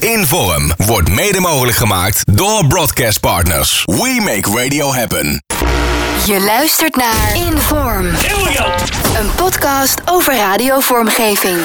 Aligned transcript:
Inform 0.00 0.72
wordt 0.76 1.08
mede 1.08 1.40
mogelijk 1.40 1.76
gemaakt 1.76 2.36
door 2.36 2.66
Broadcast 2.66 3.20
Partners. 3.20 3.82
We 3.84 4.20
make 4.24 4.62
radio 4.62 4.92
happen. 4.94 5.42
Je 6.26 6.40
luistert 6.46 6.96
naar 6.96 7.36
Inform. 7.36 8.06
Een 9.20 9.34
podcast 9.36 10.00
over 10.04 10.36
radiovormgeving. 10.36 11.58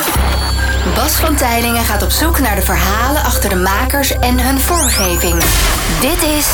Bas 0.95 1.11
van 1.11 1.35
Tijlingen 1.35 1.83
gaat 1.83 2.03
op 2.03 2.09
zoek 2.09 2.39
naar 2.39 2.55
de 2.55 2.61
verhalen 2.61 3.21
achter 3.23 3.49
de 3.49 3.55
makers 3.55 4.11
en 4.11 4.39
hun 4.39 4.59
vormgeving. 4.59 5.43
Dit 6.01 6.29
is 6.37 6.47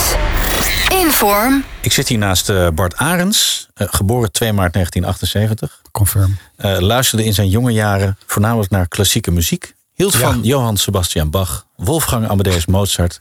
Inform. 1.03 1.63
Ik 1.81 1.91
zit 1.91 2.07
hier 2.07 2.17
naast 2.17 2.49
eh, 2.49 2.67
Bart 2.73 2.95
Arends, 2.97 3.67
eh, 3.73 3.87
geboren 3.91 4.31
2 4.31 4.53
maart 4.53 4.73
1978. 4.73 5.81
Confirm. 5.91 6.37
Eh, 6.57 6.79
luisterde 6.79 7.25
in 7.25 7.33
zijn 7.33 7.49
jonge 7.49 7.71
jaren 7.71 8.17
voornamelijk 8.25 8.71
naar 8.71 8.87
klassieke 8.87 9.31
muziek. 9.31 9.73
Hield 9.95 10.13
Ja. 10.13 10.19
van 10.19 10.39
Johann 10.43 10.77
Sebastian 10.77 11.29
Bach, 11.29 11.65
Wolfgang 11.83 12.27
Amadeus 12.29 12.65
Mozart 12.65 13.19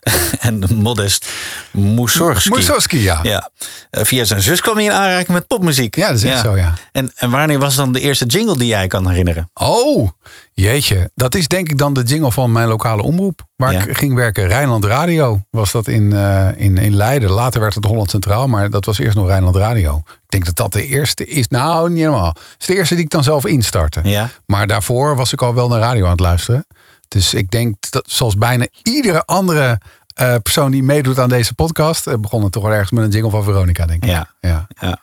en 0.40 0.64
Modest 0.74 1.28
Mussorgsky. 1.70 2.48
Mussorgsky, 2.50 2.96
ja. 2.96 3.20
Ja. 3.22 3.50
Eh, 3.90 4.04
via 4.04 4.24
zijn 4.24 4.42
zus 4.42 4.60
kwam 4.60 4.74
hij 4.76 4.84
in 4.84 4.92
aanraking 4.92 5.28
met 5.28 5.46
popmuziek. 5.46 5.96
Ja, 5.96 6.06
dat 6.06 6.16
is 6.16 6.24
echt 6.24 6.40
zo, 6.40 6.56
ja. 6.56 6.74
En, 6.92 7.12
en 7.14 7.30
wanneer 7.30 7.58
was 7.58 7.74
dan 7.74 7.92
de 7.92 8.00
eerste 8.00 8.24
jingle 8.26 8.56
die 8.58 8.66
jij 8.66 8.86
kan 8.86 9.08
herinneren? 9.08 9.50
Oh, 9.54 10.08
jeetje. 10.52 11.10
Dat 11.14 11.34
is 11.34 11.48
denk 11.48 11.68
ik 11.68 11.78
dan 11.78 11.92
de 11.94 12.02
jingle 12.02 12.32
van 12.32 12.52
mijn 12.52 12.68
lokale 12.68 13.02
omroep. 13.02 13.40
Waar 13.56 13.72
Ja. 13.72 13.84
ik 13.84 13.96
ging 13.98 14.14
werken. 14.14 14.46
Rijnland 14.46 14.84
Radio 14.84 15.40
was 15.50 15.72
dat 15.72 15.88
in, 15.88 16.12
eh, 16.12 16.48
in, 16.56 16.78
in 16.78 16.96
Leiden. 16.96 17.30
Later 17.30 17.60
werd 17.60 17.74
het 17.74 17.84
Holland 17.84 18.10
Centraal, 18.10 18.48
maar 18.48 18.70
dat 18.70 18.84
was 18.84 18.98
eerst 18.98 19.16
nog 19.16 19.26
Rijnland 19.26 19.56
Radio. 19.56 20.02
Ik 20.06 20.28
denk 20.28 20.44
dat 20.44 20.56
dat 20.56 20.72
de 20.72 20.86
eerste 20.86 21.26
is. 21.26 21.48
Nou, 21.48 21.88
niet 21.90 21.98
helemaal. 21.98 22.28
Het 22.28 22.56
is 22.60 22.66
de 22.66 22.74
eerste 22.74 22.94
die 22.94 23.04
ik 23.04 23.10
dan 23.10 23.22
zelf 23.24 23.46
instartte. 23.46 24.00
Ja. 24.02 24.28
Maar 24.46 24.66
daarvoor 24.66 25.16
was 25.16 25.32
ik 25.32 25.42
al 25.42 25.54
wel 25.54 25.68
naar 25.68 25.80
radio 25.80 26.04
aan 26.04 26.10
het 26.10 26.20
luisteren. 26.20 26.66
Dus 27.12 27.34
ik 27.34 27.50
denk 27.50 27.76
dat 27.90 28.04
zoals 28.06 28.36
bijna 28.36 28.66
iedere 28.82 29.24
andere 29.24 29.80
eh, 30.14 30.34
persoon 30.42 30.70
die 30.70 30.82
meedoet 30.82 31.18
aan 31.18 31.28
deze 31.28 31.54
podcast... 31.54 32.06
eh, 32.06 32.14
begon 32.18 32.42
het 32.42 32.52
toch 32.52 32.62
wel 32.62 32.72
ergens 32.72 32.90
met 32.90 33.04
een 33.04 33.10
jingle 33.10 33.30
van 33.30 33.44
Veronica, 33.44 33.86
denk 33.86 34.02
ik. 34.02 34.08
Ja. 34.10 34.28
ja. 34.40 34.66
ja. 34.80 34.98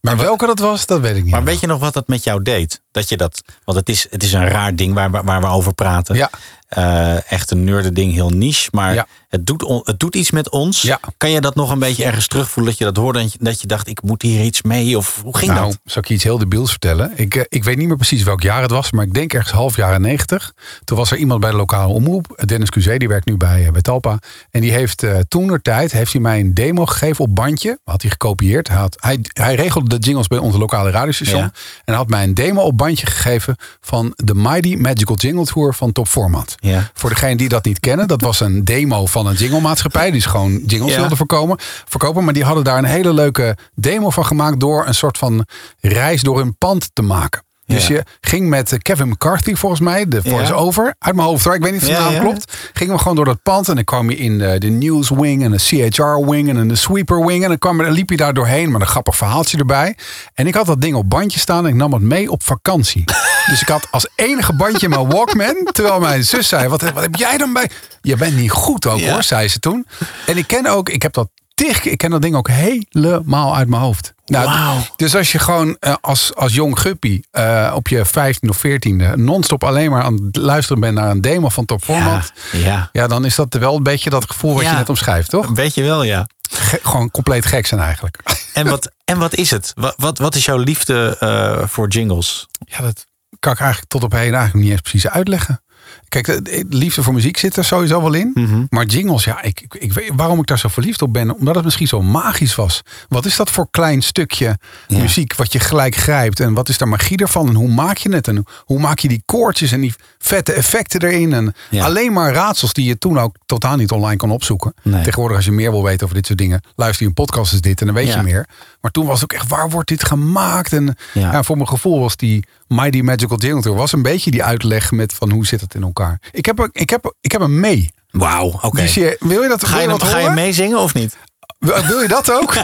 Maar 0.00 0.16
welke 0.16 0.46
dat 0.46 0.58
was, 0.58 0.86
dat 0.86 1.00
weet 1.00 1.16
ik 1.16 1.22
niet. 1.22 1.32
Maar 1.32 1.44
weet 1.44 1.60
je 1.60 1.66
nog 1.66 1.78
wat 1.80 1.94
dat 1.94 2.08
met 2.08 2.24
jou 2.24 2.42
deed? 2.42 2.80
Dat 2.90 3.08
je 3.08 3.16
dat, 3.16 3.42
want 3.64 3.78
het 3.78 3.88
is, 3.88 4.06
het 4.10 4.22
is 4.22 4.32
een 4.32 4.48
raar 4.48 4.76
ding 4.76 4.94
waar, 4.94 5.10
we- 5.10 5.22
waar 5.22 5.40
we 5.40 5.46
over 5.46 5.74
praten. 5.74 6.14
Ja. 6.16 6.30
Eh, 6.72 7.32
echt 7.32 7.50
een 7.50 7.64
nerde 7.64 7.92
ding, 7.92 8.12
heel 8.12 8.30
niche. 8.30 8.68
Maar 8.72 8.94
Ja. 8.94 9.06
het, 9.28 9.46
doet 9.46 9.62
on- 9.62 9.80
het 9.84 9.98
doet 10.00 10.14
iets 10.14 10.30
met 10.30 10.50
ons. 10.50 10.82
Ja. 10.82 11.00
Kan 11.16 11.30
je 11.30 11.40
dat 11.40 11.54
nog 11.54 11.70
een 11.70 11.78
beetje 11.78 12.04
ergens 12.04 12.26
terugvoelen? 12.26 12.72
Dat 12.72 12.78
je 12.78 12.84
dat 12.92 12.96
hoorde 12.96 13.18
en 13.18 13.30
dat 13.38 13.60
je 13.60 13.66
dacht, 13.66 13.88
ik 13.88 14.02
moet 14.02 14.22
hier 14.22 14.44
iets 14.44 14.62
mee? 14.62 14.96
Of 14.96 15.20
hoe 15.22 15.36
ging 15.36 15.52
nou, 15.52 15.66
dat? 15.66 15.78
zal 15.84 16.02
ik 16.02 16.08
je 16.08 16.14
iets 16.14 16.24
heel 16.24 16.38
debiels 16.38 16.70
vertellen? 16.70 17.12
Ik, 17.14 17.34
eh, 17.34 17.42
ik 17.48 17.64
weet 17.64 17.76
niet 17.76 17.88
meer 17.88 17.96
precies 17.96 18.22
welk 18.22 18.42
jaar 18.42 18.62
het 18.62 18.70
was, 18.70 18.90
maar 18.92 19.04
ik 19.04 19.14
denk 19.14 19.32
ergens 19.32 19.52
half 19.52 19.76
jaren 19.76 20.00
negentig. 20.00 20.52
Toen 20.84 20.96
was 20.96 21.10
er 21.10 21.16
iemand 21.16 21.40
bij 21.40 21.50
de 21.50 21.56
lokale 21.56 21.92
omroep, 21.92 22.42
Dennis 22.44 22.70
Cusé, 22.70 22.96
die 22.96 23.08
werkt 23.08 23.26
nu 23.26 23.36
bij, 23.36 23.68
bij 23.72 23.82
Talpa. 23.82 24.18
En 24.50 24.60
die 24.60 24.72
heeft 24.72 25.04
toen 25.28 25.58
tijd 25.62 25.92
heeft 25.92 26.12
hij 26.12 26.20
mij 26.20 26.40
een 26.40 26.54
demo 26.54 26.86
gegeven 26.86 27.24
op 27.24 27.34
bandje. 27.34 27.78
Had 27.84 28.02
hij 28.02 28.10
gekopieerd. 28.10 28.68
Hij, 28.68 28.76
had, 28.76 28.96
hij, 29.00 29.18
hij 29.32 29.54
regelde 29.54 29.98
de 29.98 30.06
jingles 30.06 30.26
bij 30.26 30.38
onze 30.38 30.58
lokale 30.58 30.90
radiostation. 30.90 31.40
Ja. 31.40 31.52
En 31.84 31.94
had 31.94 32.08
mij 32.08 32.22
een 32.24 32.34
demo 32.34 32.60
op 32.62 32.76
bandje 32.78 33.06
gegeven 33.06 33.56
van 33.80 34.12
de 34.16 34.34
Mighty 34.34 34.74
Magical 34.76 35.16
Jingle 35.16 35.44
Tour 35.44 35.74
van 35.74 35.92
Top 35.92 36.08
Format. 36.08 36.54
Ja. 36.62 36.90
Voor 36.94 37.10
degene 37.10 37.36
die 37.36 37.48
dat 37.48 37.64
niet 37.64 37.80
kennen, 37.80 38.08
dat 38.08 38.20
was 38.20 38.40
een 38.40 38.64
demo 38.64 39.06
van 39.06 39.26
een 39.26 39.34
jinglemaatschappij. 39.34 40.06
Die 40.10 40.20
is 40.20 40.26
gewoon 40.26 40.62
jingles 40.66 40.92
Ja. 40.92 41.00
wilde 41.00 41.16
voorkomen, 41.16 41.56
verkopen. 41.88 42.24
Maar 42.24 42.34
die 42.34 42.44
hadden 42.44 42.64
daar 42.64 42.78
een 42.78 42.84
hele 42.84 43.12
leuke 43.14 43.56
demo 43.74 44.10
van 44.10 44.26
gemaakt 44.26 44.60
door 44.60 44.86
een 44.86 44.94
soort 44.94 45.18
van 45.18 45.46
reis 45.80 46.22
door 46.22 46.38
hun 46.38 46.56
pand 46.58 46.90
te 46.92 47.02
maken. 47.02 47.42
Dus 47.66 47.86
Ja. 47.86 47.94
je 47.94 48.04
ging 48.20 48.48
met 48.48 48.72
eh, 48.72 48.78
Kevin 48.78 49.08
McCarthy 49.08 49.54
volgens 49.54 49.80
mij, 49.80 50.08
de 50.08 50.22
voice-over, 50.22 50.94
uit 50.98 51.14
mijn 51.14 51.26
hoofd 51.28 51.44
hoor, 51.44 51.54
ik 51.54 51.62
weet 51.62 51.72
niet 51.72 51.80
of 51.80 51.86
de 51.86 51.92
Ja, 51.92 52.10
naam 52.10 52.20
klopt. 52.20 52.52
Gingen 52.72 52.94
we 52.94 52.98
gewoon 53.00 53.16
door 53.16 53.24
dat 53.24 53.42
pand 53.42 53.68
en 53.68 53.74
dan 53.74 53.84
kwam 53.84 54.10
je 54.10 54.16
in 54.16 54.40
eh, 54.40 54.58
de 54.58 54.68
News 54.68 55.08
Wing 55.10 55.44
en 55.44 55.50
de 55.50 55.58
CHR 55.90 56.30
Wing 56.30 56.48
en 56.48 56.68
de 56.68 56.74
Sweeper 56.76 57.26
Wing. 57.26 57.42
En 57.42 57.48
dan, 57.48 57.58
kwam, 57.58 57.78
dan 57.78 57.90
liep 57.92 58.10
je 58.10 58.16
daar 58.16 58.34
doorheen 58.34 58.70
met 58.72 58.80
een 58.80 58.86
grappig 58.86 59.16
verhaaltje 59.16 59.58
erbij. 59.58 59.96
En 60.34 60.46
ik 60.46 60.54
had 60.54 60.66
dat 60.66 60.80
ding 60.80 60.94
op 60.94 61.10
bandje 61.10 61.38
staan 61.38 61.64
en 61.64 61.70
ik 61.70 61.76
nam 61.76 61.92
het 61.92 62.02
mee 62.02 62.30
op 62.30 62.42
vakantie. 62.42 63.04
Dus 63.46 63.60
ik 63.60 63.68
had 63.68 63.86
als 63.90 64.08
enige 64.14 64.52
bandje 64.52 64.88
mijn 64.88 65.08
Walkman, 65.08 65.68
terwijl 65.72 66.00
mijn 66.00 66.24
zus 66.24 66.48
zei, 66.48 66.68
wat, 66.68 66.80
wat 66.82 67.02
heb 67.02 67.14
jij 67.14 67.36
dan 67.38 67.52
bij? 67.52 67.70
Je 68.00 68.16
bent 68.16 68.36
niet 68.36 68.50
goed 68.50 68.86
ook 68.86 68.98
Ja. 68.98 69.12
hoor, 69.12 69.22
zei 69.22 69.48
ze 69.48 69.58
toen. 69.58 69.86
En 70.26 70.36
ik 70.36 70.46
ken 70.46 70.66
ook, 70.66 70.88
ik 70.88 71.02
heb 71.02 71.12
dat 71.12 71.28
tig, 71.54 71.84
ik 71.84 71.98
ken 71.98 72.10
dat 72.10 72.22
ding 72.22 72.34
ook 72.34 72.48
helemaal 72.48 73.56
uit 73.56 73.68
mijn 73.68 73.82
hoofd. 73.82 74.14
Nou, 74.26 74.44
Wauw. 74.46 74.76
Dus 74.96 75.16
als 75.16 75.32
je 75.32 75.38
gewoon 75.38 75.76
eh, 75.80 75.94
als, 76.00 76.34
als 76.34 76.54
jong 76.54 76.80
guppy 76.80 77.22
eh, 77.30 77.72
op 77.74 77.88
je 77.88 78.04
15 78.04 78.48
of 78.48 78.56
14e 78.66 79.12
non-stop 79.14 79.64
alleen 79.64 79.90
maar 79.90 80.02
aan 80.02 80.14
het 80.24 80.36
luisteren 80.36 80.80
bent 80.80 80.94
naar 80.94 81.10
een 81.10 81.20
demo 81.20 81.48
van 81.48 81.64
Top 81.64 81.84
Format. 81.84 82.32
Ja, 82.52 82.58
ja. 82.58 82.88
Ja, 82.92 83.06
dan 83.06 83.24
is 83.24 83.34
dat 83.34 83.54
wel 83.54 83.76
een 83.76 83.82
beetje 83.82 84.10
dat 84.10 84.24
gevoel 84.30 84.54
wat 84.54 84.62
Ja. 84.62 84.70
je 84.70 84.76
net 84.76 84.88
omschrijft, 84.88 85.30
toch? 85.30 85.48
Weet 85.50 85.74
je 85.74 85.82
wel, 85.82 86.02
ja. 86.02 86.26
Ge- 86.50 86.80
gewoon 86.82 87.10
compleet 87.10 87.46
gek 87.46 87.66
zijn 87.66 87.80
eigenlijk. 87.80 88.18
En 88.52 88.68
wat, 88.68 88.90
en 89.04 89.18
wat 89.18 89.34
is 89.34 89.50
het? 89.50 89.72
Wat, 89.74 89.94
wat, 89.96 90.18
wat 90.18 90.34
is 90.34 90.44
jouw 90.44 90.56
liefde 90.58 91.16
eh, 91.20 91.68
voor 91.68 91.88
jingles? 91.88 92.46
Ja, 92.66 92.80
dat 92.80 93.06
kan 93.42 93.52
ik 93.52 93.58
eigenlijk 93.58 93.90
tot 93.90 94.02
op 94.02 94.12
heden 94.12 94.34
eigenlijk 94.34 94.62
niet 94.64 94.72
eens 94.72 94.80
precies 94.80 95.08
uitleggen. 95.08 95.62
Kijk, 96.08 96.26
de, 96.26 96.42
de 96.42 96.64
liefde 96.68 97.02
voor 97.02 97.12
muziek 97.14 97.36
zit 97.36 97.56
er 97.56 97.64
sowieso 97.64 98.02
wel 98.02 98.12
in. 98.12 98.30
Mhm. 98.34 98.64
Maar 98.68 98.84
jingles, 98.84 99.24
ja, 99.24 99.42
ik, 99.42 99.60
ik, 99.60 99.74
ik 99.74 99.92
weet 99.92 100.10
waarom 100.16 100.38
ik 100.38 100.46
daar 100.46 100.58
zo 100.58 100.68
verliefd 100.68 101.02
op 101.02 101.12
ben. 101.12 101.34
Omdat 101.34 101.54
het 101.54 101.64
misschien 101.64 101.86
zo 101.86 102.02
magisch 102.02 102.54
was. 102.54 102.82
Wat 103.08 103.24
is 103.26 103.36
dat 103.36 103.50
voor 103.50 103.68
klein 103.70 104.02
stukje 104.02 104.58
Ja. 104.88 104.98
muziek 104.98 105.34
wat 105.34 105.52
je 105.52 105.58
gelijk 105.60 105.94
grijpt? 105.94 106.40
En 106.40 106.54
wat 106.54 106.68
is 106.68 106.78
daar 106.78 106.88
magie 106.88 107.16
ervan? 107.16 107.48
En 107.48 107.54
hoe 107.54 107.68
maak 107.68 107.96
je 107.96 108.12
het? 108.14 108.28
En 108.28 108.44
hoe 108.64 108.78
maak 108.78 108.98
je 108.98 109.08
die 109.08 109.22
koortjes 109.26 109.72
en 109.72 109.80
die 109.80 109.94
vette 110.18 110.52
effecten 110.52 111.00
erin? 111.02 111.32
En 111.32 111.54
Ja. 111.70 111.84
alleen 111.84 112.12
maar 112.12 112.32
raadsels 112.32 112.72
die 112.72 112.84
je 112.86 112.98
toen 112.98 113.18
ook 113.18 113.36
totaal 113.46 113.76
niet 113.76 113.90
online 113.90 114.16
kon 114.16 114.30
opzoeken. 114.30 114.74
Nee. 114.82 115.02
Tegenwoordig 115.02 115.36
als 115.36 115.46
je 115.46 115.52
meer 115.52 115.70
wil 115.70 115.82
weten 115.84 116.02
over 116.04 116.16
dit 116.16 116.26
soort 116.26 116.38
dingen. 116.38 116.60
Luister 116.76 117.02
je 117.02 117.08
een 117.08 117.14
podcast 117.24 117.52
is 117.52 117.60
dit 117.60 117.80
en 117.80 117.86
dan 117.86 117.94
weet 117.94 118.06
Ja. 118.08 118.16
je 118.16 118.22
meer. 118.22 118.48
Maar 118.80 118.90
toen 118.90 119.06
was 119.06 119.20
het 119.20 119.32
ook 119.32 119.38
echt, 119.38 119.48
waar 119.48 119.70
wordt 119.70 119.88
dit 119.88 120.04
gemaakt? 120.04 120.72
En 120.72 120.96
voor 121.44 121.56
mijn 121.56 121.68
gevoel 121.68 122.00
was 122.00 122.16
die 122.16 122.44
Mighty 122.74 123.00
Magical 123.00 123.38
Jingle 123.38 123.62
Tour... 123.62 123.76
was 123.76 123.92
een 123.92 124.02
beetje 124.02 124.30
die 124.30 124.44
uitleg 124.44 124.90
met 124.90 125.12
van 125.12 125.30
hoe 125.30 125.46
zit 125.46 125.60
het 125.60 125.74
in 125.74 125.82
elkaar. 125.82 126.20
Ik 126.30 126.46
heb, 126.46 126.68
ik 126.72 126.90
heb, 126.90 127.14
ik 127.20 127.32
heb 127.32 127.40
hem 127.40 127.60
mee. 127.60 127.90
Wauw, 128.10 128.58
oké. 128.62 128.80
Dus 128.80 128.94
wil 129.18 129.42
je 129.42 129.48
dat 129.48 129.64
Ga 129.64 129.76
wil 129.76 129.82
je, 129.82 129.88
wat 129.88 130.02
ga 130.02 130.18
je 130.18 130.30
meezingen 130.30 130.78
of 130.78 130.94
niet? 130.94 131.16
Wil 131.62 132.00
je 132.02 132.08
dat 132.08 132.30
ook? 132.32 132.54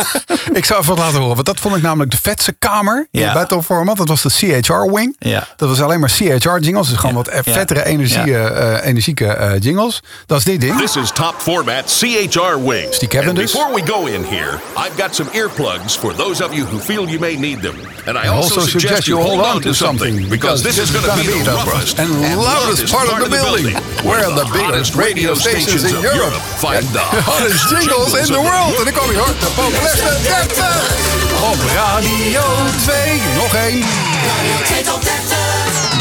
ik 0.52 0.64
zou 0.64 0.80
even 0.80 0.94
wat 0.94 0.98
laten 1.04 1.18
horen. 1.18 1.34
Want 1.34 1.46
dat 1.46 1.60
vond 1.60 1.76
ik 1.76 1.82
namelijk 1.82 2.10
de 2.10 2.16
vetste 2.22 2.52
kamer 2.58 3.08
Ja. 3.10 3.26
in 3.28 3.32
Battle 3.34 3.62
Format. 3.62 3.96
Dat 3.96 4.08
was 4.08 4.22
de 4.22 4.30
CHR 4.60 4.92
Wing. 4.94 5.16
Ja. 5.18 5.46
Dat 5.56 5.68
was 5.68 5.80
alleen 5.80 6.00
maar 6.00 6.08
CHR 6.10 6.58
jingles. 6.58 6.88
Dus 6.88 6.96
gewoon 6.98 7.10
Ja. 7.10 7.16
wat 7.22 7.28
eh, 7.28 7.40
Ja. 7.44 7.52
vettere 7.52 7.84
energie, 7.86 8.24
Ja. 8.24 8.48
eh, 8.48 8.86
energieke 8.88 9.26
eh, 9.26 9.60
jingles. 9.60 10.02
Dat 10.26 10.38
is 10.38 10.44
dit 10.44 10.60
ding. 10.60 10.80
This 10.80 10.96
is 10.96 11.10
top 11.10 11.34
format 11.38 11.84
CHR 11.98 12.62
Wing. 12.68 12.96
die 12.96 13.08
Kevin 13.08 13.28
and 13.28 13.36
dus? 13.38 13.52
before 13.52 13.74
we 13.74 13.92
go 13.92 14.04
in 14.06 14.24
here, 14.24 14.52
I've 14.76 15.02
got 15.02 15.14
some 15.14 15.30
earplugs 15.32 15.98
for 15.98 16.14
those 16.14 16.44
of 16.44 16.52
you 16.52 16.66
who 16.70 16.78
feel 16.78 17.06
you 17.06 17.18
may 17.20 17.36
need 17.36 17.62
them. 17.62 17.74
And 18.06 18.24
I 18.24 18.28
also, 18.28 18.60
suggest 18.60 19.06
you 19.06 19.20
hold 19.22 19.40
on 19.44 19.60
to 19.60 19.72
something 19.72 20.28
because 20.28 20.62
this 20.62 20.78
is 20.78 20.90
going 20.90 21.04
to 21.04 21.32
be 21.32 21.42
the 21.42 21.50
roughest 21.50 21.98
and 21.98 22.10
loudest 22.36 22.92
part 22.92 23.08
of 23.12 23.18
the 23.18 23.28
building, 23.28 23.76
where 24.02 24.34
the 24.34 24.46
biggest 24.52 24.94
radio 24.94 25.34
stations 25.34 25.82
in 25.82 26.00
Europe 26.00 26.40
find 26.56 26.82
the 26.92 27.04
hottest 27.30 27.68
jingles 27.68 28.14
in 28.14 28.24
the 28.26 28.32
world. 28.32 28.44
En 28.52 28.84
dan 28.84 28.92
kom 28.92 29.10
je 29.10 29.18
hoor, 29.18 29.34
de 29.40 29.50
populairste 29.54 30.16
30 30.22 30.90
op 31.50 31.56
Radio 31.74 32.42
2. 32.84 33.22
Nog 33.34 33.54
één. 33.54 33.80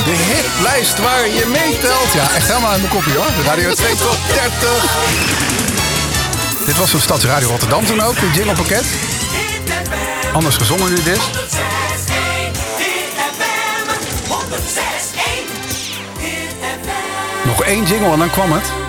De 0.05 0.15
hitlijst 0.15 0.99
waar 0.99 1.27
je 1.27 1.45
meetelt. 1.47 2.13
Ja, 2.13 2.35
echt 2.35 2.47
helemaal 2.47 2.71
aan 2.71 2.79
mijn 2.79 2.91
kopje 2.91 3.17
hoor. 3.17 3.31
Radio 3.45 3.73
2 3.73 3.95
Top 3.95 4.17
30. 4.33 4.85
Dit 6.65 6.77
was 6.77 6.89
van 6.89 6.99
Stadsradio 6.99 7.47
Rotterdam 7.47 7.85
toen 7.85 8.01
ook, 8.01 8.19
de 8.19 8.31
jinglepakket. 8.33 8.85
Anders 10.33 10.55
gezongen 10.55 10.89
nu 10.89 11.03
dit. 11.03 11.19
Nog 17.45 17.63
één 17.63 17.85
jingle 17.85 18.11
en 18.11 18.19
dan 18.19 18.29
kwam 18.29 18.51
het. 18.51 18.84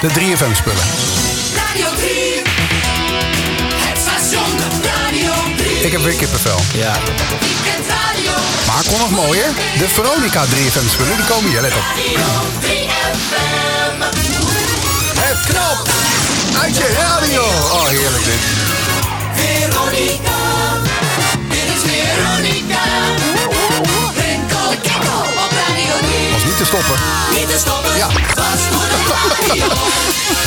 De 0.00 0.08
3FM 0.08 0.54
spullen. 0.54 0.84
Radio 1.54 1.86
3. 1.96 2.42
Het 3.74 3.98
station 3.98 4.50
Radio 4.82 5.32
3. 5.56 5.80
Ik 5.80 5.92
heb 5.92 6.02
weer 6.02 6.14
kippenvel. 6.14 6.60
Ja. 6.74 6.92
Maar 8.66 8.84
kon 8.88 8.98
nog 8.98 9.10
mooier. 9.10 9.46
De 9.78 9.88
Veronica 9.88 10.44
3FM 10.44 10.90
spullen, 10.90 11.16
die 11.16 11.24
komen 11.24 11.50
hier, 11.50 11.60
let 11.60 11.72
op. 11.72 11.82
Radio 11.82 12.26
3FM. 12.60 14.02
Het 15.18 15.44
knop 15.46 15.88
uit 16.62 16.76
je 16.76 16.96
radio. 16.98 17.42
Oh, 17.42 17.86
heerlijk 17.86 18.24
dit. 18.24 18.40
Veronica. 19.34 20.38
Dit 21.48 21.66
is 21.74 21.82
Veronica. 21.90 23.19
Te 26.60 26.66
stoppen. 26.66 26.94
Niet 27.38 27.48
te 27.48 27.58
stoppen. 27.58 27.96
Ja. 27.96 28.06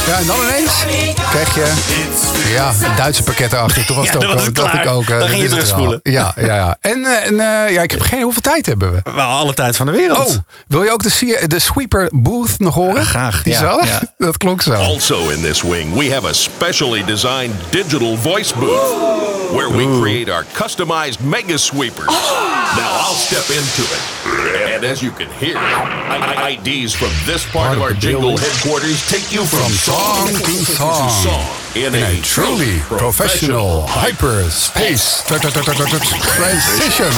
Ja, 0.07 0.18
en 0.18 0.25
dan 0.25 0.36
ineens 0.42 0.71
krijg 1.30 1.56
je 1.56 1.74
ja, 2.54 2.74
een 2.83 2.95
Duitse 2.95 3.24
pakket 3.24 3.54
erachter. 3.54 3.86
Toen 3.86 3.95
was 3.95 4.10
het 4.10 4.21
Ja, 4.21 4.27
ook, 4.27 4.33
was 4.33 4.45
het 4.45 4.56
dacht 4.56 4.74
ik 4.74 4.88
ook. 4.88 5.10
eh, 5.10 5.19
Dan 5.19 5.27
ging 5.30 5.42
je 5.42 5.50
terugspoelen. 5.50 6.00
Ja, 6.04 6.33
ja, 6.36 6.56
ja. 6.56 6.77
En, 6.81 7.06
eh, 7.06 7.25
en 7.27 7.39
eh, 7.39 7.74
ja, 7.74 7.81
ik 7.81 7.92
heb 7.92 8.01
geen... 8.01 8.21
Hoeveel 8.21 8.42
tijd 8.42 8.65
hebben 8.65 8.92
we? 8.94 9.12
Wel 9.12 9.25
alle 9.27 9.54
tijd 9.54 9.75
van 9.75 9.86
de 9.86 9.92
wereld. 9.92 10.27
Oh, 10.30 10.36
wil 10.68 10.83
je 10.83 10.92
ook 10.92 11.04
de, 11.04 11.44
de 11.48 11.60
Sweeper 11.60 12.10
Booth 12.12 12.60
nog 12.60 12.75
horen? 12.75 12.95
Ja, 12.95 13.04
graag, 13.04 13.44
Die 13.44 13.54
ja. 13.54 13.77
Dat 14.18 14.38
klonk 14.38 14.62
zo. 14.62 14.74
Also 14.74 15.30
in 15.30 15.42
this 15.42 15.62
wing, 15.62 15.94
we 15.98 16.13
have 16.13 16.27
a 16.27 16.33
specially 16.33 17.04
designed 17.06 17.54
digital 17.69 18.18
voice 18.18 18.54
booth 18.56 18.94
where 19.51 19.75
we 19.75 20.00
create 20.01 20.31
our 20.31 20.45
customized 20.54 21.19
mega 21.19 21.57
sweepers. 21.57 22.15
Now 22.75 23.07
I'll 23.07 23.15
step 23.15 23.50
into 23.50 23.81
it. 23.81 24.22
And 24.75 24.83
as 24.83 25.00
you 25.00 25.12
can 25.12 25.27
hear, 25.39 25.57
I- 25.57 26.33
I- 26.47 26.59
IDs 26.63 26.95
from 26.95 27.09
this 27.25 27.44
part 27.51 27.75
of 27.75 27.81
our 27.81 27.94
jingle 27.97 28.38
headquarters 28.38 29.06
take 29.07 29.31
you 29.31 29.45
from 29.45 29.71
song 29.71 30.27
to 30.27 30.62
song 31.21 31.41
in 31.74 31.94
In 31.94 32.03
a 32.03 32.06
a 32.06 32.19
truly 32.21 32.81
professional 32.88 33.88
hyperspace 33.88 35.24
tut, 35.27 35.41
tut, 35.41 35.53
transition. 35.53 37.12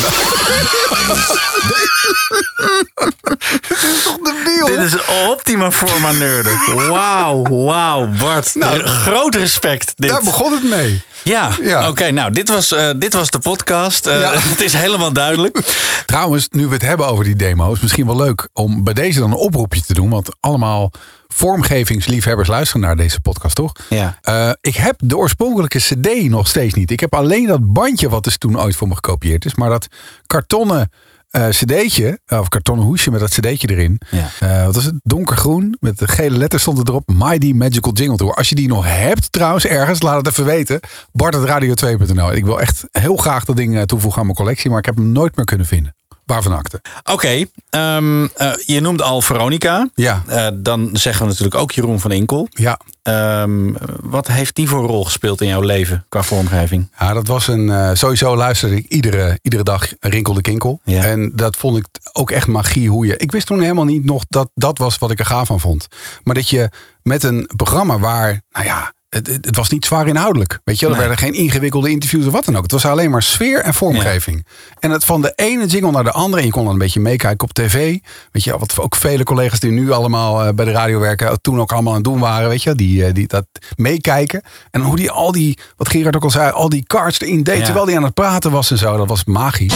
Dit 3.68 3.84
is 3.84 4.04
toch 4.04 4.18
debiel? 4.24 4.66
Dit 4.68 4.80
is 4.80 4.96
optima 5.28 5.72
forma 5.72 6.12
nerden. 6.12 6.60
Wauw, 6.90 7.42
wauw, 7.50 8.08
Bart. 8.08 8.56
Nou, 8.56 8.80
groot 8.86 9.36
respect. 9.36 9.94
Dit. 9.96 10.10
Daar 10.10 10.24
begon 10.24 10.52
het 10.52 10.64
mee. 10.64 11.02
Ja, 11.26 11.50
Ja. 11.62 11.90
oké. 11.90 12.12
nou, 12.12 12.32
dit 12.32 12.50
was, 12.50 12.72
eh, 12.72 12.90
dit 12.98 13.14
was 13.14 13.30
de 13.30 13.40
podcast. 13.40 14.06
Eh, 14.06 14.20
Ja. 14.20 14.32
Het 14.54 14.62
is 14.62 14.74
helemaal 14.74 15.14
duidelijk. 15.14 15.58
Trouwens, 16.06 16.48
nu 16.50 16.68
we 16.68 16.74
het 16.74 16.82
hebben 16.82 17.08
over 17.08 17.24
die 17.24 17.36
demo's, 17.36 17.80
misschien 17.80 18.06
wel 18.06 18.16
leuk 18.16 18.48
om 18.54 18.84
bij 18.84 18.94
deze 18.94 19.20
dan 19.20 19.32
een 19.32 19.38
oproepje 19.38 19.82
te 19.82 19.94
doen. 19.94 20.10
Want 20.10 20.30
allemaal 20.40 20.92
vormgevingsliefhebbers 21.28 22.48
luisteren 22.50 22.82
naar 22.82 22.96
deze 22.96 23.22
podcast, 23.22 23.56
toch? 23.56 23.72
Ja. 23.90 24.18
Eh, 24.22 24.50
ik 24.62 24.76
heb 24.76 24.96
de 25.04 25.18
oorspronkelijke 25.18 25.78
CD 25.80 26.30
nog 26.30 26.48
steeds 26.48 26.74
niet. 26.74 26.92
Ik 26.92 27.00
heb 27.00 27.16
alleen 27.16 27.48
dat 27.48 27.74
bandje 27.74 28.10
wat 28.10 28.24
dus 28.24 28.38
toen 28.38 28.60
ooit 28.62 28.76
voor 28.76 28.88
me 28.88 28.94
gekopieerd 28.96 29.46
is. 29.46 29.56
Maar 29.56 29.70
dat 29.70 29.88
kartonnen 30.28 30.92
eh 31.36 31.50
cd'tje, 31.50 32.20
of 32.28 32.50
kartonnen 32.50 32.86
hoesje 32.86 33.12
met 33.12 33.20
dat 33.20 33.30
cd'tje 33.30 33.70
erin. 33.70 34.02
Ja. 34.12 34.30
Eh, 34.40 34.66
wat 34.66 34.76
was 34.76 34.84
het? 34.86 34.94
Donkergroen. 35.04 35.78
Met 35.80 36.00
de 36.00 36.08
gele 36.08 36.38
letters 36.38 36.62
stond 36.62 36.78
het 36.78 36.88
erop. 36.88 37.12
Mighty 37.14 37.52
Magical 37.52 37.94
Jingle 37.94 38.18
Tour. 38.18 38.34
Als 38.34 38.50
je 38.50 38.56
die 38.56 38.68
nog 38.68 38.86
hebt 38.88 39.32
trouwens 39.32 39.66
ergens, 39.66 40.02
laat 40.02 40.18
het 40.18 40.28
even 40.28 40.46
weten. 40.46 40.80
Bart.radio2.nl. 41.12 42.34
Ik 42.34 42.46
wil 42.46 42.62
echt 42.62 42.84
heel 42.92 43.16
graag 43.16 43.46
dat 43.46 43.56
ding 43.56 43.76
eh, 43.76 43.82
toevoegen 43.82 44.20
aan 44.20 44.26
mijn 44.26 44.38
collectie. 44.38 44.70
Maar 44.70 44.80
ik 44.80 44.86
heb 44.86 44.96
hem 44.96 45.12
nooit 45.12 45.36
meer 45.36 45.46
kunnen 45.46 45.68
vinden. 45.68 45.96
Waarvan 46.26 46.54
akte? 46.54 46.82
Oké, 47.12 47.46
ehm, 47.70 48.26
eh, 48.36 48.52
je 48.66 48.80
noemde 48.80 49.04
al 49.04 49.22
Veronica. 49.22 49.90
Ja. 49.96 50.24
Eh, 50.28 50.48
dan 50.54 50.90
zeggen 50.94 51.22
we 51.22 51.28
natuurlijk 51.28 51.56
ook 51.56 51.72
Jeroen 51.72 52.00
van 52.00 52.12
Inkel. 52.12 52.48
Ja. 52.50 52.80
Ehm, 53.04 53.74
wat 54.02 54.28
heeft 54.28 54.56
die 54.56 54.68
voor 54.70 54.86
rol 54.88 55.04
gespeeld 55.06 55.42
in 55.42 55.48
jouw 55.48 55.62
leven 55.62 56.06
qua 56.10 56.24
vormgeving? 56.24 56.92
Ja, 57.00 57.14
dat 57.14 57.28
was 57.28 57.48
een. 57.48 57.70
eh, 57.70 57.90
sowieso 57.94 58.36
luisterde 58.36 58.76
ik 58.76 58.86
iedere, 58.88 59.40
iedere 59.42 59.64
dag 59.64 59.88
Rinkel 60.00 60.34
de 60.34 60.42
Kinkel. 60.42 60.80
Ja. 60.84 61.04
En 61.04 61.32
dat 61.36 61.56
vond 61.56 61.78
ik 61.78 61.86
ook 62.14 62.32
echt 62.32 62.48
magie 62.48 62.90
hoe 62.90 63.06
je. 63.06 63.18
Ik 63.18 63.32
wist 63.32 63.48
toen 63.48 63.62
helemaal 63.62 63.86
niet 63.86 64.06
nog 64.06 64.24
dat 64.30 64.50
dat 64.54 64.78
was 64.78 64.98
wat 64.98 65.12
ik 65.12 65.20
er 65.20 65.26
gaaf 65.26 65.48
van 65.48 65.60
vond. 65.60 65.88
Maar 66.24 66.36
dat 66.36 66.50
je 66.50 66.70
met 67.04 67.24
een 67.24 67.50
programma 67.56 68.00
waar, 68.00 68.42
nou 68.52 68.66
ja. 68.66 68.94
Het, 69.16 69.28
het 69.28 69.56
was 69.56 69.70
niet 69.70 69.86
zwaar 69.86 70.08
inhoudelijk. 70.08 70.60
Weet 70.64 70.80
je, 70.80 70.86
wel. 70.86 70.96
er 70.96 71.02
Nee. 71.02 71.08
werden 71.10 71.26
geen 71.32 71.44
ingewikkelde 71.44 71.90
interviews 71.90 72.26
of 72.26 72.32
wat 72.32 72.46
dan 72.46 72.56
ook. 72.56 72.62
Het 72.64 72.72
was 72.72 72.86
alleen 72.86 73.10
maar 73.10 73.22
sfeer 73.24 73.60
en 73.62 73.74
vormgeving. 73.74 74.46
En 74.80 74.92
het 74.92 75.06
van 75.06 75.22
de 75.22 75.34
ene 75.36 75.66
jingle 75.66 75.92
naar 75.92 76.04
de 76.04 76.12
andere. 76.12 76.40
En 76.42 76.46
je 76.48 76.54
kon 76.54 76.64
dan 76.64 76.74
een 76.74 76.80
beetje 76.80 77.00
meekijken 77.00 77.48
op 77.48 77.54
tv. 77.54 77.98
Weet 78.32 78.44
je, 78.44 78.58
wat 78.58 78.80
ook 78.80 78.96
vele 78.96 79.24
collega's 79.24 79.60
die 79.60 79.72
nu 79.72 79.92
allemaal 79.92 80.44
eh, 80.44 80.54
bij 80.54 80.66
de 80.66 80.72
radio 80.72 81.00
werken. 81.00 81.42
toen 81.42 81.60
ook 81.60 81.72
allemaal 81.72 81.92
aan 81.92 82.00
het 82.00 82.08
doen 82.08 82.20
waren. 82.20 82.50
Weet 82.50 82.64
je, 82.64 82.76
die, 82.76 83.06
eh, 83.06 83.14
die 83.14 83.28
dat 83.28 83.46
meekijken. 83.76 84.42
En 84.72 84.82
hoe 84.82 84.96
die 84.96 85.12
al 85.12 85.32
die, 85.32 85.58
wat 85.78 85.90
Gerard 85.90 86.16
ook 86.16 86.24
al 86.24 86.30
zei, 86.30 86.52
al 86.52 86.70
die 86.70 86.84
cards 86.88 87.20
erin 87.20 87.44
deed. 87.44 87.58
Ja. 87.58 87.64
terwijl 87.64 87.86
hij 87.86 87.96
aan 87.98 88.04
het 88.04 88.14
praten 88.14 88.52
was 88.52 88.72
en 88.72 88.78
zo. 88.78 88.98
Dat 88.98 89.08
was 89.08 89.24
magisch. 89.26 89.74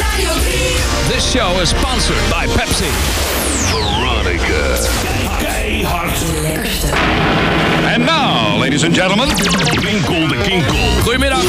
Radio 0.00 0.28
3. 0.28 1.16
This 1.16 1.30
show 1.30 1.60
is 1.60 1.68
sponsored 1.68 2.28
by 2.28 2.46
Pepsi. 2.56 2.90
Veronica. 3.70 4.62
And 6.76 6.92
now, 6.92 7.13
ladies 8.74 8.88
and 8.88 8.96
gentlemen, 8.96 9.28
Winkel 9.82 10.28
de 10.28 10.36
Kinkel. 10.42 10.74
goedemiddag. 11.02 11.42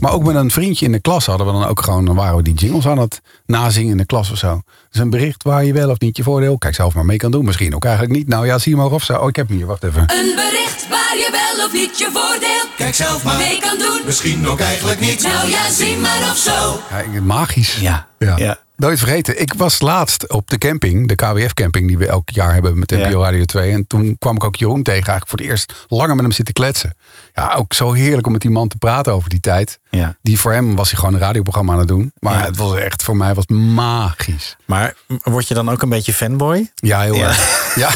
Maar 0.00 0.12
ook 0.12 0.24
met 0.24 0.34
een 0.34 0.50
vriendje 0.50 0.86
in 0.86 0.92
de 0.92 1.00
klas 1.00 1.26
hadden 1.26 1.46
we 1.46 1.52
dan 1.52 1.64
ook 1.66 1.80
gewoon, 1.82 2.04
dan 2.04 2.14
waren 2.14 2.36
we 2.36 2.42
die 2.42 2.54
jingles 2.54 2.86
aan 2.86 2.98
het 2.98 3.20
nazingen 3.46 3.90
in 3.90 3.96
de 3.96 4.06
klas 4.06 4.30
of 4.30 4.38
zo. 4.38 4.60
Dus 4.90 5.00
een 5.00 5.10
bericht 5.10 5.42
waar 5.42 5.64
je 5.64 5.72
wel 5.72 5.90
of 5.90 6.00
niet 6.00 6.16
je 6.16 6.22
voordeel, 6.22 6.58
kijk 6.58 6.74
zelf 6.74 6.94
maar 6.94 7.04
mee 7.04 7.16
kan 7.16 7.30
doen. 7.30 7.44
Misschien 7.44 7.74
ook 7.74 7.84
eigenlijk 7.84 8.14
niet. 8.16 8.28
Nou 8.28 8.46
ja, 8.46 8.58
zie 8.58 8.72
je 8.72 8.78
maar 8.78 8.90
of 8.90 9.02
zo. 9.02 9.14
Oh, 9.16 9.28
ik 9.28 9.36
heb 9.36 9.48
hem 9.48 9.56
hier, 9.56 9.66
wacht 9.66 9.84
even. 9.84 10.00
Een 10.00 10.32
bericht 10.34 10.88
waar 10.88 11.16
je 11.16 11.28
wel 11.30 11.66
of 11.66 11.72
niet 11.72 11.98
je 11.98 12.08
voordeel 12.12 12.48
Kijk 12.76 12.94
zelf 12.94 13.24
maar. 13.24 13.36
mee 13.36 13.58
kan 13.60 13.78
doen. 13.78 14.00
Misschien 14.04 14.48
ook 14.48 14.60
eigenlijk 14.60 15.00
niet. 15.00 15.22
Nou 15.22 15.50
ja, 15.50 15.70
zie 15.70 15.96
maar 15.96 16.30
of 16.30 16.36
zo. 16.36 16.80
Ja, 17.12 17.20
magisch. 17.22 17.76
Ja, 17.80 18.07
ja. 18.18 18.56
Nooit 18.76 18.98
vergeten. 18.98 19.40
Ik 19.40 19.54
was 19.56 19.80
laatst 19.80 20.28
op 20.32 20.50
de 20.50 20.58
camping, 20.58 21.08
de 21.08 21.14
KWF-camping 21.14 21.86
die 21.88 21.98
we 21.98 22.06
elk 22.06 22.30
jaar 22.30 22.52
hebben 22.52 22.78
met 22.78 22.90
NPO 22.90 23.18
Ja. 23.18 23.24
Radio 23.24 23.44
2. 23.44 23.72
En 23.72 23.86
toen 23.86 24.16
kwam 24.18 24.34
ik 24.34 24.44
ook 24.44 24.56
Jeroen 24.56 24.82
tegen, 24.82 24.96
eigenlijk 25.06 25.28
voor 25.28 25.38
het 25.38 25.48
eerst 25.48 25.72
langer 25.88 26.14
met 26.14 26.24
hem 26.24 26.32
zitten 26.32 26.54
kletsen. 26.54 26.94
Ja, 27.34 27.54
ook 27.54 27.72
zo 27.74 27.92
heerlijk 27.92 28.26
om 28.26 28.32
met 28.32 28.40
die 28.40 28.50
man 28.50 28.68
te 28.68 28.76
praten 28.76 29.12
over 29.12 29.30
die 29.30 29.40
tijd. 29.40 29.78
Ja. 29.90 30.16
Die 30.22 30.38
voor 30.40 30.52
hem 30.52 30.76
was 30.76 30.90
hij 30.90 30.98
gewoon 30.98 31.14
een 31.14 31.20
radioprogramma 31.20 31.72
aan 31.72 31.78
het 31.78 31.88
doen. 31.88 32.12
Maar 32.18 32.38
Ja. 32.38 32.44
het 32.44 32.56
was 32.56 32.74
echt, 32.76 33.02
voor 33.02 33.16
mij 33.16 33.34
was 33.34 33.46
magisch. 33.46 34.56
Maar 34.64 34.94
word 35.22 35.48
je 35.48 35.54
dan 35.54 35.70
ook 35.70 35.82
een 35.82 35.88
beetje 35.88 36.12
fanboy? 36.12 36.70
Ja, 36.74 37.00
heel 37.00 37.14
Ja. 37.14 37.28
erg. 37.28 37.56
Ja. 37.74 37.90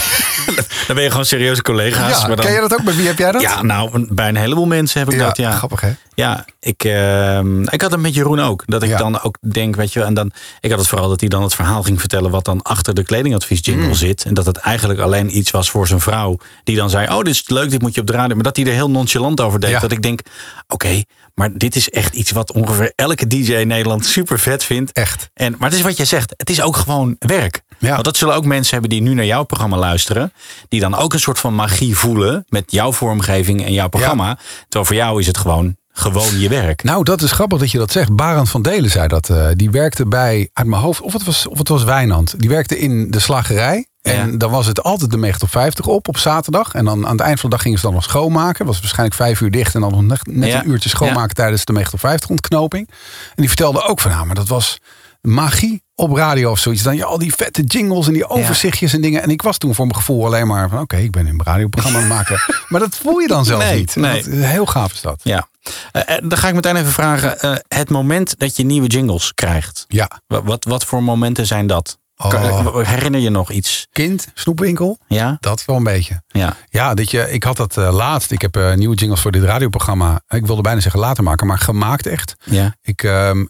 Dan 0.86 0.94
ben 0.94 1.02
je 1.04 1.10
gewoon 1.10 1.24
serieuze 1.24 1.62
collega's. 1.62 2.20
ja. 2.20 2.26
maar 2.26 2.36
dan... 2.36 2.44
Ken 2.44 2.54
je 2.54 2.60
dat 2.60 2.72
ook? 2.78 2.82
Bij 2.84 2.94
wie 2.94 3.06
heb 3.06 3.18
jij 3.18 3.32
dat? 3.32 3.42
Ja, 3.42 3.62
nou, 3.62 4.06
bij 4.14 4.28
een 4.28 4.36
heleboel 4.36 4.66
mensen 4.66 4.98
heb 5.00 5.10
ik 5.10 5.18
Ja, 5.18 5.26
dat, 5.26 5.36
ja. 5.36 5.50
grappig 5.50 5.80
hè? 5.80 5.92
Ja, 6.14 6.44
ik, 6.60 6.84
ehm, 6.84 7.62
ik 7.62 7.80
had 7.80 7.90
het 7.90 8.00
met 8.00 8.14
Jeroen 8.14 8.40
ook. 8.40 8.62
Dat 8.66 8.82
ik 8.82 8.88
Ja. 8.88 8.96
dan 8.96 9.22
ook 9.22 9.36
denk, 9.52 9.76
weet 9.76 9.92
je 9.92 9.98
wel, 9.98 10.08
en 10.18 10.28
dan, 10.28 10.32
ik 10.60 10.70
had 10.70 10.78
het 10.78 10.88
vooral 10.88 11.08
dat 11.08 11.20
hij 11.20 11.28
dan 11.28 11.42
het 11.42 11.54
verhaal 11.54 11.82
ging 11.82 12.00
vertellen 12.00 12.30
wat 12.30 12.44
dan 12.44 12.62
achter 12.62 12.94
de 12.94 13.02
kledingadvies 13.02 13.60
jingle 13.62 13.86
Mm. 13.86 13.94
zit. 13.94 14.24
En 14.24 14.34
dat 14.34 14.46
het 14.46 14.56
eigenlijk 14.56 15.00
alleen 15.00 15.36
iets 15.36 15.50
was 15.50 15.70
voor 15.70 15.86
zijn 15.86 16.00
vrouw. 16.00 16.36
Die 16.64 16.76
dan 16.76 16.90
zei, 16.90 17.08
oh, 17.08 17.18
dit 17.18 17.34
is 17.34 17.48
leuk, 17.48 17.70
dit 17.70 17.82
moet 17.82 17.94
je 17.94 18.00
op 18.00 18.06
de 18.06 18.12
radio. 18.12 18.34
Maar 18.34 18.44
dat 18.44 18.56
hij 18.56 18.66
er 18.66 18.72
heel 18.72 18.90
nonchalant 18.90 19.40
over 19.40 19.60
deed. 19.60 19.70
Ja. 19.70 19.80
Dat 19.80 19.92
ik 19.92 20.02
denk, 20.02 20.20
oké, 20.68 21.02
maar 21.34 21.50
dit 21.58 21.76
is 21.76 21.90
echt 21.90 22.14
iets 22.14 22.30
wat 22.30 22.52
ongeveer 22.52 22.92
elke 22.94 23.26
DJ 23.26 23.52
in 23.52 23.66
Nederland 23.66 24.06
super 24.06 24.38
vet 24.38 24.64
vindt. 24.64 24.92
Echt. 24.92 25.30
En, 25.34 25.54
maar 25.58 25.68
het 25.68 25.78
is 25.78 25.84
wat 25.84 25.96
jij 25.96 26.06
zegt, 26.06 26.34
het 26.36 26.50
is 26.50 26.60
ook 26.62 26.76
gewoon 26.76 27.16
werk. 27.18 27.62
Ja. 27.78 27.90
Want 27.90 28.04
dat 28.04 28.16
zullen 28.16 28.34
ook 28.34 28.44
mensen 28.44 28.72
hebben 28.72 28.90
die 28.90 29.00
nu 29.00 29.14
naar 29.14 29.24
jouw 29.24 29.44
programma 29.44 29.76
luisteren. 29.76 30.32
Die 30.68 30.80
dan 30.80 30.94
ook 30.94 31.12
een 31.12 31.20
soort 31.20 31.38
van 31.38 31.54
magie 31.54 31.96
voelen 31.96 32.44
met 32.48 32.72
jouw 32.72 32.92
vormgeving 32.92 33.64
en 33.64 33.72
jouw 33.72 33.88
programma. 33.88 34.38
Terwijl 34.62 34.84
voor 34.84 34.94
jou 34.96 35.20
is 35.20 35.26
het 35.26 35.38
gewoon, 35.38 35.76
gewoon 35.92 36.38
je 36.38 36.48
werk. 36.48 36.82
Nou, 36.82 37.04
dat 37.04 37.22
is 37.22 37.32
grappig 37.32 37.58
dat 37.58 37.70
je 37.70 37.78
dat 37.78 37.90
zegt. 37.92 38.16
Barend 38.16 38.48
van 38.50 38.62
Delen 38.62 38.90
zei 38.90 39.08
dat. 39.08 39.28
eh, 39.30 39.46
die 39.54 39.70
werkte 39.70 40.06
bij, 40.06 40.48
uit 40.52 40.66
mijn 40.66 40.82
hoofd, 40.82 41.00
of 41.00 41.12
het 41.12 41.24
was, 41.24 41.46
of 41.46 41.58
het 41.58 41.68
was 41.68 41.84
Wijnand. 41.84 42.34
Die 42.40 42.48
werkte 42.48 42.78
in 42.78 43.10
de 43.10 43.18
slagerij. 43.18 43.86
En 44.02 44.30
Ja. 44.30 44.36
dan 44.36 44.50
was 44.50 44.66
het 44.66 44.82
altijd 44.82 45.10
de 45.10 45.16
90 45.18 45.42
op 45.42 45.50
50 45.50 45.86
op, 45.86 46.08
op 46.08 46.16
zaterdag. 46.18 46.74
En 46.74 46.84
dan 46.84 47.06
aan 47.06 47.12
het 47.12 47.20
eind 47.20 47.40
van 47.40 47.50
de 47.50 47.54
dag 47.56 47.64
gingen 47.64 47.78
ze 47.78 47.84
dan 47.84 47.94
nog 47.94 48.02
schoonmaken. 48.04 48.66
was 48.66 48.78
waarschijnlijk 48.80 49.14
vijf 49.16 49.40
uur 49.40 49.50
dicht. 49.50 49.74
En 49.74 49.80
dan 49.80 50.06
nog 50.06 50.26
net, 50.26 50.48
Ja. 50.48 50.62
een 50.64 50.70
uurtje 50.70 50.88
schoonmaken 50.88 51.34
tijdens 51.34 51.64
de 51.64 51.72
90 51.72 51.94
op 52.02 52.08
50 52.08 52.30
ontknoping. 52.30 52.88
En 52.88 53.34
die 53.36 53.48
vertelde 53.48 53.82
ook 53.82 54.00
van, 54.00 54.10
nou, 54.10 54.26
maar 54.26 54.34
dat 54.34 54.48
was 54.48 54.78
magie 55.20 55.82
op 56.02 56.16
radio 56.16 56.50
of 56.50 56.58
zoiets. 56.58 56.82
Dan 56.82 56.96
je 56.96 57.04
al 57.04 57.18
die 57.18 57.34
vette 57.34 57.62
jingles 57.62 58.06
en 58.06 58.12
die 58.12 58.28
overzichtjes 58.28 58.92
en 58.92 59.00
dingen. 59.00 59.22
En 59.22 59.30
ik 59.30 59.42
was 59.42 59.58
toen 59.58 59.74
voor 59.74 59.86
mijn 59.86 59.96
gevoel 59.98 60.24
alleen 60.26 60.46
maar 60.46 60.68
van, 60.68 60.80
oké, 60.80 60.96
ik 60.96 61.10
ben 61.10 61.26
een 61.26 61.40
radioprogramma 61.44 61.98
aan 61.98 62.04
het 62.04 62.12
maken. 62.14 62.40
Maar 62.68 62.80
dat 62.80 62.96
voel 62.96 63.18
je 63.18 63.28
dan 63.28 63.44
zelf 63.44 63.62
Nee, 63.62 63.78
niet. 63.78 63.96
nee. 63.96 64.22
Dat- 64.22 64.32
heel 64.32 64.66
gaaf 64.66 64.92
is 64.92 65.00
dat. 65.00 65.20
Ja. 65.24 65.48
Eh, 65.92 66.16
eh, 66.16 66.28
dan 66.28 66.38
ga 66.38 66.48
ik 66.48 66.54
meteen 66.54 66.76
even 66.76 66.92
vragen. 66.92 67.40
eh, 67.40 67.54
het 67.68 67.90
moment 67.90 68.38
dat 68.38 68.56
je 68.56 68.64
nieuwe 68.64 68.86
jingles 68.86 69.34
krijgt. 69.34 69.84
Ja. 69.88 70.10
Wat, 70.26 70.42
wat, 70.44 70.64
wat 70.64 70.84
voor 70.84 71.02
momenten 71.02 71.46
zijn 71.46 71.66
dat? 71.66 71.98
Oh. 72.16 72.76
Herinner 72.86 73.20
je 73.20 73.30
nog 73.30 73.50
iets? 73.50 73.86
Kind, 73.92 74.28
snoepwinkel. 74.34 74.98
Ja? 75.06 75.36
Dat 75.40 75.64
wel 75.64 75.76
een 75.76 75.82
beetje. 75.84 76.22
Ja. 76.28 76.56
Ja, 76.68 76.94
dat 76.94 77.10
je, 77.10 77.30
ik 77.30 77.42
had 77.42 77.56
dat 77.56 77.76
laatst. 77.76 78.30
Ik 78.30 78.40
heb 78.42 78.58
nieuwe 78.76 78.94
jingles 78.96 79.20
voor 79.20 79.30
dit 79.30 79.42
radioprogramma. 79.42 80.20
Ik 80.28 80.46
wilde 80.46 80.62
bijna 80.62 80.80
zeggen 80.80 81.00
later 81.00 81.24
maken, 81.24 81.46
maar 81.46 81.58
gemaakt 81.58 82.06
echt. 82.06 82.34
Ja. 82.44 82.74
Ik, 82.82 83.02
ehm, 83.02 83.44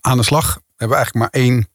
aan 0.00 0.16
de 0.16 0.22
slag 0.22 0.58
hebben 0.76 0.96
we 0.98 1.02
eigenlijk 1.04 1.14
maar 1.14 1.42
één 1.42 1.68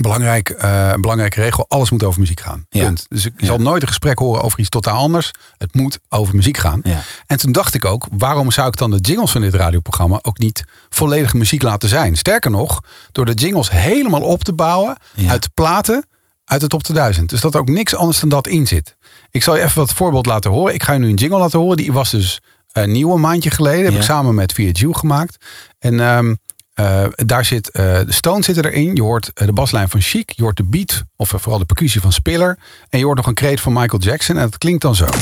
belangrijk, 0.00 0.48
eh, 0.48 0.92
belangrijke 0.94 1.40
regel. 1.40 1.64
Alles 1.68 1.90
moet 1.90 2.04
over 2.04 2.20
muziek 2.20 2.40
gaan. 2.40 2.66
Ja. 2.68 2.84
Punt. 2.84 3.06
Dus 3.08 3.26
ik 3.26 3.32
Ja. 3.36 3.46
zal 3.46 3.58
nooit 3.58 3.82
een 3.82 3.88
gesprek 3.88 4.18
horen 4.18 4.42
over 4.42 4.58
iets 4.58 4.68
totaal 4.68 4.96
anders. 4.98 5.30
Het 5.58 5.74
moet 5.74 5.98
over 6.08 6.34
muziek 6.34 6.56
gaan. 6.56 6.80
Ja. 6.84 7.00
En 7.26 7.38
toen 7.38 7.52
dacht 7.52 7.74
ik 7.74 7.84
ook, 7.84 8.06
waarom 8.10 8.50
zou 8.50 8.68
ik 8.68 8.76
dan 8.76 8.90
de 8.90 8.98
jingles 8.98 9.30
van 9.30 9.40
dit 9.40 9.54
radioprogramma 9.54 10.18
ook 10.22 10.38
niet 10.38 10.64
volledige 10.88 11.36
muziek 11.36 11.62
laten 11.62 11.88
zijn? 11.88 12.16
Sterker 12.16 12.50
nog, 12.50 12.80
door 13.12 13.24
de 13.24 13.34
jingles 13.34 13.70
helemaal 13.70 14.22
op 14.22 14.44
te 14.44 14.52
bouwen 14.52 14.96
uit 15.28 15.48
platen 15.54 16.04
uit 16.44 16.60
de 16.60 16.66
top 16.66 16.82
2000. 16.82 17.28
Dus 17.30 17.40
dat 17.40 17.54
er 17.54 17.60
ook 17.60 17.68
niks 17.68 17.94
anders 17.94 18.20
dan 18.20 18.28
dat 18.28 18.46
in 18.46 18.66
zit. 18.66 18.96
Ik 19.30 19.42
zal 19.42 19.56
je 19.56 19.62
even 19.62 19.78
wat 19.78 19.92
voorbeeld 19.92 20.26
laten 20.26 20.50
horen. 20.50 20.74
Ik 20.74 20.82
ga 20.82 20.92
je 20.92 20.98
nu 20.98 21.08
een 21.08 21.14
jingle 21.14 21.38
laten 21.38 21.58
horen. 21.58 21.76
Die 21.76 21.92
was 21.92 22.10
dus 22.10 22.40
een 22.72 22.92
nieuw 22.92 23.14
een 23.14 23.20
maandje 23.20 23.50
geleden. 23.50 23.84
Heb 23.84 23.94
ik 23.94 24.02
samen 24.02 24.34
met 24.34 24.52
VHU 24.52 24.92
gemaakt. 24.92 25.44
En 25.78 26.00
ehm, 26.00 26.34
Eh, 26.80 27.06
daar 27.26 27.44
zit, 27.44 27.70
eh, 27.70 27.84
de 27.84 28.12
Stones 28.12 28.44
zitten 28.44 28.64
erin. 28.64 28.94
Je 28.94 29.02
hoort 29.02 29.30
eh, 29.34 29.46
de 29.46 29.52
baslijn 29.52 29.88
van 29.88 30.00
Chic. 30.00 30.30
Je 30.30 30.42
hoort 30.42 30.56
de 30.56 30.64
beat, 30.64 31.04
of 31.16 31.28
vooral 31.36 31.58
de 31.58 31.64
percussie 31.64 32.00
van 32.00 32.12
Spiller. 32.12 32.58
En 32.88 32.98
je 32.98 33.04
hoort 33.04 33.16
nog 33.16 33.26
een 33.26 33.34
kreet 33.34 33.60
van 33.60 33.72
Michael 33.72 34.02
Jackson. 34.02 34.36
En 34.36 34.42
dat 34.42 34.58
klinkt 34.58 34.82
dan 34.82 34.94
zo. 34.94 35.04
Aan 35.04 35.12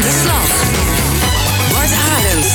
de 0.00 0.20
slag. 0.22 0.46
Bart 1.72 1.92
Arends. 1.92 2.54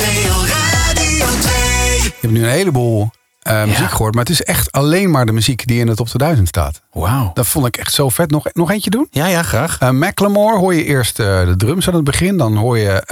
NPO 0.00 0.34
Radio 0.46 1.26
2. 1.40 2.02
Je 2.02 2.12
hebt 2.20 2.32
nu 2.32 2.42
een 2.42 2.50
heleboel 2.50 3.10
eh, 3.40 3.64
muziek 3.64 3.90
gehoord. 3.90 4.14
Maar 4.14 4.24
het 4.24 4.32
is 4.32 4.42
echt 4.42 4.72
alleen 4.72 5.10
maar 5.10 5.26
de 5.26 5.32
muziek 5.32 5.66
die 5.66 5.80
in 5.80 5.86
de 5.86 5.94
top 5.94 6.06
2000 6.06 6.48
staat. 6.48 6.80
Wauw. 6.92 7.30
Dat 7.34 7.46
vond 7.46 7.66
ik 7.66 7.76
echt 7.76 7.92
zo 7.92 8.08
vet. 8.08 8.30
Nog, 8.30 8.46
nog 8.52 8.70
eentje 8.70 8.90
doen? 8.90 9.06
Ja, 9.10 9.26
ja, 9.26 9.42
graag. 9.42 9.80
Uh, 9.82 9.90
Macklemore 9.90 10.58
hoor 10.58 10.74
je 10.74 10.84
eerst 10.84 11.18
eh, 11.18 11.44
de 11.46 11.56
drums 11.56 11.88
aan 11.88 11.94
het 11.94 12.04
begin. 12.04 12.36
Dan 12.36 12.56
hoor 12.56 12.78
je 12.78 13.02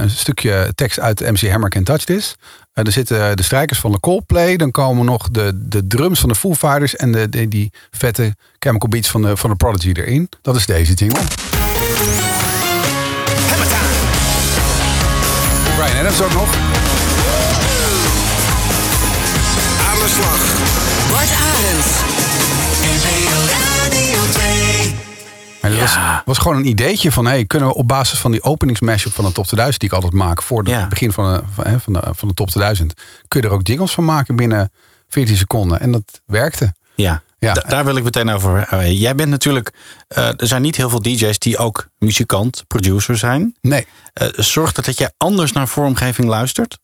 een 0.00 0.10
stukje 0.10 0.72
tekst 0.74 1.00
uit 1.00 1.20
MC 1.20 1.50
Hammer 1.50 1.70
Can 1.70 1.82
Touch 1.84 2.04
This. 2.04 2.36
Er 2.72 2.92
zitten 2.92 3.36
de 3.36 3.42
strijkers 3.42 3.78
van 3.78 3.92
de 3.92 4.00
Coldplay. 4.00 4.56
Dan 4.56 4.70
komen 4.70 5.04
nog 5.04 5.28
de, 5.30 5.52
de 5.54 5.86
drums 5.86 6.20
van 6.20 6.28
de 6.28 6.34
Foo 6.34 6.54
Fighters. 6.54 6.96
En 6.96 7.12
de, 7.12 7.28
de- 7.28 7.48
die 7.48 7.72
vette 7.90 8.36
chemical 8.58 8.88
beats 8.88 9.08
van 9.08 9.22
de, 9.22 9.36
van 9.36 9.50
de 9.50 9.56
Prodigy 9.56 9.92
erin. 9.92 10.28
Dat 10.42 10.56
is 10.56 10.66
deze 10.66 10.92
jingle. 10.94 11.20
Brian 15.76 15.96
Adams 15.98 16.22
ook 16.22 16.32
nog. 16.32 16.67
Aan 20.08 20.14
de 20.14 20.20
slag. 20.20 21.10
Bart 21.10 21.30
Arends. 21.30 21.86
NPO 22.82 23.36
Radio 23.52 24.32
2. 24.32 24.94
En 25.60 25.70
dat 25.70 25.80
was, 25.80 25.96
was 26.24 26.38
gewoon 26.38 26.56
een 26.56 26.66
ideetje 26.66 27.12
van... 27.12 27.26
Hey, 27.26 27.44
kunnen 27.44 27.68
we 27.68 27.74
op 27.74 27.88
basis 27.88 28.18
van 28.18 28.30
die 28.30 28.42
openingsmashup 28.42 29.12
van 29.12 29.24
de 29.24 29.32
top 29.32 29.44
2000... 29.44 29.80
die 29.80 29.88
ik 29.90 29.94
altijd 29.94 30.14
maak 30.14 30.42
voor 30.42 30.58
het 30.58 30.68
Ja. 30.68 30.86
begin 30.88 31.12
van 31.12 31.32
de, 31.34 31.42
van, 31.54 31.66
hè, 31.66 31.80
van, 31.80 31.92
de, 31.92 32.02
van 32.10 32.28
de 32.28 32.34
top 32.34 32.48
2000... 32.50 32.92
kun 33.28 33.40
je 33.40 33.46
er 33.46 33.52
ook 33.52 33.66
jingles 33.66 33.92
van 33.92 34.04
maken 34.04 34.36
binnen 34.36 34.72
14 35.08 35.36
seconden. 35.36 35.80
En 35.80 35.92
dat 35.92 36.20
werkte. 36.26 36.74
Ja, 36.94 37.22
Ja. 37.38 37.52
Da- 37.52 37.60
daar 37.68 37.84
wil 37.84 37.96
ik 37.96 38.04
meteen 38.04 38.28
over. 38.30 38.66
eh, 38.70 39.00
jij 39.00 39.14
bent 39.14 39.30
natuurlijk. 39.30 39.72
eh, 40.08 40.26
er 40.26 40.46
zijn 40.46 40.62
niet 40.62 40.76
heel 40.76 40.90
veel 40.90 41.02
DJ's 41.02 41.38
die 41.38 41.58
ook 41.58 41.88
muzikant, 41.98 42.64
producer 42.66 43.18
zijn. 43.18 43.56
Nee. 43.60 43.86
Eh, 44.12 44.28
zorgt 44.36 44.76
het 44.76 44.84
dat 44.84 44.98
jij 44.98 45.10
anders 45.16 45.52
naar 45.52 45.68
vormgeving 45.68 46.28
luistert? 46.28 46.78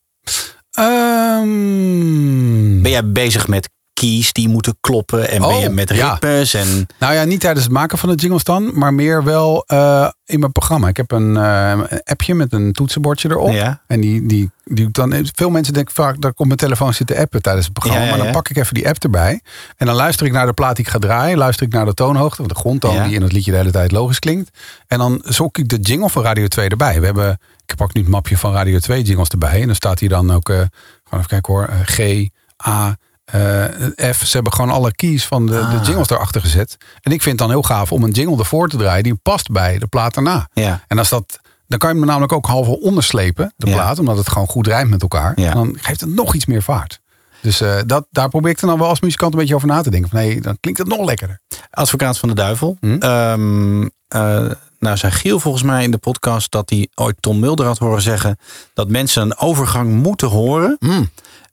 Ehm, 0.74 2.82
Ben 2.82 2.90
jij 2.90 3.10
bezig 3.12 3.48
met 3.48 3.68
keys 3.92 4.32
die 4.32 4.48
moeten 4.48 4.76
kloppen 4.80 5.28
en 5.30 5.40
ben 5.40 5.48
Oh, 5.48 5.60
je 5.60 5.68
met 5.68 5.94
ja. 5.94 6.10
ritmes 6.12 6.54
en 6.54 6.86
Nou 6.98 7.14
ja, 7.14 7.24
niet 7.24 7.40
tijdens 7.40 7.64
het 7.64 7.72
maken 7.72 7.98
van 7.98 8.08
de 8.08 8.14
jingles 8.14 8.44
dan, 8.44 8.78
maar 8.78 8.94
meer 8.94 9.24
wel 9.24 9.64
eh, 9.66 10.08
in 10.24 10.40
mijn 10.40 10.52
programma. 10.52 10.88
Ik 10.88 10.96
heb 10.96 11.10
een, 11.10 11.36
eh, 11.36 11.70
een 11.88 12.00
appje 12.04 12.34
met 12.34 12.52
een 12.52 12.72
toetsenbordje 12.72 13.30
erop. 13.30 13.52
Ja. 13.52 13.82
En 13.86 14.00
die, 14.00 14.26
die, 14.26 14.50
die 14.64 14.90
dan, 14.90 15.26
veel 15.34 15.50
mensen 15.50 15.74
denken 15.74 15.94
vaak 15.94 16.20
dat 16.20 16.30
ik 16.30 16.40
op 16.40 16.46
mijn 16.46 16.58
telefoon 16.58 16.94
zit 16.94 17.06
te 17.06 17.18
appen 17.18 17.42
tijdens 17.42 17.64
het 17.64 17.74
programma. 17.74 18.02
Ja, 18.04 18.10
Maar 18.10 18.18
dan 18.18 18.32
pak 18.32 18.48
ik 18.48 18.56
even 18.56 18.74
die 18.74 18.88
app 18.88 19.02
erbij. 19.02 19.40
En 19.76 19.86
dan 19.86 19.94
luister 19.94 20.26
ik 20.26 20.32
naar 20.32 20.46
de 20.46 20.52
plaat 20.52 20.76
die 20.76 20.84
ik 20.84 20.90
ga 20.90 20.98
draaien. 20.98 21.38
Luister 21.38 21.66
ik 21.66 21.72
naar 21.72 21.84
de 21.84 21.94
toonhoogte, 21.94 22.48
de 22.48 22.54
grondtoon 22.54 23.02
die 23.02 23.14
in 23.14 23.22
het 23.22 23.32
liedje 23.32 23.50
de 23.50 23.56
hele 23.56 23.70
tijd 23.70 23.92
logisch 23.92 24.18
klinkt. 24.18 24.58
En 24.86 24.98
dan 24.98 25.22
zoek 25.24 25.58
ik 25.58 25.68
de 25.68 25.78
jingle 25.78 26.10
van 26.10 26.22
Radio 26.22 26.46
2 26.46 26.68
erbij. 26.68 26.98
We 27.00 27.04
hebben, 27.06 27.38
ik 27.66 27.74
pak 27.76 27.94
nu 27.94 28.00
het 28.00 28.10
mapje 28.10 28.38
van 28.38 28.52
Radio 28.52 28.78
2 28.78 29.02
jingles 29.02 29.28
erbij. 29.28 29.60
En 29.60 29.66
dan 29.66 29.74
staat 29.74 29.98
hier 29.98 30.08
dan 30.08 30.30
ook, 30.32 30.48
eh, 30.48 30.56
gewoon 30.56 30.70
even 31.12 31.26
kijken 31.26 31.52
hoor, 31.54 31.64
eh, 31.64 31.78
G, 31.84 32.28
A, 32.68 32.96
eh, 33.24 34.12
F. 34.12 34.26
Ze 34.26 34.30
hebben 34.32 34.52
gewoon 34.52 34.70
alle 34.70 34.92
keys 34.94 35.26
van 35.26 35.46
de, 35.46 35.52
de 35.52 35.58
Ah. 35.58 35.86
jingles 35.86 36.10
erachter 36.10 36.40
gezet. 36.40 36.76
En 37.00 37.12
ik 37.12 37.22
vind 37.22 37.24
het 37.24 37.38
dan 37.38 37.50
heel 37.50 37.62
gaaf 37.62 37.92
om 37.92 38.02
een 38.02 38.10
jingle 38.10 38.38
ervoor 38.38 38.68
te 38.68 38.76
draaien 38.76 39.02
die 39.02 39.14
past 39.14 39.50
bij 39.50 39.78
de 39.78 39.86
plaat 39.86 40.14
daarna. 40.14 40.48
Ja. 40.52 40.84
En 40.88 40.98
als 40.98 41.08
dat, 41.08 41.40
dan 41.66 41.78
kan 41.78 41.90
je 41.92 41.96
hem 41.96 42.06
namelijk 42.06 42.32
ook 42.32 42.46
half 42.46 42.66
onderslepen, 42.68 43.52
de 43.56 43.66
Ja. 43.66 43.72
plaat, 43.74 43.98
omdat 43.98 44.16
het 44.16 44.28
gewoon 44.28 44.48
goed 44.48 44.66
rijmt 44.66 44.90
met 44.90 45.02
elkaar. 45.02 45.32
Ja. 45.40 45.48
En 45.50 45.54
dan 45.54 45.76
geeft 45.80 46.00
het 46.00 46.14
nog 46.14 46.34
iets 46.34 46.46
meer 46.46 46.62
vaart. 46.62 47.00
Dus 47.40 47.62
dat, 47.86 48.06
daar 48.10 48.28
probeer 48.28 48.50
ik 48.50 48.60
er 48.60 48.66
dan 48.66 48.78
wel 48.78 48.88
als 48.88 49.00
muzikant 49.00 49.32
een 49.32 49.38
beetje 49.38 49.54
over 49.54 49.68
na 49.68 49.80
te 49.82 49.90
denken. 49.90 50.10
Van, 50.10 50.18
nee, 50.18 50.40
dan 50.40 50.56
klinkt 50.60 50.80
het 50.80 50.88
nog 50.88 51.04
lekkerder. 51.04 51.40
advocaat 51.70 52.18
van 52.18 52.28
de 52.28 52.34
duivel. 52.34 52.76
Hm? 52.80 52.96
Ehm, 52.98 53.82
eh, 54.08 54.50
nou 54.84 54.96
zei 54.96 55.12
Giel 55.12 55.40
volgens 55.40 55.62
mij 55.62 55.82
in 55.82 55.90
de 55.90 55.98
podcast 55.98 56.50
dat 56.50 56.70
hij 56.70 56.88
ooit 56.94 57.16
Tom 57.20 57.38
Mulder 57.38 57.66
had 57.66 57.78
horen 57.78 58.02
zeggen 58.02 58.38
dat 58.74 58.88
mensen 58.88 59.22
een 59.22 59.36
overgang 59.36 60.02
moeten 60.02 60.28
horen. 60.28 60.76
Hm. 60.80 61.04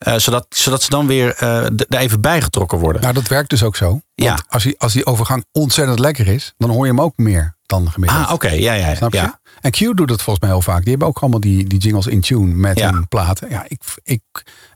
Eh, 0.02 0.16
zodat, 0.18 0.46
zodat 0.50 0.82
ze 0.84 0.90
dan 0.90 1.08
weer 1.08 1.34
d- 1.76 1.86
er 1.94 2.00
even 2.00 2.22
bijgetrokken 2.22 2.78
worden. 2.80 3.02
Nou, 3.02 3.14
dat 3.14 3.28
werkt 3.28 3.50
dus 3.50 3.64
ook 3.64 3.76
zo. 3.76 3.90
Want 3.90 4.02
Ja. 4.16 4.38
als, 4.48 4.64
die, 4.64 4.80
als 4.80 4.94
die 4.94 5.06
overgang 5.06 5.46
ontzettend 5.52 6.00
lekker 6.00 6.28
is, 6.28 6.54
dan 6.58 6.70
hoor 6.70 6.86
je 6.86 6.92
hem 6.92 7.02
ook 7.02 7.18
meer 7.18 7.56
dan 7.66 7.92
gemiddeld. 7.92 8.26
ah, 8.26 8.34
oké. 8.34 8.50
Ja, 8.50 8.74
ja, 8.74 8.96
Snap 8.96 9.12
je? 9.14 9.18
ja. 9.18 9.40
En 9.62 9.72
Q 9.72 9.78
doet 9.78 10.10
het 10.10 10.22
volgens 10.22 10.40
mij 10.40 10.50
heel 10.50 10.62
vaak. 10.62 10.80
Die 10.82 10.90
hebben 10.90 11.08
ook 11.08 11.20
allemaal 11.20 11.40
die, 11.40 11.68
die 11.68 11.80
jingles 11.80 12.08
in 12.08 12.22
tune 12.22 12.54
met 12.54 12.78
Ja. 12.80 12.92
hun 12.92 13.08
platen. 13.08 13.50
Ja, 13.50 13.66
ik, 13.68 13.82
ik, 14.04 14.22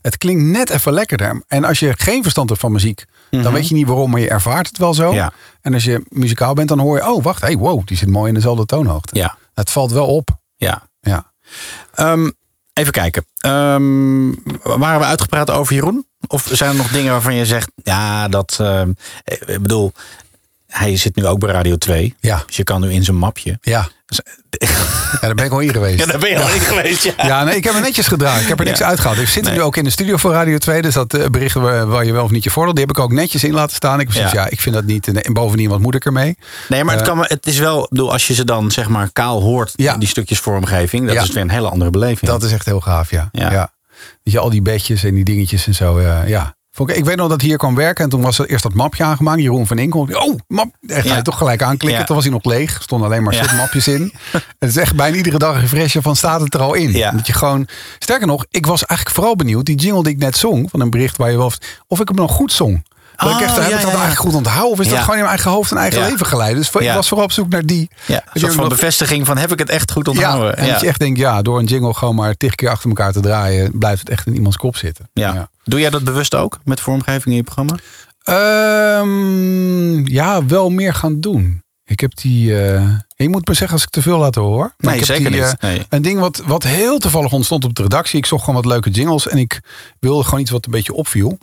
het 0.00 0.18
klinkt 0.18 0.42
net 0.42 0.70
even 0.70 0.92
lekkerder. 0.92 1.42
En 1.48 1.64
als 1.64 1.78
je 1.78 1.94
geen 1.96 2.22
verstand 2.22 2.48
hebt 2.48 2.60
van 2.60 2.72
muziek, 2.72 3.04
dan 3.30 3.52
weet 3.52 3.68
je 3.68 3.74
niet 3.74 3.86
waarom, 3.86 4.10
maar 4.10 4.20
je 4.20 4.28
ervaart 4.28 4.66
het 4.68 4.78
wel 4.78 4.94
zo. 4.94 5.06
Mhm. 5.06 5.14
Ja. 5.16 5.32
En 5.60 5.74
als 5.74 5.84
je 5.84 6.02
muzikaal 6.08 6.54
bent, 6.54 6.68
dan 6.68 6.78
hoor 6.78 6.96
je, 6.96 7.08
oh 7.12 7.22
wacht, 7.22 7.40
hey, 7.40 7.56
wow, 7.56 7.86
die 7.86 7.96
zit 7.96 8.08
mooi 8.08 8.28
in 8.28 8.34
dezelfde 8.34 8.66
toonhoogte. 8.66 9.16
Ja. 9.18 9.36
Het 9.54 9.70
valt 9.70 9.90
wel 9.92 10.06
op. 10.06 10.28
ja. 10.56 10.82
Ja. 11.00 11.32
Ehm, 11.94 12.30
even 12.78 12.92
kijken. 12.92 13.26
Ehm, 13.38 14.32
waren 14.62 15.00
we 15.00 15.04
uitgepraat 15.04 15.50
over 15.50 15.74
Jeroen? 15.74 16.06
Of 16.26 16.48
zijn 16.52 16.70
er 16.70 16.76
nog 16.76 16.88
dingen 16.88 17.12
waarvan 17.12 17.34
je 17.34 17.46
zegt, 17.46 17.70
ja, 17.82 18.28
dat. 18.28 18.56
ehm, 18.60 18.90
ik 19.24 19.62
bedoel, 19.62 19.92
hij 20.78 20.96
zit 20.96 21.16
nu 21.16 21.26
ook 21.26 21.38
bij 21.38 21.50
Radio 21.50 21.76
2. 21.76 22.14
Ja. 22.20 22.42
Dus 22.46 22.56
je 22.56 22.64
kan 22.64 22.80
nu 22.80 22.92
in 22.92 23.04
zijn 23.04 23.16
mapje. 23.16 23.58
Ja. 23.60 23.88
Dus- 24.06 24.20
ja, 25.12 25.18
daar 25.20 25.34
ben 25.34 25.44
ik 25.44 25.50
al 25.52 25.60
in 25.60 25.72
geweest. 25.72 25.98
Ja, 26.04 26.06
daar 26.06 26.18
ben 26.18 26.30
je 26.30 26.40
al 26.40 26.48
in 26.54 26.60
geweest. 26.60 27.02
Ja. 27.02 27.12
Ja, 27.16 27.44
nee, 27.44 27.56
ik 27.56 27.64
heb 27.64 27.74
er 27.74 27.80
netjes 27.80 28.06
gedragen. 28.06 28.42
Ik 28.42 28.48
heb 28.48 28.58
er 28.58 28.64
niks 28.64 28.82
uitgehaald. 28.82 29.18
Ik 29.18 29.28
zit 29.28 29.44
Nee. 29.44 29.52
nu 29.54 29.62
ook 29.62 29.76
in 29.76 29.84
de 29.84 29.90
studio 29.90 30.16
voor 30.16 30.32
Radio 30.32 30.58
2. 30.58 30.82
Dus 30.82 30.94
dat 30.94 31.14
eh, 31.14 31.26
bericht 31.26 31.54
waar, 31.54 31.86
waar 31.86 32.04
je 32.04 32.12
wel 32.12 32.24
of 32.24 32.30
niet 32.30 32.44
je 32.44 32.50
voordeel. 32.50 32.74
Die 32.74 32.84
heb 32.86 32.96
ik 32.96 33.02
ook 33.02 33.12
netjes 33.12 33.44
in 33.44 33.52
laten 33.52 33.76
staan. 33.76 34.00
Ik 34.00 34.06
gezegd, 34.10 34.32
Ja. 34.32 34.48
ik 34.50 34.60
vind 34.60 34.74
dat 34.74 34.84
niet. 34.84 35.22
En 35.22 35.32
bovendien, 35.32 35.68
wat 35.68 35.80
moet 35.80 35.94
ik 35.94 36.04
ermee? 36.04 36.36
Nee, 36.68 36.84
maar 36.84 36.92
het, 36.96 37.02
Eh, 37.02 37.08
kan, 37.08 37.18
me- 37.18 37.24
het 37.28 37.46
is 37.46 37.58
wel, 37.58 37.86
bedoel, 37.90 38.12
als 38.12 38.26
je 38.26 38.34
ze 38.34 38.44
dan 38.44 38.70
zeg 38.70 38.88
maar 38.88 39.08
kaal 39.12 39.42
hoort, 39.42 39.72
Ja. 39.76 39.96
die 39.96 40.08
stukjes 40.08 40.38
vormgeving, 40.38 41.06
dat 41.12 41.22
is 41.22 41.30
weer 41.32 41.42
een 41.42 41.50
hele 41.50 41.68
andere 41.68 41.90
beleving. 41.90 42.30
Dat 42.30 42.42
is 42.42 42.52
echt 42.52 42.64
heel 42.66 42.80
gaaf, 42.80 43.10
ja. 43.10 43.28
Ja. 43.32 43.50
ja. 43.52 43.72
Weet 44.22 44.34
je, 44.34 44.38
al 44.38 44.50
die 44.50 44.62
bedjes 44.62 45.04
en 45.04 45.14
die 45.14 45.24
dingetjes 45.24 45.66
en 45.66 45.74
zo. 45.74 45.98
eh, 45.98 46.28
ja. 46.28 46.55
Ik, 46.84 47.04
weet 47.04 47.16
nog 47.16 47.28
dat 47.28 47.40
hij 47.40 47.48
hier 47.48 47.58
kwam 47.58 47.74
werken 47.74 48.04
en 48.04 48.10
toen 48.10 48.20
was 48.20 48.38
er 48.38 48.46
eerst 48.50 48.62
dat 48.62 48.74
mapje 48.74 49.04
aangemaakt. 49.04 49.40
Jeroen 49.40 49.66
van 49.66 49.78
Inkel. 49.78 50.08
Oh, 50.12 50.38
map. 50.48 50.68
En 50.86 51.02
ga 51.02 51.08
Ja. 51.08 51.16
je 51.16 51.22
toch 51.22 51.38
gelijk 51.38 51.62
aanklikken. 51.62 52.00
Ja. 52.00 52.06
Toen 52.06 52.14
was 52.16 52.24
hij 52.24 52.32
nog 52.34 52.44
leeg. 52.44 52.74
Er 52.76 52.82
stonden 52.82 53.08
alleen 53.08 53.22
maar 53.22 53.34
Ja. 53.34 53.54
mapjes 53.54 53.88
in. 53.88 54.12
het 54.58 54.68
is 54.68 54.76
echt 54.76 54.96
bijna 54.96 55.16
iedere 55.16 55.38
dag 55.38 55.72
een 55.72 56.02
van 56.02 56.16
staat 56.16 56.40
het 56.40 56.54
er 56.54 56.60
al 56.60 56.74
in. 56.74 56.92
Ja. 56.92 57.10
Dat 57.10 57.26
je 57.26 57.32
gewoon, 57.32 57.68
sterker 57.98 58.26
nog, 58.26 58.46
ik 58.50 58.66
was 58.66 58.84
eigenlijk 58.84 59.18
vooral 59.18 59.36
benieuwd. 59.36 59.64
Die 59.64 59.76
jingle 59.76 60.02
die 60.02 60.12
ik 60.12 60.18
net 60.18 60.36
zong, 60.36 60.70
van 60.70 60.80
een 60.80 60.90
bericht 60.90 61.16
waar 61.16 61.30
je 61.30 61.36
wel... 61.36 61.52
Of 61.86 62.00
ik 62.00 62.08
hem 62.08 62.16
nog 62.16 62.32
goed 62.32 62.52
zong. 62.52 62.84
Dat 63.16 63.28
ik 63.30 63.36
Oh, 63.36 63.42
echt, 63.42 63.56
heb 63.56 63.64
ik 63.64 63.70
dat 63.70 63.82
eigenlijk 63.84 64.18
goed 64.18 64.34
onthouden? 64.34 64.70
Of 64.72 64.80
is 64.80 64.88
dat 64.88 64.98
gewoon 64.98 65.14
in 65.14 65.20
mijn 65.22 65.34
eigen 65.34 65.50
hoofd 65.50 65.70
en 65.70 65.76
eigen 65.76 66.00
leven 66.10 66.26
geleid? 66.26 66.56
Dus 66.56 66.70
ik 66.70 66.92
was 66.94 67.08
vooral 67.08 67.26
op 67.26 67.32
zoek 67.32 67.48
naar 67.48 67.66
die. 67.66 67.90
ja, 68.06 68.14
een 68.14 68.40
soort 68.40 68.54
van 68.54 68.68
bevestiging 68.68 69.26
van 69.26 69.36
heb 69.38 69.52
ik 69.52 69.58
het 69.58 69.70
echt 69.70 69.90
goed 69.92 70.08
onthouden. 70.08 70.48
Ja, 70.48 70.54
en 70.54 70.68
dat 70.68 70.80
je 70.80 70.86
echt 70.86 70.98
denkt, 70.98 71.18
ja, 71.18 71.42
door 71.42 71.58
een 71.58 71.64
jingle 71.64 71.94
gewoon 71.94 72.14
maar 72.14 72.34
tig 72.34 72.54
keer 72.54 72.68
achter 72.68 72.88
elkaar 72.88 73.12
te 73.12 73.20
draaien, 73.20 73.78
blijft 73.78 73.98
het 74.00 74.08
echt 74.08 74.26
in 74.26 74.34
iemands 74.34 74.56
kop 74.56 74.76
zitten. 74.76 75.10
Ja. 75.12 75.50
Doe 75.64 75.80
jij 75.80 75.90
dat 75.90 76.04
bewust 76.04 76.34
ook 76.34 76.58
met 76.64 76.80
vormgeving 76.80 77.24
in 77.26 77.34
je 77.36 77.42
programma? 77.42 77.74
Ehm, 78.22 80.06
ja, 80.06 80.46
wel 80.46 80.70
meer 80.70 80.94
gaan 80.94 81.20
doen. 81.20 81.62
Ik 81.84 82.00
heb 82.00 82.16
die. 82.16 82.62
eh, 82.72 82.82
je 83.16 83.28
moet 83.28 83.48
me 83.48 83.54
zeggen 83.54 83.72
als 83.76 83.82
ik 83.82 83.90
te 83.90 84.02
veel 84.02 84.18
laat 84.18 84.34
horen. 84.34 84.52
hoor. 84.52 84.74
Maar 84.78 84.92
Nee, 84.92 85.00
ik 85.00 85.06
heb 85.06 85.16
zeker 85.16 85.32
die, 85.32 85.40
niet. 85.40 85.56
eh. 85.58 85.70
Een 85.88 86.02
ding 86.02 86.20
wat, 86.20 86.42
wat 86.46 86.62
heel 86.62 86.98
toevallig 86.98 87.32
ontstond 87.32 87.64
op 87.64 87.74
de 87.74 87.82
redactie. 87.82 88.18
Ik 88.18 88.26
zocht 88.26 88.44
gewoon 88.44 88.62
wat 88.62 88.72
leuke 88.72 88.90
jingles 88.90 89.28
en 89.28 89.38
ik 89.38 89.60
wilde 90.00 90.24
gewoon 90.24 90.40
iets 90.40 90.50
wat 90.50 90.64
een 90.64 90.70
beetje 90.70 90.92
opviel. 90.92 91.38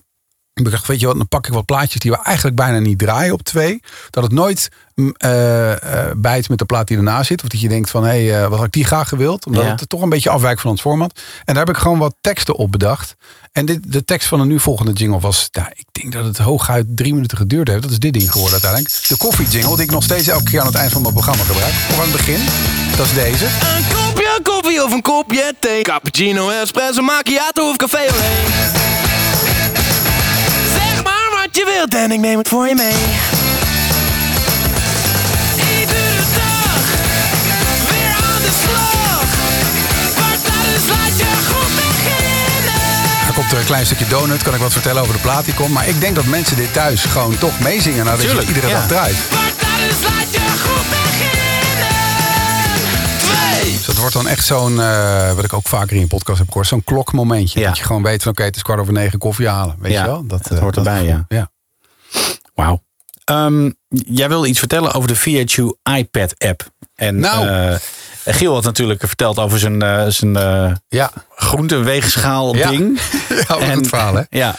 Ik 0.54 0.72
dacht, 0.72 0.88
weet 0.88 1.00
je 1.00 1.06
wat, 1.06 1.18
dan 1.18 1.28
pak 1.28 1.48
ik 1.48 1.54
wat 1.54 1.66
plaatjes 1.66 2.02
die 2.02 2.12
we 2.12 2.18
eigenlijk 2.24 2.56
bijna 2.56 2.80
niet 2.80 3.00
draaien 3.00 3.34
op 3.34 3.42
twee. 3.42 3.82
Dat 4.10 4.24
het 4.24 4.32
nooit 4.32 4.70
mm, 4.96 5.14
eh, 5.18 5.72
eh, 5.72 6.12
bijt 6.16 6.50
met 6.50 6.58
de 6.58 6.66
plaat 6.66 6.88
die 6.88 6.98
erna 6.98 7.24
zit. 7.24 7.44
Of 7.44 7.50
dat 7.50 7.62
je 7.62 7.68
denkt 7.68 7.90
van, 7.90 8.04
hé, 8.04 8.26
hey, 8.26 8.44
eh, 8.44 8.48
wat 8.48 8.58
had 8.58 8.68
ik 8.68 8.72
die 8.74 8.86
graag 8.86 9.10
gewild? 9.10 9.46
Omdat 9.46 9.64
Ja. 9.64 9.76
het 9.76 9.90
toch 9.90 10.02
een 10.02 10.10
beetje 10.10 10.30
afwijkt 10.30 10.62
van 10.62 10.70
ons 10.70 10.82
format. 10.82 11.20
En 11.46 11.54
daar 11.54 11.66
heb 11.66 11.76
ik 11.76 11.82
gewoon 11.82 11.98
wat 12.00 12.16
teksten 12.22 12.56
op 12.56 12.72
bedacht. 12.72 13.16
En 13.52 13.66
dit, 13.66 13.92
de 13.92 14.06
tekst 14.06 14.28
van 14.28 14.40
de 14.40 14.46
nu 14.46 14.60
volgende 14.60 14.92
jingle 14.92 15.20
was, 15.20 15.48
ja, 15.52 15.72
ik 15.76 15.86
denk 15.92 16.14
dat 16.14 16.26
het 16.26 16.38
hooguit 16.38 16.86
drie 16.90 17.14
minuten 17.14 17.38
geduurd 17.38 17.68
heeft. 17.68 17.82
Dat 17.82 17.92
is 17.92 18.00
dit 18.00 18.14
ding 18.14 18.32
geworden 18.32 18.62
uiteindelijk. 18.62 19.08
De 19.08 19.18
koffie 19.18 19.48
jingle, 19.48 19.76
die 19.76 19.86
ik 19.86 19.92
nog 19.92 20.04
steeds 20.04 20.28
elke 20.28 20.44
keer 20.44 20.60
aan 20.60 20.66
het 20.66 20.76
eind 20.76 20.92
van 20.92 21.02
mijn 21.02 21.14
programma 21.14 21.44
gebruik. 21.44 21.74
Of 21.90 21.98
aan 21.98 22.04
het 22.04 22.12
begin. 22.12 22.40
Dat 22.98 23.06
is 23.06 23.14
deze. 23.14 23.46
Een 23.46 23.86
kopje 23.94 24.40
koffie 24.44 24.84
of 24.84 24.92
een 24.92 25.02
kopje 25.02 25.56
thee. 25.60 25.82
Cappuccino, 25.82 26.50
espresso, 26.50 27.02
macchiato 27.02 27.70
of 27.70 27.76
café 27.76 27.98
alleen. 27.98 28.93
Wat 31.54 31.66
je 31.66 31.74
wilt 31.74 31.96
en 31.96 32.12
ik 32.12 32.20
neem 32.20 32.38
het 32.38 32.48
voor 32.48 32.68
je 32.68 32.76
mee. 32.76 32.94
Iedere 35.80 36.24
dag, 36.36 36.84
weer 37.90 38.16
aan 38.32 38.42
de 38.42 38.54
slag. 38.62 39.26
Maar 40.16 40.38
tijdens 40.42 40.88
laat 40.88 41.20
je 41.20 41.26
goed 41.48 41.76
beginnen. 41.76 43.28
Er 43.28 43.34
komt 43.34 43.52
er 43.52 43.58
een 43.58 43.66
klein 43.66 43.86
stukje 43.86 44.08
donut. 44.08 44.44
Kan 44.44 44.54
ik 44.54 44.60
wat 44.60 44.74
vertellen 44.74 45.02
over 45.02 45.14
de 45.14 45.20
plaat 45.20 45.46
die 45.46 45.54
komt. 45.54 45.70
Maar 45.70 45.88
ik 45.88 46.02
denk 46.02 46.16
dat 46.16 46.26
mensen 46.26 46.58
dit 46.58 46.74
thuis 46.74 47.04
gewoon 47.06 47.38
toch 47.38 47.60
meezingen. 47.60 48.06
Nadat 48.06 48.22
je 48.22 48.46
iedere 48.48 48.68
ja. 48.68 48.74
dag 48.74 48.88
draait. 48.88 49.18
Maar 49.32 49.52
tijdens 49.58 50.02
laat 50.02 50.32
je 50.32 50.40
goed 50.40 50.90
beginnen. 50.90 51.53
Dus 53.72 53.86
dat 53.86 53.98
wordt 53.98 54.14
dan 54.14 54.28
echt 54.28 54.46
zo'n, 54.46 54.82
eh, 54.82 55.34
wat 55.34 55.44
ik 55.44 55.54
ook 55.54 55.68
vaker 55.68 55.96
in 55.96 56.02
een 56.02 56.08
podcast 56.08 56.38
heb 56.40 56.48
gehoord, 56.48 56.68
zo'n 56.68 56.84
klokmomentje. 56.84 57.60
Ja. 57.60 57.68
Dat 57.68 57.78
je 57.78 57.84
gewoon 57.84 58.04
weet 58.04 58.24
van 58.24 58.32
oké, 58.32 58.44
het 58.44 58.56
is 58.56 58.62
kwart 58.62 58.80
over 58.80 58.94
negen 58.94 59.20
koffie 59.20 59.48
halen. 59.48 59.76
Weet 59.80 59.92
Ja, 59.92 60.02
je 60.02 60.08
wel? 60.08 60.26
Dat, 60.28 60.48
hoort 60.48 60.76
dat 60.76 60.86
erbij, 60.86 61.06
gevoel. 61.06 61.24
ja. 61.28 61.52
Wauw. 62.54 62.84
Ehm, 63.24 63.72
jij 63.90 64.28
wilde 64.30 64.48
iets 64.48 64.60
vertellen 64.60 64.94
over 64.94 65.08
de 65.08 65.16
VHU 65.16 65.74
iPad 65.98 66.34
app. 66.38 66.72
En 66.96 67.20
Nou. 67.20 67.48
eh, 67.48 67.76
Giel 68.26 68.54
had 68.54 68.64
natuurlijk 68.64 69.04
verteld 69.08 69.40
over 69.40 69.60
zijn, 69.60 69.82
eh 69.82 70.06
zijn 70.08 70.36
eh 70.36 70.72
Ja, 70.88 71.12
groenteweegschaal 71.44 72.52
ding. 72.54 73.00
ja 73.48 73.78
verhaal 73.84 74.16
hè. 74.16 74.22
Ja, 74.30 74.56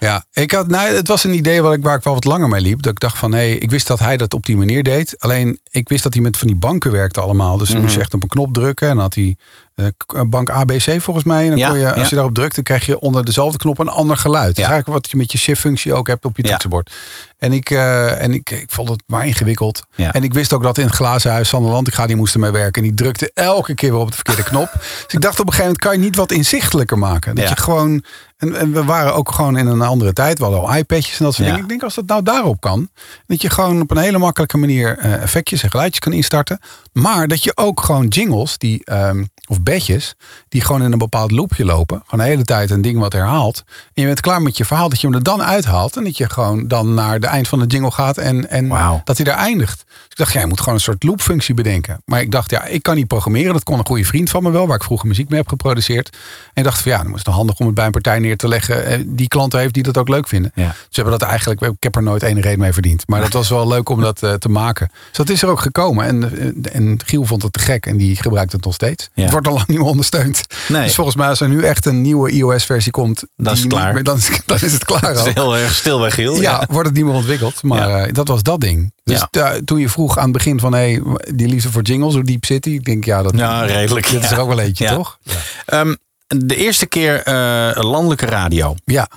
Ja, 0.00 0.24
ik 0.32 0.50
had, 0.52 0.68
nou, 0.68 0.94
het 0.94 1.08
was 1.08 1.24
een 1.24 1.34
idee 1.34 1.62
waar 1.62 1.72
ik, 1.72 1.82
waar 1.82 1.96
ik 1.96 2.02
wel 2.04 2.14
wat 2.14 2.24
langer 2.24 2.48
mee 2.48 2.60
liep. 2.60 2.82
Dat 2.82 2.92
ik 2.92 3.00
dacht 3.00 3.18
van, 3.18 3.32
hé, 3.32 3.44
ik 3.44 3.70
wist 3.70 3.86
dat 3.86 3.98
hij 3.98 4.16
dat 4.16 4.34
op 4.34 4.46
die 4.46 4.56
manier 4.56 4.82
deed. 4.82 5.14
Alleen, 5.18 5.58
ik 5.70 5.88
wist 5.88 6.02
dat 6.02 6.14
hij 6.14 6.22
met 6.22 6.36
van 6.36 6.46
die 6.46 6.56
banken 6.56 6.92
werkte 6.92 7.20
allemaal. 7.20 7.58
Dus 7.58 7.68
dan 7.68 7.80
moest 7.80 7.94
je 7.94 8.00
echt 8.00 8.14
op 8.14 8.22
een 8.22 8.28
knop 8.28 8.52
drukken. 8.54 8.88
En 8.88 8.94
dan 8.94 9.02
had 9.02 9.14
hij 9.14 9.36
eh, 9.74 9.86
k- 10.06 10.28
bank 10.30 10.50
ABC 10.50 11.00
volgens 11.02 11.24
mij. 11.24 11.42
En 11.42 11.48
dan 11.48 11.58
Ja, 11.58 11.68
kon 11.68 11.78
je, 11.78 11.86
als 11.92 11.96
ja. 12.02 12.06
je 12.08 12.14
daarop 12.14 12.34
drukt, 12.34 12.54
dan 12.54 12.64
krijg 12.64 12.86
je 12.86 12.98
onder 13.00 13.24
dezelfde 13.24 13.58
knop 13.58 13.78
een 13.78 13.88
ander 13.88 14.16
geluid. 14.16 14.54
Dus 14.56 14.64
eigenlijk 14.64 14.94
wat 14.94 15.10
je 15.10 15.16
met 15.16 15.32
je 15.32 15.38
shift-functie 15.38 15.94
ook 15.94 16.06
hebt 16.06 16.24
op 16.24 16.36
je 16.36 16.42
toetsenbord. 16.42 16.90
En, 17.38 17.52
ik, 17.52 17.70
eh, 17.70 18.22
en 18.22 18.32
ik, 18.32 18.50
ik 18.50 18.64
vond 18.70 18.88
het 18.88 19.02
maar 19.06 19.26
ingewikkeld. 19.26 19.82
Ja. 19.94 20.12
En 20.12 20.22
ik 20.22 20.34
wist 20.34 20.52
ook 20.52 20.62
dat 20.62 20.78
in 20.78 20.84
het 20.86 20.94
glazen 20.94 21.30
huis 21.30 21.48
van 21.48 21.62
de 21.62 21.68
Lantinga 21.68 22.06
die 22.06 22.16
moest 22.16 22.34
ermee 22.34 22.50
werken. 22.50 22.82
En 22.82 22.88
die 22.88 22.96
drukte 22.96 23.30
elke 23.34 23.74
keer 23.74 23.90
weer 23.90 24.00
op 24.00 24.08
de 24.08 24.14
verkeerde 24.14 24.42
knop. 24.42 24.68
Dus 24.72 25.14
ik 25.14 25.20
dacht 25.20 25.40
op 25.40 25.46
een 25.46 25.52
gegeven 25.52 25.62
moment, 25.64 25.78
kan 25.78 25.92
je 25.92 25.98
niet 25.98 26.16
wat 26.16 26.23
inzichtelijker 26.32 26.98
maken? 26.98 27.34
Dat 27.34 27.44
Ja. 27.44 27.50
je 27.50 27.56
gewoon... 27.56 28.04
En, 28.44 28.56
en 28.56 28.72
we 28.72 28.84
waren 28.84 29.14
ook 29.14 29.30
gewoon 29.32 29.56
in 29.56 29.66
een 29.66 29.80
andere 29.82 30.12
tijd. 30.12 30.38
We 30.38 30.44
hadden 30.44 30.62
al 30.62 30.76
iPadjes 30.76 31.18
en 31.18 31.24
dat 31.24 31.34
soort 31.34 31.46
Ja. 31.46 31.52
dingen. 31.52 31.62
Ik 31.62 31.68
denk 31.70 31.82
als 31.82 31.94
dat 31.94 32.06
nou 32.06 32.22
daarop 32.22 32.60
kan. 32.60 32.88
Dat 33.26 33.42
je 33.42 33.50
gewoon 33.50 33.80
op 33.80 33.90
een 33.90 33.96
hele 33.96 34.18
makkelijke 34.18 34.56
manier 34.58 34.98
eh, 34.98 35.22
effectjes 35.22 35.62
en 35.62 35.70
geluidjes 35.70 35.98
kan 36.00 36.12
instarten. 36.12 36.58
Maar 36.92 37.28
dat 37.28 37.42
je 37.44 37.52
ook 37.56 37.80
gewoon 37.80 38.06
jingles, 38.06 38.58
die, 38.58 38.84
ehm, 38.84 39.24
of 39.46 39.60
bedjes, 39.62 40.14
die 40.48 40.60
gewoon 40.60 40.82
in 40.82 40.92
een 40.92 40.98
bepaald 40.98 41.30
loopje 41.30 41.64
lopen. 41.64 42.02
Gewoon 42.06 42.24
de 42.24 42.30
hele 42.30 42.44
tijd 42.44 42.70
een 42.70 42.82
ding 42.82 42.98
wat 42.98 43.12
herhaalt. 43.12 43.62
En 43.66 44.02
je 44.02 44.06
bent 44.06 44.20
klaar 44.20 44.42
met 44.42 44.56
je 44.56 44.64
verhaal. 44.64 44.88
Dat 44.88 45.00
je 45.00 45.06
hem 45.06 45.16
er 45.16 45.22
dan 45.22 45.42
uithaalt. 45.42 45.96
En 45.96 46.04
dat 46.04 46.16
je 46.16 46.30
gewoon 46.30 46.68
dan 46.68 46.94
naar 46.94 47.20
de 47.20 47.26
eind 47.26 47.48
van 47.48 47.58
de 47.58 47.66
jingle 47.66 47.90
gaat. 47.90 48.18
En, 48.18 48.50
en 48.50 48.68
dat 49.04 49.16
hij 49.16 49.24
daar 49.26 49.36
eindigt. 49.36 49.84
Dus 49.86 49.94
ik 50.08 50.16
dacht, 50.16 50.32
ja, 50.32 50.40
je 50.40 50.46
moet 50.46 50.58
gewoon 50.58 50.74
een 50.74 50.80
soort 50.80 51.02
loopfunctie 51.02 51.54
bedenken. 51.54 52.02
Maar 52.04 52.20
ik 52.20 52.30
dacht, 52.30 52.50
ja, 52.50 52.64
ik 52.64 52.82
kan 52.82 52.94
niet 52.94 53.06
programmeren. 53.06 53.52
Dat 53.52 53.62
kon 53.62 53.78
een 53.78 53.86
goede 53.86 54.04
vriend 54.04 54.30
van 54.30 54.42
me 54.42 54.50
wel. 54.50 54.66
Waar 54.66 54.76
ik 54.76 54.82
vroeger 54.84 55.08
muziek 55.08 55.28
mee 55.28 55.38
heb 55.38 55.48
geproduceerd. 55.48 56.08
En 56.12 56.18
ik 56.54 56.64
dacht 56.64 56.82
van 56.82 56.92
ja, 56.92 57.02
dan 57.02 57.12
is 57.12 57.18
het 57.24 57.26
handig 57.34 57.58
om 57.58 57.66
het 57.66 57.74
bij 57.74 57.84
een 57.86 57.90
partij 57.90 58.18
neer 58.18 58.33
te 58.38 58.48
leggen. 58.48 58.84
eh, 58.84 58.98
Die 59.06 59.28
klanten 59.28 59.58
heeft 59.60 59.74
die 59.74 59.82
dat 59.82 59.98
ook 59.98 60.08
leuk 60.08 60.28
vinden. 60.28 60.52
Ja. 60.54 60.70
Ze 60.88 61.00
hebben 61.00 61.18
dat 61.18 61.28
eigenlijk, 61.28 61.60
ik 61.60 61.82
heb 61.82 61.96
er 61.96 62.02
nooit 62.02 62.22
één 62.22 62.40
reden 62.40 62.58
mee 62.58 62.72
verdiend. 62.72 63.02
Maar 63.08 63.20
dat 63.20 63.32
was 63.32 63.48
wel 63.48 63.68
leuk 63.68 63.88
om 63.88 64.00
dat 64.00 64.22
eh, 64.22 64.32
te 64.32 64.48
maken. 64.48 64.88
Dus 65.08 65.16
dat 65.16 65.28
is 65.28 65.42
er 65.42 65.48
ook 65.48 65.60
gekomen. 65.60 66.04
En, 66.06 66.38
eh, 66.64 66.74
en 66.76 66.98
Giel 67.06 67.24
vond 67.24 67.42
het 67.42 67.52
te 67.52 67.58
gek 67.58 67.86
en 67.86 67.96
die 67.96 68.16
gebruikt 68.16 68.52
het 68.52 68.64
nog 68.64 68.74
steeds. 68.74 69.08
Ja. 69.14 69.22
Het 69.22 69.32
wordt 69.32 69.46
al 69.46 69.54
lang 69.54 69.66
niet 69.66 69.78
meer 69.78 69.86
ondersteund. 69.86 70.40
Nee. 70.68 70.82
Dus 70.82 70.94
volgens 70.94 71.16
mij 71.16 71.28
als 71.28 71.40
er 71.40 71.48
nu 71.48 71.62
echt 71.62 71.86
een 71.86 72.00
nieuwe 72.00 72.30
iOS-versie 72.30 72.92
komt. 72.92 73.24
Dan 73.36 73.52
is 73.52 73.60
die 73.60 73.68
het 73.70 73.78
klaar. 73.78 73.94
meer- 73.94 74.02
dan, 74.02 74.16
is, 74.16 74.30
dan 74.46 74.58
is 74.60 74.72
het 74.72 74.84
klaar 74.84 75.14
dat 75.14 75.26
is 75.26 75.34
heel 75.34 75.56
erg 75.56 75.74
stil 75.74 75.98
bij 75.98 76.10
Giel. 76.10 76.40
Ja, 76.40 76.64
wordt 76.70 76.88
het 76.88 76.96
niet 76.96 77.04
meer 77.06 77.14
ontwikkeld. 77.14 77.62
Maar 77.62 78.12
dat 78.12 78.28
was 78.28 78.42
dat 78.42 78.60
ding. 78.60 78.92
Dus 79.04 79.24
Ja. 79.30 79.60
toen 79.64 79.78
je 79.78 79.88
vroeg 79.88 80.16
aan 80.18 80.22
het 80.24 80.32
begin 80.32 80.60
van 80.60 80.72
hey, 80.72 81.02
die 81.34 81.48
liefde 81.48 81.70
voor 81.70 81.82
jingles, 81.82 82.14
hoe 82.14 82.24
Deep 82.24 82.44
City. 82.44 82.70
Ik 82.70 82.84
denk 82.84 83.04
ja, 83.04 83.22
dat 83.22 83.36
Ja, 83.36 83.62
redelijk, 83.64 84.10
Dit 84.10 84.22
is 84.24 84.30
er 84.30 84.38
ook 84.38 84.48
wel 84.48 84.58
eentje, 84.58 84.88
toch? 84.88 85.18
Ehm, 85.66 85.94
de 86.38 86.56
eerste 86.56 86.86
keer 86.86 87.22
eh, 87.22 87.82
landelijke 87.82 88.26
radio. 88.26 88.74
Ja. 88.84 89.08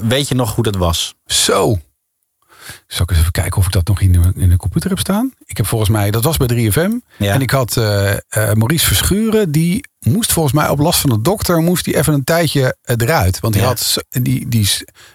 Weet 0.00 0.28
je 0.28 0.34
nog 0.34 0.54
hoe 0.54 0.64
dat 0.64 0.76
was? 0.76 1.14
Zo. 1.26 1.78
Zal 2.86 3.02
ik 3.02 3.10
eens 3.10 3.18
even 3.18 3.32
kijken 3.32 3.58
of 3.58 3.66
ik 3.66 3.72
dat 3.72 3.88
nog 3.88 4.00
in 4.00 4.12
de, 4.12 4.32
in 4.34 4.48
de 4.48 4.56
computer 4.56 4.90
heb 4.90 4.98
staan? 4.98 5.32
Ik 5.44 5.56
heb 5.56 5.66
volgens 5.66 5.90
mij, 5.90 6.10
dat 6.10 6.24
was 6.24 6.36
bij 6.36 6.70
3FM. 6.70 6.90
Ja. 7.18 7.32
En 7.34 7.40
ik 7.40 7.50
had 7.50 7.76
eh, 7.76 8.12
eh, 8.12 8.18
Maurice 8.28 8.86
Verschuren, 8.86 9.50
die 9.52 9.84
moest 10.06 10.32
volgens 10.32 10.54
mij 10.54 10.68
op 10.68 10.78
last 10.78 11.00
van 11.00 11.10
de 11.10 11.20
dokter, 11.22 11.62
moest 11.62 11.84
die 11.84 11.96
even 11.96 12.14
een 12.14 12.24
tijdje 12.24 12.76
eh, 12.82 12.94
eruit. 12.98 13.40
Want 13.40 13.54
Ja. 13.54 13.64
had, 13.64 13.96
die, 14.08 14.48
die, 14.48 14.68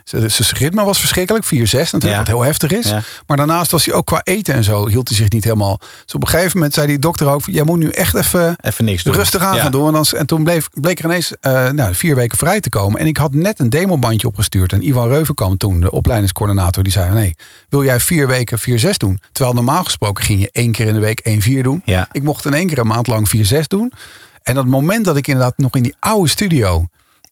zijn 0.04 0.32
ritme 0.58 0.84
was 0.84 1.00
verschrikkelijk, 1.00 1.46
4-6 1.46 1.50
natuurlijk, 1.50 2.04
Ja. 2.12 2.18
wat 2.18 2.28
heel 2.28 2.42
heftig 2.42 2.72
is. 2.72 2.90
Ja. 2.90 3.02
Maar 3.28 3.38
daarnaast 3.38 3.72
was 3.72 3.86
hij 3.86 3.94
ook 3.96 4.06
qua 4.06 4.22
eten 4.24 4.54
en 4.54 4.64
zo, 4.64 4.88
hield 4.88 5.08
hij 5.08 5.18
zich 5.18 5.30
niet 5.30 5.44
helemaal. 5.44 5.80
Dus 6.06 6.16
op 6.16 6.22
een 6.24 6.28
gegeven 6.30 6.52
moment 6.54 6.74
zei 6.74 6.88
die 6.88 7.00
dokter 7.00 7.28
ook, 7.28 7.42
jij 7.46 7.64
moet 7.64 7.78
nu 7.80 7.90
echt 7.90 8.16
even 8.16 8.56
Even 8.62 8.86
niks 8.86 9.04
doen. 9.04 9.14
rustig 9.14 9.42
aan 9.42 9.58
gaan 9.58 9.72
doen. 9.72 9.88
En, 9.88 9.94
dan, 9.94 10.06
en 10.18 10.26
toen 10.26 10.44
bleef, 10.44 10.68
bleek 10.74 11.00
er 11.00 11.06
ineens 11.06 11.34
eh, 11.40 11.70
nou, 11.70 11.96
vier 11.96 12.16
weken 12.16 12.38
vrij 12.38 12.60
te 12.60 12.70
komen. 12.70 13.00
En 13.00 13.08
ik 13.08 13.18
had 13.18 13.34
net 13.34 13.60
een 13.60 13.70
demobandje 13.70 14.28
opgestuurd. 14.28 14.74
En 14.74 14.88
Ivan 14.88 15.08
Reuvenkamp 15.08 15.60
toen, 15.60 15.80
de 15.80 15.92
opleidingscoördinator, 15.92 16.84
die 16.84 16.92
zei... 16.92 17.14
nee, 17.14 17.36
wil 17.70 17.84
jij 17.84 18.00
vier 18.00 18.28
weken 18.28 18.60
4-6 18.60 18.64
doen? 18.98 19.20
Terwijl 19.32 19.56
normaal 19.56 19.84
gesproken 19.84 20.24
ging 20.24 20.40
je 20.42 20.50
één 20.52 20.72
keer 20.72 20.88
in 20.88 20.94
de 20.94 21.00
week 21.00 21.40
1-4 21.60 21.62
doen. 21.62 21.82
Ja. 21.86 22.08
Ik 22.12 22.24
mocht 22.24 22.46
in 22.46 22.54
één 22.54 22.68
keer 22.68 22.78
een 22.78 22.88
maand 22.88 23.08
lang 23.08 23.30
4-6 23.54 23.60
doen. 23.68 23.92
En 24.44 24.56
dat 24.56 24.66
moment 24.66 25.06
dat 25.06 25.18
ik 25.18 25.28
inderdaad 25.28 25.58
nog 25.58 25.76
in 25.76 25.84
die 25.84 25.96
oude 26.00 26.30
studio... 26.30 26.86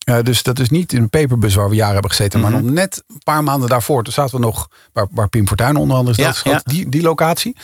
eh, 0.09 0.23
dus 0.23 0.43
dat 0.43 0.59
is 0.59 0.69
niet 0.69 0.93
in 0.93 1.01
een 1.01 1.09
paperbus 1.09 1.55
waar 1.55 1.69
we 1.69 1.75
jaren 1.75 1.93
hebben 1.93 2.11
gezeten. 2.11 2.39
Mhm. 2.39 2.51
Maar 2.51 2.61
nog 2.61 2.71
net 2.71 3.03
een 3.07 3.21
paar 3.23 3.43
maanden 3.43 3.69
daarvoor. 3.69 4.03
Toen 4.03 4.13
zaten 4.13 4.35
we 4.35 4.41
nog 4.41 4.69
waar, 4.93 5.07
waar 5.11 5.29
Pim 5.29 5.47
Fortuyn 5.47 5.75
onder 5.75 5.97
andere 5.97 6.27
is. 6.27 6.41
Ja, 6.43 6.61
die, 6.63 6.89
die 6.89 7.01
locatie. 7.01 7.55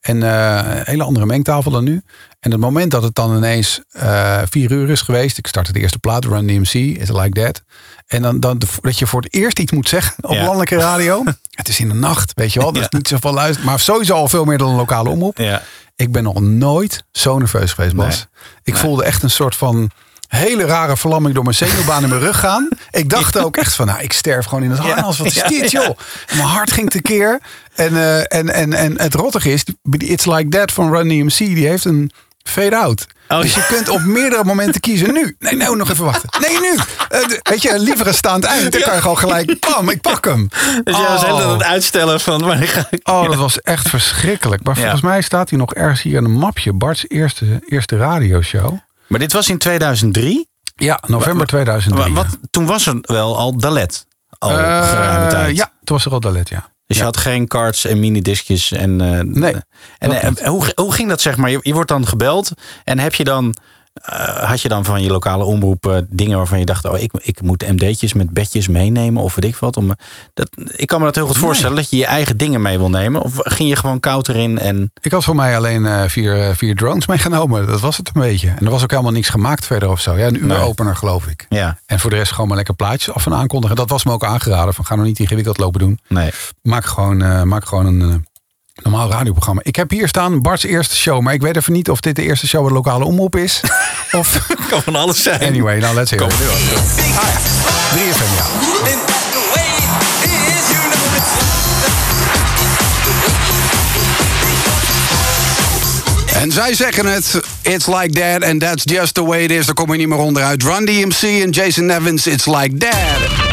En 0.00 0.22
eh, 0.22 0.76
een 0.78 0.82
hele 0.84 1.04
andere 1.04 1.26
mengtafel 1.26 1.70
dan 1.70 1.84
nu. 1.84 2.02
En 2.40 2.50
het 2.50 2.60
moment 2.60 2.90
dat 2.90 3.02
het 3.02 3.14
dan 3.14 3.36
ineens 3.36 3.80
eh, 3.90 4.38
vier 4.50 4.70
uur 4.70 4.90
is 4.90 5.00
geweest. 5.00 5.38
Ik 5.38 5.46
startte 5.46 5.72
de 5.72 5.80
eerste 5.80 5.98
plaat, 5.98 6.24
Run 6.24 6.46
DMC, 6.46 6.74
Is 6.74 7.08
It 7.08 7.12
Like 7.12 7.40
That. 7.42 7.62
En 8.06 8.22
dan, 8.22 8.40
dan 8.40 8.60
dat 8.80 8.98
je 8.98 9.06
voor 9.06 9.20
het 9.20 9.34
eerst 9.34 9.58
iets 9.58 9.72
moet 9.72 9.88
zeggen 9.88 10.14
op 10.20 10.32
Ja. 10.34 10.44
landelijke 10.44 10.76
radio. 10.76 11.24
het 11.50 11.68
is 11.68 11.80
in 11.80 11.88
de 11.88 11.94
nacht, 11.94 12.32
weet 12.34 12.52
je 12.52 12.60
wel. 12.60 12.72
Dus 12.72 12.88
niet 12.88 13.08
zoveel 13.08 13.32
luisteren. 13.32 13.66
Maar 13.66 13.80
sowieso 13.80 14.14
al 14.14 14.28
veel 14.28 14.44
meer 14.44 14.58
dan 14.58 14.68
een 14.70 14.76
lokale 14.76 15.08
omroep. 15.08 15.38
Ja. 15.38 15.62
Ik 15.96 16.12
ben 16.12 16.22
nog 16.22 16.40
nooit 16.40 17.04
zo 17.12 17.38
nerveus 17.38 17.72
geweest, 17.72 17.94
Bas. 17.94 18.16
Nee. 18.16 18.26
Ik 18.62 18.76
voelde 18.76 19.04
echt 19.04 19.22
een 19.22 19.30
soort 19.30 19.56
van 19.56 19.90
hele 20.38 20.64
rare 20.64 20.96
verlamming 20.96 21.34
door 21.34 21.44
mijn 21.44 21.56
zenuwbaan 21.56 22.02
in 22.02 22.08
mijn 22.08 22.20
rug 22.20 22.38
gaan. 22.40 22.68
Ik 22.90 23.08
dacht 23.10 23.38
ook 23.38 23.56
echt 23.56 23.74
van, 23.74 23.86
nou, 23.86 24.00
ik 24.00 24.12
sterf 24.12 24.46
gewoon 24.46 24.64
in 24.64 24.70
het 24.70 24.78
harnas. 24.78 25.18
Wat 25.18 25.26
is 25.26 25.42
dit, 25.48 25.70
joh? 25.70 25.98
Mijn 26.34 26.48
hart 26.48 26.72
ging 26.72 26.90
tekeer. 26.90 27.40
En, 27.74 27.96
eh, 27.96 28.18
en, 28.38 28.48
en, 28.54 28.72
en 28.72 29.00
het 29.00 29.14
rottige 29.14 29.52
is, 29.52 29.64
It's 29.90 30.24
Like 30.26 30.48
That 30.48 30.72
van 30.72 30.90
Run 30.94 31.08
DMC, 31.08 31.36
die 31.36 31.66
heeft 31.66 31.84
een 31.84 32.10
fade-out. 32.42 33.06
Oh, 33.28 33.40
dus 33.40 33.54
je 33.54 33.66
kunt 33.66 33.88
op 33.88 34.00
meerdere 34.00 34.44
momenten 34.44 34.80
kiezen. 34.80 35.12
Nu. 35.12 35.36
Nee, 35.38 35.56
nou, 35.56 35.76
nog 35.76 35.90
even 35.90 36.04
wachten. 36.04 36.28
Nee, 36.48 36.60
nu. 36.60 36.76
De- 37.08 37.40
weet 37.42 37.62
je, 37.62 37.78
liever 37.78 38.06
een 38.06 38.14
staand 38.14 38.44
eind. 38.44 38.72
Dan 38.72 38.80
kan 38.80 38.94
je 38.94 39.00
gewoon 39.00 39.18
gelijk, 39.18 39.60
bam, 39.60 39.88
ik 39.88 40.00
pak 40.00 40.24
hem. 40.24 40.48
Dus 40.84 40.96
jij 40.96 41.08
was 41.08 41.24
aan 41.24 41.32
Oh. 41.32 41.52
het 41.52 41.62
uitstellen 41.62 42.20
van 42.20 42.42
wanneer 42.42 42.68
ga 42.68 42.86
ik... 42.90 43.08
Oh, 43.08 43.26
dat 43.26 43.34
was 43.36 43.60
echt 43.60 43.88
verschrikkelijk. 43.88 44.62
Maar 44.62 44.74
Ja. 44.74 44.80
volgens 44.80 45.02
mij 45.02 45.22
staat 45.22 45.50
hij 45.50 45.58
nog 45.58 45.74
ergens 45.74 46.02
hier 46.02 46.16
in 46.16 46.24
een 46.24 46.38
mapje. 46.38 46.72
Bart's 46.72 47.04
eerste, 47.08 47.46
eerste 47.68 47.96
radioshow. 47.96 48.78
Maar 49.10 49.18
dit 49.20 49.32
was 49.32 49.48
in 49.48 49.58
2003. 49.58 50.48
Ja, 50.76 51.02
november 51.06 51.46
2003. 51.46 52.14
Wat, 52.14 52.26
toen 52.50 52.66
was 52.66 52.86
er 52.86 52.98
wel 53.02 53.38
al 53.38 53.56
Dalet. 53.58 54.06
Al 54.38 54.50
Eh, 54.58 55.26
tijd. 55.28 55.56
Ja, 55.56 55.72
toen 55.84 55.96
was 55.96 56.04
er 56.06 56.12
al 56.12 56.20
Dalet, 56.20 56.48
ja. 56.48 56.68
Dus 56.86 56.96
je 56.98 57.02
had 57.04 57.16
geen 57.16 57.46
cards 57.46 57.84
en 57.84 58.00
minidiscjes. 58.00 58.72
En, 58.72 59.00
eh, 59.00 59.20
Nee, 59.20 59.54
En, 59.98 60.36
eh, 60.36 60.48
hoe, 60.48 60.72
hoe 60.74 60.92
ging 60.92 61.08
dat 61.08 61.20
zeg 61.20 61.36
maar? 61.36 61.50
Je, 61.50 61.58
je 61.62 61.72
wordt 61.72 61.88
dan 61.88 62.06
gebeld 62.06 62.50
en 62.84 62.98
heb 62.98 63.14
je 63.14 63.24
dan, 63.24 63.54
had 64.44 64.60
je 64.60 64.68
dan 64.68 64.84
van 64.84 65.02
je 65.02 65.10
lokale 65.10 65.44
omroep 65.44 65.86
eh, 65.86 65.96
dingen 66.08 66.36
waarvan 66.36 66.58
je 66.58 66.64
dacht, 66.64 66.84
oh 66.84 66.98
ik, 66.98 67.12
ik 67.22 67.42
moet 67.42 67.68
MD'tjes 67.70 68.12
met 68.12 68.30
bedjes 68.30 68.68
meenemen 68.68 69.22
of 69.22 69.34
weet 69.34 69.44
ik 69.44 69.56
wat. 69.56 69.76
Om, 69.76 69.90
eh, 69.90 69.96
dat, 70.34 70.50
ik 70.76 70.86
kan 70.86 70.98
me 70.98 71.04
dat 71.04 71.14
heel 71.14 71.26
goed 71.26 71.38
voorstellen 71.38 71.76
dat 71.76 71.90
je 71.90 71.96
je 71.96 72.06
eigen 72.06 72.36
dingen 72.36 72.62
mee 72.62 72.78
wil 72.78 72.90
nemen. 72.90 73.22
Of 73.22 73.32
ging 73.36 73.68
je 73.68 73.76
gewoon 73.76 74.00
koud 74.00 74.28
erin 74.28 74.58
en 74.58 74.92
Ik 75.00 75.12
had 75.12 75.24
voor 75.24 75.34
mij 75.34 75.56
alleen 75.56 75.86
eh, 75.86 76.02
vier, 76.06 76.40
eh, 76.48 76.54
vier 76.54 76.74
drones 76.76 77.06
meegenomen. 77.06 77.66
Dat 77.66 77.80
was 77.80 77.96
het 77.96 78.10
een 78.14 78.20
beetje. 78.20 78.48
En 78.48 78.64
er 78.64 78.70
was 78.70 78.82
ook 78.82 78.90
helemaal 78.90 79.12
niks 79.12 79.28
gemaakt 79.28 79.66
verder 79.66 79.90
of 79.90 80.00
zo. 80.00 80.16
Ja, 80.18 80.26
een 80.26 80.44
uuropener 80.44 80.96
geloof 80.96 81.26
ik. 81.26 81.46
ja, 81.48 81.78
En 81.86 82.00
voor 82.00 82.10
de 82.10 82.16
rest 82.16 82.32
gewoon 82.32 82.46
maar 82.48 82.56
lekker 82.56 82.74
plaatjes 82.74 83.14
af 83.14 83.26
en 83.26 83.34
aankondigen. 83.34 83.76
Dat 83.76 83.90
was 83.90 84.04
me 84.04 84.12
ook 84.12 84.24
aangeraden. 84.24 84.74
Van 84.74 84.84
ga 84.84 84.94
nou 84.94 85.06
niet 85.06 85.18
ingewikkeld 85.18 85.58
lopen 85.58 85.80
doen. 85.80 85.98
nee. 86.08 86.30
Maak 86.62 86.84
gewoon, 86.84 87.22
eh, 87.22 87.42
maak 87.42 87.64
gewoon 87.66 87.86
een 87.86 88.00
eh, 88.00 88.14
normaal 88.82 89.10
radioprogramma. 89.10 89.60
Ik 89.64 89.76
heb 89.76 89.90
hier 89.90 90.08
staan 90.08 90.42
Bart's 90.42 90.64
eerste 90.64 90.96
show. 90.96 91.20
Maar 91.20 91.34
ik 91.34 91.40
weet 91.42 91.56
even 91.56 91.72
niet 91.72 91.90
of 91.90 92.00
dit 92.00 92.16
de 92.16 92.22
eerste 92.22 92.46
show 92.48 92.60
bij 92.60 92.68
de 92.68 92.74
lokale 92.74 93.04
omroep 93.04 93.36
is. 93.36 93.60
of 94.18 94.46
Kan 94.68 94.82
van 94.82 94.96
alles 94.96 95.22
zijn. 95.22 95.40
anyway, 95.40 95.78
nou 95.78 95.94
let's 95.94 96.10
hear 96.10 96.22
it. 96.26 96.32
Ah 96.32 96.38
ja, 96.38 98.12
3FM 98.12 98.34
ja. 98.36 98.44
En 106.40 106.52
zij 106.52 106.74
zeggen 106.74 107.06
het, 107.06 107.40
it's 107.62 107.86
like 107.86 108.10
that 108.20 108.44
and 108.50 108.60
that's 108.60 108.82
just 108.84 109.14
the 109.14 109.24
way 109.24 109.42
it 109.42 109.50
is. 109.50 109.66
Daar 109.66 109.74
kom 109.74 109.92
je 109.92 109.98
niet 109.98 110.08
meer 110.08 110.18
onderuit. 110.18 110.62
Run 110.62 110.84
DMC 110.84 111.22
en 111.42 111.50
Jason 111.50 111.90
Evans, 111.90 112.26
it's 112.26 112.46
like 112.46 112.76
that. 112.76 113.49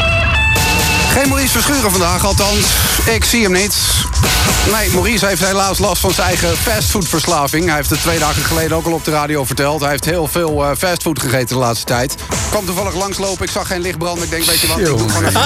Geen 1.18 1.28
Maurice 1.28 1.52
Verschuren 1.52 1.90
vandaag, 1.90 2.24
althans. 2.24 2.66
Ik 3.06 3.24
zie 3.24 3.42
hem 3.42 3.52
niet. 3.52 3.76
Nee, 4.72 4.90
Maurice 4.90 5.26
heeft 5.26 5.44
helaas 5.44 5.78
last 5.78 6.00
van 6.00 6.12
zijn 6.12 6.26
eigen 6.26 6.56
fastfoodverslaving. 6.56 7.64
Hij 7.64 7.74
heeft 7.74 7.90
het 7.90 8.00
twee 8.00 8.18
dagen 8.18 8.42
geleden 8.42 8.76
ook 8.76 8.86
al 8.86 8.92
op 8.92 9.04
de 9.04 9.10
radio 9.10 9.44
verteld. 9.44 9.80
Hij 9.80 9.90
heeft 9.90 10.04
heel 10.04 10.26
veel 10.26 10.64
eh, 10.64 10.76
fastfood 10.76 11.20
gegeten 11.20 11.46
de 11.46 11.54
laatste 11.54 11.84
tijd. 11.86 12.14
Kwam 12.50 12.66
toevallig 12.66 12.94
langslopen, 12.94 13.44
ik 13.44 13.50
zag 13.50 13.66
geen 13.66 13.80
lichtbrand. 13.80 14.22
Ik 14.22 14.30
denk, 14.30 14.44
weet 14.44 14.60
je 14.60 14.66
wat, 14.66 14.78
ik 14.78 14.84
doe 14.84 14.98
gewoon 15.08 15.24
even... 15.24 15.40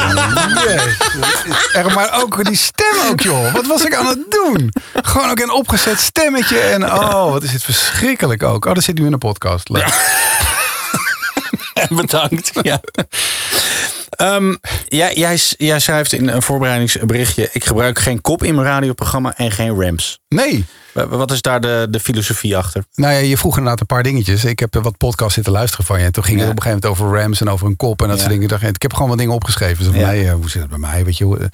Er 1.72 1.92
maar 1.94 2.22
ook 2.22 2.44
die 2.44 2.56
stem 2.56 2.94
ook, 3.10 3.20
joh. 3.20 3.52
Wat 3.52 3.66
was 3.66 3.84
ik 3.84 3.94
aan 3.94 4.06
het 4.06 4.24
doen? 4.28 4.72
Gewoon 4.94 5.30
ook 5.30 5.38
een 5.38 5.52
opgezet 5.52 6.00
stemmetje. 6.00 6.58
En 6.58 6.92
oh, 6.92 7.30
wat 7.30 7.42
is 7.42 7.50
dit 7.50 7.62
verschrikkelijk 7.62 8.42
ook. 8.42 8.64
Oh, 8.64 8.74
dat 8.74 8.84
zit 8.84 8.98
nu 8.98 9.04
in 9.04 9.10
de 9.10 9.18
podcast. 9.18 9.68
Leuk. 9.68 10.20
Bedankt. 12.00 12.50
Ja. 12.62 12.80
Ehm, 14.22 14.54
jij, 14.88 15.14
jij, 15.14 15.38
jij 15.56 15.80
schrijft 15.80 16.12
in 16.12 16.28
een 16.28 16.42
voorbereidingsberichtje... 16.42 17.48
ik 17.52 17.64
gebruik 17.64 17.98
geen 17.98 18.20
kop 18.20 18.42
in 18.42 18.54
mijn 18.54 18.66
radioprogramma 18.66 19.36
en 19.36 19.50
geen 19.50 19.80
rams. 19.80 20.20
Nee. 20.28 20.64
Wa- 20.92 21.06
Wat 21.06 21.30
is 21.32 21.42
daar 21.42 21.60
de, 21.60 21.86
de 21.90 22.00
filosofie 22.00 22.56
achter? 22.56 22.84
Nou 22.94 23.12
ja, 23.12 23.18
je 23.18 23.36
vroeg 23.36 23.52
inderdaad 23.56 23.80
een 23.80 23.86
paar 23.86 24.02
dingetjes. 24.02 24.44
Ik 24.44 24.58
heb 24.58 24.74
wat 24.82 24.96
podcasts 24.96 25.34
zitten 25.34 25.52
luisteren 25.52 25.84
van 25.86 25.98
je. 25.98 26.04
En 26.04 26.12
toen 26.12 26.24
ging 26.24 26.36
Ja. 26.38 26.42
het 26.42 26.50
op 26.52 26.56
een 26.56 26.62
gegeven 26.62 26.88
moment 26.88 27.06
over 27.10 27.20
Rams 27.22 27.40
en 27.40 27.48
over 27.48 27.66
een 27.66 27.76
kop 27.76 28.00
en 28.02 28.06
dat 28.08 28.16
Ja. 28.16 28.20
soort 28.22 28.28
dingen. 28.34 28.50
Ik, 28.50 28.60
dacht, 28.60 28.74
ik 28.74 28.82
heb 28.82 28.92
gewoon 28.92 29.08
wat 29.08 29.18
dingen 29.18 29.34
opgeschreven. 29.34 29.84
Zo 29.84 29.90
van, 29.90 30.00
Ja. 30.00 30.06
nee, 30.10 30.26
eh, 30.26 30.32
hoe 30.34 30.50
zit 30.50 30.60
het 30.60 30.70
bij 30.70 30.78
mij? 30.78 31.04
Weet 31.04 31.18
je, 31.18 31.24
hoe- 31.24 31.38
en 31.38 31.50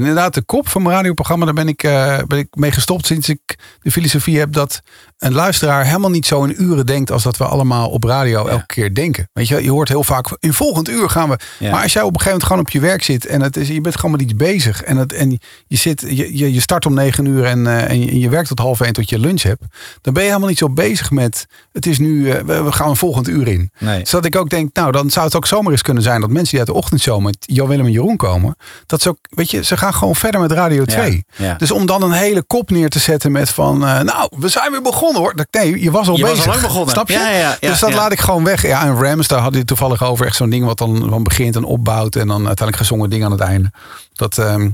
inderdaad, 0.00 0.34
de 0.34 0.42
kop 0.42 0.68
van 0.68 0.82
mijn 0.82 0.94
radioprogramma, 0.94 1.44
daar 1.44 1.54
ben 1.54 1.68
ik, 1.68 1.82
eh, 1.82 2.18
ben 2.26 2.38
ik 2.38 2.48
mee 2.50 2.70
gestopt 2.72 3.06
sinds 3.06 3.28
ik 3.28 3.40
de 3.82 3.90
filosofie 3.90 4.38
heb 4.38 4.52
dat 4.52 4.80
een 5.18 5.32
luisteraar 5.32 5.84
helemaal 5.86 6.10
niet 6.10 6.26
zo 6.26 6.44
in 6.44 6.62
uren 6.62 6.86
denkt 6.86 7.10
als 7.10 7.22
dat 7.22 7.36
we 7.36 7.44
allemaal 7.44 7.88
op 7.90 8.04
radio 8.04 8.46
elke 8.46 8.66
keer 8.66 8.94
denken. 8.94 9.28
Weet 9.32 9.48
je, 9.48 9.62
je 9.62 9.70
hoort 9.70 9.88
heel 9.88 10.04
vaak, 10.04 10.36
in 10.38 10.52
volgend 10.52 10.88
uur 10.88 11.10
gaan 11.10 11.28
we. 11.28 11.36
Maar 11.70 11.82
als 11.82 11.92
jij 11.92 12.02
op 12.02 12.14
een 12.14 12.20
gegeven 12.20 12.24
moment 12.30 12.44
gewoon 12.44 12.58
op 12.62 12.70
je 12.70 12.80
werk 12.80 13.02
zit 13.02 13.26
en 13.26 13.40
het 13.40 13.56
is, 13.56 13.68
je 13.68 13.80
bent 13.80 13.96
gewoon 13.96 14.10
met 14.10 14.20
iets 14.22 14.34
bezig 14.36 14.82
en, 14.82 14.96
het, 14.96 15.12
en 15.12 15.38
je, 15.66 15.76
zit, 15.76 16.00
je, 16.08 16.36
je, 16.38 16.52
je 16.52 16.60
start 16.60 16.86
om 16.86 16.94
negen 16.94 17.24
uur 17.26 17.44
en, 17.44 17.66
eh, 17.66 17.90
en, 17.90 18.00
je, 18.04 18.10
en 18.10 18.18
je 18.18 18.28
werkt 18.28 18.48
tot 18.48 18.58
half 18.58 18.71
één 18.80 18.92
tot 18.92 19.08
je 19.08 19.18
lunch 19.18 19.42
hebt, 19.42 19.62
dan 20.00 20.12
ben 20.12 20.22
je 20.22 20.28
helemaal 20.28 20.48
niet 20.48 20.58
zo 20.58 20.70
bezig 20.70 21.10
met, 21.10 21.46
het 21.72 21.86
is 21.86 21.98
nu, 21.98 22.30
eh, 22.30 22.40
we, 22.44 22.72
gaan 22.72 22.88
een 22.88 22.96
volgend 22.96 23.28
uur 23.28 23.48
in. 23.48 23.70
Nee. 23.78 23.98
Dus 23.98 24.12
ik 24.14 24.36
ook 24.36 24.48
denk, 24.48 24.74
nou 24.76 24.92
dan 24.92 25.10
zou 25.10 25.26
het 25.26 25.36
ook 25.36 25.46
zomaar 25.46 25.72
eens 25.72 25.82
kunnen 25.82 26.02
zijn 26.02 26.20
dat 26.20 26.30
mensen 26.30 26.50
die 26.50 26.58
uit 26.58 26.68
de 26.68 26.74
ochtendshow 26.74 27.20
met 27.22 27.36
Jan 27.40 27.68
Willem 27.68 27.86
en 27.86 27.92
Jeroen 27.92 28.16
komen, 28.16 28.56
dat 28.86 29.02
ze 29.02 29.08
ook, 29.08 29.18
weet 29.30 29.50
je, 29.50 29.64
ze 29.64 29.76
gaan 29.76 29.94
gewoon 29.94 30.16
verder 30.16 30.40
met 30.40 30.52
Radio 30.52 30.84
2. 30.84 31.24
ja. 31.36 31.54
Dus 31.54 31.70
om 31.70 31.86
dan 31.86 32.02
een 32.02 32.12
hele 32.12 32.42
kop 32.42 32.70
neer 32.70 32.88
te 32.88 32.98
zetten 32.98 33.32
met 33.32 33.50
van, 33.50 33.86
eh, 33.86 34.00
nou, 34.00 34.28
we 34.38 34.48
zijn 34.48 34.70
weer 34.70 34.82
begonnen 34.82 35.20
hoor. 35.20 35.36
Dat- 35.36 35.46
Nee, 35.50 35.82
je 35.82 35.90
was 35.90 36.08
al 36.08 36.16
Je 36.16 36.22
was 36.22 36.30
bezig. 36.30 36.46
al 36.46 36.50
lang 36.52 36.66
begonnen. 36.66 36.90
Snap 36.94 37.08
je? 37.08 37.14
Ja, 37.14 37.30
ja, 37.30 37.56
ja, 37.60 37.68
dus 37.68 37.78
dat 37.78 37.94
laat 37.94 38.12
ik 38.12 38.20
gewoon 38.20 38.44
weg. 38.44 38.62
Ja, 38.66 38.84
en 38.84 39.02
Rams, 39.02 39.28
daar 39.28 39.40
had 39.40 39.54
het 39.54 39.66
toevallig 39.66 40.02
over. 40.04 40.26
Echt 40.26 40.36
zo'n 40.36 40.50
ding 40.50 40.64
wat 40.64 40.78
dan, 40.78 41.10
dan 41.10 41.22
begint 41.22 41.56
en 41.56 41.64
opbouwt. 41.64 42.16
En 42.16 42.26
dan 42.26 42.36
uiteindelijk 42.46 42.76
gezongen 42.76 43.10
ding 43.10 43.24
aan 43.24 43.30
het 43.30 43.40
einde. 43.40 43.70
Dat, 44.12 44.38
ehm, 44.38 44.68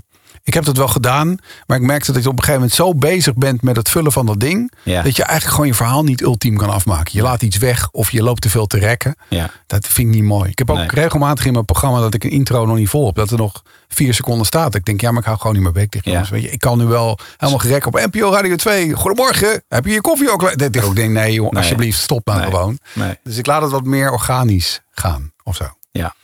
ik 0.48 0.54
heb 0.54 0.64
dat 0.64 0.76
wel 0.76 0.88
gedaan. 0.88 1.36
Maar 1.66 1.76
ik 1.76 1.82
merkte 1.82 2.12
dat 2.12 2.22
je 2.22 2.28
op 2.28 2.38
een 2.38 2.44
gegeven 2.44 2.60
moment 2.60 2.78
zo 2.78 2.94
bezig 2.94 3.34
bent 3.34 3.62
met 3.62 3.76
het 3.76 3.88
vullen 3.88 4.12
van 4.12 4.26
dat 4.26 4.40
ding. 4.40 4.72
Ja. 4.82 5.02
Dat 5.02 5.16
je 5.16 5.22
eigenlijk 5.22 5.52
gewoon 5.54 5.66
je 5.70 5.74
verhaal 5.76 6.04
niet 6.04 6.22
ultiem 6.22 6.56
kan 6.56 6.70
afmaken. 6.70 7.12
Je 7.16 7.22
laat 7.22 7.42
iets 7.42 7.56
weg 7.56 7.88
of 7.90 8.10
je 8.10 8.22
loopt 8.22 8.42
te 8.42 8.48
veel 8.50 8.66
te 8.66 8.78
rekken. 8.78 9.16
Ja. 9.28 9.50
Dat 9.66 9.86
vind 9.86 10.08
ik 10.08 10.14
niet 10.14 10.24
mooi. 10.24 10.50
Ik 10.50 10.58
heb 10.58 10.70
ook 10.70 10.76
Nee. 10.76 10.86
regelmatig 10.88 11.44
in 11.46 11.52
mijn 11.52 11.64
programma 11.64 12.00
dat 12.00 12.14
ik 12.14 12.24
een 12.24 12.30
intro 12.30 12.66
nog 12.66 12.76
niet 12.76 12.88
vol 12.88 13.06
heb. 13.06 13.14
Dat 13.14 13.30
er 13.30 13.36
nog 13.38 13.62
vier 13.88 14.14
seconden 14.14 14.46
staat. 14.46 14.74
Ik 14.74 14.84
denk, 14.84 15.00
ja, 15.00 15.10
maar 15.10 15.20
ik 15.20 15.26
hou 15.26 15.38
gewoon 15.38 15.52
niet 15.54 15.62
meer 15.62 15.72
bek 15.72 15.90
dicht. 15.90 16.04
Ja. 16.04 16.24
Weet 16.30 16.42
je, 16.42 16.50
ik 16.50 16.60
kan 16.60 16.78
nu 16.78 16.84
wel 16.84 17.18
helemaal 17.36 17.60
gerekt 17.60 17.86
op 17.86 17.94
NPO 18.12 18.30
Radio 18.32 18.56
2. 18.56 18.92
Goedemorgen. 18.94 19.62
Heb 19.68 19.84
je 19.84 19.92
je 19.92 20.00
koffie 20.00 20.30
ook? 20.32 20.58
Dat 20.58 20.74
ik 20.74 20.84
ook 20.84 20.96
denk, 20.96 21.10
nee, 21.12 21.32
joh, 21.32 21.50
Nee. 21.50 21.62
alsjeblieft, 21.62 21.98
stop 22.00 22.26
nou 22.26 22.38
Nee. 22.40 22.50
gewoon. 22.50 22.78
Nee. 22.92 23.18
Dus 23.22 23.36
ik 23.36 23.46
laat 23.46 23.62
het 23.62 23.70
wat 23.70 23.84
meer 23.84 24.10
organisch 24.12 24.80
gaan 24.90 25.32
of 25.44 25.56
zo. 25.56 25.64
Ja. 25.90 26.14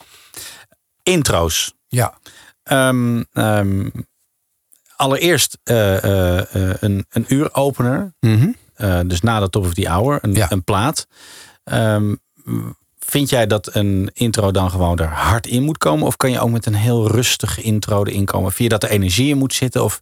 Intro's. 1.03 1.75
Ja. 1.89 2.15
Ehm, 2.63 3.23
ehm, 3.33 3.89
allereerst 5.05 5.59
eh, 5.63 6.05
eh, 6.05 6.39
eh, 6.71 6.77
een, 6.81 7.07
een 7.09 7.25
uuropener. 7.29 8.15
Eh, 8.75 9.01
dus 9.07 9.21
na 9.21 9.41
de 9.41 9.51
top 9.51 9.65
of 9.65 9.75
the 9.75 9.89
hour. 9.89 10.19
Een, 10.23 10.35
Ja. 10.35 10.51
een 10.51 10.65
plaat. 10.65 11.07
Ehm, 11.65 12.15
vind 12.99 13.29
jij 13.31 13.47
dat 13.47 13.75
een 13.75 14.11
intro 14.15 14.51
dan 14.51 14.71
gewoon 14.71 14.99
er 14.99 15.09
hard 15.09 15.47
in 15.47 15.63
moet 15.63 15.79
komen? 15.79 16.07
Of 16.07 16.17
kan 16.17 16.31
je 16.31 16.41
ook 16.41 16.51
met 16.51 16.67
een 16.67 16.75
heel 16.75 17.11
rustige 17.11 17.63
intro 17.63 18.05
erin 18.05 18.25
komen? 18.25 18.53
Vind 18.53 18.73
je 18.73 18.79
dat 18.79 18.83
er 18.91 18.95
energie 18.97 19.29
in 19.29 19.39
moet 19.39 19.55
zitten? 19.55 19.85
Of 19.85 19.99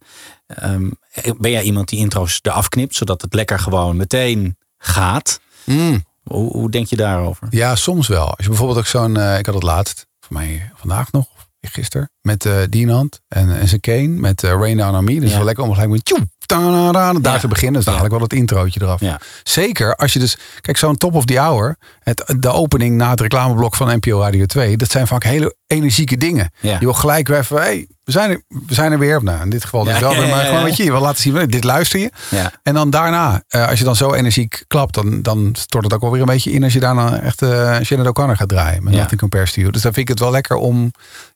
ehm, 0.47 0.89
ben 1.37 1.51
jij 1.51 1.61
iemand 1.63 1.89
die 1.89 1.99
intro's 1.99 2.39
eraf 2.41 2.69
knipt? 2.69 2.95
Zodat 2.95 3.21
het 3.21 3.33
lekker 3.33 3.59
gewoon 3.59 3.95
meteen 3.97 4.57
gaat? 4.77 5.39
Mm. 5.63 6.03
Hoe, 6.23 6.51
hoe 6.51 6.69
denk 6.71 6.87
je 6.87 6.95
daarover? 6.95 7.47
Ja, 7.49 7.75
soms 7.75 8.07
wel. 8.07 8.25
Als 8.27 8.35
je 8.43 8.47
bijvoorbeeld 8.47 8.77
ook 8.79 8.85
zo'n, 8.85 9.17
ik 9.17 9.45
had 9.45 9.55
het 9.55 9.63
laatst, 9.63 10.07
voor 10.19 10.33
mij 10.37 10.71
vandaag 10.75 11.11
nog, 11.11 11.25
of 11.35 11.42
gisteren, 11.71 12.09
met 12.21 12.45
eh 12.45 12.53
Dienand 12.69 13.21
en, 13.27 13.59
en 13.59 13.67
zijn 13.67 13.81
Kane, 13.81 14.07
met 14.07 14.43
eh, 14.43 14.49
Rain 14.51 14.77
Down 14.77 14.95
on 14.95 15.03
Me. 15.03 15.19
Dus 15.19 15.29
Ja. 15.29 15.35
wel 15.35 15.45
lekker 15.45 15.63
om 15.63 15.73
gelijk 15.73 15.89
met 15.89 16.05
tjoe, 16.05 16.19
ta-da-da, 16.45 17.13
daar 17.13 17.33
Ja. 17.33 17.39
te 17.39 17.47
beginnen. 17.47 17.75
Dus 17.75 17.85
dadelijk 17.85 18.13
wel 18.13 18.21
het 18.23 18.33
introotje 18.33 18.81
eraf. 18.81 18.99
Ja. 18.99 19.19
Zeker 19.43 19.95
als 19.95 20.13
je 20.13 20.19
dus, 20.19 20.37
kijk, 20.61 20.77
zo'n 20.77 20.97
top 20.97 21.13
of 21.13 21.25
the 21.25 21.39
hour, 21.39 21.77
het, 21.99 22.33
de 22.39 22.49
opening 22.51 22.95
na 22.97 23.09
het 23.09 23.19
reclameblok 23.19 23.75
van 23.75 23.95
NPO 23.95 24.19
Radio 24.21 24.45
2, 24.45 24.77
dat 24.77 24.91
zijn 24.91 25.07
vaak 25.07 25.23
hele 25.23 25.55
energieke 25.67 26.17
dingen. 26.17 26.51
Ja. 26.59 26.73
Je 26.73 26.79
wil 26.79 26.93
gelijk 26.93 27.27
weer 27.27 27.37
even, 27.37 27.57
hey, 27.57 27.87
we 28.03 28.11
zijn 28.11 28.29
er, 28.29 28.41
we 28.47 28.73
zijn 28.73 28.91
er 28.91 28.99
weer. 28.99 29.23
Nou, 29.23 29.41
in 29.41 29.49
dit 29.49 29.63
geval 29.63 29.83
dus 29.83 29.99
wel, 29.99 30.27
maar 30.27 30.45
gewoon 30.45 30.63
weet 30.63 30.77
je, 30.77 30.83
je 30.83 30.91
wil 30.91 31.01
laten 31.01 31.21
zien, 31.21 31.47
dit 31.49 31.63
luister 31.63 31.99
je. 31.99 32.11
Ja. 32.29 32.51
En 32.63 32.73
dan 32.73 32.89
daarna, 32.89 33.43
eh, 33.47 33.67
als 33.69 33.79
je 33.79 33.85
dan 33.85 33.95
zo 33.95 34.13
energiek 34.13 34.63
klapt, 34.67 34.93
dan, 34.93 35.21
dan 35.21 35.49
stort 35.59 35.83
het 35.83 35.93
ook 35.93 36.01
wel 36.01 36.11
weer 36.11 36.19
een 36.21 36.25
beetje 36.25 36.51
in 36.51 36.63
als 36.63 36.73
je 36.73 36.79
daarna 36.79 37.19
echt 37.19 37.41
uh, 37.41 37.77
Shannon 37.81 38.07
O'Connor 38.07 38.35
gaat 38.35 38.47
draaien. 38.49 38.83
Met 38.83 38.93
Ja. 38.93 38.99
Nothing 38.99 39.19
Compares 39.19 39.51
to 39.53 39.59
You. 39.61 39.71
Dus 39.73 39.81
dan 39.81 39.93
vind 39.93 40.09
ik 40.09 40.13
het 40.13 40.23
wel 40.23 40.31
lekker 40.31 40.55
om, 40.55 40.91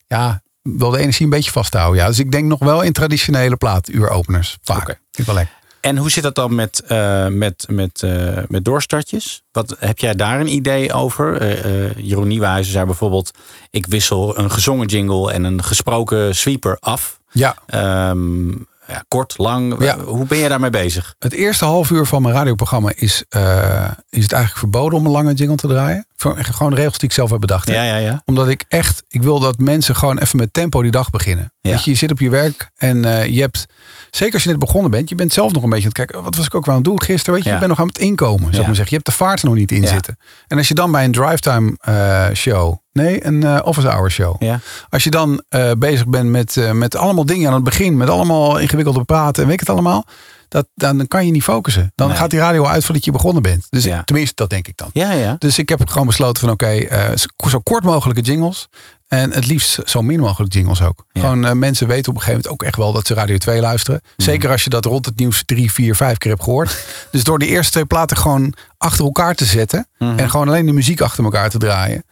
ja, 0.07 0.41
wel 0.61 0.89
de 0.89 0.97
energie 0.97 1.23
een 1.23 1.31
beetje 1.31 1.51
vast 1.51 1.71
te 1.71 1.77
houden. 1.77 2.01
Ja, 2.01 2.07
dus 2.07 2.19
ik 2.19 2.31
denk 2.31 2.45
nog 2.45 2.59
wel 2.59 2.81
in 2.81 2.93
traditionele 2.93 3.55
plaatuuropeners. 3.55 4.57
Vaak. 4.61 4.85
Vind 4.85 4.99
ik 5.11 5.25
wel 5.25 5.35
lekker. 5.35 5.55
En 5.81 5.97
hoe 5.97 6.11
zit 6.11 6.23
dat 6.23 6.35
dan 6.35 6.55
met, 6.55 6.83
eh, 6.87 7.27
met, 7.27 7.65
met, 7.69 8.03
eh, 8.03 8.37
met 8.47 8.65
doorstartjes? 8.65 9.43
Wat, 9.51 9.75
heb 9.79 9.99
jij 9.99 10.15
daar 10.15 10.39
een 10.39 10.53
idee 10.53 10.93
over? 10.93 11.41
Eh, 11.41 11.97
Jeroen 11.97 12.27
Nieuwenhuizen 12.27 12.73
zei 12.73 12.85
bijvoorbeeld... 12.85 13.31
ik 13.69 13.85
wissel 13.85 14.39
een 14.39 14.51
gezongen 14.51 14.87
jingle 14.87 15.31
en 15.31 15.43
een 15.43 15.63
gesproken 15.63 16.35
sweeper 16.35 16.77
af. 16.79 17.19
Ja, 17.31 17.55
Ehm, 17.65 18.49
ja, 18.87 19.03
kort, 19.07 19.37
lang. 19.37 19.83
Ja. 19.83 19.99
Hoe 19.99 20.25
ben 20.25 20.37
je 20.37 20.49
daarmee 20.49 20.69
bezig? 20.69 21.15
het 21.19 21.33
eerste 21.33 21.65
half 21.65 21.89
uur 21.89 22.05
van 22.05 22.21
mijn 22.21 22.35
radioprogramma 22.35 22.91
is, 22.95 23.23
eh, 23.29 23.91
is 24.09 24.23
het 24.23 24.31
eigenlijk 24.31 24.57
verboden 24.57 24.99
om 24.99 25.05
een 25.05 25.11
lange 25.11 25.33
jingle 25.33 25.55
te 25.55 25.67
draaien. 25.67 26.05
Gewoon 26.15 26.73
regels 26.73 26.97
die 26.97 27.09
ik 27.09 27.15
zelf 27.15 27.29
heb 27.29 27.39
bedacht. 27.39 27.67
Ja, 27.67 27.83
ja, 27.83 27.95
ja. 27.95 28.21
Omdat 28.25 28.47
ik 28.47 28.65
echt, 28.67 29.03
ik 29.07 29.21
wil 29.21 29.39
dat 29.39 29.57
mensen 29.57 29.95
gewoon 29.95 30.17
even 30.17 30.37
met 30.37 30.53
tempo 30.53 30.81
die 30.81 30.91
dag 30.91 31.09
beginnen. 31.09 31.53
Ja. 31.61 31.71
Weet 31.71 31.83
je, 31.83 31.91
je 31.91 31.97
zit 31.97 32.11
op 32.11 32.19
je 32.19 32.29
werk 32.29 32.69
en 32.75 33.05
eh, 33.05 33.25
je 33.25 33.41
hebt, 33.41 33.65
zeker 34.11 34.33
als 34.33 34.43
je 34.43 34.49
net 34.49 34.59
begonnen 34.59 34.91
bent, 34.91 35.09
je 35.09 35.15
bent 35.15 35.33
zelf 35.33 35.51
nog 35.51 35.63
een 35.63 35.69
beetje 35.69 35.85
aan 35.85 35.93
het 35.95 36.05
kijken. 36.05 36.23
Wat 36.23 36.35
was 36.35 36.45
ik 36.45 36.55
ook 36.55 36.65
wel 36.65 36.75
aan 36.75 36.81
het 36.81 36.89
doen 36.89 37.01
gisteren? 37.01 37.33
Weet 37.33 37.43
je, 37.43 37.49
je 37.49 37.57
bent 37.57 37.69
nog 37.69 37.79
aan 37.79 37.87
het 37.87 37.97
inkomen, 37.97 38.47
zou 38.47 38.61
ik 38.61 38.65
maar 38.65 38.75
zeggen. 38.75 38.89
Je 38.89 39.01
hebt 39.03 39.05
de 39.05 39.11
vaart 39.11 39.39
er 39.41 39.47
nog 39.47 39.55
niet 39.55 39.71
in 39.71 39.87
zitten. 39.87 40.17
En 40.47 40.57
als 40.57 40.67
je 40.67 40.73
dan 40.73 40.91
bij 40.91 41.03
een 41.03 41.11
drivetime 41.11 41.75
eh, 41.79 42.27
show, 42.33 42.77
nee, 42.97 43.25
een 43.25 43.43
eh, 43.43 43.59
office 43.63 43.87
hour 43.87 44.11
show. 44.11 44.35
ja. 44.43 44.59
Als 44.89 45.03
je 45.03 45.09
dan 45.09 45.43
eh, 45.49 45.71
bezig 45.77 46.07
bent 46.07 46.29
met, 46.29 46.57
eh, 46.57 46.71
met 46.71 46.95
allemaal 46.95 47.25
dingen 47.25 47.47
aan 47.47 47.53
het 47.55 47.63
begin, 47.63 47.97
met 47.97 48.09
allemaal 48.09 48.57
ingewikkelde 48.57 49.03
praten 49.03 49.41
en 49.41 49.49
weet 49.49 49.53
ik 49.61 49.67
het 49.67 49.69
allemaal. 49.69 50.05
Dat, 50.49 50.67
dan 50.75 51.07
kan 51.07 51.25
je 51.25 51.31
niet 51.31 51.43
focussen. 51.43 51.91
Dan 51.95 52.07
Nee. 52.07 52.17
gaat 52.17 52.29
die 52.29 52.39
radio 52.39 52.65
uit 52.65 52.85
voordat 52.85 53.05
je 53.05 53.11
begonnen 53.11 53.43
bent. 53.43 53.67
Dus 53.69 53.83
Ja. 53.83 54.03
tenminste, 54.03 54.35
dat 54.35 54.49
denk 54.49 54.67
ik 54.67 54.77
dan. 54.77 54.89
Ja, 54.93 55.11
ja. 55.11 55.35
Dus 55.39 55.57
ik 55.59 55.69
heb 55.69 55.89
gewoon 55.89 56.07
besloten 56.07 56.41
van 56.41 56.49
oké, 56.51 56.67
eh, 56.67 57.09
zo- 57.49 57.59
kort 57.59 57.83
mogelijke 57.83 58.21
jingles. 58.21 58.67
En 59.07 59.31
het 59.33 59.45
liefst 59.47 59.79
zo 59.85 60.01
min 60.01 60.19
mogelijk 60.19 60.53
jingles 60.53 60.81
ook. 60.81 61.05
Ja. 61.11 61.21
Gewoon 61.21 61.59
mensen 61.59 61.87
weten 61.87 62.09
op 62.11 62.15
een 62.15 62.21
gegeven 62.23 62.41
moment 62.43 62.61
ook 62.61 62.67
echt 62.67 62.75
wel 62.77 62.93
dat 62.93 63.07
ze 63.07 63.13
Radio 63.13 63.37
2 63.37 63.59
luisteren. 63.61 64.01
Zeker 64.17 64.49
als 64.51 64.63
je 64.63 64.69
dat 64.69 64.85
rond 64.85 65.05
het 65.05 65.17
nieuws 65.19 65.43
drie, 65.45 65.71
vier, 65.71 65.95
vijf 65.95 66.17
keer 66.17 66.31
hebt 66.31 66.43
gehoord. 66.43 66.85
dus 67.11 67.23
door 67.23 67.39
die 67.39 67.47
eerste 67.47 67.71
twee 67.71 67.85
platen 67.85 68.17
gewoon 68.17 68.53
achter 68.77 69.05
elkaar 69.05 69.35
te 69.35 69.45
zetten. 69.45 69.87
En 69.97 70.29
gewoon 70.29 70.47
alleen 70.47 70.65
de 70.65 70.71
muziek 70.73 71.01
achter 71.01 71.23
elkaar 71.23 71.49
te 71.49 71.57
draaien. 71.57 72.03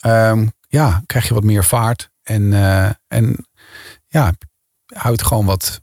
Ehm, 0.00 0.46
ja, 0.68 1.02
krijg 1.06 1.28
je 1.28 1.34
wat 1.34 1.44
meer 1.44 1.64
vaart. 1.64 2.10
En, 2.22 2.52
eh, 2.52 2.90
en 3.08 3.46
ja, 4.06 4.32
houdt 4.86 5.22
gewoon 5.22 5.46
wat, 5.46 5.80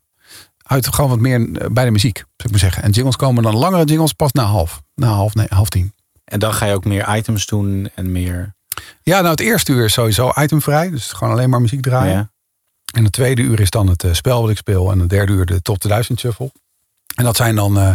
houdt 0.63 0.93
gewoon 0.93 1.09
wat 1.09 1.19
meer 1.19 1.51
eh, 1.61 1.69
bij 1.69 1.85
de 1.85 1.91
muziek, 1.91 2.17
zou 2.17 2.29
ik 2.37 2.49
maar 2.49 2.59
zeggen. 2.59 2.83
En 2.83 2.91
jingles 2.91 3.15
komen 3.15 3.43
dan 3.43 3.55
langere 3.55 3.85
jingles 3.85 4.13
pas 4.13 4.31
na 4.31 4.43
half. 4.43 4.81
Na 4.95 5.07
half, 5.07 5.33
nee, 5.33 5.47
half 5.49 5.69
tien. 5.69 5.93
En 6.23 6.39
dan 6.39 6.53
ga 6.53 6.65
je 6.65 6.73
ook 6.73 6.85
meer 6.85 7.15
items 7.15 7.45
doen 7.45 7.89
en 7.95 8.11
meer... 8.11 8.55
Ja, 9.01 9.17
nou 9.17 9.29
het 9.29 9.39
eerste 9.39 9.71
uur 9.71 9.85
is 9.85 9.93
sowieso 9.93 10.31
itemvrij. 10.41 10.89
Dus 10.89 11.11
gewoon 11.11 11.33
alleen 11.33 11.49
maar 11.49 11.61
muziek 11.61 11.81
draaien. 11.81 12.13
Ja. 12.13 12.31
En 12.95 13.03
het 13.03 13.13
tweede 13.13 13.41
uur 13.41 13.59
is 13.59 13.69
dan 13.69 13.87
het 13.87 14.03
eh, 14.03 14.13
spel 14.13 14.41
wat 14.41 14.49
ik 14.49 14.57
speel. 14.57 14.91
En 14.91 14.99
het 14.99 15.09
derde 15.09 15.33
uur 15.33 15.45
de 15.45 15.61
top 15.61 15.77
2000 15.77 16.19
shuffle. 16.19 16.51
En 17.17 17.23
dat 17.23 17.35
zijn 17.35 17.55
dan, 17.55 17.77
eh, 17.79 17.93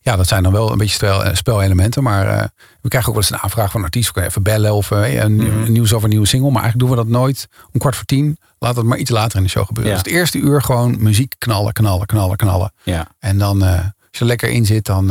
ja, 0.00 0.16
dat 0.16 0.26
zijn 0.28 0.42
dan 0.42 0.52
wel 0.52 0.72
een 0.72 0.78
beetje 0.78 0.94
spel, 0.94 1.24
eh, 1.24 1.34
spelelementen. 1.34 2.02
Maar 2.02 2.26
eh, 2.28 2.44
we 2.80 2.88
krijgen 2.88 3.08
ook 3.10 3.14
wel 3.18 3.24
eens 3.28 3.32
een 3.32 3.42
aanvraag 3.42 3.70
van 3.70 3.80
een 3.80 3.86
artiest. 3.86 4.06
We 4.06 4.12
kunnen 4.12 4.30
even 4.30 4.42
bellen 4.42 4.74
of 4.74 4.90
een, 4.90 5.36
Mhm. 5.36 5.62
een 5.62 5.72
nieuws 5.72 5.92
over 5.92 6.04
een 6.04 6.10
nieuwe 6.10 6.26
single. 6.26 6.50
Maar 6.50 6.62
eigenlijk 6.62 6.90
doen 6.90 6.98
we 6.98 7.04
dat 7.04 7.20
nooit 7.20 7.48
om 7.72 7.80
kwart 7.80 7.96
voor 7.96 8.04
tien. 8.04 8.38
Laat 8.58 8.76
het 8.76 8.84
maar 8.86 8.98
iets 8.98 9.10
later 9.10 9.36
in 9.38 9.42
de 9.44 9.48
show 9.50 9.66
gebeuren. 9.66 9.92
Ja. 9.92 9.98
Dus 10.02 10.06
het 10.12 10.20
eerste 10.20 10.38
uur 10.38 10.62
gewoon 10.62 11.02
muziek 11.02 11.34
knallen, 11.38 11.72
knallen, 11.72 12.06
knallen, 12.06 12.36
knallen. 12.36 12.72
Ja. 12.82 13.06
En 13.18 13.38
dan, 13.38 13.62
als 13.62 13.80
je 14.10 14.18
er 14.20 14.26
lekker 14.26 14.48
in 14.48 14.66
zit, 14.66 14.84
dan, 14.84 15.06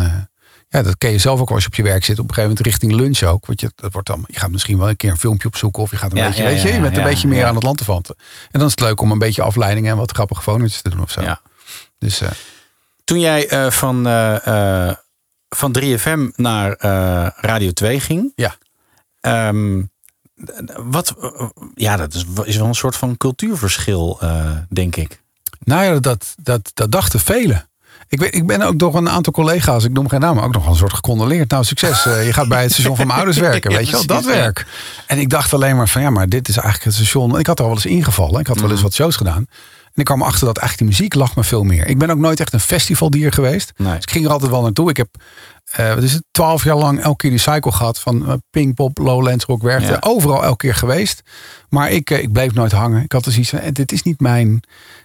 ja, 0.69 0.81
dat 0.81 0.97
ken 0.97 1.11
je 1.11 1.17
zelf 1.17 1.39
ook 1.39 1.51
als 1.51 1.61
je 1.61 1.67
op 1.67 1.75
je 1.75 1.83
werk 1.83 2.03
zit. 2.05 2.19
Op 2.19 2.27
een 2.29 2.33
gegeven 2.33 2.49
moment 2.49 2.65
richting 2.67 2.91
lunch 2.93 3.21
ook. 3.23 3.45
Want 3.45 3.61
je, 3.61 3.71
dat 3.75 3.93
wordt 3.93 4.07
dan, 4.07 4.23
je 4.27 4.39
gaat 4.39 4.51
misschien 4.51 4.77
wel 4.77 4.89
een 4.89 4.95
keer 4.95 5.11
een 5.11 5.17
filmpje 5.17 5.47
opzoeken. 5.47 5.81
Of 5.83 5.91
je 5.91 5.97
gaat 5.97 6.11
een 6.11 6.17
Ja, 6.17 6.27
beetje, 6.27 6.43
ja, 6.43 6.49
weet 6.49 6.61
je, 6.61 6.73
je 6.73 6.79
bent 6.79 6.97
een 6.97 7.03
beetje 7.03 7.27
meer 7.27 7.45
aan 7.45 7.55
het 7.55 7.63
land 7.63 7.77
te 7.77 7.83
vanten. 7.83 8.15
En 8.51 8.59
dan 8.59 8.65
is 8.65 8.71
het 8.71 8.79
leuk 8.79 9.01
om 9.01 9.11
een 9.11 9.19
beetje 9.19 9.41
afleidingen 9.41 9.91
en 9.91 9.97
wat 9.97 10.11
grappige 10.11 10.41
fonootjes 10.41 10.81
te 10.81 10.89
doen 10.89 11.01
of 11.01 11.11
zo. 11.11 11.21
Ja. 11.21 11.41
Dus 11.99 12.21
Toen 13.07 13.19
jij 13.19 13.47
eh, 13.47 13.71
van, 13.71 14.07
eh, 14.07 14.87
eh, 14.87 14.95
van 15.49 15.71
3FM 15.79 16.29
naar 16.35 16.75
Radio 17.35 17.71
2 17.71 17.99
ging. 17.99 18.31
Ja. 18.35 18.55
ehm, 19.19 19.81
wat, 20.75 21.15
ja, 21.75 21.97
dat 21.97 22.13
is, 22.13 22.25
is 22.43 22.57
wel 22.57 22.67
een 22.67 22.75
soort 22.75 22.95
van 22.95 23.17
cultuurverschil, 23.17 24.19
denk 24.69 24.95
ik. 24.95 25.21
Nou 25.59 25.83
ja, 25.83 25.99
dat, 25.99 26.35
dat, 26.41 26.71
dat 26.73 26.91
dachten 26.91 27.19
velen. 27.19 27.69
Ik, 28.07 28.19
weet, 28.19 28.35
ik 28.35 28.47
ben 28.47 28.61
ook 28.61 28.79
door 28.79 28.95
een 28.95 29.09
aantal 29.09 29.33
collega's, 29.33 29.83
ik 29.83 29.91
noem 29.91 30.09
geen 30.09 30.19
namen, 30.19 30.43
ook 30.43 30.53
nog 30.53 30.63
wel 30.63 30.71
een 30.71 30.77
soort 30.77 30.93
gecondoleerd. 30.93 31.49
Nou, 31.49 31.63
succes. 31.63 32.03
Je 32.03 32.33
gaat 32.33 32.47
bij 32.47 32.61
het 32.61 32.71
station 32.71 32.95
van 32.95 33.07
mijn 33.07 33.19
ouders 33.21 33.39
werken, 33.39 33.71
weet 33.71 33.85
je 33.85 33.91
wel, 33.91 34.05
dat 34.05 34.25
werk. 34.25 34.65
En 35.05 35.19
ik 35.19 35.29
dacht 35.29 35.53
alleen 35.53 35.75
maar 35.75 35.89
van, 35.89 36.01
ja, 36.01 36.09
maar 36.09 36.29
dit 36.29 36.47
is 36.47 36.57
eigenlijk 36.57 36.85
het 36.85 36.93
station. 36.93 37.39
Ik 37.39 37.47
had 37.47 37.59
er 37.59 37.65
al 37.65 37.71
wel 37.71 37.81
eens 37.83 37.91
ingevallen, 37.91 38.39
ik 38.39 38.47
had 38.47 38.59
wel 38.59 38.71
eens 38.71 38.81
wat 38.81 38.93
shows 38.93 39.15
gedaan. 39.15 39.47
En 39.97 40.03
ik 40.03 40.09
kwam 40.09 40.21
erachter 40.21 40.45
dat 40.45 40.57
eigenlijk 40.57 40.91
die 40.91 40.99
muziek 40.99 41.19
lag 41.19 41.35
me 41.35 41.43
veel 41.43 41.63
meer. 41.63 41.87
Ik 41.87 41.97
ben 41.97 42.09
ook 42.09 42.17
nooit 42.17 42.39
echt 42.39 42.53
een 42.53 42.59
festivaldier 42.59 43.31
geweest. 43.31 43.73
Nee. 43.77 43.95
Dus 43.95 44.03
ik 44.03 44.11
ging 44.11 44.25
er 44.25 44.31
altijd 44.31 44.51
wel 44.51 44.61
naartoe. 44.61 44.89
Ik 44.89 44.97
heb, 44.97 45.09
wat 45.75 46.03
is 46.03 46.13
het, 46.13 46.23
twaalf 46.31 46.63
jaar 46.63 46.75
lang 46.75 47.01
elke 47.01 47.17
keer 47.17 47.29
die 47.29 47.39
cycle 47.39 47.71
gehad 47.71 47.99
van 47.99 48.27
eh, 48.27 48.33
Pinkpop, 48.49 48.97
Lowlands, 48.97 49.45
Rock, 49.45 49.61
werkte. 49.61 49.91
Ja. 49.91 49.97
Overal 49.99 50.43
elke 50.43 50.57
keer 50.57 50.75
geweest. 50.75 51.21
Maar 51.69 51.91
ik, 51.91 52.09
eh, 52.09 52.21
ik 52.21 52.31
bleef 52.31 52.53
nooit 52.53 52.71
hangen. 52.71 53.03
Ik 53.03 53.11
had 53.11 53.23
dus 53.23 53.37
iets 53.37 53.49
van, 53.49 53.59
dit 53.71 53.91
is 53.91 54.03
niet 54.03 54.19
mijn, 54.19 54.59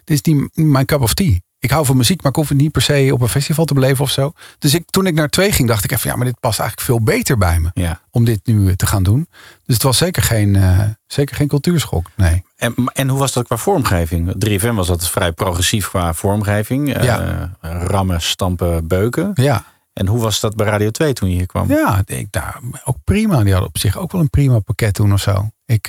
dit 0.05 0.27
is 0.27 0.35
niet 0.35 0.51
mijn 0.55 0.87
cup 0.87 1.01
of 1.01 1.15
tea. 1.15 1.39
Ik 1.63 1.71
hou 1.71 1.87
van 1.87 1.97
muziek, 1.97 2.23
maar 2.23 2.31
ik 2.31 2.37
hoef 2.37 2.49
het 2.49 2.59
niet 2.59 2.73
per 2.73 2.83
se 2.83 3.11
op 3.13 3.21
een 3.21 3.29
festival 3.29 3.65
te 3.65 3.75
beleven 3.75 4.05
of 4.05 4.11
zo. 4.11 4.33
Dus 4.59 4.75
ik, 4.75 4.83
toen 4.91 5.07
ik 5.07 5.15
naar 5.15 5.29
twee 5.29 5.53
ging, 5.53 5.69
dacht 5.69 5.85
ik 5.85 5.93
even, 5.93 6.11
ja, 6.11 6.17
maar 6.17 6.25
dit 6.27 6.41
past 6.41 6.59
eigenlijk 6.59 6.89
veel 6.89 7.01
beter 7.03 7.39
bij 7.39 7.59
me. 7.61 7.71
Ja. 7.75 8.01
Om 8.11 8.25
dit 8.25 8.41
nu 8.47 8.69
eh, 8.69 8.75
te 8.75 8.87
gaan 8.87 9.03
doen. 9.03 9.29
Dus 9.67 9.75
het 9.75 9.83
was 9.83 9.97
zeker 9.99 10.23
geen, 10.23 10.57
eh, 10.57 10.81
zeker 11.07 11.37
geen 11.37 11.49
cultuurschok. 11.49 12.11
Nee. 12.17 12.43
En, 12.57 12.75
en 12.93 13.09
hoe 13.09 13.19
was 13.19 13.33
dat 13.33 13.47
qua 13.47 13.57
vormgeving? 13.57 14.35
3FM 14.39 14.75
was 14.75 14.87
dat 14.87 15.09
vrij 15.09 15.33
progressief 15.33 15.89
qua 15.89 16.15
vormgeving. 16.15 16.95
Eh, 16.95 17.05
Ja. 17.05 17.51
rammen, 17.61 18.21
stampen, 18.23 18.87
beuken. 18.89 19.31
Ja. 19.35 19.65
En 19.93 20.07
hoe 20.07 20.21
was 20.21 20.41
dat 20.41 20.57
bij 20.57 20.67
Radio 20.67 20.91
2 20.91 21.13
toen 21.13 21.29
je 21.31 21.35
hier 21.37 21.47
kwam? 21.47 21.69
Ja, 21.69 22.03
ik, 22.07 22.27
nou, 22.31 22.55
ook 22.85 22.97
prima. 23.05 23.43
Die 23.43 23.51
hadden 23.53 23.69
op 23.69 23.79
zich 23.79 23.97
ook 23.97 24.13
wel 24.13 24.21
een 24.21 24.31
prima 24.31 24.59
pakket 24.59 24.95
toen 24.95 25.13
of 25.13 25.21
zo. 25.21 25.49
Ik, 25.67 25.89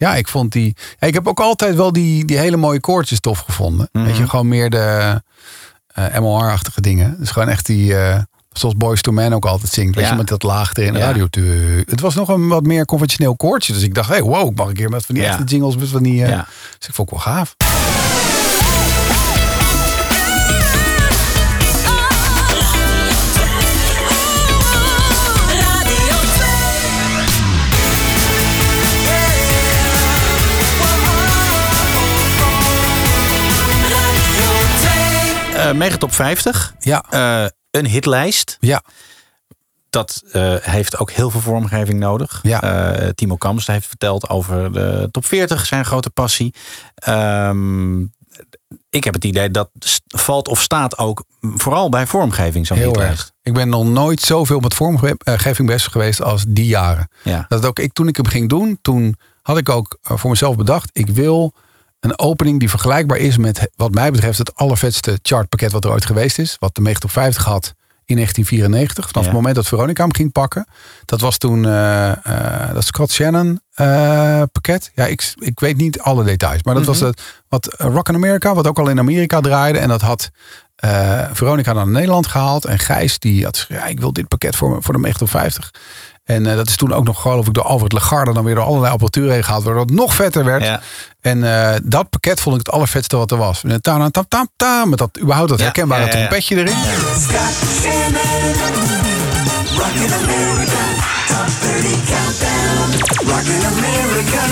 ja, 0.00 0.14
ik 0.14 0.28
vond 0.28 0.52
die. 0.52 0.76
Ik 0.98 1.14
heb 1.14 1.28
ook 1.28 1.40
altijd 1.40 1.74
wel 1.74 1.92
die, 1.92 2.24
die 2.24 2.38
hele 2.38 2.56
mooie 2.56 2.80
koortjes 2.80 3.20
tof 3.20 3.38
gevonden. 3.38 3.88
Weet 3.92 4.16
je, 4.16 4.28
gewoon 4.28 4.48
meer 4.48 4.70
de 4.70 5.22
eh 5.94 6.18
MLR-achtige 6.18 6.80
dingen. 6.80 7.16
Dus 7.18 7.30
gewoon 7.30 7.48
echt 7.48 7.66
die. 7.66 7.96
eh, 7.96 8.18
zoals 8.52 8.74
Boys 8.76 9.02
to 9.02 9.12
Men 9.12 9.32
ook 9.32 9.44
altijd 9.46 9.72
zingt. 9.72 9.94
Weet 9.94 10.04
Ja. 10.04 10.10
je, 10.10 10.16
met 10.16 10.28
dat 10.28 10.42
laag 10.42 10.74
erin. 10.74 10.92
Ja. 10.94 10.98
Radio. 10.98 11.26
Het 11.86 12.00
was 12.00 12.14
nog 12.14 12.28
een 12.28 12.48
wat 12.48 12.62
meer 12.62 12.84
conventioneel 12.84 13.36
koortje. 13.36 13.72
Dus 13.72 13.82
ik 13.82 13.94
dacht, 13.94 14.08
hey, 14.08 14.22
wow, 14.22 14.50
ik 14.50 14.56
mag 14.56 14.68
een 14.68 14.74
keer 14.74 14.88
met 14.90 15.06
van 15.06 15.14
die 15.14 15.24
Ja. 15.24 15.30
echte 15.30 15.44
jingles. 15.44 15.76
Met 15.76 15.88
van 15.88 16.02
die, 16.02 16.14
Ja. 16.14 16.46
Dus 16.78 16.88
ik 16.88 16.94
vond 16.94 17.10
het 17.10 17.24
wel 17.24 17.34
gaaf. 17.34 17.54
2. 35.70 35.82
Eh 35.82 35.86
Megatop 35.86 36.14
50. 36.14 36.74
Ja. 36.78 37.04
Eh, 37.10 37.48
een 37.70 37.86
hitlijst. 37.86 38.56
Ja. 38.60 38.82
Dat 39.90 40.22
eh, 40.32 40.54
heeft 40.60 40.98
ook 40.98 41.10
heel 41.10 41.30
veel 41.30 41.40
vormgeving 41.40 41.98
nodig. 41.98 42.38
Ja. 42.42 43.10
Timo 43.14 43.36
Kamps 43.36 43.66
heeft 43.66 43.86
verteld 43.86 44.28
over 44.28 44.72
de 44.72 45.08
top 45.10 45.26
40, 45.26 45.66
zijn 45.66 45.84
grote 45.84 46.10
passie. 46.10 46.54
Ehm, 46.94 48.00
ik 48.90 49.04
heb 49.04 49.14
het 49.14 49.24
idee 49.24 49.50
dat 49.50 49.70
valt 50.06 50.48
of 50.48 50.60
staat 50.60 50.98
ook 50.98 51.24
vooral 51.40 51.88
bij 51.88 52.06
vormgeving 52.06 52.66
zo'n 52.66 52.76
Heel 52.76 52.86
hitlijst. 52.86 53.18
erg. 53.18 53.30
Ik 53.42 53.54
ben 53.54 53.68
nog 53.68 53.84
nooit 53.84 54.20
zoveel 54.20 54.60
met 54.60 54.74
vormgeving 54.74 55.68
bezig 55.68 55.92
geweest 55.92 56.22
als 56.22 56.44
die 56.48 56.66
jaren. 56.66 57.08
Ja. 57.22 57.44
Dat 57.48 57.66
ook 57.66 57.78
ik, 57.78 57.92
toen 57.92 58.08
ik 58.08 58.16
hem 58.16 58.26
ging 58.26 58.48
doen, 58.48 58.78
toen 58.82 59.16
had 59.42 59.58
ik 59.58 59.68
ook 59.68 59.98
voor 60.02 60.30
mezelf 60.30 60.56
bedacht, 60.56 60.90
ik 60.92 61.08
wil 61.08 61.54
een 62.00 62.18
opening 62.18 62.58
die 62.58 62.70
vergelijkbaar 62.70 63.18
is 63.18 63.36
met 63.36 63.68
wat 63.76 63.94
mij 63.94 64.10
betreft 64.10 64.38
het 64.38 64.54
allervetste 64.54 65.18
chartpakket 65.22 65.72
wat 65.72 65.84
er 65.84 65.90
ooit 65.90 66.04
geweest 66.06 66.38
is. 66.38 66.56
Wat 66.58 66.74
de 66.74 66.80
90 66.80 67.04
op 67.08 67.14
50 67.14 67.44
had 67.44 67.74
in 68.04 68.16
1994. 68.16 69.06
Vanaf 69.08 69.22
Ja. 69.22 69.28
het 69.28 69.36
moment 69.38 69.54
dat 69.54 69.66
Veronica 69.68 70.02
hem 70.02 70.14
ging 70.14 70.32
pakken. 70.32 70.66
Dat 71.04 71.20
was 71.20 71.36
toen 71.38 71.66
eh, 71.68 72.12
dat 72.72 72.84
Scott 72.84 73.12
Shannon 73.12 73.60
eh, 73.74 74.42
pakket. 74.52 74.90
Ja, 74.94 75.06
ik, 75.06 75.32
ik 75.38 75.60
weet 75.60 75.76
niet 75.76 76.00
alle 76.00 76.24
details. 76.24 76.62
Maar 76.62 76.74
dat 76.74 76.84
was 76.84 77.00
het 77.00 77.22
wat 77.48 77.74
Rock 77.78 78.08
in 78.08 78.14
America, 78.14 78.54
wat 78.54 78.66
ook 78.66 78.78
al 78.78 78.88
in 78.88 78.98
Amerika 78.98 79.40
draaide. 79.40 79.78
En 79.78 79.88
dat 79.88 80.00
had 80.00 80.30
Veronica 81.32 81.72
naar 81.72 81.88
Nederland 81.88 82.26
gehaald. 82.26 82.64
En 82.64 82.78
Gijs 82.78 83.18
die 83.18 83.44
had 83.44 83.66
ja, 83.68 83.84
ik 83.86 84.00
wil 84.00 84.12
dit 84.12 84.28
pakket 84.28 84.56
voor, 84.56 84.82
voor 84.82 84.94
de 84.94 85.00
90 85.00 85.22
op 85.22 85.40
50. 85.40 85.70
En 86.24 86.42
dat 86.42 86.68
is 86.68 86.76
toen 86.76 86.92
ook 86.92 87.04
nog 87.04 87.20
geloof 87.20 87.46
ik 87.46 87.54
door 87.54 87.64
Alfred 87.64 87.92
Legarde 87.92 88.32
dan 88.32 88.44
weer 88.44 88.54
door 88.54 88.64
allerlei 88.64 88.92
apparatuur 88.92 89.30
heen 89.30 89.44
gehaald. 89.44 89.64
Waardoor 89.64 89.82
het 89.82 89.92
nog 89.94 90.14
vetter 90.14 90.44
werd. 90.44 90.62
Ja. 90.62 90.80
En 91.20 91.44
eh, 91.44 91.76
dat 91.82 92.10
pakket 92.10 92.40
vond 92.40 92.56
ik 92.60 92.66
het 92.66 92.74
allervetste 92.74 93.16
wat 93.16 93.30
er 93.30 93.36
was. 93.36 93.62
Met, 93.62 93.72
een 93.72 93.80
ta 93.80 94.10
ta 94.10 94.24
ta 94.28 94.46
ta, 94.56 94.84
met 94.84 94.98
dat 94.98 95.18
überhaupt 95.20 95.48
dat 95.48 95.58
Ja, 95.58 95.64
herkenbare 95.64 96.00
ja, 96.00 96.06
ja, 96.06 96.12
ja. 96.12 96.18
trompetje 96.18 96.56
erin. 96.56 96.76
Scott 97.20 97.54
Shannon. 97.80 98.18
Rockin' 99.76 100.12
America. 100.12 100.82
Top 101.26 101.48
30 101.60 102.04
countdown. 102.10 102.88
Rockin' 103.30 103.64
America. 103.64 104.42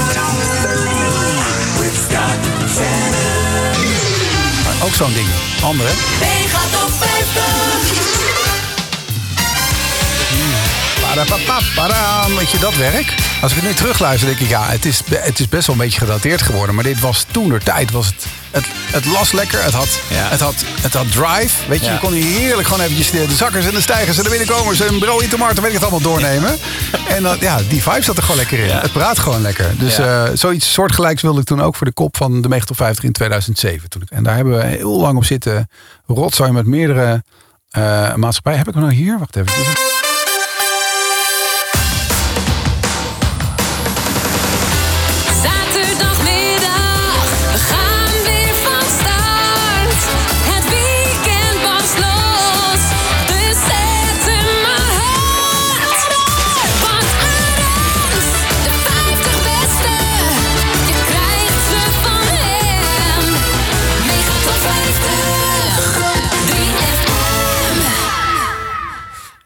With 1.81 1.95
Scott 2.09 2.41
Shannon. 2.75 3.27
Ook 4.83 4.95
zo'n 4.95 5.13
ding. 5.13 5.29
Andere. 5.63 5.91
Mega 6.21 6.61
top 6.71 6.91
50. 6.91 7.58
Weet 12.39 12.51
je 12.51 12.59
dat 12.59 12.77
werk? 12.77 13.15
Als 13.43 13.51
ik 13.53 13.59
het 13.59 13.67
nu 13.67 13.75
terugluister, 13.75 14.29
denk 14.29 14.41
ik, 14.41 14.49
ja, 14.49 14.63
het 14.69 14.85
is, 14.85 15.03
het 15.15 15.39
is 15.39 15.49
best 15.49 15.67
wel 15.67 15.77
een 15.77 15.83
beetje 15.83 15.99
gedateerd 16.01 16.43
geworden. 16.43 16.75
Maar 16.75 16.85
dit 16.85 17.01
was 17.01 17.27
toen 17.31 17.49
de 17.49 17.59
tijd. 17.59 17.91
Was 17.91 18.07
het, 18.07 18.27
het, 18.51 18.65
het 18.93 19.05
las 19.05 19.33
lekker. 19.33 19.65
Het 19.65 19.73
had, 19.73 20.01
Ja. 20.09 20.29
het 20.29 20.41
had, 20.41 20.55
het 20.81 20.95
had 20.95 21.13
drive. 21.13 21.69
Weet 21.69 21.81
je, 21.81 21.87
Ja. 21.87 21.93
je 21.93 21.99
kon 21.99 22.13
hier 22.13 22.39
heerlijk 22.41 22.69
gewoon 22.69 22.83
eventjes 22.83 23.11
de, 23.11 23.27
de 23.27 23.35
zakkers 23.35 23.67
en 23.67 23.71
de 23.75 23.81
stijgers 23.81 24.19
en 24.19 24.25
de 24.25 24.31
binnenkomers 24.31 24.81
en 24.81 24.99
brood 24.99 25.23
in 25.23 25.29
tomaten, 25.29 25.57
weet 25.63 25.73
ik 25.73 25.81
het 25.81 25.83
allemaal 25.91 26.01
doornemen. 26.13 26.57
En 27.09 27.23
dan, 27.23 27.37
ja, 27.41 27.59
die 27.69 27.83
vibe 27.83 28.03
zat 28.03 28.17
er 28.17 28.23
gewoon 28.23 28.37
lekker 28.37 28.59
in. 28.59 28.71
Het 28.77 28.93
praat 28.93 29.19
gewoon 29.19 29.43
lekker. 29.43 29.79
Dus 29.79 29.99
eh, 29.99 30.23
zoiets 30.35 30.73
soortgelijks 30.73 31.23
wilde 31.23 31.41
ik 31.41 31.47
toen 31.47 31.63
ook 31.63 31.77
voor 31.77 31.87
de 31.87 31.93
kop 31.93 32.17
van 32.17 32.41
de 32.43 32.49
Megatop 32.49 32.77
50 32.77 33.05
in 33.05 33.13
2007. 33.13 33.89
Toen 33.89 34.03
ik, 34.03 34.11
en 34.11 34.23
daar 34.23 34.35
hebben 34.35 34.57
we 34.57 34.65
heel 34.65 35.01
lang 35.01 35.17
op 35.17 35.25
zitten 35.25 35.69
rotzooien 36.07 36.55
met 36.55 36.67
meerdere 36.67 37.23
eh 37.71 38.15
maatschappijen. 38.15 38.59
Heb 38.59 38.69
ik 38.69 38.75
hem 38.75 38.83
nou 38.83 38.95
hier? 38.95 39.19
Wacht 39.19 39.37
even. 39.37 39.98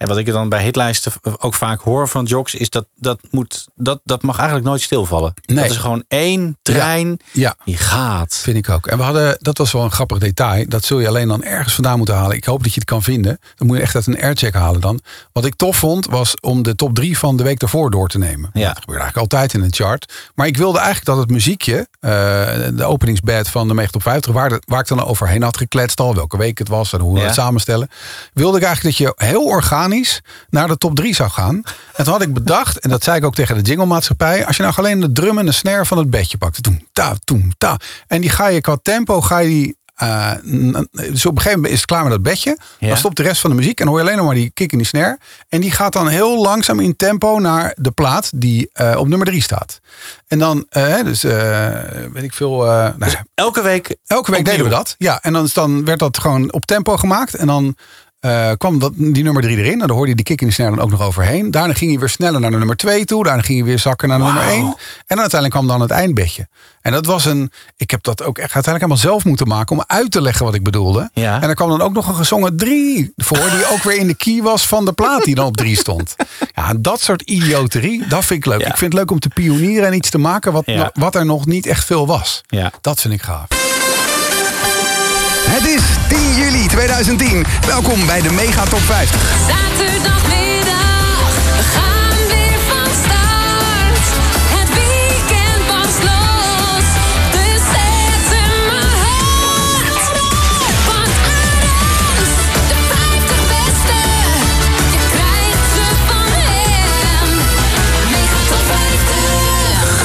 En 0.03 0.09
wat 0.09 0.17
ik 0.19 0.27
dan 0.27 0.49
bij 0.49 0.63
hitlijsten 0.63 1.13
ook 1.39 1.55
vaak 1.55 1.81
hoor 1.81 2.09
van 2.09 2.25
jocks, 2.25 2.55
is 2.55 2.71
dat 2.71 2.87
dat, 2.97 3.21
moet, 3.31 3.67
dat, 3.75 4.01
dat 4.05 4.23
mag 4.23 4.37
eigenlijk 4.37 4.67
nooit 4.69 4.81
stilvallen. 4.83 5.35
Nee. 5.47 5.57
Dat 5.63 5.71
is 5.71 5.77
gewoon 5.77 6.05
één 6.09 6.59
trein 6.63 7.21
Ja. 7.33 7.55
die 7.65 7.77
gaat. 7.77 8.35
Vind 8.43 8.57
ik 8.57 8.69
ook. 8.69 8.87
En 8.87 8.97
we 8.97 9.03
hadden, 9.03 9.37
dat 9.41 9.59
was 9.59 9.73
wel 9.73 9.83
een 9.83 9.91
grappig 9.91 10.19
detail. 10.19 10.65
Dat 10.69 10.85
zul 10.85 11.01
je 11.01 11.09
alleen 11.09 11.29
dan 11.29 11.43
ergens 11.45 11.75
vandaan 11.75 11.97
moeten 11.97 12.15
halen. 12.15 12.37
Ik 12.37 12.45
hoop 12.45 12.63
dat 12.63 12.73
je 12.75 12.81
het 12.81 12.89
kan 12.89 13.03
vinden. 13.03 13.39
Dan 13.57 13.67
moet 13.67 13.77
je 13.77 13.83
echt 13.83 13.95
uit 13.95 14.07
een 14.07 14.21
aircheck 14.23 14.55
halen 14.55 14.81
dan. 14.81 15.01
Wat 15.33 15.45
ik 15.45 15.55
tof 15.55 15.77
vond, 15.77 16.07
was 16.07 16.41
om 16.41 16.63
de 16.63 16.75
top 16.75 16.95
drie 16.95 17.19
van 17.19 17.37
de 17.37 17.43
week 17.43 17.59
daarvoor 17.59 17.91
door 17.91 18.09
te 18.09 18.19
nemen. 18.19 18.51
Ja. 18.53 18.69
Dat 18.69 18.79
gebeurt 18.81 19.01
eigenlijk 19.01 19.33
altijd 19.33 19.55
in 19.55 19.63
een 19.63 19.75
chart. 19.75 20.13
Maar 20.35 20.47
ik 20.47 20.57
wilde 20.57 20.79
eigenlijk 20.79 21.07
dat 21.07 21.19
het 21.19 21.31
muziekje, 21.31 21.87
eh, 22.01 22.11
de 22.75 22.85
openingsbed 22.85 23.49
van 23.49 23.69
de 23.69 23.75
90 23.75 23.91
top 23.91 24.03
50, 24.13 24.33
waar, 24.33 24.49
de- 24.49 24.63
waar 24.67 24.81
ik 24.81 24.87
dan 24.89 25.05
overheen 25.05 25.43
had 25.43 25.57
gekletst 25.57 26.01
al, 26.01 26.15
welke 26.15 26.37
week 26.37 26.59
het 26.59 26.69
was 26.69 26.93
en 26.93 27.01
hoe 27.01 27.15
we 27.15 27.21
Ja. 27.21 27.25
het 27.27 27.35
samenstellen, 27.35 27.89
wilde 28.33 28.57
ik 28.59 28.65
eigenlijk 28.65 28.97
dat 28.99 29.07
je 29.17 29.27
heel 29.27 29.45
organisch 29.45 29.91
naar 30.51 30.69
de 30.69 30.77
top 30.77 30.97
3 30.97 31.15
zou 31.15 31.31
gaan. 31.31 31.63
En 31.95 32.05
toen 32.05 32.13
had 32.13 32.23
ik 32.23 32.35
bedacht, 32.35 32.79
en 32.79 32.91
dat 32.91 33.05
zei 33.05 33.17
ik 33.17 33.25
ook 33.25 33.35
tegen 33.35 33.55
de 33.57 33.63
jingle-maatschappij, 33.63 34.47
als 34.47 34.57
je 34.57 34.63
nou 34.63 34.75
alleen 34.77 35.01
de 35.01 35.13
drum 35.13 35.39
en 35.39 35.47
de 35.47 35.53
snare 35.53 35.87
van 35.87 35.99
het 35.99 36.11
bedje 36.11 36.39
pakt, 36.39 36.63
toem, 36.63 36.87
ta, 36.93 37.15
toem, 37.25 37.53
ta, 37.59 37.77
en 38.07 38.21
die 38.21 38.31
ga 38.31 38.47
je 38.47 38.61
qua 38.61 38.79
tempo, 38.83 39.21
ga 39.21 39.39
je 39.39 39.49
die 39.49 39.81
eh, 40.03 40.33
dus 40.91 41.27
op 41.27 41.37
een 41.37 41.43
gegeven 41.43 41.57
moment 41.57 41.73
is 41.73 41.81
het 41.81 41.85
klaar 41.85 42.03
met 42.03 42.13
dat 42.13 42.23
bedje. 42.23 42.59
Ja. 42.79 42.89
Dan 42.89 42.97
stopt 42.97 43.17
de 43.17 43.23
rest 43.23 43.41
van 43.41 43.51
de 43.51 43.57
muziek 43.57 43.81
en 43.81 43.87
hoor 43.87 43.97
je 43.97 44.05
alleen 44.05 44.17
nog 44.17 44.27
maar 44.27 44.35
die 44.35 44.51
kick 44.51 44.73
in 44.73 44.79
die 44.79 44.87
snare. 44.87 45.19
En 45.49 45.61
die 45.61 45.71
gaat 45.71 45.93
dan 45.93 46.09
heel 46.09 46.43
langzaam 46.43 46.81
in 46.81 46.97
tempo 46.97 47.39
naar 47.39 47.77
de 47.81 47.91
plaat 47.91 48.31
die 48.35 48.71
eh, 48.73 48.97
op 48.99 49.09
nummer 49.09 49.27
drie 49.27 49.43
staat. 49.43 49.81
En 50.27 50.39
dan, 50.39 50.67
eh, 50.69 51.03
dus 51.05 51.23
weet 51.23 52.23
ik 52.23 52.35
veel. 52.35 52.65
nou, 52.65 53.13
Elke 53.35 53.63
week. 53.63 53.97
elke 54.07 54.31
week 54.31 54.41
opnieuw. 54.41 54.43
deden 54.43 54.65
we 54.65 54.71
dat. 54.71 54.95
Ja, 54.99 55.23
en 55.23 55.33
dan, 55.33 55.45
is 55.45 55.55
dan 55.55 55.85
werd 55.85 55.99
dat 55.99 56.19
gewoon 56.19 56.53
op 56.53 56.67
tempo 56.67 56.97
gemaakt. 56.97 57.35
En 57.35 57.47
dan 57.47 57.77
eh, 58.23 58.51
kwam 58.59 58.79
dat, 58.79 58.93
die 58.97 59.23
nummer 59.23 59.43
drie 59.43 59.57
erin. 59.57 59.73
En 59.81 59.87
dan 59.87 59.91
hoorde 59.91 60.09
je 60.11 60.15
die 60.17 60.25
kick 60.25 60.41
in 60.41 60.47
de 60.47 60.53
snare 60.53 60.71
dan 60.71 60.85
ook 60.85 60.91
nog 60.91 61.01
overheen. 61.03 61.51
Daarna 61.51 61.75
ging 61.75 61.91
hij 61.91 62.01
weer 62.01 62.09
sneller 62.09 62.41
naar 62.41 62.51
de 62.51 62.57
nummer 62.57 62.77
twee 62.77 63.05
toe. 63.05 63.25
Daarna 63.25 63.43
ging 63.43 63.59
hij 63.59 63.67
weer 63.67 63.79
zakken 63.79 64.09
naar 64.09 64.19
de 64.19 64.25
nummer 64.25 64.43
één. 64.43 64.65
En 64.65 64.75
dan 65.07 65.19
uiteindelijk 65.19 65.61
kwam 65.61 65.67
dan 65.67 65.81
het 65.81 65.91
eindbedje. 65.91 66.49
En 66.81 66.93
dat 66.93 67.07
was 67.07 67.25
een... 67.25 67.53
Ik 67.77 67.91
heb 67.91 68.03
dat 68.03 68.23
ook 68.23 68.39
echt 68.39 68.55
uiteindelijk 68.55 68.85
helemaal 68.93 69.13
zelf 69.13 69.25
moeten 69.25 69.49
maken... 69.49 69.77
om 69.77 69.85
uit 69.87 70.11
te 70.11 70.23
leggen 70.23 70.45
wat 70.45 70.55
ik 70.55 70.63
bedoelde. 70.63 71.11
Ja. 71.13 71.41
En 71.43 71.49
er 71.49 71.55
kwam 71.55 71.69
dan 71.69 71.81
ook 71.81 71.93
nog 71.93 72.09
een 72.09 72.15
gezongen 72.15 72.57
drie 72.57 73.13
voor... 73.17 73.51
die 73.51 73.71
ook 73.73 73.83
weer 73.83 73.97
in 73.97 74.07
de 74.07 74.15
key 74.17 74.43
was 74.43 74.67
van 74.67 74.85
de 74.85 74.93
plaat 74.93 75.25
die 75.25 75.35
dan 75.35 75.47
op 75.47 75.57
drie 75.57 75.77
stond. 75.77 76.17
Ja, 76.55 76.75
dat 76.79 77.01
soort 77.01 77.23
idioterie, 77.23 78.07
dat 78.09 78.25
vind 78.25 78.45
ik 78.47 78.51
leuk. 78.53 78.61
Ja. 78.61 78.67
Ik 78.67 78.77
vind 78.77 78.93
het 78.93 79.01
leuk 79.01 79.11
om 79.11 79.19
te 79.19 79.29
pionieren 79.29 79.87
en 79.87 79.95
iets 79.95 80.11
te 80.11 80.19
maken... 80.19 80.53
wat, 80.53 80.63
Ja. 80.67 80.91
wat 80.95 81.15
er 81.15 81.27
nog 81.27 81.47
niet 81.47 81.67
echt 81.67 81.85
veel 81.85 82.07
was. 82.07 82.43
Ja. 82.47 82.73
Dat 82.81 83.01
vind 83.01 83.15
ik 83.15 83.23
gaaf. 83.23 83.62
Het 85.63 85.71
is 85.71 85.85
10 86.09 86.35
juli 86.35 86.67
2010. 86.67 87.45
Welkom 87.67 88.07
bij 88.07 88.21
de 88.21 88.31
Mega 88.33 88.65
Top 88.65 88.81
50. 88.81 89.21
Zaterdagmiddag, 89.49 91.29
we 91.45 91.63
gaan 91.75 92.17
weer 92.29 92.59
van 92.69 92.91
start. 93.03 94.07
Het 94.55 94.69
weekend 94.69 95.67
pas 95.67 95.95
los, 96.09 96.87
dus 97.37 97.63
zet 97.75 98.27
hem 98.35 98.67
maar 98.67 98.97
hard. 99.05 100.03
Van 100.89 101.09
Arends, 101.37 102.35
de 102.69 102.79
50 102.95 103.41
beste, 103.55 103.99
je 104.95 105.03
krijgt 105.15 105.67
ze 105.75 105.87
van 106.09 106.29
hem. 106.39 107.29
Mega 108.11 108.41
top 108.51 108.65
50, 108.67 110.03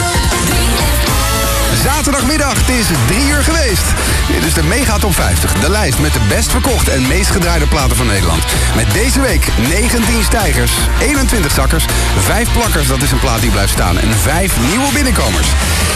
3FM. 0.49 1.81
Zaterdagmiddag, 1.83 2.57
het 2.57 2.69
is 2.69 2.87
3 3.07 3.27
uur 3.29 3.43
geweest. 3.43 3.85
Dit 4.33 4.43
is 4.43 4.53
de 4.53 4.63
Mega 4.63 4.97
Top 4.97 5.13
50. 5.13 5.53
De 5.53 5.69
lijst 5.69 5.99
met 5.99 6.13
de 6.13 6.19
best 6.27 6.51
verkochte 6.51 6.91
en 6.91 7.07
meest 7.07 7.31
gedraaide 7.31 7.67
platen 7.67 7.95
van 7.95 8.07
Nederland. 8.07 8.43
Met 8.75 8.91
deze 8.93 9.21
week 9.21 9.47
19 9.69 10.23
stijgers, 10.23 10.71
21 10.99 11.51
zakkers, 11.51 11.85
5 12.19 12.51
plakkers, 12.51 12.87
dat 12.87 13.01
is 13.01 13.11
een 13.11 13.19
plaat 13.19 13.41
die 13.41 13.51
blijft 13.51 13.71
staan, 13.71 13.99
en 13.99 14.13
5 14.13 14.59
nieuwe 14.69 14.93
binnenkomers. 14.93 15.47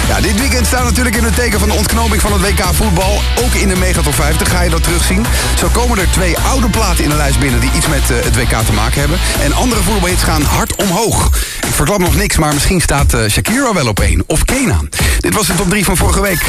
Ja, 0.07 0.21
dit 0.21 0.39
weekend 0.39 0.67
staat 0.67 0.83
natuurlijk 0.83 1.15
in 1.15 1.23
het 1.23 1.35
teken 1.35 1.59
van 1.59 1.69
de 1.69 1.75
ontknoping 1.75 2.21
van 2.21 2.33
het 2.33 2.41
WK 2.41 2.63
voetbal. 2.73 3.21
Ook 3.43 3.53
in 3.53 3.67
de 3.67 3.75
Mega 3.75 4.01
Top 4.01 4.15
50 4.15 4.49
ga 4.49 4.61
je 4.61 4.69
dat 4.69 4.83
terugzien. 4.83 5.25
Zo 5.57 5.67
komen 5.67 5.97
er 5.97 6.11
twee 6.11 6.37
oude 6.37 6.69
platen 6.69 7.03
in 7.03 7.09
de 7.09 7.15
lijst 7.15 7.39
binnen 7.39 7.59
die 7.59 7.71
iets 7.71 7.87
met 7.87 8.11
eh, 8.11 8.17
het 8.23 8.35
WK 8.35 8.65
te 8.65 8.73
maken 8.73 8.99
hebben. 8.99 9.19
En 9.41 9.53
andere 9.53 9.83
voetbalhits 9.83 10.23
gaan 10.23 10.43
hard 10.43 10.75
omhoog. 10.75 11.29
Ik 11.67 11.73
verklap 11.73 11.99
nog 11.99 12.15
niks, 12.15 12.37
maar 12.37 12.53
misschien 12.53 12.81
staat 12.81 13.13
eh, 13.13 13.29
Shakira 13.29 13.73
wel 13.73 13.87
op 13.87 13.99
één. 13.99 14.23
Of 14.27 14.45
Kena. 14.45 14.81
Dit 15.19 15.33
was 15.33 15.47
de 15.47 15.55
top 15.55 15.69
3 15.69 15.85
van 15.85 15.97
vorige 15.97 16.21
week. 16.21 16.41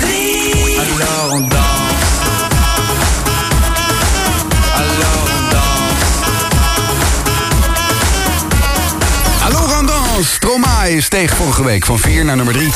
Hallo 9.38 9.66
Randans, 9.66 10.32
Stromae 10.32 11.00
steeg 11.00 11.36
vorige 11.36 11.64
week 11.64 11.84
van 11.84 11.98
4 11.98 12.24
naar 12.24 12.36
nummer 12.36 12.54
3. 12.54 12.70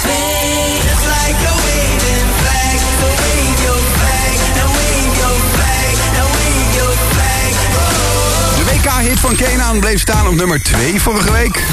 WK-hit 8.97 9.21
van 9.21 9.37
Kenaan 9.37 9.81
bleef 9.81 10.01
staan 10.01 10.27
op 10.29 10.35
nummer 10.35 10.63
2 10.63 11.01
vorige 11.01 11.33
week. 11.33 11.65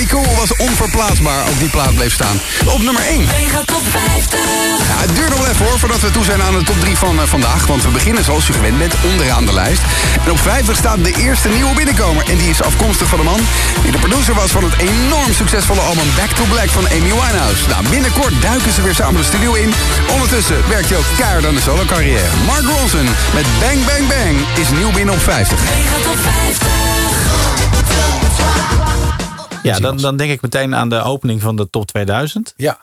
Be 0.00 0.06
Cool 0.06 0.34
was 0.36 0.56
onverplaatsbaar. 0.56 1.48
Ook 1.48 1.58
die 1.58 1.68
plaat 1.68 1.94
bleef 1.94 2.12
staan. 2.12 2.40
Op 2.66 2.82
nummer 2.82 3.02
1. 3.02 3.24
Mega 3.26 3.62
top 3.64 3.82
50. 3.90 4.40
Ja, 4.88 4.96
het 5.00 5.14
duurt 5.16 5.28
nog 5.28 5.38
wel 5.38 5.48
even 5.48 5.66
hoor, 5.66 5.78
voordat 5.78 6.00
we 6.00 6.10
toe 6.10 6.24
zijn 6.24 6.42
aan 6.42 6.58
de 6.58 6.64
top 6.64 6.80
3 6.80 6.96
van 6.96 7.20
eh, 7.20 7.26
vandaag. 7.26 7.66
Want 7.66 7.82
we 7.82 7.88
beginnen 7.88 8.24
zoals 8.24 8.48
u 8.48 8.52
gewend 8.52 8.78
bent 8.78 8.94
onderaan 9.10 9.46
de 9.46 9.52
lijst. 9.52 9.82
En 10.24 10.30
op 10.30 10.40
50 10.40 10.76
staat 10.76 11.04
de 11.04 11.12
eerste 11.12 11.48
nieuwe 11.48 11.74
binnenkomer. 11.74 12.24
En 12.28 12.36
die 12.36 12.50
is 12.50 12.62
afkomstig 12.62 13.08
van 13.08 13.18
de 13.18 13.24
man 13.24 13.40
die 13.82 13.92
de 13.92 13.98
producer 13.98 14.34
was 14.34 14.50
van 14.50 14.64
het 14.64 14.76
enorm 14.78 15.32
succesvolle 15.32 15.80
album 15.80 16.08
Back 16.16 16.30
to 16.30 16.44
Black 16.44 16.68
van 16.68 16.86
Amy 16.88 17.12
Winehouse. 17.20 17.68
Nou, 17.68 17.88
binnenkort 17.88 18.42
duiken 18.42 18.72
ze 18.72 18.82
weer 18.82 18.94
samen 18.94 19.20
de 19.20 19.26
studio 19.26 19.52
in. 19.52 19.72
Ondertussen 20.12 20.68
werkt 20.68 20.88
hij 20.88 20.98
ook 20.98 21.10
keihard 21.16 21.46
aan 21.46 21.54
de 21.54 21.60
solo 21.60 21.84
carrière. 21.84 22.28
Mark 22.46 22.64
Ronson 22.64 23.08
met 23.34 23.46
Bang 23.60 23.84
Bang 23.86 24.08
Bang 24.08 24.36
is 24.54 24.70
nieuw 24.70 24.90
binnen 24.90 25.14
op 25.14 25.22
50. 25.22 25.60
Mega 25.60 25.96
top 26.02 26.18
50. 26.44 26.79
Ja, 29.74 29.80
dan, 29.80 29.96
dan 29.96 30.16
denk 30.16 30.30
ik 30.30 30.40
meteen 30.40 30.74
aan 30.74 30.88
de 30.88 31.02
opening 31.02 31.40
van 31.40 31.56
de 31.56 31.70
top 31.70 31.86
2000. 31.86 32.54
Ja. 32.56 32.78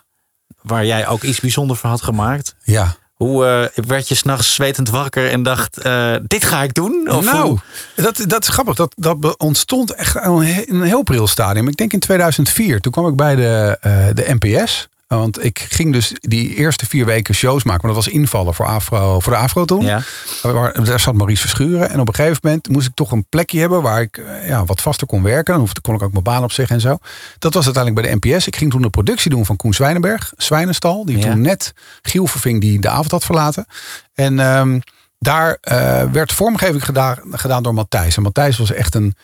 Waar 0.61 0.85
jij 0.85 1.07
ook 1.07 1.23
iets 1.23 1.39
bijzonders 1.39 1.79
voor 1.79 1.89
had 1.89 2.01
gemaakt. 2.01 2.55
Ja. 2.63 2.95
Hoe 3.13 3.45
eh, 3.45 3.83
werd 3.85 4.07
je 4.07 4.15
s'nachts 4.15 4.53
zwetend 4.53 4.89
wakker 4.89 5.31
en 5.31 5.43
dacht, 5.43 5.77
eh, 5.77 6.15
dit 6.23 6.43
ga 6.43 6.63
ik 6.63 6.73
doen? 6.73 7.09
Of 7.11 7.25
nou, 7.25 7.47
hoe? 7.47 7.59
dat, 7.95 8.23
dat 8.27 8.41
is 8.41 8.49
grappig. 8.49 8.75
Dat, 8.75 8.93
dat 8.95 9.37
ontstond 9.37 9.93
echt 9.93 10.15
een 10.15 10.81
heel 10.81 11.03
pril 11.03 11.27
stadium. 11.27 11.67
Ik 11.67 11.77
denk 11.77 11.93
in 11.93 11.99
2004. 11.99 12.79
Toen 12.79 12.91
kwam 12.91 13.07
ik 13.07 13.15
bij 13.15 13.35
de, 13.35 13.77
eh, 13.81 14.07
de 14.13 14.35
NPS. 14.39 14.87
Want 15.07 15.43
ik 15.43 15.65
ging 15.69 15.93
dus 15.93 16.13
die 16.19 16.55
eerste 16.55 16.85
vier 16.85 17.05
weken 17.05 17.35
shows 17.35 17.63
maken. 17.63 17.85
Maar 17.85 17.95
dat 17.95 18.03
was 18.05 18.13
invallen 18.13 18.53
voor, 18.53 18.65
Afro, 18.65 19.19
voor 19.19 19.33
de 19.33 19.39
Afro 19.39 19.65
toen. 19.65 19.81
Ja. 19.85 20.01
Waar, 20.41 20.83
daar 20.83 20.99
zat 20.99 21.13
Maurice 21.13 21.41
Verschuren. 21.41 21.89
En 21.89 21.99
op 21.99 22.07
een 22.07 22.15
gegeven 22.15 22.39
moment 22.43 22.69
moest 22.69 22.87
ik 22.87 22.93
toch 22.95 23.11
een 23.11 23.25
plekje 23.29 23.59
hebben... 23.59 23.81
waar 23.81 24.01
ik 24.01 24.17
eh, 24.17 24.47
ja, 24.47 24.65
wat 24.65 24.81
vaster 24.81 25.07
kon 25.07 25.23
werken. 25.23 25.53
Dan 25.57 25.67
kon 25.81 25.95
ik 25.95 26.01
ook 26.01 26.11
mijn 26.11 26.23
baan 26.23 26.43
opzeggen 26.43 26.75
en 26.75 26.81
zo. 26.81 26.97
Dat 27.39 27.53
was 27.53 27.65
uiteindelijk 27.65 28.05
bij 28.05 28.15
de 28.19 28.27
NPS. 28.27 28.47
Ik 28.47 28.55
ging 28.55 28.71
toen 28.71 28.81
de 28.81 28.89
productie 28.89 29.29
doen 29.29 29.45
van 29.45 29.55
Koen 29.55 29.73
Zwijnenberg. 29.73 30.33
Zwijnenstal. 30.37 31.05
Die 31.05 31.17
Ja. 31.17 31.31
toen 31.31 31.41
net 31.41 31.73
Giel 32.01 32.27
verving 32.27 32.61
die 32.61 32.79
de 32.79 32.89
avond 32.89 33.11
had 33.11 33.25
verlaten. 33.25 33.65
En 34.13 34.39
ehm, 34.39 34.79
daar 35.19 35.57
eh, 35.61 36.03
werd 36.11 36.31
vormgeving 36.31 36.85
gedaan, 36.85 37.17
gedaan 37.31 37.63
door 37.63 37.73
Matthijs. 37.73 38.17
En 38.17 38.23
Matthijs 38.23 38.57
was 38.57 38.71
echt 38.71 38.95
een 38.95 39.15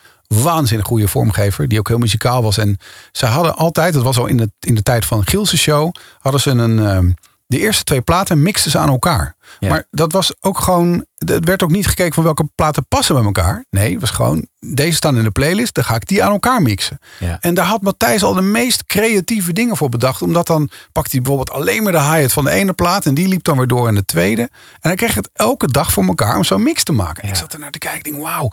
waanzinnig 0.41 0.87
goede 0.87 1.07
vormgever. 1.07 1.67
Die 1.67 1.79
ook 1.79 1.87
heel 1.87 1.97
muzikaal 1.97 2.43
was. 2.43 2.57
En 2.57 2.77
ze 3.11 3.25
hadden 3.25 3.55
altijd, 3.55 3.93
dat 3.93 4.03
was 4.03 4.17
al 4.17 4.25
in 4.25 4.37
de, 4.37 4.51
in 4.59 4.75
de 4.75 4.83
tijd 4.83 5.05
van 5.05 5.27
Gielse 5.27 5.57
show... 5.57 5.91
hadden 6.19 6.41
ze 6.41 6.49
een... 6.49 6.79
ehm, 6.79 7.09
de 7.53 7.59
eerste 7.59 7.83
twee 7.83 8.01
platen 8.01 8.41
mixten 8.41 8.71
ze 8.71 8.77
aan 8.77 8.89
elkaar. 8.89 9.35
Ja. 9.59 9.69
Maar 9.69 9.87
dat 9.91 10.11
was 10.11 10.33
ook 10.39 10.59
gewoon. 10.59 11.05
Er 11.25 11.39
werd 11.39 11.63
ook 11.63 11.71
niet 11.71 11.87
gekeken 11.87 12.13
van 12.13 12.23
welke 12.23 12.49
platen 12.55 12.85
passen 12.87 13.15
bij 13.15 13.23
elkaar. 13.23 13.65
Nee, 13.69 13.91
het 13.91 14.01
was 14.01 14.09
gewoon. 14.09 14.47
Deze 14.59 14.95
staan 14.95 15.17
in 15.17 15.23
de 15.23 15.31
playlist. 15.31 15.73
Dan 15.73 15.83
ga 15.83 15.95
ik 15.95 16.07
die 16.07 16.23
aan 16.23 16.31
elkaar 16.31 16.61
mixen. 16.61 16.99
Ja. 17.19 17.37
En 17.41 17.53
daar 17.53 17.65
had 17.65 17.81
Matthijs 17.81 18.23
al 18.23 18.33
de 18.33 18.41
meest 18.41 18.85
creatieve 18.85 19.53
dingen 19.53 19.77
voor 19.77 19.89
bedacht. 19.89 20.21
Omdat 20.21 20.47
dan 20.47 20.69
pakte 20.91 21.11
hij 21.11 21.21
bijvoorbeeld 21.21 21.57
alleen 21.57 21.83
maar 21.83 21.91
de 21.91 22.01
hi-hat 22.01 22.33
van 22.33 22.43
de 22.43 22.51
ene 22.51 22.73
plaat. 22.73 23.05
En 23.05 23.13
die 23.13 23.27
liep 23.27 23.43
dan 23.43 23.57
weer 23.57 23.67
door 23.67 23.87
in 23.87 23.95
de 23.95 24.05
tweede. 24.05 24.41
En 24.41 24.49
dan 24.81 24.95
kreeg 24.95 25.13
het 25.13 25.29
elke 25.33 25.67
dag 25.67 25.91
voor 25.91 26.05
elkaar 26.05 26.37
om 26.37 26.43
zo'n 26.43 26.63
mix 26.63 26.83
te 26.83 26.91
maken. 26.91 27.23
En 27.23 27.29
ik 27.29 27.35
zat 27.35 27.53
er 27.53 27.59
naar 27.59 27.71
te 27.71 27.79
kijken. 27.79 27.99
Ik 27.99 28.03
denk, 28.03 28.23
wauw. 28.23 28.49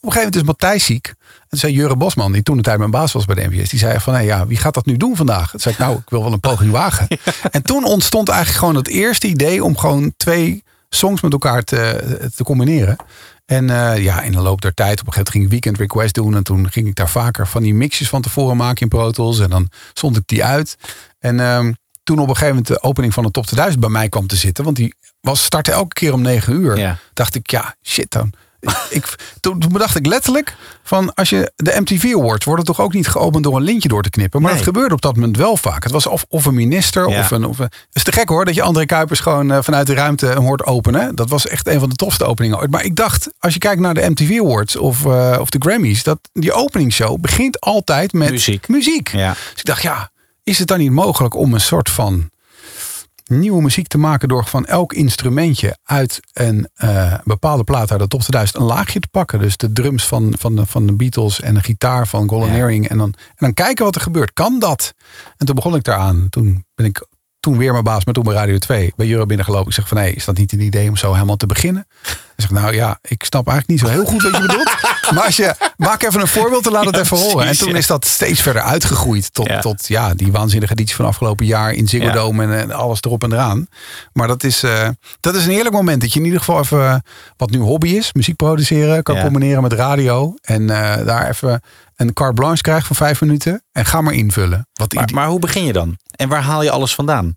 Op 0.00 0.04
een 0.04 0.12
gegeven 0.12 0.32
moment 0.32 0.34
is 0.34 0.42
Matthijs 0.42 0.84
ziek. 0.84 1.06
En 1.06 1.48
toen 1.48 1.58
zei 1.58 1.72
Jure 1.72 1.96
Bosman, 1.96 2.32
die 2.32 2.42
toen 2.42 2.56
de 2.56 2.62
tijd 2.62 2.78
mijn 2.78 2.90
baas 2.90 3.12
was 3.12 3.24
bij 3.24 3.34
de 3.34 3.48
NVS. 3.48 3.68
Die 3.68 3.78
zei 3.78 4.00
van, 4.00 4.14
hé, 4.14 4.20
ja, 4.20 4.46
wie 4.46 4.56
gaat 4.56 4.74
dat 4.74 4.86
nu 4.86 4.96
doen 4.96 5.16
vandaag? 5.16 5.50
Toen 5.50 5.60
zei 5.60 5.74
ik, 5.74 5.80
nou, 5.80 5.96
ik 5.96 6.10
wil 6.10 6.22
wel 6.22 6.32
een 6.32 6.40
poging 6.40 6.70
wagen. 6.70 7.06
En 7.50 7.62
toen 7.62 7.84
ontstond 7.84 8.28
eigenlijk 8.28 8.58
gewoon 8.58 8.74
het 8.74 8.88
eerste 8.88 9.26
idee... 9.26 9.64
om 9.64 9.76
gewoon 9.76 10.12
twee 10.16 10.62
songs 10.88 11.20
met 11.20 11.32
elkaar 11.32 11.62
te, 11.62 12.30
te 12.36 12.44
combineren. 12.44 12.96
En 13.46 13.70
eh, 13.70 14.02
ja, 14.02 14.22
in 14.22 14.32
de 14.32 14.40
loop 14.40 14.60
der 14.60 14.74
tijd, 14.74 15.00
op 15.00 15.06
een 15.06 15.12
gegeven 15.12 15.16
moment 15.16 15.30
ging 15.30 15.44
ik 15.44 15.50
Weekend 15.50 15.78
Request 15.78 16.14
doen. 16.14 16.34
En 16.34 16.42
toen 16.42 16.70
ging 16.70 16.86
ik 16.86 16.94
daar 16.94 17.08
vaker 17.08 17.46
van 17.46 17.62
die 17.62 17.74
mixjes 17.74 18.08
van 18.08 18.22
tevoren 18.22 18.56
maken 18.56 18.82
in 18.82 18.88
Pro 18.88 19.10
Tools. 19.10 19.38
En 19.38 19.50
dan 19.50 19.68
stond 19.92 20.16
ik 20.16 20.22
die 20.26 20.44
uit. 20.44 20.76
En 21.18 21.40
ehm, 21.40 21.72
toen 22.02 22.18
op 22.18 22.28
een 22.28 22.36
gegeven 22.36 22.56
moment 22.56 22.66
de 22.66 22.82
opening 22.82 23.14
van 23.14 23.24
de 23.24 23.30
Top 23.30 23.44
2000 23.44 23.80
bij 23.80 23.90
mij 23.90 24.08
kwam 24.08 24.26
te 24.26 24.36
zitten. 24.36 24.64
Want 24.64 24.76
die 24.76 24.94
was, 25.20 25.44
startte 25.44 25.72
elke 25.72 25.94
keer 25.94 26.12
om 26.12 26.20
9 26.20 26.54
uur. 26.54 26.78
Ja. 26.78 26.98
Dacht 27.12 27.34
ik, 27.34 27.50
ja, 27.50 27.74
shit 27.82 28.10
dan. 28.10 28.32
Ik, 28.90 29.14
toen, 29.40 29.62
bedacht 29.72 29.96
ik 29.96 30.06
letterlijk 30.06 30.56
van 30.82 31.14
als 31.14 31.28
je 31.30 31.52
de 31.56 31.76
MTV 31.80 32.12
Awards 32.16 32.44
worden 32.44 32.64
toch 32.64 32.80
ook 32.80 32.92
niet 32.92 33.08
geopend 33.08 33.44
door 33.44 33.56
een 33.56 33.62
lintje 33.62 33.88
door 33.88 34.02
te 34.02 34.10
knippen. 34.10 34.40
Maar 34.40 34.50
Nee. 34.50 34.58
dat 34.58 34.68
gebeurde 34.68 34.94
op 34.94 35.00
dat 35.00 35.14
moment 35.14 35.36
wel 35.36 35.56
vaak. 35.56 35.82
Het 35.82 35.92
was 35.92 36.06
of, 36.06 36.24
of 36.28 36.44
een 36.44 36.54
minister 36.54 37.08
Ja. 37.10 37.18
of 37.20 37.30
een. 37.30 37.44
Of 37.44 37.58
een 37.58 37.64
het 37.64 37.86
is 37.92 38.02
te 38.02 38.12
gek 38.12 38.28
hoor 38.28 38.44
dat 38.44 38.54
je 38.54 38.62
André 38.62 38.84
Kuipers 38.84 39.20
gewoon 39.20 39.50
eh, 39.52 39.58
vanuit 39.62 39.86
de 39.86 39.94
ruimte 39.94 40.26
hem 40.26 40.42
hoort 40.44 40.64
openen. 40.64 41.14
Dat 41.14 41.28
was 41.28 41.46
echt 41.46 41.66
een 41.68 41.80
van 41.80 41.88
de 41.88 41.94
tofste 41.94 42.24
openingen 42.24 42.58
ooit. 42.58 42.70
Maar 42.70 42.84
ik 42.84 42.96
dacht, 42.96 43.28
als 43.38 43.52
je 43.52 43.58
kijkt 43.58 43.80
naar 43.80 43.94
de 43.94 44.10
MTV 44.10 44.38
Awards 44.40 44.76
of, 44.76 45.06
eh, 45.06 45.36
of 45.40 45.50
de 45.50 45.58
Grammys, 45.58 46.02
dat 46.02 46.18
die 46.32 46.52
openingsshow 46.52 47.20
begint 47.20 47.60
altijd 47.60 48.12
met 48.12 48.30
Muziek. 48.30 48.68
muziek. 48.68 49.08
Ja. 49.08 49.30
Dus 49.30 49.58
ik 49.60 49.64
dacht, 49.64 49.82
ja, 49.82 50.10
is 50.44 50.58
het 50.58 50.68
dan 50.68 50.78
niet 50.78 50.90
mogelijk 50.90 51.34
om 51.34 51.54
een 51.54 51.60
soort 51.60 51.90
van 51.90 52.30
nieuwe 53.28 53.62
muziek 53.62 53.86
te 53.86 53.98
maken 53.98 54.28
door 54.28 54.44
van 54.44 54.66
elk 54.66 54.92
instrumentje 54.92 55.78
uit 55.84 56.20
een 56.32 56.68
eh, 56.74 57.14
bepaalde 57.24 57.64
plaat 57.64 57.90
uit 57.90 58.00
de 58.00 58.08
top 58.08 58.20
2000 58.20 58.58
een 58.58 58.66
laagje 58.66 59.00
te 59.00 59.08
pakken. 59.08 59.38
Dus 59.38 59.56
de 59.56 59.72
drums 59.72 60.06
van, 60.06 60.34
van, 60.38 60.56
de, 60.56 60.66
van 60.66 60.86
de 60.86 60.92
Beatles 60.92 61.40
en 61.40 61.54
de 61.54 61.62
gitaar 61.62 62.06
van 62.06 62.28
Golden. 62.28 62.50
En 62.88 62.98
dan, 62.98 63.14
en 63.14 63.14
dan 63.36 63.54
kijken 63.54 63.84
wat 63.84 63.94
er 63.94 64.00
gebeurt. 64.00 64.32
Kan 64.32 64.58
dat? 64.58 64.94
En 65.36 65.46
toen 65.46 65.54
begon 65.54 65.74
ik 65.74 65.84
daaraan. 65.84 66.26
Toen 66.30 66.64
ben 66.74 66.86
ik 66.86 67.06
toen 67.40 67.58
weer 67.58 67.72
mijn 67.72 67.84
baas, 67.84 68.04
maar 68.04 68.14
toen 68.14 68.24
bij 68.24 68.34
Radio 68.34 68.58
2 68.58 68.92
bij 68.96 69.06
Jure 69.06 69.26
binnengelopen. 69.26 69.68
Ik 69.68 69.74
zeg 69.74 69.88
van 69.88 69.96
nee, 69.96 70.12
is 70.12 70.24
dat 70.24 70.36
niet 70.36 70.52
een 70.52 70.60
idee 70.60 70.88
om 70.88 70.96
zo 70.96 71.12
helemaal 71.12 71.36
te 71.36 71.46
beginnen? 71.46 71.86
Zegt 72.40 72.52
nou 72.52 72.74
ja, 72.74 72.98
ik 73.02 73.24
snap 73.24 73.48
eigenlijk 73.48 73.80
niet 73.80 73.90
zo 73.90 73.96
heel 73.96 74.10
goed 74.10 74.22
wat 74.22 74.34
je 74.36 74.40
bedoelt. 74.40 74.70
Maar 75.14 75.24
als 75.24 75.36
je, 75.36 75.54
maak 75.76 76.02
even 76.02 76.20
een 76.20 76.26
voorbeeld 76.28 76.66
en 76.66 76.72
laat 76.72 76.84
het 76.84 76.94
Ja, 76.94 77.00
even 77.00 77.16
horen. 77.16 77.46
En 77.46 77.58
toen 77.58 77.68
ja. 77.68 77.76
is 77.76 77.86
dat 77.86 78.06
steeds 78.06 78.40
verder 78.40 78.62
uitgegroeid 78.62 79.34
tot 79.34 79.46
Ja. 79.46 79.60
tot 79.60 79.86
ja, 79.86 80.14
die 80.14 80.32
waanzinnige 80.32 80.72
editie 80.72 80.94
van 80.94 81.04
afgelopen 81.04 81.46
jaar 81.46 81.72
in 81.72 81.88
Ziggo. 81.88 82.10
Dome 82.10 82.42
en, 82.44 82.58
en 82.58 82.72
alles 82.72 82.98
erop 83.00 83.22
en 83.22 83.32
eraan. 83.32 83.66
Maar 84.12 84.28
dat 84.28 84.44
is, 84.44 84.62
eh, 84.62 84.88
dat 85.20 85.34
is 85.34 85.44
een 85.44 85.50
heerlijk 85.50 85.74
moment 85.74 86.00
dat 86.00 86.12
je 86.12 86.18
in 86.18 86.24
ieder 86.24 86.38
geval 86.40 86.60
even 86.60 86.86
eh, 86.86 86.94
wat 87.36 87.50
nu 87.50 87.58
hobby 87.58 87.88
is, 87.88 88.12
muziek 88.12 88.36
produceren, 88.36 89.02
kan 89.02 89.20
combineren 89.20 89.62
met 89.62 89.72
radio 89.72 90.34
en 90.42 90.70
eh, 90.70 91.06
daar 91.06 91.28
even 91.28 91.60
een 91.96 92.12
carte 92.12 92.34
blanche 92.34 92.62
krijgt 92.62 92.86
van 92.86 92.96
vijf 92.96 93.20
minuten 93.20 93.62
en 93.72 93.84
ga 93.84 94.00
maar 94.00 94.14
invullen. 94.14 94.68
Wat 94.72 94.92
Maar, 94.92 95.10
maar 95.14 95.28
hoe 95.28 95.38
begin 95.38 95.64
je 95.64 95.72
dan? 95.72 95.96
En 96.10 96.28
waar 96.28 96.42
haal 96.42 96.62
je 96.62 96.70
alles 96.70 96.94
vandaan? 96.94 97.36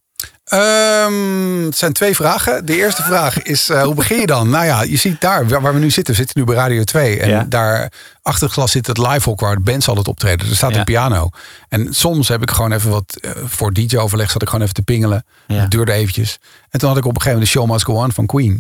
Ehm, 0.52 1.64
het 1.66 1.78
zijn 1.78 1.94
twee 1.94 2.16
vragen. 2.16 2.66
De 2.66 2.76
eerste 2.78 3.04
vraag 3.04 3.42
is, 3.42 3.70
eh, 3.70 3.84
hoe 3.84 3.94
begin 3.94 4.20
je 4.20 4.26
dan? 4.26 4.50
Nou 4.50 4.66
ja, 4.66 4.82
je 4.82 4.98
ziet 4.98 5.22
daar 5.22 5.48
waar 5.48 5.74
we 5.74 5.80
nu 5.80 5.90
zitten. 5.92 6.14
We 6.14 6.20
zitten 6.20 6.40
nu 6.40 6.46
bij 6.46 6.56
Radio 6.56 6.84
2. 6.84 7.20
En 7.20 7.30
Ja. 7.30 7.46
daar 7.50 7.92
achter 8.22 8.44
het 8.44 8.54
glas 8.54 8.72
zit 8.72 8.88
het 8.88 8.98
livehok 8.98 9.40
waar 9.40 9.56
de 9.56 9.62
bands 9.62 9.88
altijd 9.88 10.08
optreden. 10.08 10.50
Er 10.50 10.56
staat 10.56 10.72
Ja. 10.74 10.78
een 10.80 10.84
piano. 10.84 11.30
En 11.70 11.94
soms 11.94 12.28
heb 12.28 12.42
ik 12.42 12.52
gewoon 12.52 12.72
even 12.72 12.90
wat, 12.90 13.18
eh, 13.22 13.32
voor 13.46 13.74
DJ-overleg 13.74 14.32
zat 14.32 14.42
ik 14.42 14.48
gewoon 14.48 14.64
even 14.64 14.76
te 14.76 14.82
pingelen. 14.82 15.26
Ja. 15.48 15.56
Het 15.56 15.72
duurde 15.72 15.92
eventjes. 15.92 16.40
En 16.70 16.80
toen 16.80 16.90
had 16.90 16.98
ik 16.98 17.06
op 17.06 17.16
een 17.16 17.22
gegeven 17.22 17.40
moment 17.40 17.54
de 17.54 17.60
Show 17.60 17.72
Must 17.72 17.86
Go 17.86 17.94
On 17.94 18.12
van 18.12 18.26
Queen. 18.26 18.52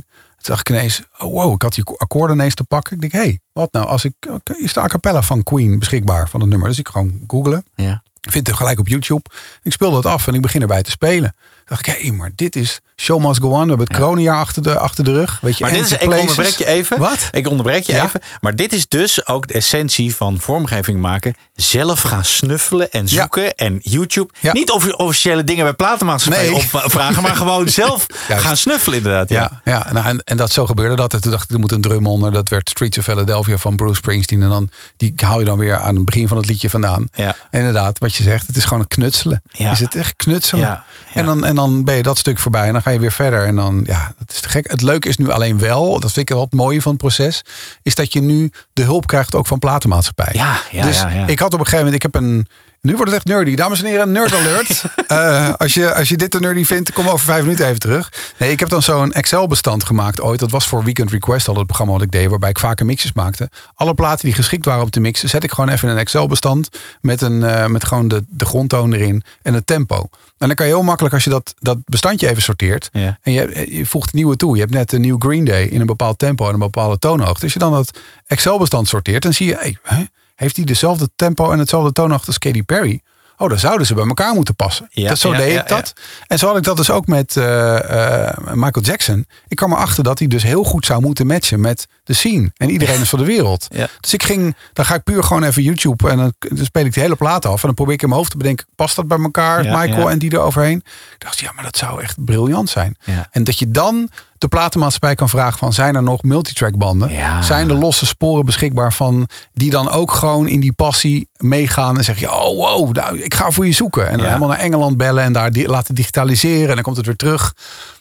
Toen 0.41 0.55
dacht 0.55 0.69
ik 0.69 0.75
ineens, 0.75 1.01
oh 1.17 1.33
wow, 1.33 1.53
ik 1.53 1.61
had 1.61 1.73
die 1.73 1.83
akkoorden 1.97 2.35
ineens 2.35 2.55
te 2.55 2.63
pakken. 2.63 2.93
Ik 2.95 3.01
denk, 3.01 3.13
hé, 3.13 3.19
hey, 3.19 3.39
wat 3.53 3.71
nou? 3.71 3.85
Als 3.87 4.05
ik, 4.05 4.13
oké, 4.29 4.53
is 4.57 4.73
de 4.73 4.79
a 4.79 4.87
cappella 4.87 5.21
van 5.21 5.43
Queen 5.43 5.79
beschikbaar 5.79 6.29
van 6.29 6.39
het 6.39 6.49
nummer? 6.49 6.67
Dus 6.67 6.79
ik 6.79 6.87
gewoon 6.87 7.19
googelen. 7.27 7.65
Ja. 7.75 8.01
Vind 8.29 8.47
het 8.47 8.55
gelijk 8.55 8.79
op 8.79 8.87
YouTube. 8.87 9.21
Ik 9.63 9.71
speel 9.71 9.91
dat 9.91 10.05
af 10.05 10.27
en 10.27 10.33
ik 10.33 10.41
begin 10.41 10.61
erbij 10.61 10.81
te 10.81 10.91
spelen. 10.91 11.35
Dacht 11.71 11.87
ik, 11.87 11.95
hé, 12.01 12.11
maar 12.11 12.31
dit 12.35 12.55
is 12.55 12.79
Show 12.95 13.25
Must 13.25 13.41
Go 13.41 13.47
On. 13.47 13.61
We 13.61 13.67
hebben 13.67 13.87
het 13.87 13.97
coronajaar 13.97 14.37
achter 14.37 14.63
de, 14.63 14.77
achter 14.77 15.03
de 15.03 15.11
rug. 15.11 15.39
Weet 15.41 15.57
je, 15.57 15.63
Maar 15.63 15.73
dit 15.73 15.83
is, 15.85 15.91
ik 15.91 16.01
onderbreek 16.13 16.57
je 16.57 16.65
even. 16.65 16.99
Wat? 16.99 17.27
Ik 17.31 17.47
onderbreek 17.47 17.83
je 17.83 17.93
Ja? 17.93 18.03
even. 18.05 18.21
Maar 18.41 18.55
dit 18.55 18.73
is 18.73 18.87
dus 18.87 19.27
ook 19.27 19.47
de 19.47 19.53
essentie 19.53 20.15
van 20.15 20.39
vormgeving 20.39 20.99
maken. 20.99 21.35
Zelf 21.53 22.01
gaan 22.01 22.25
snuffelen 22.25 22.91
en 22.91 23.07
zoeken. 23.07 23.55
En 23.55 23.79
YouTube. 23.81 24.33
Ja. 24.39 24.53
Niet 24.53 24.71
of- 24.71 24.93
officiële 24.93 25.43
dingen 25.43 25.63
bij 25.63 25.73
platenmaatschappijen 25.73 26.51
Nee. 26.51 26.61
opvragen. 26.83 27.21
Maar 27.21 27.35
gewoon 27.35 27.69
zelf 27.81 28.05
gaan 28.29 28.57
snuffelen 28.57 28.97
inderdaad. 28.97 29.29
Ja. 29.29 29.61
Ja, 29.63 29.71
ja 29.85 29.93
nou, 29.93 30.05
en, 30.05 30.21
en 30.23 30.37
dat 30.37 30.51
zo 30.51 30.65
gebeurde 30.65 30.95
dat. 30.95 31.13
En 31.13 31.21
toen 31.21 31.31
dacht 31.31 31.43
ik, 31.43 31.49
er 31.51 31.59
moet 31.59 31.71
een 31.71 31.81
drum 31.81 32.07
onder. 32.07 32.31
Dat 32.31 32.49
werd 32.49 32.69
Streets 32.69 32.97
of 32.97 33.03
Philadelphia 33.03 33.57
van 33.57 33.75
Bruce 33.75 33.95
Springsteen. 33.95 34.41
En 34.41 34.49
dan, 34.49 34.69
die 34.97 35.13
haal 35.15 35.39
je 35.39 35.45
dan 35.45 35.57
weer 35.57 35.77
aan 35.77 35.95
het 35.95 36.05
begin 36.05 36.27
van 36.27 36.37
het 36.37 36.45
liedje 36.47 36.69
vandaan. 36.69 37.07
Ja. 37.13 37.35
En 37.51 37.59
inderdaad, 37.59 37.99
wat 37.99 38.15
je 38.15 38.23
zegt, 38.23 38.47
het 38.47 38.55
is 38.57 38.63
gewoon 38.63 38.79
het 38.79 38.93
knutselen. 38.93 39.41
Ja. 39.51 39.71
Is 39.71 39.79
het 39.79 39.95
echt 39.95 40.15
knutselen? 40.15 40.83
En, 41.13 41.25
dan, 41.25 41.45
en 41.45 41.55
dan 41.55 41.60
ben 41.67 41.95
je 41.95 42.03
dat 42.03 42.17
stuk 42.17 42.39
voorbij. 42.39 42.67
En 42.67 42.73
dan 42.73 42.81
ga 42.81 42.89
je 42.89 42.99
weer 42.99 43.11
verder. 43.11 43.45
En 43.45 43.55
dan, 43.55 43.83
ja, 43.85 44.13
dat 44.17 44.31
is 44.31 44.39
te 44.39 44.49
gek. 44.49 44.71
Het 44.71 44.81
leuke 44.81 45.07
is 45.07 45.17
nu 45.17 45.29
alleen 45.29 45.59
wel, 45.59 45.99
dat 45.99 46.11
vind 46.11 46.29
ik 46.29 46.35
wel 46.35 46.43
het 46.43 46.53
mooie 46.53 46.81
van 46.81 46.91
het 46.91 47.01
proces. 47.01 47.43
Is 47.83 47.95
dat 47.95 48.13
je 48.13 48.21
nu 48.21 48.51
de 48.73 48.83
hulp 48.83 49.07
krijgt 49.07 49.35
ook 49.35 49.47
van 49.47 49.59
platenmaatschappij. 49.59 50.29
Ja, 50.33 50.59
ja, 50.71 50.83
dus 50.83 50.99
ja, 50.99 51.09
ja. 51.09 51.27
ik 51.27 51.39
had 51.39 51.53
op 51.53 51.59
een 51.59 51.65
gegeven 51.65 51.85
moment, 51.85 52.03
ik 52.03 52.11
heb 52.11 52.21
een... 52.21 52.47
Nu 52.81 52.95
wordt 52.95 53.11
het 53.11 53.19
echt 53.19 53.27
nerdy. 53.27 53.55
Dames 53.55 53.79
en 53.83 53.85
heren, 53.85 54.11
nerd 54.11 54.33
alert. 54.35 54.83
Eh, 55.11 55.53
als, 55.53 55.73
je, 55.73 55.93
als 55.93 56.09
je 56.09 56.17
dit 56.17 56.31
te 56.31 56.39
nerdy 56.39 56.63
vindt, 56.63 56.93
kom 56.93 57.07
over 57.07 57.25
vijf 57.25 57.41
minuten 57.43 57.65
even 57.65 57.79
terug. 57.79 58.13
Nee, 58.37 58.51
ik 58.51 58.59
heb 58.59 58.69
dan 58.69 58.81
zo'n 58.81 59.11
Excel-bestand 59.11 59.83
gemaakt 59.83 60.21
ooit. 60.21 60.39
Dat 60.39 60.51
was 60.51 60.67
voor 60.67 60.83
Weekend 60.83 61.11
Request 61.11 61.47
al 61.47 61.55
het 61.55 61.65
programma 61.65 61.93
wat 61.93 62.01
ik 62.01 62.11
deed. 62.11 62.29
Waarbij 62.29 62.49
ik 62.49 62.59
vaker 62.59 62.85
mixes 62.85 63.13
maakte. 63.13 63.49
Alle 63.75 63.93
platen 63.93 64.25
die 64.25 64.33
geschikt 64.33 64.65
waren 64.65 64.83
om 64.83 64.89
te 64.89 64.99
mixen, 64.99 65.29
zet 65.29 65.43
ik 65.43 65.51
gewoon 65.51 65.69
even 65.69 65.87
in 65.87 65.93
een 65.93 65.99
Excel-bestand. 65.99 66.69
Met, 67.01 67.21
een, 67.21 67.43
eh, 67.43 67.65
met 67.65 67.83
gewoon 67.85 68.07
de, 68.07 68.23
de 68.29 68.45
grondtoon 68.45 68.93
erin 68.93 69.23
en 69.41 69.53
het 69.53 69.67
tempo. 69.67 70.09
En 70.37 70.47
dan 70.47 70.55
kan 70.55 70.65
je 70.65 70.73
heel 70.73 70.83
makkelijk, 70.83 71.13
als 71.13 71.23
je 71.23 71.29
dat, 71.29 71.53
dat 71.59 71.77
bestandje 71.85 72.29
even 72.29 72.41
sorteert. 72.41 72.89
Ja. 72.91 73.17
En 73.21 73.31
je, 73.31 73.67
je 73.69 73.85
voegt 73.85 74.13
nieuwe 74.13 74.35
toe. 74.35 74.55
Je 74.55 74.61
hebt 74.61 74.73
net 74.73 74.91
een 74.91 75.01
nieuw 75.01 75.17
Green 75.19 75.45
Day 75.45 75.63
in 75.63 75.79
een 75.79 75.85
bepaald 75.85 76.19
tempo 76.19 76.47
en 76.47 76.53
een 76.53 76.59
bepaalde 76.59 76.99
toonhoogte. 76.99 77.43
Als 77.43 77.53
je 77.53 77.59
dan 77.59 77.71
dat 77.71 77.99
Excel-bestand 78.27 78.87
sorteert, 78.87 79.23
dan 79.23 79.33
zie 79.33 79.47
je, 79.47 79.77
hey, 79.81 80.09
heeft 80.41 80.55
hij 80.55 80.65
dezelfde 80.65 81.09
tempo 81.15 81.51
en 81.51 81.59
hetzelfde 81.59 81.91
toonhoogte 81.91 82.27
als 82.27 82.37
Katy 82.37 82.63
Perry? 82.63 83.01
Oh, 83.37 83.49
dan 83.49 83.59
zouden 83.59 83.87
ze 83.87 83.93
bij 83.93 84.05
elkaar 84.07 84.33
moeten 84.33 84.55
passen. 84.55 84.87
Ja, 84.89 85.09
dat, 85.09 85.17
zo 85.17 85.31
ja, 85.31 85.37
deed 85.37 85.53
ja, 85.53 85.61
ik 85.61 85.67
dat. 85.67 85.93
En 86.27 86.39
zo 86.39 86.47
had 86.47 86.57
ik 86.57 86.63
dat 86.63 86.77
dus 86.77 86.89
ook 86.89 87.07
met 87.07 87.37
eh, 87.37 88.27
eh, 88.27 88.37
Michael 88.53 88.85
Jackson. 88.85 89.25
Ik 89.47 89.57
kwam 89.57 89.71
erachter 89.71 90.03
dat 90.03 90.19
hij 90.19 90.27
dus 90.27 90.43
heel 90.43 90.63
goed 90.63 90.85
zou 90.85 91.01
moeten 91.01 91.27
matchen 91.27 91.59
met 91.59 91.87
de 92.03 92.13
scene. 92.13 92.51
En 92.57 92.69
iedereen 92.69 93.01
is 93.01 93.09
van 93.09 93.19
de 93.19 93.25
wereld. 93.25 93.67
Dus 93.99 94.13
ik 94.13 94.23
ging, 94.23 94.55
dan 94.73 94.85
ga 94.85 94.95
ik 94.95 95.03
puur 95.03 95.23
gewoon 95.23 95.43
even 95.43 95.63
YouTube 95.63 96.09
en 96.09 96.17
dan, 96.17 96.33
dan 96.39 96.65
speel 96.65 96.85
ik 96.85 96.93
die 96.93 97.03
hele 97.03 97.15
plaat 97.15 97.45
af. 97.45 97.55
En 97.55 97.65
dan 97.65 97.73
probeer 97.73 97.93
ik 97.93 98.01
in 98.01 98.07
mijn 98.07 98.19
hoofd 98.19 98.31
te 98.31 98.37
bedenken, 98.37 98.65
past 98.75 98.95
dat 98.95 99.07
bij 99.07 99.19
elkaar? 99.19 99.63
Michael 99.63 100.09
en 100.09 100.19
die 100.19 100.31
er 100.31 100.39
overheen. 100.39 100.77
Ik 101.13 101.19
dacht, 101.19 101.39
ja, 101.39 101.51
maar 101.51 101.63
dat 101.63 101.77
zou 101.77 102.01
echt 102.01 102.25
briljant 102.25 102.69
zijn. 102.69 102.97
Ja. 103.03 103.27
En 103.31 103.43
dat 103.43 103.59
je 103.59 103.71
dan 103.71 104.09
de 104.41 104.47
platenmaatschappij 104.47 105.15
kan 105.15 105.29
vragen 105.29 105.57
van, 105.57 105.73
zijn 105.73 105.95
er 105.95 106.03
nog 106.03 106.23
multitrack 106.23 106.77
banden? 106.77 107.11
Ja. 107.11 107.41
Zijn 107.41 107.69
er 107.69 107.75
losse 107.75 108.05
sporen 108.05 108.45
beschikbaar 108.45 108.93
van, 108.93 109.27
die 109.53 109.69
dan 109.69 109.89
ook 109.89 110.11
gewoon 110.11 110.47
in 110.47 110.59
die 110.59 110.73
passie 110.73 111.29
meegaan 111.37 111.97
en 111.97 112.03
zeg 112.03 112.19
je, 112.19 112.31
oh 112.31 112.55
wow, 112.57 112.91
nou, 112.95 113.19
ik 113.19 113.33
ga 113.33 113.51
voor 113.51 113.65
je 113.65 113.71
zoeken. 113.71 114.05
En 114.05 114.11
dan 114.11 114.21
Ja. 114.21 114.25
helemaal 114.25 114.47
naar 114.49 114.57
Engeland 114.59 114.97
bellen 114.97 115.23
en 115.23 115.33
daar 115.33 115.51
laten 115.53 115.95
digitaliseren 115.95 116.67
en 116.69 116.73
dan 116.75 116.83
komt 116.83 116.97
het 116.97 117.05
weer 117.05 117.15
terug. 117.15 117.53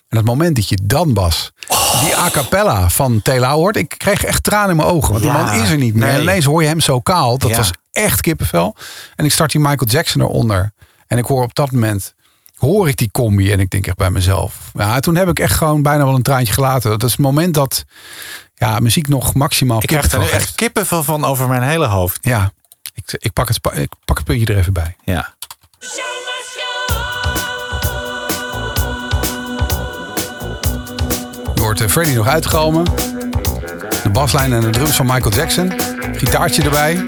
En 0.09 0.17
het 0.17 0.27
moment 0.27 0.57
dat 0.57 0.69
je 0.69 0.79
dan, 0.83 1.15
Bas, 1.15 1.53
die 2.01 2.17
a 2.17 2.31
cappella 2.31 2.89
van 2.89 3.23
Taylor 3.23 3.49
hoort. 3.49 3.77
Ik 3.77 3.95
kreeg 3.99 4.25
echt 4.25 4.43
tranen 4.43 4.71
in 4.71 4.77
mijn 4.77 4.89
ogen. 4.89 5.11
Want 5.11 5.23
die 5.23 5.33
man 5.33 5.51
is 5.53 5.71
er 5.71 5.77
niet 5.77 5.95
meer. 5.95 6.07
nee. 6.07 6.15
En 6.17 6.23
ineens 6.23 6.45
hoor 6.45 6.63
je 6.63 6.69
hem 6.69 6.81
zo 6.81 7.01
kaal. 7.01 7.39
Dat 7.39 7.57
was 7.57 7.71
echt 7.93 8.21
kippenvel. 8.21 8.77
En 9.17 9.25
ik 9.25 9.33
start 9.33 9.51
die 9.53 9.61
Michael 9.61 9.91
Jackson 9.91 10.21
eronder. 10.23 10.73
En 11.07 11.19
ik 11.19 11.25
hoor 11.25 11.43
op 11.43 11.55
dat 11.55 11.71
moment, 11.73 12.15
hoor 12.61 12.89
ik 12.89 12.97
die 12.97 13.11
combi. 13.13 13.53
En 13.53 13.61
ik 13.61 13.71
denk 13.71 13.87
echt 13.87 13.97
bij 13.97 14.11
mezelf. 14.11 14.71
Ja, 14.75 15.01
toen 15.01 15.17
heb 15.17 15.29
ik 15.29 15.39
echt 15.39 15.57
gewoon 15.57 15.83
bijna 15.83 16.05
wel 16.05 16.15
een 16.15 16.23
traantje 16.23 16.53
gelaten. 16.53 16.91
Dat 16.91 17.03
is 17.03 17.11
het 17.11 17.21
moment 17.21 17.55
dat 17.55 17.85
ja, 18.55 18.79
muziek 18.79 19.09
nog 19.09 19.35
maximaal 19.35 19.83
Ik 19.83 19.87
krijg 19.87 20.13
er 20.13 20.31
echt 20.33 20.55
kippenvel 20.55 21.03
van 21.03 21.25
over 21.25 21.49
mijn 21.49 21.63
hele 21.63 21.87
hoofd. 21.87 22.19
Ja, 22.21 22.53
ik, 22.95 23.17
ik, 23.19 23.33
pak 23.33 23.49
het, 23.49 23.61
ik 23.73 23.93
pak 24.05 24.17
het 24.17 24.27
puntje 24.27 24.47
er 24.47 24.59
even 24.59 24.73
bij. 24.73 24.97
Ja. 25.05 25.35
Je 31.55 31.61
hoort 31.61 31.81
eh, 31.81 31.89
Freddy 31.89 32.15
nog 32.15 32.27
uitgalmen. 32.27 32.85
De 34.03 34.11
baslijn 34.13 34.53
en 34.53 34.61
de 34.61 34.71
drums 34.71 34.97
van 34.97 35.07
Michael 35.07 35.35
Jackson. 35.35 35.73
Gitaartje 36.13 36.63
erbij. 36.63 37.05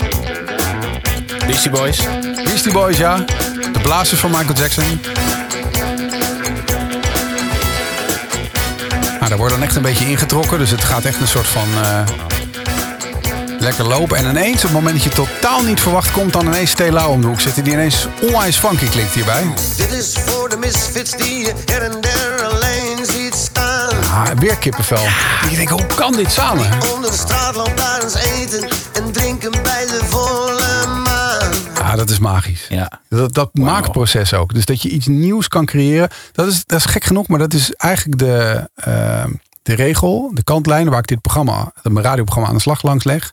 Beastie 1.46 1.70
Boys. 1.70 2.04
Beastie 2.44 2.72
Boys, 2.72 2.96
ja. 2.96 3.16
De 3.72 3.80
blazers 3.82 4.20
van 4.20 4.30
Michael 4.30 4.54
Jackson. 4.54 5.00
Daar 9.32 9.40
wordt 9.40 9.56
dan 9.56 9.66
echt 9.66 9.76
een 9.76 9.82
beetje 9.82 10.08
ingetrokken. 10.08 10.58
Dus 10.58 10.70
het 10.70 10.84
gaat 10.84 11.04
echt 11.04 11.20
een 11.20 11.28
soort 11.28 11.46
van... 11.46 11.68
eh, 11.82 12.02
lekker 13.58 13.84
lopen. 13.84 14.16
En 14.16 14.24
ineens, 14.28 14.56
op 14.56 14.62
het 14.62 14.72
moment 14.72 14.94
dat 14.94 15.02
je 15.02 15.10
totaal 15.10 15.62
niet 15.62 15.80
verwacht... 15.80 16.10
komt 16.10 16.32
dan 16.32 16.46
ineens 16.46 16.70
Stella 16.70 17.08
om 17.08 17.20
de 17.20 17.26
hoek 17.26 17.40
zitten... 17.40 17.64
die 17.64 17.72
ineens 17.72 18.08
onwijs 18.22 18.56
funky 18.56 18.88
klinkt 18.88 19.12
hierbij. 19.12 19.44
Dit 19.76 19.92
is 19.92 20.16
voor 20.26 20.48
de 20.48 20.56
misfits 20.56 21.10
die 21.10 21.38
je 21.38 21.52
her 21.64 21.82
en 21.82 22.00
der 22.00 22.42
alleen 22.44 23.06
ziet 23.06 23.34
staan. 23.34 23.90
Ah, 24.12 24.38
weer 24.38 24.56
kippenvel. 24.56 25.06
Ik 25.50 25.56
denk, 25.56 25.68
hoe 25.68 25.86
kan 25.86 26.12
dit 26.12 26.32
samen? 26.32 26.66
Onder 26.94 27.10
de 27.10 27.16
straatlantaarns 27.16 28.14
eten 28.14 28.62
en 28.62 28.68
drinken 28.68 28.81
dat 32.02 32.10
is 32.10 32.18
magisch. 32.18 32.66
Ja. 32.68 33.00
Dat, 33.08 33.34
dat 33.34 33.54
maakproces 33.54 34.34
ook. 34.34 34.54
Dus 34.54 34.64
dat 34.64 34.82
je 34.82 34.88
iets 34.88 35.06
nieuws 35.06 35.48
kan 35.48 35.64
creëren. 35.64 36.08
Dat 36.32 36.46
is, 36.46 36.64
dat 36.66 36.78
is 36.78 36.84
gek 36.84 37.04
genoeg, 37.04 37.28
maar 37.28 37.38
dat 37.38 37.52
is 37.52 37.72
eigenlijk 37.74 38.18
de, 38.18 38.68
eh, 38.74 39.24
de 39.62 39.74
regel, 39.74 40.30
de 40.34 40.42
kantlijn 40.42 40.88
waar 40.88 40.98
ik 40.98 41.06
dit 41.06 41.20
programma, 41.20 41.72
mijn 41.82 42.04
radioprogramma 42.04 42.48
aan 42.48 42.56
de 42.56 42.62
slag 42.62 42.82
langs 42.82 43.04
leg. 43.04 43.30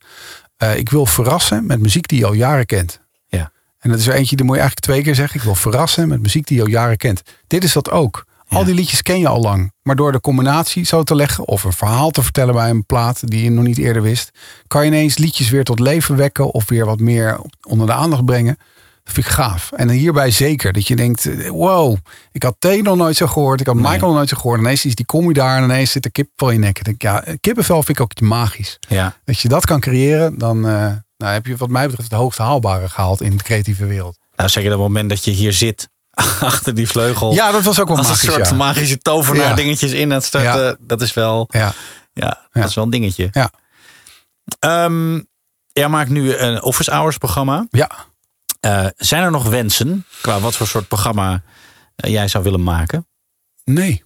Eh, 0.58 0.78
ik 0.78 0.90
wil 0.90 1.06
verrassen 1.06 1.66
met 1.66 1.80
muziek 1.80 2.08
die 2.08 2.20
je 2.20 2.26
al 2.26 2.34
jaren 2.34 2.66
kent. 2.66 3.00
Ja. 3.28 3.52
En 3.80 3.90
dat 3.90 4.00
is 4.00 4.08
er 4.08 4.14
eentje, 4.14 4.36
die 4.36 4.46
moet 4.46 4.56
je 4.56 4.62
eigenlijk 4.62 4.92
twee 4.92 5.04
keer 5.04 5.16
zeggen. 5.16 5.40
Ik 5.40 5.46
wil 5.46 5.56
verrassen 5.56 6.08
met 6.08 6.22
muziek 6.22 6.48
die 6.48 6.58
je 6.58 6.64
al 6.64 6.70
jaren 6.70 6.98
kent. 6.98 7.22
Dit 7.48 7.64
is 7.64 7.74
dat 7.74 7.92
ook. 7.92 8.26
Al 8.50 8.64
die 8.64 8.74
liedjes 8.74 9.02
ken 9.02 9.20
je 9.20 9.28
al 9.28 9.42
lang. 9.42 9.74
Maar 9.82 9.96
door 9.96 10.12
de 10.12 10.22
combinatie 10.22 10.86
zo 10.86 11.04
te 11.04 11.16
leggen 11.16 11.48
of 11.48 11.64
een 11.64 11.74
verhaal 11.74 12.12
te 12.12 12.24
vertellen 12.24 12.54
bij 12.54 12.70
een 12.70 12.86
plaat 12.86 13.30
die 13.30 13.44
je 13.44 13.50
nog 13.50 13.64
niet 13.64 13.78
eerder 13.78 14.02
wist, 14.02 14.32
kan 14.68 14.82
je 14.82 14.88
ineens 14.88 15.18
liedjes 15.18 15.50
weer 15.50 15.64
tot 15.64 15.80
leven 15.80 16.16
wekken 16.16 16.54
of 16.54 16.70
weer 16.70 16.86
wat 16.86 17.00
meer 17.00 17.40
onder 17.68 17.88
de 17.88 17.94
aandacht 17.94 18.26
brengen. 18.26 18.58
Dat 19.04 19.14
vind 19.14 19.26
ik 19.26 19.32
gaaf. 19.32 19.72
En 19.72 19.90
hierbij 19.90 20.32
zeker. 20.32 20.74
Dat 20.74 20.88
je 20.88 20.96
denkt, 20.96 21.26
eh, 21.26 21.50
wow, 21.50 21.98
ik 22.32 22.44
had 22.44 22.56
T 22.60 22.82
nog 22.82 22.96
nooit 22.96 23.16
zo 23.16 23.28
gehoord. 23.28 23.60
Ik 23.60 23.68
had 23.68 23.76
Michael 23.76 24.00
nog 24.00 24.14
nooit 24.14 24.30
zo 24.30 24.38
gehoord. 24.38 24.58
En 24.58 24.64
ineens 24.64 24.86
is 24.86 24.96
die 24.96 25.06
combi 25.06 25.34
daar 25.34 25.58
en 25.58 25.64
ineens 25.64 25.92
zit 25.92 26.04
de 26.04 26.12
kip 26.12 26.30
van 26.36 26.54
je 26.54 26.60
nek. 26.60 26.78
Ik 26.78 26.84
denk, 26.84 27.02
ja, 27.02 27.24
kippenvel 27.40 27.84
vind 27.84 27.98
ik 27.98 28.04
ook 28.04 28.12
iets 28.12 28.22
magisch. 28.22 28.78
Ja. 28.88 29.16
Als 29.26 29.42
je 29.42 29.48
dat 29.48 29.66
kan 29.66 29.80
creëren, 29.80 30.38
dan 30.38 30.68
eh, 30.68 30.92
nou, 31.18 31.34
heb 31.34 31.46
je 31.46 31.58
wat 31.58 31.70
mij 31.70 31.88
betreft 31.88 32.12
het 32.12 32.20
hoogste 32.20 32.42
haalbare 32.42 32.90
gehaald 32.90 33.22
in 33.22 33.38
de 33.38 33.44
creatieve 33.44 33.86
wereld. 33.86 34.18
Nou, 34.36 34.50
zeg 34.50 34.64
je 34.64 34.70
dat 34.70 34.78
op 34.78 34.84
het 34.84 34.94
moment 34.94 35.10
dat 35.10 35.24
je 35.24 35.32
hier 35.32 35.54
zit 35.54 35.90
achter 36.40 36.76
die 36.76 36.88
vleugel. 36.88 37.34
Ja, 37.34 37.52
dat 37.52 37.64
was 37.64 37.80
ook 37.80 37.88
wel 37.88 37.98
als 37.98 38.08
magisch, 38.08 38.24
een 38.28 38.32
soort 38.34 38.50
ja. 38.50 38.56
magische 38.56 38.98
tovenaar 38.98 39.48
Ja. 39.50 39.54
dingetjes 39.56 39.92
in 39.92 40.12
het 40.12 40.24
starten. 40.24 40.64
Ja. 40.64 40.76
Dat 40.80 41.02
is 41.02 41.14
wel, 41.14 41.48
Ja. 41.52 41.74
ja, 42.14 42.48
dat 42.52 42.70
is 42.70 42.76
wel 42.76 42.84
een 42.84 42.90
dingetje. 42.90 43.28
Ja. 43.32 43.52
Ehm, 44.60 45.22
jij 45.74 45.88
maakt 45.90 46.10
nu 46.10 46.36
een 46.36 46.62
office 46.62 46.92
hours 46.92 47.18
programma. 47.18 47.68
Ja. 47.70 47.90
Eh, 48.60 48.86
zijn 48.96 49.24
er 49.24 49.32
nog 49.32 49.44
wensen 49.50 50.06
qua 50.22 50.40
wat 50.40 50.56
voor 50.56 50.68
soort 50.68 50.88
programma 50.88 51.42
eh, 51.96 52.12
jij 52.12 52.28
zou 52.28 52.44
willen 52.44 52.64
maken? 52.64 53.08
Nee. 53.64 54.04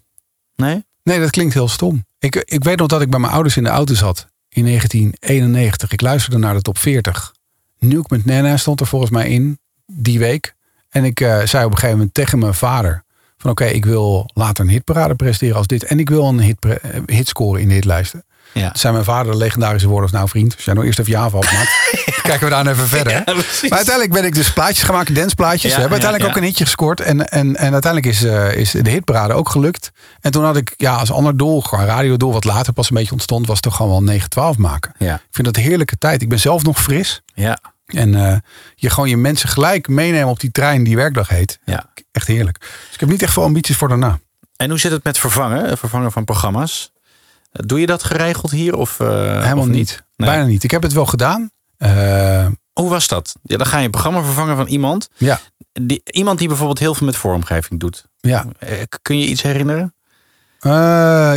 Nee? 0.55 0.85
Nee, 1.03 1.19
dat 1.19 1.29
klinkt 1.29 1.53
heel 1.53 1.67
stom. 1.67 2.05
Ik, 2.19 2.35
ik 2.35 2.63
weet 2.63 2.77
nog 2.77 2.87
dat 2.87 3.01
ik 3.01 3.09
bij 3.09 3.19
mijn 3.19 3.33
ouders 3.33 3.57
in 3.57 3.63
de 3.63 3.69
auto 3.69 3.93
zat 3.93 4.27
in 4.49 4.65
1991. 4.65 5.91
Ik 5.91 6.01
luisterde 6.01 6.37
naar 6.37 6.53
de 6.53 6.61
top 6.61 6.77
40. 6.77 7.33
Nuke 7.79 8.07
met 8.09 8.25
Nana 8.25 8.57
stond 8.57 8.79
er 8.79 8.87
volgens 8.87 9.11
mij 9.11 9.29
in 9.29 9.59
die 9.85 10.19
week. 10.19 10.55
En 10.93 11.03
ik 11.03 11.21
eh, 11.21 11.41
zei 11.43 11.65
op 11.65 11.71
een 11.71 11.77
gegeven 11.77 11.97
moment 11.97 12.13
tegen 12.13 12.39
mijn 12.39 12.53
vader: 12.53 13.03
van 13.37 13.51
oké, 13.51 13.65
ik 13.65 13.85
wil 13.85 14.29
later 14.33 14.63
een 14.63 14.69
hitparade 14.69 15.15
presteren 15.15 15.55
als 15.55 15.67
dit. 15.67 15.83
En 15.83 15.99
ik 15.99 16.09
wil 16.09 16.27
een 16.27 16.39
hit, 16.39 16.65
eh, 17.05 17.19
scoren 17.23 17.61
in 17.61 17.67
de 17.67 17.73
hitlijsten. 17.73 18.23
Ja. 18.53 18.67
Toen 18.67 18.79
zei 18.79 18.93
mijn 18.93 19.05
vader 19.05 19.31
de 19.31 19.37
legendarische 19.37 19.87
woorden 19.87 20.03
als 20.03 20.17
nou 20.17 20.29
vriend, 20.29 20.55
als 20.55 20.65
jij 20.65 20.73
nou 20.73 20.85
eerst 20.85 20.99
even 20.99 21.11
je 21.11 21.17
aanval 21.17 21.41
maakt, 21.41 21.91
dan 22.05 22.23
kijken 22.23 22.47
we 22.47 22.49
daar 22.49 22.67
even 22.67 22.87
verder. 22.87 23.13
Ja, 23.13 23.23
maar 23.25 23.77
uiteindelijk 23.77 24.11
ben 24.11 24.25
ik 24.25 24.35
dus 24.35 24.53
plaatjes 24.53 24.83
gaan 24.83 24.95
maken, 24.95 25.13
danceplaatjes. 25.13 25.71
Ja, 25.71 25.75
we 25.75 25.81
hebben 25.81 25.99
ja, 25.99 26.05
uiteindelijk 26.05 26.23
ja. 26.23 26.29
ook 26.29 26.43
een 26.43 26.49
hitje 26.49 26.63
gescoord. 26.63 27.01
En, 27.01 27.29
en, 27.29 27.55
en 27.55 27.73
uiteindelijk 27.73 28.13
is, 28.13 28.23
eh, 28.23 28.55
is 28.55 28.71
de 28.71 28.89
hitparade 28.89 29.33
ook 29.33 29.49
gelukt. 29.49 29.91
En 30.21 30.31
toen 30.31 30.43
had 30.43 30.57
ik 30.57 30.73
ja, 30.77 30.95
als 30.95 31.11
ander 31.11 31.37
doel, 31.37 31.61
gewoon 31.61 31.85
radiodoel, 31.85 32.33
wat 32.33 32.43
later 32.43 32.73
pas 32.73 32.89
een 32.89 32.95
beetje 32.95 33.11
ontstond, 33.11 33.47
was 33.47 33.59
toch 33.59 33.75
gewoon 33.75 34.05
wel 34.05 34.19
9-12 34.53 34.57
maken. 34.57 34.93
Ja. 34.97 35.15
Ik 35.15 35.21
vind 35.31 35.47
dat 35.47 35.57
een 35.57 35.63
heerlijke 35.63 35.97
tijd. 35.97 36.21
Ik 36.21 36.29
ben 36.29 36.39
zelf 36.39 36.63
nog 36.63 36.81
fris. 36.81 37.21
Ja. 37.33 37.59
En 37.85 38.15
eh, 38.15 38.37
je 38.75 38.89
gewoon 38.89 39.09
je 39.09 39.17
mensen 39.17 39.49
gelijk 39.49 39.87
meenemen 39.87 40.27
op 40.27 40.39
die 40.39 40.51
trein 40.51 40.83
die 40.83 40.95
werkdag 40.95 41.27
heet. 41.27 41.59
Ja. 41.65 41.91
Echt 42.11 42.27
heerlijk. 42.27 42.59
Dus 42.59 42.93
ik 42.93 42.99
heb 42.99 43.09
niet 43.09 43.21
echt 43.21 43.33
veel 43.33 43.43
ambities 43.43 43.75
voor 43.77 43.87
daarna. 43.87 44.19
En 44.55 44.69
hoe 44.69 44.79
zit 44.79 44.91
het 44.91 45.03
met 45.03 45.17
vervangen? 45.17 45.69
eh, 45.69 45.77
Vervangen 45.77 46.11
van 46.11 46.23
programma's? 46.25 46.91
Eh, 47.51 47.61
Doe 47.65 47.79
je 47.79 47.85
dat 47.85 48.03
geregeld 48.03 48.51
hier? 48.51 48.75
Of, 48.75 48.97
Helemaal 48.97 49.57
of 49.57 49.67
niet. 49.67 50.03
Nee. 50.15 50.29
Bijna 50.29 50.45
niet. 50.45 50.63
Ik 50.63 50.71
heb 50.71 50.81
het 50.83 50.93
wel 50.93 51.05
gedaan. 51.05 51.49
Hoe 52.73 52.89
was 52.89 53.07
dat? 53.07 53.35
Ja, 53.43 53.57
dan 53.57 53.65
ga 53.65 53.77
je 53.77 53.85
een 53.85 53.91
programma 53.91 54.21
vervangen 54.23 54.55
van 54.55 54.67
iemand. 54.67 55.09
ja, 55.17 55.39
Die, 55.81 56.01
iemand 56.05 56.39
die 56.39 56.47
bijvoorbeeld 56.47 56.79
heel 56.79 56.95
veel 56.95 57.05
met 57.05 57.15
vormgeving 57.15 57.79
doet. 57.79 58.05
ja. 58.19 58.45
Kun 59.01 59.19
je 59.19 59.25
iets 59.27 59.41
herinneren? 59.41 59.93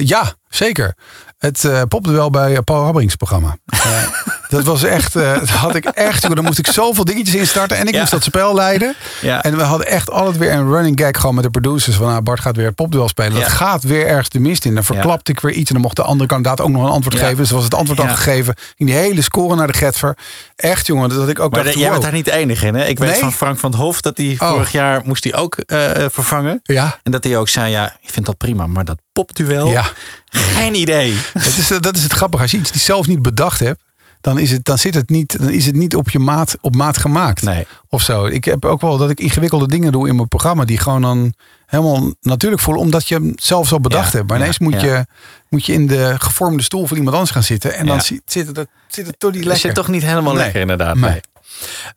Ja, 0.07 0.35
zeker. 0.49 0.95
Het 1.39 1.69
popte 1.89 2.11
wel 2.11 2.31
bij 2.31 2.63
Paul 2.63 2.85
Rabberings 2.85 3.15
programma. 3.17 3.57
Dat 4.49 4.65
was 4.65 4.83
echt, 4.83 5.17
eh, 5.17 5.39
dat 5.39 5.49
had 5.49 5.75
ik 5.75 5.85
echt, 5.85 6.35
dan 6.35 6.45
moest 6.45 6.59
ik 6.59 6.67
zoveel 6.67 7.05
dingetjes 7.05 7.35
instarten 7.35 7.77
en 7.77 7.87
ik 7.87 7.93
Ja. 7.95 7.99
moest 8.01 8.11
dat 8.13 8.23
spel 8.23 8.55
leiden. 8.55 8.95
Ja. 9.21 9.43
En 9.43 9.57
we 9.57 9.63
hadden 9.63 9.87
echt 9.87 10.11
altijd 10.11 10.37
weer 10.37 10.53
een 10.53 10.69
running 10.69 11.01
gag 11.01 11.21
gewoon 11.21 11.35
met 11.35 11.45
de 11.45 11.51
producers 11.51 11.97
van 11.97 12.07
nou, 12.07 12.21
Bart 12.23 12.41
gaat 12.41 12.57
weer 12.57 12.73
popduel 12.73 13.09
spelen. 13.09 13.33
Dat 13.33 13.41
Ja. 13.41 13.49
gaat 13.49 13.83
weer 13.83 14.07
ergens 14.07 14.29
de 14.29 14.41
mist 14.41 14.65
in. 14.65 14.75
Dan 14.75 14.85
verklapte 14.85 15.33
ik 15.33 15.41
weer 15.41 15.53
iets 15.53 15.69
en 15.69 15.75
dan 15.75 15.83
mocht 15.83 15.97
de 15.97 16.03
andere 16.03 16.29
kandidaat 16.29 16.61
ook 16.61 16.69
nog 16.69 16.83
een 16.83 16.91
antwoord 16.91 17.19
geven. 17.19 17.37
Dus 17.37 17.51
was 17.51 17.65
het 17.65 17.75
antwoord 17.75 18.01
al 18.01 18.09
gegeven. 18.09 18.55
Ging 18.77 18.89
die 18.91 18.99
hele 18.99 19.23
score 19.23 19.57
naar 19.57 19.67
de 19.67 19.73
Getver. 19.73 20.17
Echt 20.57 20.87
jongen, 20.87 21.09
dat 21.09 21.29
ik 21.29 21.41
ook 21.41 21.51
Maar 21.53 21.63
dacht, 21.63 21.75
de- 21.75 21.81
jij 21.81 21.91
wow. 21.91 21.99
bent 21.99 22.03
daar 22.11 22.17
niet 22.17 22.25
de 22.25 22.33
enige 22.33 22.67
in. 22.67 22.75
Hè? 22.75 22.85
Ik 22.85 22.99
weet 22.99 23.11
Nee? 23.11 23.19
van 23.21 23.33
Frank 23.33 23.59
van 23.59 23.71
het 23.71 23.81
Hof 23.81 24.01
dat 24.01 24.17
hij 24.17 24.37
Oh. 24.39 24.51
vorig 24.51 24.73
jaar 24.73 25.01
moest 25.05 25.25
hij 25.25 25.35
ook 25.35 25.55
eh, 25.57 25.79
vervangen. 26.11 26.61
Ja. 26.63 26.99
En 27.03 27.13
dat 27.13 27.25
hij 27.25 27.37
ook 27.39 27.49
zei, 27.49 27.71
ja, 27.71 27.97
ik 28.01 28.11
vind 28.11 28.27
dat 28.27 28.37
prima. 28.37 28.67
Maar 28.67 28.85
dat 28.85 28.99
popduel, 29.13 29.69
Ja. 29.71 29.85
geen 30.29 30.75
idee. 30.75 31.15
Het 31.33 31.57
is, 31.59 31.69
dat 31.81 31.97
is 31.97 32.03
het 32.03 32.13
grappige. 32.13 32.43
Als 32.43 32.51
je 32.53 32.59
iets 32.59 32.71
die 32.73 32.81
zelf 32.81 33.07
niet 33.07 33.23
bedacht 33.23 33.61
hebt, 33.61 33.81
dan 34.27 34.39
is 34.39 34.51
het, 34.51 34.65
dan 34.65 34.79
zit 34.79 34.95
het 34.95 35.11
niet, 35.11 35.39
dan 35.39 35.49
is 35.51 35.67
het 35.67 35.75
niet 35.75 35.97
op 35.97 36.11
je 36.11 36.19
maat, 36.19 36.57
op 36.61 36.77
maat 36.77 36.97
gemaakt. 36.99 37.43
Nee. 37.43 37.67
Of 37.89 38.03
zo. 38.03 38.25
Ik 38.27 38.45
heb 38.45 38.65
ook 38.65 38.81
wel 38.81 38.97
dat 38.99 39.11
ik 39.11 39.21
ingewikkelde 39.21 39.69
dingen 39.69 39.93
doe 39.93 40.09
in 40.09 40.17
mijn 40.17 40.29
programma 40.29 40.65
die 40.65 40.79
gewoon 40.79 41.03
dan 41.03 41.35
helemaal 41.67 42.15
natuurlijk 42.21 42.63
voelen, 42.63 42.83
omdat 42.83 43.09
je 43.09 43.15
hem 43.15 43.33
zelf 43.37 43.69
zo 43.69 43.81
bedacht 43.81 44.13
Ja, 44.13 44.17
hebt. 44.19 44.29
Maar 44.29 44.37
ja, 44.39 44.43
ineens 44.43 44.59
moet, 44.59 44.81
ja. 44.81 44.85
je, 44.97 45.07
moet 45.49 45.67
je 45.67 45.73
in 45.73 45.87
de 45.87 46.15
gevormde 46.19 46.63
stoel 46.63 46.87
van 46.87 46.97
iemand 46.97 47.15
anders 47.15 47.33
gaan 47.33 47.43
zitten. 47.43 47.75
En 47.75 47.87
dan 47.87 48.01
zit, 48.01 48.23
zit, 48.25 48.47
het, 48.57 48.69
zit 48.89 49.07
het 49.07 49.19
toch 49.19 49.31
niet 49.33 49.43
Dat 49.43 49.53
lekker. 49.53 49.67
zit 49.67 49.75
toch 49.75 49.89
niet 49.89 50.03
helemaal 50.03 50.33
Nee. 50.35 50.43
lekker 50.43 50.61
inderdaad. 50.61 50.97
Nee. 50.97 51.11
Nee. 51.11 51.21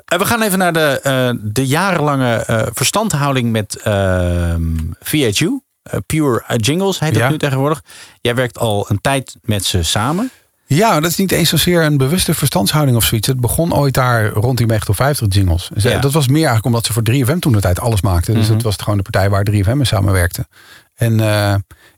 Eh, 0.06 0.20
we 0.20 0.26
gaan 0.26 0.42
even 0.42 0.58
naar 0.58 0.74
de, 0.74 1.00
eh, 1.04 1.32
de 1.42 1.68
jarenlange 1.68 2.36
eh, 2.36 2.68
verstandhouding 2.74 3.52
met 3.52 3.76
ehm, 3.76 4.62
VHU. 5.00 5.60
Pure 6.06 6.44
Jingles 6.56 7.00
heet 7.00 7.10
het 7.10 7.18
Ja. 7.18 7.30
nu 7.30 7.38
tegenwoordig. 7.38 7.82
Jij 8.22 8.36
werkt 8.36 8.58
al 8.58 8.86
een 8.90 9.02
tijd 9.02 9.36
met 9.42 9.66
ze 9.66 9.84
samen. 9.84 10.32
Ja, 10.76 11.00
dat 11.00 11.12
is 11.12 11.18
niet 11.18 11.32
eens 11.32 11.50
zozeer 11.50 11.84
een 11.84 11.98
bewuste 11.98 12.34
verstandshouding 12.34 12.98
of 12.98 13.04
zoiets. 13.04 13.28
Het 13.28 13.40
begon 13.42 13.74
ooit 13.74 13.94
daar 13.94 14.28
rond 14.30 14.58
die 14.58 14.68
50 14.94 15.34
jingles. 15.34 15.70
Ze- 15.78 15.90
Ja. 15.90 16.00
Dat 16.00 16.12
was 16.12 16.28
meer 16.28 16.36
eigenlijk 16.36 16.66
omdat 16.66 16.86
ze 16.86 16.94
voor 16.94 17.04
3FM 17.04 17.40
toen 17.40 17.52
de 17.52 17.60
tijd 17.62 17.80
alles 17.80 18.02
maakten. 18.02 18.34
Dus 18.34 18.44
Mhm. 18.46 18.54
het 18.54 18.64
was 18.64 18.76
gewoon 18.76 18.98
de 18.98 19.04
partij 19.04 19.30
waar 19.30 19.44
3FM 19.44 19.76
mee 19.78 19.86
samenwerkte. 19.86 20.48
En 20.96 21.20
eh, 21.20 21.26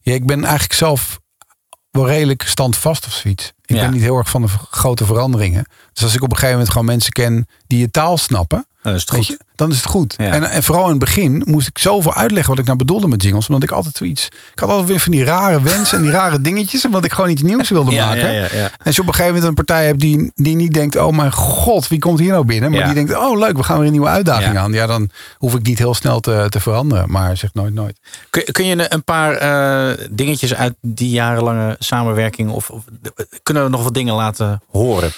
ja, 0.01 0.13
ik 0.13 0.25
ben 0.25 0.43
eigenlijk 0.43 0.73
zelf 0.73 1.19
wel 1.91 2.07
redelijk 2.07 2.41
standvast 2.43 3.05
of 3.05 3.13
zoiets. 3.13 3.53
Ik 3.65 3.75
Ja. 3.75 3.81
ben 3.81 3.91
niet 3.91 4.01
heel 4.01 4.17
erg 4.17 4.29
van 4.29 4.41
de 4.41 4.47
grote 4.71 5.05
veranderingen. 5.05 5.65
Dus 5.93 6.03
als 6.03 6.15
ik 6.15 6.21
op 6.21 6.29
een 6.29 6.35
gegeven 6.35 6.51
moment 6.55 6.71
gewoon 6.71 6.87
mensen 6.87 7.11
ken 7.11 7.47
die 7.67 7.79
je 7.79 7.91
taal 7.91 8.17
snappen. 8.17 8.65
Dan 8.81 8.93
is 8.93 9.01
het 9.01 9.09
goed. 9.11 9.37
dan 9.55 9.69
is 9.71 9.75
het 9.75 9.85
goed. 9.85 10.13
Ja. 10.17 10.31
En, 10.31 10.43
en 10.49 10.63
vooral 10.63 10.83
in 10.83 10.89
het 10.89 10.99
begin 10.99 11.41
moest 11.45 11.67
ik 11.67 11.77
zoveel 11.77 12.13
uitleggen 12.13 12.49
wat 12.49 12.59
ik 12.59 12.65
nou 12.65 12.77
bedoelde 12.77 13.07
met 13.07 13.23
jingles. 13.23 13.47
Omdat 13.47 13.63
ik 13.63 13.71
altijd 13.71 13.95
zoiets. 13.97 14.25
Ik 14.25 14.59
had 14.59 14.69
altijd 14.69 14.87
weer 14.87 14.99
van 14.99 15.11
die 15.11 15.23
rare 15.23 15.61
wensen 15.61 15.97
en 15.97 16.03
die 16.03 16.11
rare 16.11 16.41
dingetjes. 16.41 16.85
Omdat 16.85 17.05
ik 17.05 17.11
gewoon 17.13 17.29
iets 17.29 17.41
nieuws 17.41 17.69
wilde 17.69 17.91
Ja, 17.91 18.05
maken. 18.05 18.33
ja. 18.33 18.47
En 18.49 18.71
als 18.83 18.95
je 18.95 19.01
op 19.01 19.07
een 19.07 19.13
gegeven 19.13 19.33
moment 19.35 19.43
een 19.43 19.65
partij 19.65 19.85
hebt 19.85 19.99
die, 19.99 20.31
die 20.35 20.55
niet 20.55 20.73
denkt: 20.73 20.95
oh 20.95 21.15
mijn 21.15 21.31
god, 21.31 21.87
wie 21.87 21.99
komt 21.99 22.19
hier 22.19 22.31
nou 22.31 22.45
binnen? 22.45 22.71
Maar 22.71 22.85
die 22.85 22.93
denkt: 22.93 23.15
oh 23.15 23.37
leuk, 23.39 23.57
we 23.57 23.63
gaan 23.63 23.77
weer 23.77 23.85
een 23.85 23.91
nieuwe 23.91 24.07
uitdaging 24.07 24.57
aan. 24.57 24.73
Ja, 24.73 24.85
dan 24.87 25.09
hoef 25.37 25.55
ik 25.55 25.61
niet 25.65 25.77
heel 25.77 25.93
snel 25.93 26.19
te, 26.19 26.45
te 26.49 26.59
veranderen. 26.59 27.11
Maar 27.11 27.37
zeg 27.37 27.53
nooit, 27.53 27.73
nooit. 27.73 27.99
Kun, 28.29 28.43
kun 28.51 28.65
je 28.65 28.93
een 28.93 29.03
paar 29.03 29.33
eh, 29.33 30.05
dingetjes 30.11 30.55
uit 30.55 30.73
die 30.81 31.09
jarenlange 31.09 31.75
samenwerking... 31.79 32.49
Of, 32.51 32.69
of 32.69 32.83
kunnen 33.43 33.63
we 33.63 33.69
nog 33.69 33.83
wat 33.83 33.93
dingen 33.93 34.15
laten 34.15 34.61
horen? 34.69 35.11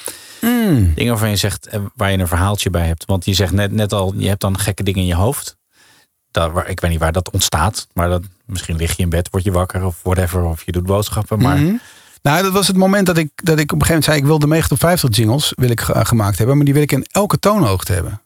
Dingen 0.95 1.11
waarvan 1.11 1.29
je 1.29 1.35
zegt, 1.35 1.67
eh, 1.67 1.79
waar 1.95 2.11
je 2.11 2.17
een 2.17 2.27
verhaaltje 2.27 2.69
bij 2.69 2.87
hebt. 2.87 3.05
Want 3.05 3.25
je 3.25 3.33
zegt 3.33 3.51
net, 3.51 3.71
net 3.71 3.93
al, 3.93 4.13
je 4.17 4.27
hebt 4.27 4.41
dan 4.41 4.59
gekke 4.59 4.83
dingen 4.83 4.99
in 5.01 5.07
je 5.07 5.15
hoofd. 5.15 5.57
Dat, 6.31 6.51
waar, 6.51 6.69
ik 6.69 6.79
weet 6.79 6.91
niet 6.91 6.99
waar 6.99 7.11
dat 7.11 7.29
ontstaat. 7.31 7.87
Maar 7.93 8.09
dat, 8.09 8.21
misschien 8.45 8.75
lig 8.75 8.95
je 8.97 9.03
in 9.03 9.09
bed, 9.09 9.27
word 9.31 9.43
je 9.43 9.51
wakker 9.51 9.85
of 9.85 9.95
whatever. 10.03 10.43
Of 10.43 10.65
je 10.65 10.71
doet 10.71 10.85
boodschappen. 10.85 11.39
Maar 11.41 11.57
Mhm. 11.57 11.73
Nou, 12.21 12.43
dat 12.43 12.51
was 12.51 12.67
het 12.67 12.75
moment 12.77 13.05
dat 13.05 13.17
ik, 13.17 13.29
dat 13.35 13.59
ik 13.59 13.71
op 13.71 13.81
een 13.81 13.85
gegeven 13.85 13.87
moment 13.87 14.03
zei: 14.05 14.17
ik 14.17 14.25
wil 14.25 14.39
de 14.39 14.47
90 14.47 14.77
50 14.77 15.15
jingles 15.15 15.51
wil 15.55 15.69
ik 15.69 15.81
ge- 15.81 16.05
gemaakt 16.05 16.37
hebben, 16.37 16.55
maar 16.55 16.65
die 16.65 16.73
wil 16.73 16.83
ik 16.83 16.91
in 16.91 17.05
elke 17.11 17.39
toonhoogte 17.39 17.93
hebben. 17.93 18.21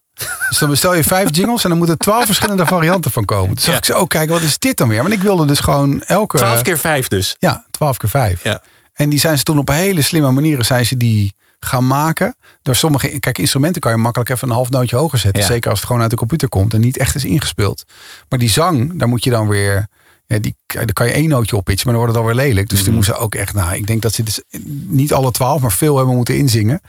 Dus 0.48 0.58
dan 0.58 0.68
bestel 0.70 0.94
je 0.94 1.04
vijf 1.04 1.36
jingles 1.36 1.62
en 1.62 1.68
dan 1.68 1.78
moeten 1.78 1.96
er 1.96 2.02
twaalf 2.04 2.24
verschillende 2.26 2.66
varianten 2.66 3.10
van 3.10 3.24
komen. 3.24 3.56
Ja. 3.58 3.64
dacht 3.66 3.78
ik 3.78 3.84
zo, 3.84 3.98
oh 4.00 4.06
kijk, 4.06 4.30
wat 4.30 4.40
is 4.40 4.58
dit 4.58 4.76
dan 4.76 4.88
weer? 4.88 5.02
Want 5.02 5.14
ik 5.14 5.22
wilde 5.22 5.44
dus 5.46 5.60
gewoon 5.60 6.02
elke... 6.02 6.36
12 6.36 6.62
keer 6.62 6.78
5 6.78 7.08
dus. 7.08 7.36
Ja, 7.38 7.64
12 7.70 7.96
keer 7.96 8.08
5. 8.08 8.42
Ja. 8.44 8.62
En 8.92 9.08
die 9.08 9.18
zijn 9.18 9.38
ze 9.38 9.44
toen 9.44 9.58
op 9.58 9.68
hele 9.68 10.02
slimme 10.02 10.30
manieren 10.30 10.64
zijn 10.64 10.86
ze 10.86 10.96
die 10.96 11.34
gaan 11.60 11.86
maken. 11.86 12.36
Door 12.62 12.74
sommige, 12.76 13.18
kijk, 13.18 13.38
instrumenten 13.38 13.80
kan 13.80 13.92
je 13.92 13.98
makkelijk 13.98 14.30
even 14.30 14.48
een 14.48 14.54
half 14.54 14.70
nootje 14.70 14.96
hoger 14.96 15.18
zetten. 15.18 15.42
Ja. 15.42 15.48
Zeker 15.48 15.70
als 15.70 15.78
het 15.78 15.86
gewoon 15.86 16.02
uit 16.02 16.10
de 16.10 16.16
computer 16.16 16.48
komt 16.48 16.74
en 16.74 16.80
niet 16.80 16.96
echt 16.98 17.14
is 17.14 17.24
ingespeeld. 17.24 17.84
Maar 18.28 18.38
die 18.38 18.50
zang, 18.50 18.98
daar 18.98 19.08
moet 19.08 19.24
je 19.24 19.30
dan 19.30 19.48
weer. 19.48 19.86
Ja, 20.26 20.38
die, 20.38 20.56
daar 20.66 20.92
kan 20.92 21.06
je 21.06 21.12
één 21.12 21.28
nootje 21.28 21.56
op 21.56 21.64
pitchen, 21.64 21.84
maar 21.86 21.94
dan 21.94 22.04
wordt 22.04 22.18
het 22.18 22.28
alweer 22.28 22.46
lelijk. 22.46 22.68
Dus 22.68 22.78
Mhm. 22.78 22.86
die 22.88 22.96
moesten 22.96 23.18
ook 23.18 23.34
echt, 23.34 23.54
nou, 23.54 23.74
ik 23.74 23.86
denk 23.86 24.02
dat 24.02 24.12
ze 24.12 24.22
dus 24.22 24.42
niet 24.86 25.12
alle 25.12 25.30
twaalf, 25.30 25.60
maar 25.60 25.72
veel 25.72 25.96
hebben 25.96 26.14
moeten 26.16 26.36
inzingen. 26.36 26.80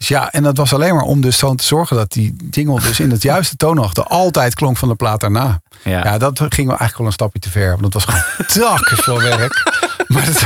Dus 0.00 0.08
ja, 0.08 0.32
en 0.32 0.42
dat 0.42 0.56
was 0.56 0.72
alleen 0.74 0.94
maar 0.94 1.04
om 1.04 1.20
dus 1.20 1.38
zo 1.38 1.54
te 1.54 1.64
zorgen 1.64 1.96
dat 1.96 2.12
die 2.12 2.36
jingle 2.50 2.80
dus 2.80 3.00
in 3.00 3.10
het 3.10 3.22
juiste 3.32 3.56
toonhoogte 3.56 4.02
altijd 4.02 4.54
klonk 4.54 4.76
van 4.76 4.88
de 4.88 4.94
plaat 4.94 5.20
daarna. 5.20 5.60
Ja. 5.84 6.04
Ja, 6.04 6.18
dat 6.18 6.38
ging 6.38 6.50
wel 6.68 6.78
eigenlijk 6.78 6.96
wel 6.96 7.06
een 7.06 7.12
stapje 7.12 7.38
te 7.40 7.50
ver. 7.50 7.70
Want 7.80 7.92
dat 7.92 7.92
was 7.92 8.04
gewoon 8.46 8.78
veel 9.04 9.20
werk. 9.20 9.68
Maar, 10.06 10.24
dat, 10.26 10.44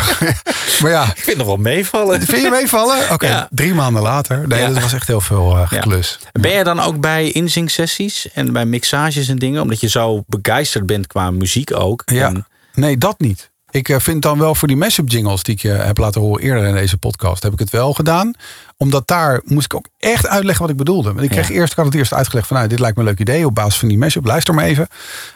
maar 0.80 0.90
ja, 0.90 1.05
Ik 1.05 1.22
vind 1.22 1.36
nog 1.36 1.46
wel 1.46 1.57
meevallen. 1.57 2.22
vind 2.22 2.42
je 2.42 2.50
meevallen? 2.50 2.98
Oké, 3.12 3.26
Ja. 3.26 3.48
drie 3.50 3.74
maanden 3.74 4.02
later. 4.02 4.48
Nee, 4.48 4.61
Ja. 4.61 4.68
dat 4.68 4.82
was 4.82 4.92
echt 4.92 5.07
heel 5.07 5.20
veel 5.20 5.57
eh, 5.57 5.68
geklus. 5.68 6.18
Ben 6.32 6.50
je 6.52 6.64
dan 6.64 6.80
ook 6.80 7.00
bij 7.00 7.30
inzingsessies 7.30 8.30
en 8.32 8.52
bij 8.52 8.64
mixages 8.66 9.28
en 9.28 9.38
dingen? 9.38 9.62
Omdat 9.62 9.80
je 9.80 9.88
zo 9.88 10.22
begeisterd 10.26 10.86
bent 10.86 11.07
qua 11.07 11.30
muziek 11.30 11.74
ook. 11.76 12.02
Ja. 12.07 12.26
En- 12.26 12.46
Nee, 12.74 12.98
dat 12.98 13.20
niet. 13.20 13.52
Ik 13.70 13.88
eh, 13.88 13.98
vind 14.00 14.22
dan 14.22 14.38
wel 14.38 14.55
voor 14.55 14.68
die 14.68 14.76
mashup 14.76 15.09
jingles 15.11 15.42
die 15.42 15.55
ik 15.55 15.61
je 15.62 15.68
heb 15.68 15.98
laten 15.98 16.20
horen 16.20 16.42
eerder 16.42 16.64
in 16.64 16.74
deze 16.74 16.96
podcast, 16.96 17.42
heb 17.42 17.52
ik 17.52 17.59
het 17.59 17.70
wel 17.70 17.92
gedaan. 17.92 18.32
Omdat 18.85 19.09
daar 19.09 19.41
moest 19.45 19.64
ik 19.64 19.74
ook 19.74 19.87
echt 19.99 20.26
uitleggen 20.28 20.62
wat 20.62 20.70
ik 20.70 20.76
bedoelde. 20.76 21.09
Want 21.12 21.24
ik 21.24 21.30
kreeg 21.30 21.49
Ja. 21.49 21.55
eerst, 21.55 21.70
ik 21.70 21.76
had 21.76 21.87
het 21.87 21.95
eerst 21.95 22.12
uitgelegd 22.14 22.47
van 22.47 22.57
nou, 22.57 22.68
dit 22.68 22.78
lijkt 22.78 22.97
me 22.97 23.03
een 23.03 23.09
leuk 23.09 23.18
idee 23.18 23.47
op 23.47 23.55
basis 23.55 23.78
van 23.78 23.89
die 23.89 23.99
mashup. 23.99 24.24
Luister 24.26 24.55
maar 24.55 24.64
even. 24.64 24.89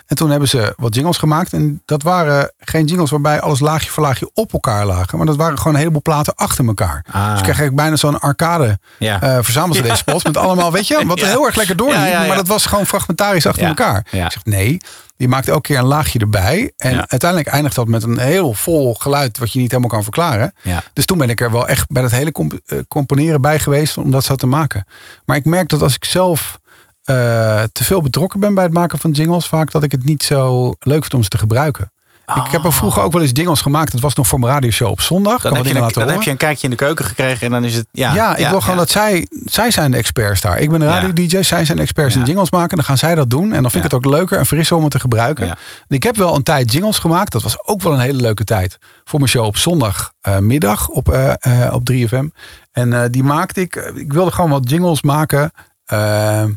En 0.07 0.17
toen 0.17 0.31
hebben 0.31 0.49
ze 0.49 0.73
wat 0.77 0.95
jingles 0.95 1.17
gemaakt. 1.17 1.53
En 1.53 1.83
dat 1.85 2.03
waren 2.03 2.53
geen 2.59 2.85
jingles 2.85 3.11
waarbij 3.11 3.41
alles 3.41 3.61
laagje 3.61 3.91
voor 3.91 4.03
laagje 4.03 4.31
op 4.35 4.53
elkaar 4.53 4.87
lagen. 4.87 5.19
Maar 5.19 5.27
dat 5.27 5.37
waren 5.37 5.57
gewoon 5.59 5.73
een 5.73 5.79
heleboel 5.79 6.03
platen 6.03 6.35
achter 6.35 6.67
elkaar. 6.67 7.05
Ah. 7.11 7.31
Dus 7.39 7.49
ik 7.49 7.53
kreeg 7.55 7.73
bijna 7.73 7.97
zo'n 7.97 8.21
arcade 8.21 8.79
Ja. 8.99 9.23
eh 9.23 9.39
verzamelde 9.41 9.83
deze. 9.89 10.03
Met 10.23 10.37
allemaal, 10.37 10.73
weet 10.73 10.87
je, 10.87 11.03
wat 11.07 11.21
heel 11.21 11.47
erg 11.47 11.55
lekker 11.57 11.77
doorliep. 11.77 12.13
Maar 12.27 12.37
dat 12.37 12.49
was 12.49 12.67
gewoon 12.67 12.87
fragmentarisch 12.87 13.47
achter 13.47 13.67
elkaar. 13.67 14.07
Ja. 14.11 14.25
Ik 14.25 14.33
zeg 14.33 14.45
nee. 14.45 14.77
Die 15.17 15.29
maakt 15.29 15.49
elke 15.49 15.61
keer 15.61 15.79
een 15.79 15.85
laagje 15.85 16.19
erbij. 16.19 16.73
En 16.77 16.93
Ja. 16.95 17.05
uiteindelijk 17.09 17.51
eindigt 17.51 17.75
dat 17.75 17.89
met 17.89 18.03
een 18.03 18.19
heel 18.19 18.53
vol 18.55 18.95
geluid 18.95 19.39
wat 19.39 19.53
je 19.53 19.59
niet 19.59 19.71
helemaal 19.71 19.91
kan 19.91 20.03
verklaren. 20.03 20.55
Ja. 20.63 20.83
Dus 20.93 21.05
toen 21.05 21.19
ben 21.19 21.31
ik 21.31 21.41
er 21.41 21.51
wel 21.53 21.69
echt 21.69 21.91
bij 21.91 22.03
dat 22.03 22.11
hele 22.11 22.33
comp- 22.33 22.59
eh, 22.67 22.79
bij 23.41 23.59
geweest 23.59 23.99
om 23.99 24.11
dat 24.11 24.25
zo 24.25 24.35
te 24.35 24.47
maken. 24.47 24.87
Maar 25.25 25.37
ik 25.37 25.45
merk 25.45 25.69
dat 25.69 25.83
als 25.83 25.95
ik 25.95 26.05
zelf 26.05 26.61
eh, 27.05 27.63
te 27.73 27.85
veel 27.85 28.03
betrokken 28.03 28.41
ben 28.41 28.55
bij 28.55 28.65
het 28.65 28.73
maken 28.73 28.99
van 28.99 29.11
jingles. 29.11 29.47
Vaak 29.47 29.71
dat 29.71 29.83
ik 29.83 29.93
het 29.93 30.05
niet 30.05 30.23
zo 30.23 30.75
leuk 30.79 31.01
vind 31.01 31.15
om 31.15 31.23
ze 31.23 31.29
te 31.29 31.39
gebruiken. 31.39 31.93
Ik 32.35 32.51
heb 32.51 32.65
er 32.65 32.73
vroeger 32.73 33.03
ook 33.03 33.13
wel 33.13 33.23
eens 33.23 33.31
jingles 33.35 33.61
gemaakt. 33.61 33.93
Dat 33.93 34.01
was 34.01 34.15
nog 34.15 34.27
voor 34.27 34.39
mijn 34.39 34.53
radioshow 34.53 34.91
op 34.91 35.01
zondag. 35.01 35.43
Dan, 35.43 35.53
Kan 35.53 35.65
heb 35.65 35.75
je, 35.75 35.81
een, 35.81 35.93
dan 35.93 36.09
heb 36.09 36.23
je 36.23 36.31
een 36.31 36.37
kijkje 36.37 36.65
in 36.65 36.71
de 36.71 36.77
keuken 36.77 37.05
gekregen 37.05 37.47
en 37.47 37.53
dan 37.53 37.65
is 37.65 37.75
het... 37.75 37.87
Ja, 37.93 38.15
Ja, 38.15 38.37
ik 38.37 38.49
wil 38.49 38.61
gewoon 38.61 38.77
dat 38.77 38.91
zij, 38.91 39.27
zij 39.45 39.71
zijn 39.71 39.91
de 39.91 39.97
experts 39.97 40.41
daar. 40.41 40.59
Ik 40.59 40.71
ben 40.71 40.81
een 40.81 40.89
radio-dj, 40.89 41.43
zij 41.43 41.65
zijn 41.65 41.79
experts 41.79 42.17
in 42.17 42.25
jingles 42.25 42.51
maken. 42.51 42.77
Dan 42.77 42.85
gaan 42.85 42.99
zij 42.99 43.15
dat 43.15 43.31
doen. 43.31 43.53
En 43.53 43.63
dan 43.63 43.71
vind 43.71 43.85
ik 43.85 43.91
het 43.91 44.05
ook 44.05 44.13
leuker 44.13 44.39
en 44.39 44.47
frisser 44.47 44.77
om 44.77 44.83
het 44.83 44.93
te 44.93 45.01
gebruiken. 45.01 45.57
Ik 45.89 46.03
heb 46.03 46.17
wel 46.17 46.35
een 46.35 46.43
tijd 46.43 46.73
jingles 46.73 46.99
gemaakt. 46.99 47.33
Dat 47.33 47.43
was 47.43 47.67
ook 47.67 47.83
wel 47.83 47.93
een 47.93 48.01
hele 48.01 48.21
leuke 48.21 48.45
tijd. 48.45 48.79
Voor 49.05 49.19
mijn 49.19 49.31
show 49.31 49.45
op 49.45 49.57
zondagmiddag 49.57 50.89
op, 50.89 51.13
eh, 51.13 51.33
eh, 51.67 51.75
op 51.75 51.85
3FM. 51.85 52.29
En 52.73 52.93
eh, 52.93 53.09
die 53.11 53.23
maakte 53.23 53.61
ik. 53.61 53.77
Ik 53.95 54.13
wilde 54.13 54.31
gewoon 54.31 54.51
wat 54.51 54.71
jingles 54.71 55.03
maken. 55.03 55.53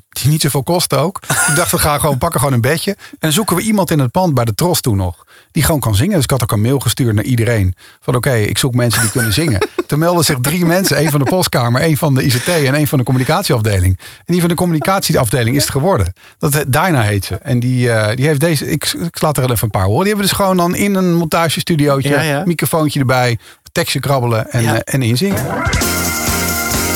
die 0.10 0.30
niet 0.30 0.42
zoveel 0.42 0.64
kosten 0.64 1.00
ook. 1.00 1.20
ik 1.48 1.56
dacht, 1.56 1.72
we 1.72 1.78
gaan 1.78 2.00
gewoon 2.00 2.18
pakken 2.18 2.40
gewoon 2.40 2.56
een 2.56 2.62
bedje. 2.62 2.98
En 3.20 3.32
zoeken 3.34 3.56
we 3.56 3.62
iemand 3.62 3.92
in 3.92 4.00
het 4.00 4.12
pand 4.12 4.34
bij 4.34 4.46
de 4.46 4.56
Tros 4.56 4.82
toen 4.82 4.98
nog. 4.98 5.24
Die 5.52 5.64
gewoon 5.64 5.80
kan 5.80 5.96
zingen. 5.96 6.14
Dus 6.16 6.24
ik 6.24 6.30
had 6.30 6.42
ook 6.44 6.52
een 6.52 6.62
mail 6.62 6.80
gestuurd 6.80 7.16
naar 7.16 7.24
iedereen. 7.24 7.76
Van 8.02 8.16
oké, 8.16 8.34
ik 8.34 8.58
zoek 8.58 8.74
mensen 8.74 9.02
die 9.02 9.12
kunnen 9.12 9.34
zingen. 9.34 9.68
Toen 9.88 10.00
melden 10.00 10.24
zich 10.26 10.38
drie 10.42 10.66
mensen. 10.66 10.98
één 10.98 11.10
van 11.12 11.20
de 11.20 11.26
postkamer, 11.26 11.82
één 11.82 11.98
van 11.98 12.14
de 12.14 12.24
ICT 12.24 12.48
en 12.48 12.74
één 12.76 12.88
van 12.88 12.98
de 12.98 13.04
communicatieafdeling. 13.04 14.00
En 14.00 14.24
die 14.34 14.40
van 14.40 14.50
de 14.50 14.56
communicatieafdeling 14.56 15.56
is 15.56 15.62
het 15.62 15.72
geworden. 15.72 16.14
Dat 16.38 16.52
Dyna 16.68 17.02
heet 17.02 17.26
ze. 17.26 17.36
En 17.36 17.60
die, 17.60 17.92
eh, 17.92 18.16
die 18.16 18.26
heeft 18.28 18.40
deze, 18.40 18.70
ik, 18.72 18.86
ik 18.86 19.22
laat 19.22 19.38
er 19.38 19.44
even 19.44 19.58
een 19.62 19.70
paar 19.70 19.84
horen. 19.86 20.00
Die 20.00 20.08
hebben 20.14 20.26
dus 20.28 20.36
gewoon 20.36 20.58
dan 20.58 20.76
in 20.76 20.96
een 20.96 21.14
montagestudiootje, 21.14 22.10
Ja, 22.10 22.22
ja. 22.22 22.44
microfoontje 22.46 23.00
erbij, 23.00 23.40
tekstje 23.72 24.00
krabbelen 24.00 24.52
en, 24.52 24.62
Ja. 24.64 24.74
eh, 24.84 24.94
en 24.94 25.02
inzingen. 25.02 25.46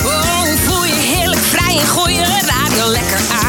Oh, 0.06 0.43
voel 0.66 0.86
je 0.86 1.16
heerlijk 1.16 1.41
vrij 1.41 1.78
en 1.80 1.88
gooi 1.88 2.14
je 2.14 2.24
radio 2.47 2.91
lekker 2.91 3.18
aan. 3.18 3.45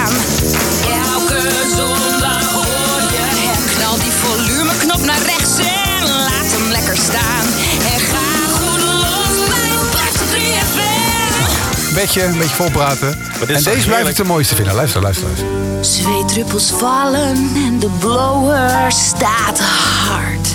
3FM. 12.07 12.13
Bedje, 12.13 12.25
een 12.25 12.39
beetje 12.39 12.55
volpraten. 12.55 13.19
En 13.49 13.63
deze 13.63 13.87
blijf 13.87 14.09
ik 14.09 14.17
de 14.17 14.25
mooiste 14.25 14.55
vinden. 14.55 14.75
Luister, 14.75 15.03
luister, 15.03 15.27
luister. 15.27 15.47
Zweetdruppels 15.81 16.71
vallen 16.71 17.51
en 17.55 17.79
de 17.79 17.91
blower 17.99 18.93
staat 18.93 19.61
hard. 19.61 20.49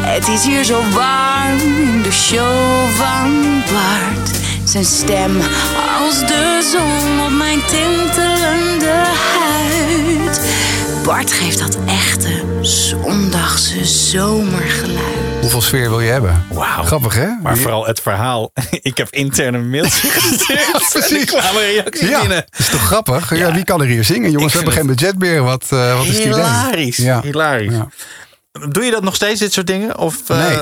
Het 0.00 0.28
is 0.28 0.44
hier 0.44 0.64
zo 0.64 0.82
warm 0.90 1.58
in 1.58 2.02
de 2.02 2.12
show 2.12 2.88
van 2.96 3.62
Bart. 3.72 4.30
Zijn 4.64 4.84
stem 4.84 5.36
als 6.00 6.18
de 6.18 6.70
zon 6.72 7.26
op 7.26 7.32
mijn 7.32 7.60
tintelende 7.66 9.04
huid. 9.38 10.40
Bart 11.04 11.32
geeft 11.32 11.58
dat 11.58 11.78
echte 11.86 12.42
zondagse 12.60 13.84
zomergeluid. 13.84 15.27
Hoeveel 15.52 15.68
sfeer 15.68 15.88
wil 15.88 16.00
je 16.00 16.10
hebben? 16.10 16.44
Wauw. 16.52 16.82
Grappig, 16.82 17.14
hè? 17.14 17.28
Maar 17.42 17.56
vooral 17.56 17.86
het 17.86 18.00
verhaal. 18.00 18.52
Ik 18.80 18.96
heb 18.96 19.08
interne 19.10 19.58
mails 19.58 20.00
gestuurd. 20.00 20.88
precies. 20.92 21.10
En 21.10 21.16
er 21.20 21.26
kwamen 21.26 21.60
reacties 21.62 22.08
Ja, 22.08 22.20
binnen. 22.20 22.44
is 22.56 22.68
toch 22.68 22.80
grappig? 22.86 23.30
Ja, 23.30 23.36
Ja. 23.36 23.52
wie 23.54 23.64
kan 23.64 23.80
er 23.80 23.86
hier 23.86 24.04
zingen? 24.04 24.30
Jongens, 24.30 24.52
we 24.52 24.58
hebben 24.58 24.76
geen 24.76 24.86
budget 24.86 25.18
meer. 25.18 25.42
Wat, 25.42 25.66
eh, 25.68 25.96
wat 25.96 26.06
is 26.06 26.10
idee? 26.18 26.24
Hilarisch. 26.34 26.96
Ja. 26.96 27.20
Hilarisch. 27.22 27.72
Ja. 27.72 27.88
Doe 28.68 28.84
je 28.84 28.90
dat 28.90 29.02
nog 29.02 29.14
steeds, 29.14 29.40
dit 29.40 29.52
soort 29.52 29.66
dingen? 29.66 29.98
Of, 29.98 30.30
eh, 30.30 30.38
Nee. 30.46 30.58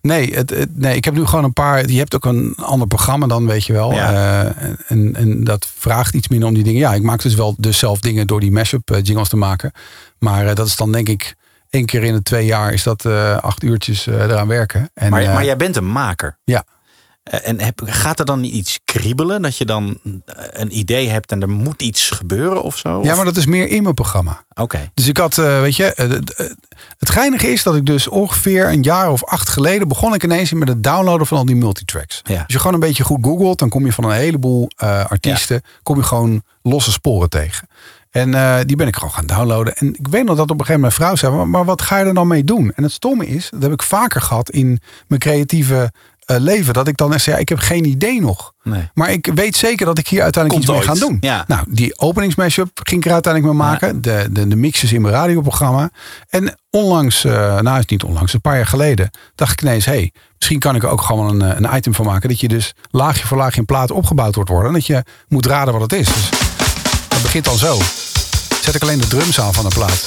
Nee, 0.00 0.34
het, 0.34 0.50
het- 0.50 0.76
nee, 0.78 0.96
ik 0.96 1.04
heb 1.04 1.14
nu 1.14 1.24
gewoon 1.26 1.44
een 1.44 1.52
paar. 1.52 1.88
Je 1.88 1.98
hebt 1.98 2.14
ook 2.14 2.24
een 2.24 2.54
ander 2.56 2.86
programma 2.86 3.26
dan, 3.26 3.46
weet 3.46 3.64
je 3.66 3.72
wel. 3.72 3.92
Ja. 3.92 4.12
Eh, 4.44 4.68
en, 4.86 5.14
en 5.16 5.44
dat 5.44 5.66
vraagt 5.78 6.14
iets 6.14 6.28
minder 6.28 6.48
om 6.48 6.54
die 6.54 6.64
dingen. 6.64 6.80
Ja, 6.80 6.94
ik 6.94 7.02
maak 7.02 7.22
dus 7.22 7.34
wel 7.34 7.54
dus 7.58 7.78
zelf 7.78 8.00
dingen 8.00 8.26
door 8.26 8.40
die 8.40 8.52
mashup 8.52 8.98
jingles 9.02 9.28
te 9.28 9.36
maken. 9.36 9.72
Maar 10.18 10.54
dat 10.54 10.66
is 10.66 10.76
dan 10.76 10.92
denk 10.92 11.08
ik 11.08 11.34
één 11.70 11.86
keer 11.86 12.04
in 12.04 12.12
de 12.14 12.22
twee 12.22 12.44
jaar 12.46 12.72
is 12.72 12.82
dat 12.82 13.04
eh, 13.04 13.36
acht 13.36 13.62
uurtjes 13.62 14.06
eh, 14.06 14.14
eraan 14.22 14.48
werken. 14.48 14.90
En, 14.94 15.10
maar, 15.10 15.22
eh, 15.22 15.34
maar 15.34 15.44
jij 15.44 15.56
bent 15.56 15.76
een 15.76 15.90
maker. 15.92 16.38
ja, 16.44 16.64
En 17.22 17.60
heb, 17.60 17.80
gaat 17.84 18.18
er 18.18 18.24
dan 18.24 18.40
niet 18.40 18.52
iets 18.52 18.78
kriebelen? 18.84 19.42
Dat 19.42 19.56
je 19.56 19.64
dan 19.64 19.98
een 20.34 20.78
idee 20.78 21.08
hebt 21.08 21.32
en 21.32 21.42
er 21.42 21.48
moet 21.48 21.82
iets 21.82 22.10
gebeuren 22.10 22.62
of 22.62 22.76
zo? 22.76 23.02
ja, 23.02 23.14
maar 23.14 23.24
dat 23.24 23.36
is 23.36 23.46
meer 23.46 23.68
in 23.68 23.82
mijn 23.82 23.94
programma. 23.94 24.44
Oké. 24.54 24.90
Dus 24.94 25.06
ik 25.08 25.16
had, 25.16 25.34
weet 25.34 25.76
je, 25.76 25.92
het- 25.94 27.10
geinige 27.10 27.46
is 27.52 27.62
dat 27.62 27.76
ik 27.76 27.86
dus 27.86 28.08
ongeveer 28.08 28.68
een 28.68 28.82
jaar 28.82 29.10
of 29.10 29.24
acht 29.24 29.48
geleden 29.48 29.88
begon 29.88 30.14
ik 30.14 30.24
ineens 30.24 30.52
met 30.52 30.68
het 30.68 30.82
downloaden 30.82 31.26
van 31.26 31.38
al 31.38 31.44
die 31.44 31.56
multitracks. 31.56 32.20
Ja. 32.24 32.36
Als 32.42 32.52
je 32.52 32.58
gewoon 32.58 32.74
een 32.74 32.80
beetje 32.80 33.04
goed 33.04 33.24
googelt, 33.24 33.58
dan 33.58 33.68
kom 33.68 33.84
je 33.86 33.92
van 33.92 34.04
een 34.04 34.10
heleboel 34.16 34.68
artiesten, 35.08 35.62
kom 35.82 35.96
je 35.96 36.02
gewoon 36.02 36.42
losse 36.62 36.92
sporen 36.92 37.28
tegen. 37.28 37.68
En 38.10 38.34
eh, 38.34 38.56
die 38.64 38.76
ben 38.76 38.86
ik 38.86 38.94
gewoon 38.94 39.12
gaan 39.12 39.26
downloaden. 39.26 39.76
En 39.76 39.94
ik 39.98 40.08
weet 40.08 40.24
nog 40.24 40.36
dat 40.36 40.50
op 40.50 40.60
een 40.60 40.66
gegeven 40.66 40.80
moment 40.80 40.98
mijn 40.98 41.10
vrouw 41.10 41.16
zei, 41.16 41.36
maar, 41.36 41.48
maar 41.48 41.64
wat 41.64 41.82
ga 41.82 41.98
je 41.98 42.04
er 42.04 42.14
dan 42.14 42.28
mee 42.28 42.44
doen? 42.44 42.72
En 42.74 42.82
het 42.82 42.92
stomme 42.92 43.26
is, 43.26 43.48
dat 43.50 43.62
heb 43.62 43.72
ik 43.72 43.82
vaker 43.82 44.20
gehad 44.20 44.50
in 44.50 44.80
mijn 45.06 45.20
creatieve 45.20 45.92
eh, 46.30 46.36
leven, 46.38 46.74
dat 46.74 46.88
ik 46.88 46.96
dan 46.96 47.12
echt 47.12 47.22
zei, 47.22 47.36
ja, 47.36 47.42
ik 47.42 47.48
heb 47.48 47.58
geen 47.58 47.84
idee 47.84 48.20
nog. 48.20 48.52
Nee. 48.62 48.90
Maar 48.94 49.12
ik 49.12 49.30
weet 49.34 49.56
zeker 49.56 49.86
dat 49.86 49.98
ik 49.98 50.08
hier 50.08 50.22
uiteindelijk 50.22 50.64
Komt 50.66 50.78
iets 50.78 50.86
mee 50.86 50.96
ga 50.96 51.06
doen. 51.06 51.16
Ja. 51.20 51.44
Nou, 51.46 51.64
die 51.68 51.98
openingsmashup 51.98 52.80
ging 52.82 53.00
ik 53.00 53.06
er 53.06 53.12
uiteindelijk 53.12 53.54
mee 53.54 53.62
maken. 53.62 54.02
De, 54.02 54.28
de, 54.30 54.48
de 54.48 54.56
mixes 54.56 54.92
in 54.92 55.02
mijn 55.02 55.14
radioprogramma. 55.14 55.90
En 56.28 56.58
onlangs, 56.70 57.24
eh 57.24 57.32
nou 57.32 57.74
is 57.74 57.80
het 57.80 57.90
niet 57.90 58.02
onlangs, 58.02 58.32
een 58.32 58.40
paar 58.40 58.56
jaar 58.56 58.66
geleden, 58.66 59.10
dacht 59.34 59.52
ik 59.52 59.62
ineens, 59.62 59.84
hey, 59.84 60.12
misschien 60.36 60.58
kan 60.58 60.74
ik 60.74 60.82
er 60.82 60.88
ook 60.88 61.02
gewoon 61.02 61.40
een, 61.40 61.64
een 61.64 61.76
item 61.76 61.94
van 61.94 62.06
maken. 62.06 62.28
Dat 62.28 62.40
je 62.40 62.48
dus 62.48 62.74
laagje 62.90 63.26
voor 63.26 63.36
laagje 63.36 63.60
in 63.60 63.66
plaat 63.66 63.90
opgebouwd 63.90 64.34
wordt 64.34 64.50
worden. 64.50 64.68
En 64.68 64.74
dat 64.74 64.86
je 64.86 65.04
moet 65.28 65.46
raden 65.46 65.72
wat 65.72 65.82
het 65.82 65.92
is. 65.92 66.06
Dus 66.06 66.28
dat 67.08 67.22
begint 67.22 67.44
dan 67.44 67.56
zo. 67.56 67.78
Zet 68.60 68.74
ik 68.74 68.82
alleen 68.82 69.00
de 69.00 69.06
drums 69.06 69.40
aan 69.40 69.54
van 69.54 69.68
de 69.68 69.74
plaat. 69.74 70.00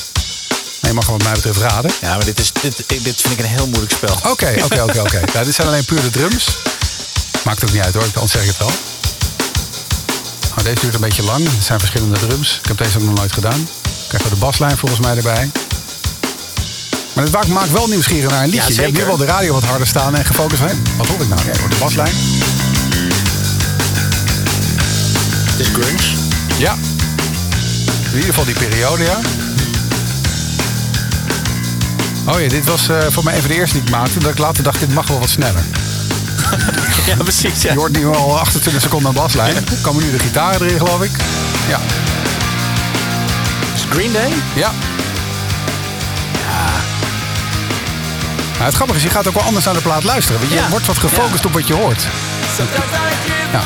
Nee, 0.82 0.92
je 0.92 0.94
mag 0.94 1.06
wat 1.06 1.24
mij 1.24 1.34
betreft 1.34 1.58
raden. 1.60 1.92
Ja, 2.02 2.16
maar 2.16 2.26
dit, 2.26 2.40
is, 2.40 2.52
dit, 2.62 2.84
dit 3.04 3.22
vind 3.22 3.34
ik 3.34 3.40
een 3.40 3.46
heel 3.46 3.68
moeilijk 3.68 3.92
spel. 3.92 4.16
Oké, 4.32 4.54
oké, 4.64 4.82
oké, 4.82 5.00
oké. 5.02 5.22
Ja, 5.34 5.44
dit 5.48 5.56
zijn 5.56 5.68
alleen 5.68 5.86
puur 5.86 6.02
de 6.02 6.10
drums. 6.10 6.58
Maakt 7.44 7.64
ook 7.64 7.72
niet 7.72 7.82
uit 7.82 7.94
hoor, 7.94 8.04
anders 8.14 8.32
zeg 8.32 8.42
ik 8.42 8.48
het 8.48 8.58
wel. 8.58 8.72
Nou, 10.50 10.64
deze 10.64 10.80
duurt 10.82 10.94
een 10.94 11.02
beetje 11.02 11.24
lang. 11.24 11.46
Er 11.46 11.52
zijn 11.62 11.80
verschillende 11.80 12.20
drums. 12.28 12.60
Ik 12.62 12.68
heb 12.68 12.78
deze 12.78 12.98
ook 12.98 13.04
nog 13.04 13.14
nooit 13.16 13.32
gedaan. 13.32 13.68
Krijgen 14.08 14.30
we 14.30 14.36
de 14.36 14.42
baslijn 14.42 14.78
volgens 14.78 15.00
mij 15.02 15.16
erbij. 15.16 15.52
Maar 17.14 17.24
het 17.24 17.34
maakt- 17.34 17.48
maakt 17.48 17.72
wel 17.72 17.88
nieuwsgierig 17.88 18.30
naar 18.30 18.44
een 18.44 18.50
liedje. 18.50 18.70
Ja, 18.74 18.76
je 18.76 18.82
hebt 18.82 18.98
nu 18.98 19.06
wel 19.06 19.18
de 19.18 19.26
radio 19.26 19.54
wat 19.54 19.64
harder 19.64 19.88
staan 19.88 20.16
en 20.16 20.26
gefocust. 20.26 20.62
Hè? 20.62 20.74
Wat 20.98 21.08
hoor 21.08 21.22
ik 21.22 21.28
nou? 21.28 21.42
Ja, 21.46 21.52
ik 21.52 21.70
de 21.72 21.76
baslijn. 21.80 22.14
Het 25.52 25.60
is 25.60 25.68
grunge. 25.68 26.04
Ja. 26.58 26.78
In 28.14 28.20
ieder 28.20 28.34
geval 28.34 28.46
die 28.46 28.68
periode, 28.68 29.04
ja. 29.04 29.20
Oh 32.26 32.42
ja, 32.42 32.50
dit 32.50 32.66
was 32.66 32.90
eh, 32.90 32.98
voor 33.10 33.24
mij 33.24 33.36
even 33.36 33.50
de 33.50 33.56
eerste 33.56 33.76
die 33.76 33.86
ik 33.86 33.90
maakte. 33.90 34.20
Dat 34.20 34.32
ik 34.32 34.38
later 34.38 34.64
dacht, 34.64 34.80
dit 34.80 34.94
mag 34.94 35.08
wel 35.08 35.20
wat 35.20 35.30
sneller. 35.30 35.64
Ja, 37.06 37.16
precies. 37.16 37.62
Ja. 37.62 37.72
Je 37.72 37.78
hoort 37.78 37.92
nu 37.92 38.06
al 38.06 38.40
28 38.40 38.82
seconden 38.82 39.08
aan 39.08 39.14
baslijn. 39.16 39.56
Komen 39.82 40.04
nu 40.04 40.12
de 40.12 40.20
gitaren 40.20 40.62
erin, 40.62 40.78
geloof 40.78 41.04
ik. 41.04 41.12
Ja. 41.68 41.80
Is 43.76 43.86
Green 43.90 44.12
Day? 44.12 44.34
Ja. 44.56 44.72
Nou, 48.64 48.76
het 48.76 48.84
grappige 48.84 49.06
is, 49.06 49.12
je 49.12 49.18
gaat 49.20 49.28
ook 49.28 49.34
wel 49.34 49.44
anders 49.44 49.66
naar 49.66 49.74
de 49.74 49.82
plaat 49.82 50.04
luisteren. 50.04 50.40
Want 50.40 50.52
je 50.52 50.58
Ja. 50.58 50.70
wordt 50.70 50.86
wat 50.86 50.98
gefocust 50.98 51.46
op 51.46 51.52
wat 51.52 51.68
je 51.68 51.74
hoort. 51.74 52.08
Ja. 53.52 53.62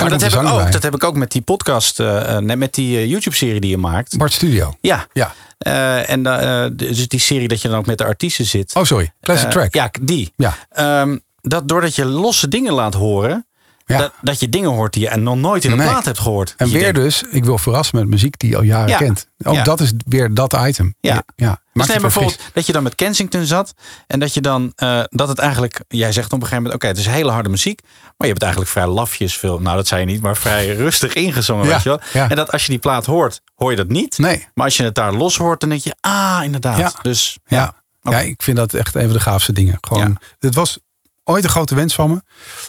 Maar 0.00 0.10
dat 0.10 0.20
heb, 0.20 0.32
ik 0.32 0.42
ook, 0.42 0.72
dat 0.72 0.82
heb 0.82 0.94
ik 0.94 1.04
ook 1.04 1.16
met 1.16 1.30
die 1.32 1.42
podcast, 1.42 1.98
nee, 2.40 2.56
met 2.56 2.74
die 2.74 2.96
eh, 2.96 3.06
YouTube-serie 3.08 3.60
die 3.60 3.70
je 3.70 3.76
maakt. 3.76 4.16
Bart 4.16 4.32
Studio. 4.32 4.74
Ja. 4.80 5.06
Ja. 5.12 5.32
Eh, 5.58 6.10
en 6.10 6.26
eh, 6.26 6.66
dus 6.72 7.08
die 7.08 7.20
serie 7.20 7.48
dat 7.48 7.62
je 7.62 7.68
dan 7.68 7.78
ook 7.78 7.86
met 7.86 7.98
de 7.98 8.04
artiesten 8.04 8.44
zit. 8.44 8.76
Oh, 8.76 8.84
sorry. 8.84 9.12
Classic 9.20 9.50
track. 9.50 9.74
Ja, 9.74 9.90
die. 10.00 10.32
Ja. 10.36 10.54
Ehm, 10.70 11.16
dat 11.40 11.68
doordat 11.68 11.94
je 11.94 12.04
losse 12.04 12.48
dingen 12.48 12.72
laat 12.72 12.94
horen, 12.94 13.46
Ja. 13.90 13.98
dat, 13.98 14.12
dat 14.22 14.40
je 14.40 14.48
dingen 14.48 14.70
hoort 14.70 14.92
die 14.92 15.10
je 15.10 15.16
nog 15.16 15.36
nooit 15.36 15.64
in 15.64 15.70
een 15.70 15.76
Nee. 15.78 15.86
plaat 15.88 16.04
hebt 16.04 16.18
gehoord. 16.18 16.54
En 16.56 16.68
weer 16.70 16.80
denkt, 16.82 16.98
dus, 16.98 17.22
ik 17.30 17.44
wil 17.44 17.58
verrassen 17.58 17.98
met 17.98 18.08
muziek 18.08 18.38
die 18.38 18.50
je 18.50 18.56
al 18.56 18.62
jaren 18.62 18.88
Ja. 18.88 18.96
kent. 18.96 19.26
Ook 19.44 19.54
Ja. 19.54 19.62
dat 19.62 19.80
is 19.80 19.92
weer 20.06 20.34
dat 20.34 20.56
item. 20.66 20.94
Ja. 21.00 21.22
ja. 21.36 21.58
Dus 21.72 21.86
neem 21.86 21.92
het 21.94 22.00
bijvoorbeeld 22.02 22.38
dat 22.52 22.66
je 22.66 22.72
dan 22.72 22.82
met 22.82 22.94
Kensington 22.94 23.44
zat. 23.44 23.74
En 24.06 24.20
dat 24.20 24.34
je 24.34 24.40
dan, 24.40 24.72
eh, 24.76 25.00
dat 25.08 25.28
het 25.28 25.38
eigenlijk, 25.38 25.80
jij 25.88 26.12
zegt 26.12 26.26
op 26.26 26.32
een 26.32 26.46
gegeven 26.46 26.62
moment, 26.62 26.74
oké, 26.74 26.86
het 26.86 26.98
is 26.98 27.06
hele 27.06 27.30
harde 27.30 27.48
muziek. 27.48 27.80
Maar 27.82 28.26
je 28.26 28.26
hebt 28.26 28.42
eigenlijk 28.42 28.72
vrij 28.72 28.86
lafjes 28.86 29.36
veel, 29.36 29.60
nou 29.60 29.76
dat 29.76 29.86
zei 29.86 30.00
je 30.00 30.06
niet, 30.06 30.22
maar 30.22 30.36
vrij 30.36 30.74
rustig 30.84 31.12
ingezongen, 31.14 31.66
Ja, 31.66 31.72
weet 31.72 31.82
je 31.82 31.88
wel. 32.12 32.28
En 32.28 32.36
dat 32.36 32.52
als 32.52 32.62
je 32.62 32.68
die 32.70 32.78
plaat 32.78 33.06
hoort, 33.06 33.40
hoor 33.54 33.70
je 33.70 33.76
dat 33.76 33.88
niet. 33.88 34.18
Nee. 34.18 34.46
Maar 34.54 34.64
als 34.64 34.76
je 34.76 34.82
het 34.82 34.94
daar 34.94 35.12
los 35.12 35.36
hoort, 35.36 35.60
dan 35.60 35.68
denk 35.68 35.82
je, 35.82 35.94
ah, 36.00 36.40
inderdaad. 36.44 36.78
Ja. 36.78 36.92
Dus 37.02 37.38
Ja. 37.46 37.74
Ja, 38.02 38.18
ik 38.20 38.42
vind 38.42 38.56
dat 38.56 38.74
echt 38.74 38.94
een 38.94 39.02
van 39.04 39.12
de 39.12 39.20
gaafste 39.20 39.52
dingen. 39.52 39.78
Gewoon. 39.80 40.18
Dit 40.38 40.54
was 40.54 40.78
ooit 41.30 41.44
een 41.44 41.50
grote 41.50 41.74
wens 41.74 41.94
van 41.94 42.10
me. 42.10 42.22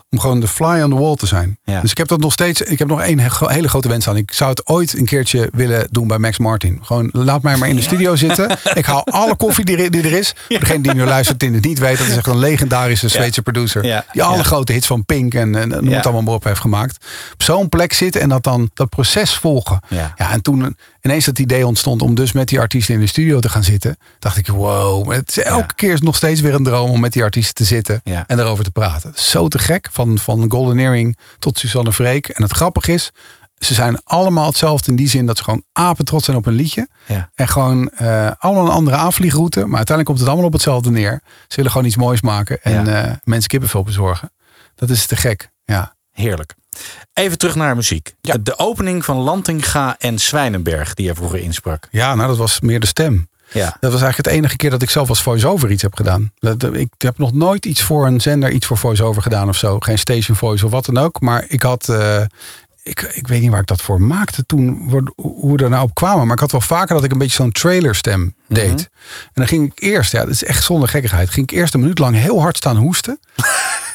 Om 0.09 0.19
gewoon 0.19 0.39
de 0.39 0.47
fly 0.47 0.81
on 0.81 0.89
the 0.89 0.95
wall 0.99 1.15
te 1.15 1.25
zijn. 1.25 1.57
Ja. 1.63 1.81
Dus 1.81 1.91
ik 1.91 1.97
heb 1.97 2.07
dat 2.07 2.19
nog 2.19 2.31
steeds. 2.33 2.61
Ik 2.61 2.79
heb 2.79 2.87
nog 2.87 3.01
één 3.01 3.19
he- 3.19 3.29
hele 3.39 3.69
grote 3.69 3.87
wens 3.87 4.07
aan. 4.07 4.17
Ik 4.17 4.31
zou 4.33 4.49
het 4.49 4.67
ooit 4.67 4.97
een 4.97 5.05
keertje 5.05 5.49
willen 5.53 5.87
doen 5.91 6.07
bij 6.07 6.17
Max 6.17 6.37
Martin. 6.37 6.79
Gewoon 6.81 7.09
laat 7.13 7.41
mij 7.41 7.57
maar 7.57 7.69
in 7.69 7.75
de 7.75 7.81
studio 7.81 8.15
zitten. 8.15 8.57
Ik 8.73 8.85
haal 8.85 9.05
alle 9.05 9.35
koffie 9.35 9.65
die, 9.65 9.77
er- 9.77 9.91
die 9.91 10.01
er 10.03 10.11
is. 10.17 10.33
Voor 10.47 10.59
degene 10.59 10.81
die 10.81 10.93
nu 10.93 11.03
luistert 11.05 11.43
en 11.43 11.53
het 11.53 11.63
niet 11.65 11.79
weet. 11.79 11.97
Dat 11.97 12.07
is 12.07 12.15
echt 12.17 12.27
een 12.27 12.37
legendarische 12.39 13.07
Zweedse 13.07 13.41
producer. 13.41 13.85
Ja. 13.85 14.05
Die 14.11 14.23
alle 14.23 14.43
grote 14.43 14.71
hits 14.73 14.87
van 14.87 15.05
Pink 15.05 15.33
en, 15.33 15.55
en 15.55 15.69
noem 15.69 15.87
het 15.93 16.03
allemaal 16.05 16.21
maar 16.23 16.33
op 16.33 16.43
heeft 16.43 16.59
gemaakt. 16.59 17.05
Op 17.33 17.43
zo'n 17.43 17.69
plek 17.69 17.93
zitten 17.93 18.21
en 18.21 18.29
dat 18.29 18.43
dan 18.43 18.69
dat 18.73 18.89
proces 18.89 19.33
volgen. 19.33 19.79
Ja. 19.87 20.13
Ja, 20.17 20.31
en 20.31 20.41
toen 20.41 20.77
ineens 21.01 21.25
dat 21.25 21.39
idee 21.39 21.67
ontstond 21.67 22.01
om 22.01 22.15
dus 22.15 22.31
met 22.31 22.47
die 22.47 22.59
artiesten 22.59 22.93
in 22.93 22.99
de 22.99 23.07
studio 23.07 23.39
te 23.39 23.49
gaan 23.49 23.63
zitten. 23.63 23.97
Dacht 24.19 24.37
ik, 24.37 24.47
wow, 24.47 25.11
het 25.11 25.29
is 25.29 25.43
elke 25.43 25.73
keer 25.75 25.93
is 25.93 26.01
nog 26.01 26.15
steeds 26.15 26.41
weer 26.41 26.53
een 26.53 26.63
droom 26.63 26.89
om 26.89 26.99
met 26.99 27.13
die 27.13 27.23
artiesten 27.23 27.55
te 27.55 27.63
zitten 27.63 28.01
Ja. 28.03 28.23
en 28.27 28.37
daarover 28.37 28.63
te 28.63 28.71
praten. 28.71 29.11
Zo 29.15 29.47
te 29.47 29.59
gek, 29.59 29.87
van, 29.91 30.17
van 30.19 30.51
Golden 30.51 30.79
Earring 30.79 31.17
tot 31.39 31.57
Suzanne 31.59 31.93
Freek. 31.93 32.27
En 32.27 32.43
het 32.43 32.51
grappige 32.51 32.91
is, 32.93 33.11
ze 33.57 33.73
zijn 33.73 34.01
allemaal 34.03 34.45
hetzelfde 34.47 34.89
in 34.89 34.95
die 34.97 35.07
zin 35.09 35.25
dat 35.25 35.37
ze 35.37 35.43
gewoon 35.43 35.63
apen 35.71 36.05
trots 36.05 36.25
zijn 36.25 36.37
op 36.37 36.45
een 36.45 36.53
liedje. 36.53 36.87
Ja. 37.07 37.29
En 37.35 37.47
gewoon 37.47 37.89
eh, 37.89 38.31
allemaal 38.37 38.65
een 38.65 38.71
andere 38.71 38.95
aanvliegroute. 38.97 39.59
Maar 39.59 39.77
uiteindelijk 39.77 40.05
komt 40.05 40.19
het 40.19 40.27
allemaal 40.27 40.45
op 40.45 40.53
hetzelfde 40.53 40.91
neer. 40.91 41.21
Ze 41.47 41.55
willen 41.55 41.71
gewoon 41.71 41.87
iets 41.87 41.95
moois 41.97 42.21
maken 42.21 42.61
en 42.61 42.85
Ja. 42.85 43.03
eh, 43.05 43.13
mensen 43.23 43.49
kippenvel 43.49 43.83
bezorgen. 43.83 44.31
Dat 44.75 44.89
is 44.89 45.05
te 45.05 45.15
gek, 45.15 45.49
ja. 45.65 45.95
Heerlijk. 46.11 46.53
Even 47.13 47.37
terug 47.37 47.55
naar 47.55 47.75
muziek. 47.75 48.13
De 48.41 48.57
opening 48.57 49.05
van 49.05 49.17
Lantinga 49.17 49.95
en 49.99 50.19
Zwijnenberg, 50.19 50.93
die 50.93 51.05
je 51.05 51.15
vroeger 51.15 51.39
insprak. 51.39 51.87
Ja, 51.91 52.15
nou 52.15 52.27
dat 52.27 52.37
was 52.37 52.59
meer 52.59 52.79
de 52.79 52.87
stem. 52.87 53.29
Ja. 53.51 53.77
Dat 53.79 53.91
was 53.91 54.01
eigenlijk 54.01 54.17
het 54.17 54.37
enige 54.37 54.55
keer 54.55 54.69
dat 54.69 54.81
ik 54.81 54.89
zelf 54.89 55.09
als 55.09 55.21
voice-over 55.21 55.71
iets 55.71 55.81
heb 55.81 55.95
gedaan. 55.95 56.31
Ik 56.71 56.89
heb 56.97 57.17
nog 57.17 57.33
nooit 57.33 57.65
iets 57.65 57.81
voor 57.81 58.05
een 58.07 58.21
zender, 58.21 58.51
iets 58.51 58.65
voor 58.65 58.77
voice-over 58.77 59.21
gedaan 59.21 59.49
of 59.49 59.57
zo. 59.57 59.79
Geen 59.79 59.99
station 59.99 60.37
voice 60.37 60.65
of 60.65 60.71
wat 60.71 60.85
dan 60.85 60.97
ook. 60.97 61.21
Maar 61.21 61.45
ik 61.47 61.61
had, 61.61 61.89
eh, 61.89 62.21
ik, 62.83 63.01
ik 63.01 63.27
weet 63.27 63.41
niet 63.41 63.51
waar 63.51 63.59
ik 63.59 63.67
dat 63.67 63.81
voor 63.81 64.01
maakte 64.01 64.45
toen, 64.45 64.89
hoe 65.15 65.57
we 65.57 65.63
er 65.63 65.69
nou 65.69 65.83
op 65.83 65.93
kwamen. 65.93 66.25
Maar 66.25 66.35
ik 66.35 66.41
had 66.41 66.51
wel 66.51 66.61
vaker 66.61 66.95
dat 66.95 67.03
ik 67.03 67.11
een 67.11 67.17
beetje 67.17 67.35
zo'n 67.35 67.51
trailerstem 67.51 68.35
deed. 68.47 68.89
En 69.23 69.31
dan 69.33 69.47
ging 69.47 69.71
ik 69.71 69.83
eerst, 69.83 70.11
ja, 70.11 70.19
dat 70.19 70.33
is 70.33 70.43
echt 70.43 70.63
zonder 70.63 70.89
gekkigheid, 70.89 71.29
ging 71.29 71.51
ik 71.51 71.57
eerst 71.57 71.73
een 71.73 71.79
minuut 71.79 71.99
lang 71.99 72.15
heel 72.15 72.41
hard 72.41 72.57
staan 72.57 72.77
hoesten. 72.77 73.19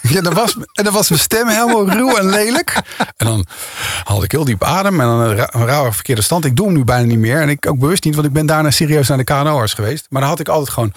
Ja, 0.16 0.20
dan 0.20 0.34
was, 0.34 0.57
en 0.72 0.84
dan 0.84 0.92
was 0.92 1.09
mijn 1.09 1.20
stem 1.20 1.49
helemaal 1.49 1.90
ruw 1.90 2.16
en 2.16 2.26
lelijk. 2.28 2.82
En 3.16 3.26
dan 3.26 3.47
haalde 4.05 4.24
ik 4.24 4.32
heel 4.32 4.44
diep 4.44 4.64
adem 4.64 5.01
en 5.01 5.07
dan 5.07 5.20
een 5.20 5.36
ra- 5.36 5.49
een 5.53 5.66
rauwe 5.66 5.92
verkeerde 5.92 6.22
stand. 6.22 6.44
Ik 6.44 6.57
doe 6.57 6.66
hem 6.66 6.74
nu 6.76 6.84
bijna 6.84 7.07
niet 7.07 7.18
meer. 7.18 7.40
En 7.40 7.49
ik 7.49 7.66
ook 7.68 7.78
bewust 7.78 8.05
niet, 8.05 8.14
want 8.14 8.26
ik 8.26 8.32
ben 8.32 8.47
daarna 8.47 8.70
serieus 8.70 9.09
naar 9.09 9.18
de 9.18 9.24
KNO'ers 9.24 9.72
geweest. 9.74 10.07
Maar 10.09 10.20
dan 10.20 10.30
had 10.30 10.40
ik 10.40 10.49
altijd 10.49 10.70
gewoon 10.70 10.92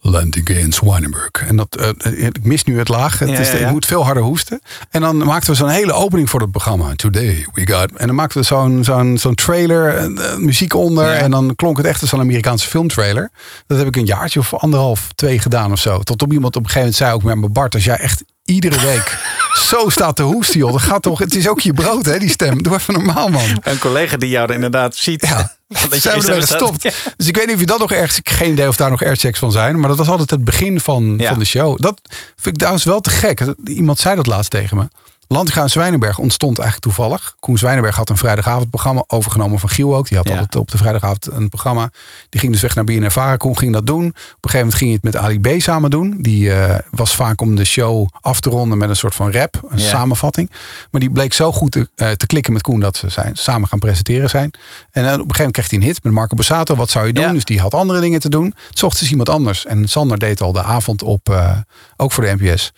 Landing 0.00 0.48
in 0.48 0.72
Zwijnenburg. 0.72 1.30
En 1.46 1.56
dat, 1.56 1.76
eh, 1.76 2.24
ik 2.26 2.44
mis 2.44 2.64
nu 2.64 2.78
het 2.78 2.88
laag. 2.88 3.18
Het 3.18 3.28
Ja, 3.28 3.38
is, 3.38 3.50
ja, 3.50 3.56
ja. 3.58 3.66
Ik 3.66 3.70
moet 3.72 3.86
veel 3.86 4.04
harder 4.04 4.22
hoesten. 4.22 4.60
En 4.90 5.00
dan 5.00 5.16
maakten 5.16 5.50
we 5.50 5.56
zo'n 5.56 5.68
hele 5.68 5.92
opening 5.92 6.30
voor 6.30 6.40
het 6.40 6.50
programma. 6.50 6.94
Today 6.96 7.46
we 7.52 7.66
got... 7.72 7.92
En 7.96 8.06
dan 8.06 8.16
maakten 8.16 8.40
we 8.40 8.46
zo'n 8.46 8.84
zo'n 8.84 9.18
zo'n 9.18 9.34
trailer, 9.34 9.96
eh, 9.96 10.04
eh, 10.04 10.36
muziek 10.36 10.74
onder. 10.74 11.12
En 11.12 11.30
dan 11.30 11.54
klonk 11.56 11.76
het 11.76 11.86
echt 11.86 12.00
als 12.00 12.12
een 12.12 12.20
Amerikaanse 12.20 12.68
filmtrailer. 12.68 13.30
Dat 13.66 13.78
heb 13.78 13.86
ik 13.86 13.96
een 13.96 14.04
jaartje 14.04 14.40
of 14.40 14.54
anderhalf, 14.54 15.08
twee 15.14 15.38
gedaan 15.38 15.72
of 15.72 15.78
zo. 15.78 15.98
Tot 15.98 16.22
op 16.22 16.32
iemand 16.32 16.56
op 16.56 16.62
een 16.64 16.70
gegeven 16.70 16.80
moment 16.80 16.96
zei 16.96 17.12
ook 17.12 17.22
met 17.22 17.38
mijn 17.40 17.52
Bart, 17.52 17.74
als 17.74 17.84
jij 17.84 17.96
echt 17.96 18.24
iedere 18.50 18.80
week 18.80 19.18
zo 19.54 19.88
staat 19.88 20.16
te 20.16 20.22
hoesten, 20.22 20.58
joh. 20.58 20.72
Dat 20.72 20.80
gaat 20.82 21.02
toch, 21.02 21.18
het 21.18 21.34
is 21.34 21.48
ook 21.48 21.60
je 21.60 21.72
brood, 21.72 22.04
hè, 22.04 22.18
die 22.18 22.30
stem. 22.30 22.62
Doe 22.62 22.74
even 22.74 22.94
normaal, 22.94 23.28
man. 23.28 23.60
Een 23.62 23.78
collega 23.78 24.16
die 24.16 24.28
jou 24.28 24.48
er 24.48 24.54
inderdaad 24.54 24.96
ziet. 24.96 25.26
Ja, 25.26 25.56
Dat 25.68 25.94
je 25.94 26.00
zijn 26.00 26.20
we 26.20 26.32
gestopt. 26.40 26.82
Ja. 26.82 26.90
Dus 27.16 27.26
ik 27.26 27.36
weet 27.36 27.44
niet 27.46 27.54
of 27.54 27.60
je 27.60 27.66
dat 27.66 27.78
nog 27.78 27.92
ergens... 27.92 28.20
Geen 28.22 28.50
idee 28.52 28.68
of 28.68 28.76
daar 28.76 28.90
nog 28.90 29.02
airchecks 29.02 29.38
van 29.38 29.52
zijn. 29.52 29.78
Maar 29.80 29.88
dat 29.88 29.98
was 29.98 30.08
altijd 30.08 30.30
het 30.30 30.44
begin 30.44 30.80
van, 30.80 31.14
Ja. 31.18 31.28
van 31.28 31.38
de 31.38 31.44
show. 31.44 31.78
Dat 31.80 32.00
vind 32.36 32.46
ik 32.46 32.56
trouwens 32.56 32.84
wel 32.84 33.00
te 33.00 33.10
gek. 33.10 33.44
Iemand 33.64 33.98
zei 33.98 34.16
dat 34.16 34.26
laatst 34.26 34.50
tegen 34.50 34.76
me. 34.76 34.88
Landga 35.32 35.62
en 35.62 35.70
Zwijnenberg 35.70 36.18
ontstond 36.18 36.58
eigenlijk 36.58 36.94
toevallig. 36.94 37.34
Koen 37.40 37.58
Zwijnenberg 37.58 37.96
had 37.96 38.08
een 38.10 38.16
vrijdagavondprogramma 38.16 39.04
overgenomen 39.06 39.58
van 39.58 39.68
Giel 39.68 39.96
ook. 39.96 40.08
Die 40.08 40.16
had 40.16 40.26
Ja. 40.28 40.32
altijd 40.32 40.56
op 40.56 40.70
de 40.70 40.78
vrijdagavond 40.78 41.26
een 41.32 41.48
programma. 41.48 41.90
Die 42.28 42.40
ging 42.40 42.52
dus 42.52 42.60
weg 42.62 42.74
naar 42.74 42.84
BNNVARA. 42.84 43.36
Koen 43.36 43.58
ging 43.58 43.72
dat 43.72 43.86
doen. 43.86 44.06
Op 44.06 44.12
een 44.14 44.50
gegeven 44.50 44.58
moment 44.58 44.74
ging 44.74 44.90
hij 44.90 44.98
het 45.02 45.14
met 45.14 45.16
Ali 45.16 45.40
B 45.58 45.60
samen 45.62 45.90
doen. 45.90 46.16
Die 46.20 46.52
eh, 46.52 46.78
was 46.90 47.14
vaak 47.14 47.40
om 47.40 47.54
de 47.56 47.64
show 47.64 48.08
af 48.20 48.40
te 48.40 48.50
ronden 48.50 48.78
met 48.78 48.88
een 48.88 48.96
soort 48.96 49.14
van 49.14 49.32
rap. 49.32 49.60
Een 49.68 49.78
Ja. 49.78 49.84
samenvatting. 49.88 50.50
Maar 50.90 51.00
die 51.00 51.10
bleek 51.10 51.32
zo 51.32 51.52
goed 51.52 51.72
te, 51.72 51.88
eh, 51.94 52.10
te 52.10 52.26
klikken 52.26 52.52
met 52.52 52.62
Koen 52.62 52.80
dat 52.80 52.96
ze 52.96 53.08
zijn, 53.08 53.36
samen 53.36 53.68
gaan 53.68 53.78
presenteren 53.78 54.28
zijn. 54.28 54.50
En 54.90 55.04
eh, 55.04 55.12
op 55.12 55.12
een 55.12 55.12
gegeven 55.18 55.36
moment 55.36 55.52
kreeg 55.52 55.70
hij 55.70 55.78
een 55.78 55.84
hit 55.84 56.02
met 56.02 56.12
Marco 56.12 56.34
Borsato. 56.36 56.74
Wat 56.76 56.90
zou 56.90 57.06
je 57.06 57.12
doen? 57.12 57.24
Ja. 57.24 57.32
Dus 57.32 57.44
die 57.44 57.60
had 57.60 57.74
andere 57.74 58.00
dingen 58.00 58.20
te 58.20 58.28
doen. 58.28 58.54
Het 58.68 58.82
ochtends 58.82 59.10
iemand 59.10 59.28
anders. 59.28 59.66
En 59.66 59.88
Sander 59.88 60.18
deed 60.18 60.40
al 60.40 60.52
de 60.52 60.62
avond 60.62 61.02
op, 61.02 61.54
ook 61.96 62.12
voor 62.12 62.24
de 62.24 62.34
NPS, 62.38 62.72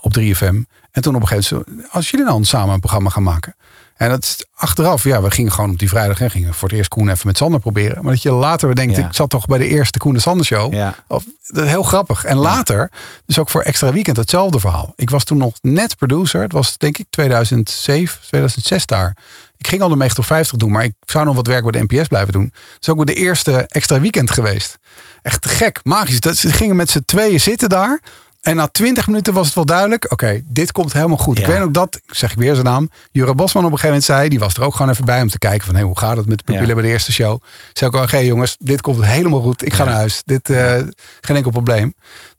op 0.00 0.12
3FM. 0.12 0.62
En 0.94 1.02
toen 1.02 1.14
op 1.14 1.20
een 1.20 1.28
gegeven 1.28 1.64
moment, 1.68 1.86
als 1.90 2.10
jullie 2.10 2.26
dan 2.26 2.44
samen 2.44 2.74
een 2.74 2.80
programma 2.80 3.10
gaan 3.10 3.22
maken. 3.22 3.54
En 3.96 4.08
dat 4.08 4.22
is 4.22 4.44
achteraf, 4.54 5.04
ja, 5.04 5.22
we 5.22 5.30
gingen 5.30 5.52
gewoon 5.52 5.70
op 5.70 5.78
die 5.78 5.88
vrijdag 5.88 6.20
en 6.20 6.30
gingen 6.30 6.54
voor 6.54 6.68
het 6.68 6.76
eerst 6.76 6.90
Koen 6.90 7.08
even 7.08 7.26
met 7.26 7.36
Sander 7.36 7.60
proberen. 7.60 8.02
Maar 8.02 8.12
dat 8.12 8.22
je 8.22 8.32
later 8.32 8.74
denkt, 8.74 8.96
Ja. 8.96 9.06
ik 9.06 9.14
zat 9.14 9.30
toch 9.30 9.46
bij 9.46 9.58
de 9.58 9.66
eerste 9.68 9.98
Koen 9.98 10.14
de 10.14 10.20
Sander 10.20 10.46
show. 10.46 10.72
Ja. 10.72 10.94
Of, 11.08 11.24
dat 11.46 11.64
is 11.64 11.70
heel 11.70 11.82
grappig. 11.82 12.24
En 12.24 12.36
later, 12.36 12.90
dus 13.26 13.38
ook 13.38 13.50
voor 13.50 13.62
extra 13.62 13.92
weekend, 13.92 14.16
hetzelfde 14.16 14.60
verhaal. 14.60 14.92
Ik 14.96 15.10
was 15.10 15.24
toen 15.24 15.38
nog 15.38 15.54
net 15.60 15.96
producer. 15.96 16.40
Het 16.42 16.52
was 16.52 16.78
denk 16.78 16.98
ik 16.98 17.06
2007, 17.10 18.20
2006 18.20 18.86
daar. 18.86 19.16
Ik 19.58 19.66
ging 19.68 19.82
al 19.82 19.88
de 19.88 19.96
Meeg 19.96 20.14
tot 20.14 20.26
50 20.26 20.58
doen, 20.58 20.72
maar 20.72 20.84
ik 20.84 20.94
zou 21.04 21.24
nog 21.24 21.34
wat 21.34 21.46
werk 21.46 21.62
bij 21.70 21.80
de 21.80 21.86
NPS 21.94 22.08
blijven 22.08 22.32
doen. 22.32 22.52
Is 22.80 22.88
ook 22.88 22.96
weer 22.96 23.06
de 23.06 23.14
eerste 23.14 23.66
extra 23.68 24.00
weekend 24.00 24.30
geweest. 24.30 24.78
Echt 25.22 25.46
gek, 25.46 25.80
magisch. 25.82 26.20
Dat, 26.20 26.36
ze 26.36 26.52
gingen 26.52 26.76
met 26.76 26.90
z'n 26.90 27.02
tweeën 27.04 27.40
zitten 27.40 27.68
daar. 27.68 28.00
En 28.44 28.56
na 28.56 28.66
20 28.66 29.06
minuten 29.06 29.32
was 29.32 29.46
het 29.46 29.54
wel 29.54 29.64
duidelijk. 29.64 30.12
Oké, 30.12 30.42
dit 30.44 30.72
komt 30.72 30.92
helemaal 30.92 31.16
goed. 31.16 31.38
Ik 31.38 31.46
weet 31.46 31.60
ook 31.60 31.74
dat, 31.74 32.00
zeg 32.06 32.30
ik 32.32 32.38
weer 32.38 32.54
zijn 32.54 32.66
naam. 32.66 32.90
Jure 33.10 33.34
Bosman 33.34 33.64
op 33.64 33.72
een 33.72 33.78
gegeven 33.78 33.86
moment 33.86 34.04
zei. 34.04 34.28
Die 34.28 34.38
was 34.38 34.54
er 34.54 34.62
ook 34.62 34.74
gewoon 34.74 34.90
even 34.92 35.04
bij 35.04 35.22
om 35.22 35.28
te 35.28 35.38
kijken 35.38 35.66
van 35.66 35.74
hey, 35.74 35.84
hoe 35.84 35.98
gaat 35.98 36.16
het 36.16 36.26
met 36.26 36.38
de 36.38 36.44
pupillen 36.44 36.68
Ja. 36.68 36.74
bij 36.74 36.82
de 36.82 36.88
eerste 36.90 37.12
show. 37.12 37.42
Zei 37.72 37.90
ook 37.90 37.96
al, 37.96 38.02
oké 38.02 38.16
jongens, 38.18 38.56
dit 38.58 38.80
komt 38.80 39.04
helemaal 39.04 39.40
goed. 39.40 39.66
Ik 39.66 39.72
ga 39.72 39.84
naar 39.84 39.94
huis. 39.94 40.22
Dit, 40.24 40.50
eh, 40.50 40.74
geen 41.20 41.36
enkel 41.36 41.50
probleem. 41.50 41.94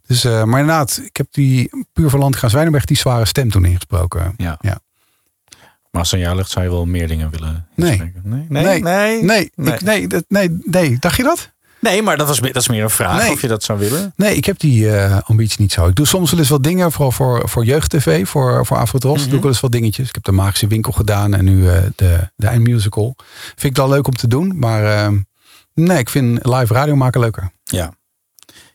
Dus, 0.08 0.24
eh, 0.24 0.44
maar 0.44 0.60
inderdaad, 0.60 1.02
ik 1.06 1.18
heb 1.18 1.28
die 1.32 1.70
puur 1.94 2.10
van 2.10 2.20
Land 2.20 2.36
gaan 2.36 2.50
Zwijnenberg 2.50 2.86
die 2.86 2.98
zware 2.98 3.26
stem 3.26 3.50
toen 3.52 3.66
ingesproken. 3.66 4.34
Ja. 4.38 4.58
Ja. 4.62 4.80
Maar 5.92 6.02
als 6.04 6.14
aan 6.14 6.20
jou 6.20 6.36
ligt, 6.36 6.50
zou 6.52 6.66
je 6.66 6.72
wel 6.72 6.86
meer 6.86 7.08
dingen 7.08 7.30
willen 7.30 7.68
Nee. 7.76 7.98
Nee, 7.98 8.14
Nee, 8.24 8.46
nee, 8.50 8.64
nee. 8.64 9.24
nee, 9.24 9.52
Nee. 9.56 9.74
Ik, 9.74 9.82
nee, 9.82 10.08
dat- 10.08 10.26
nee, 10.28 10.58
nee, 10.64 10.98
dacht 11.00 11.18
je 11.18 11.24
dat? 11.24 11.54
Nee, 11.86 12.02
maar 12.02 12.18
dat, 12.18 12.28
was, 12.28 12.40
dat 12.40 12.56
is 12.56 12.68
meer 12.68 12.84
een 12.84 12.90
vraag 12.90 13.22
Nee. 13.22 13.32
of 13.32 13.42
je 13.42 13.48
dat 13.48 13.64
zou 13.64 13.80
willen. 13.80 14.14
Nee, 14.16 14.36
ik 14.36 14.46
heb 14.46 14.60
die 14.60 14.92
eh, 14.98 15.20
ambitie 15.26 15.62
niet 15.62 15.72
zo. 15.72 15.88
Ik 15.88 15.96
doe 15.96 16.06
soms 16.08 16.32
wel 16.32 16.40
eens 16.40 16.50
wat 16.50 16.64
dingen, 16.64 16.92
vooral 16.92 17.12
voor, 17.12 17.50
voor 17.50 17.66
jeugd-tv, 17.66 18.28
voor, 18.28 18.66
voor 18.66 18.78
Afrotros. 18.78 19.20
Mhm. 19.20 19.26
Doe 19.28 19.36
ik 19.36 19.42
wel 19.44 19.52
eens 19.52 19.62
wat 19.62 19.72
dingetjes. 19.72 20.08
Ik 20.08 20.16
heb 20.16 20.24
de 20.24 20.32
Magische 20.32 20.68
Winkel 20.68 20.92
gedaan 20.92 21.34
en 21.34 21.46
nu 21.46 21.70
eh, 21.70 21.82
de, 21.96 22.30
de 22.36 22.48
eindmusical. 22.48 23.16
Vind 23.46 23.64
ik 23.64 23.76
wel 23.76 23.90
leuk 23.90 24.08
om 24.08 24.16
te 24.16 24.28
doen, 24.28 24.60
maar 24.60 24.86
eh, 25.06 25.12
nee, 25.74 25.98
ik 25.98 26.10
vind 26.10 26.46
live 26.46 26.74
radio 26.74 26.96
maken 26.96 27.20
leuker. 27.22 27.52
Ja. 27.64 27.94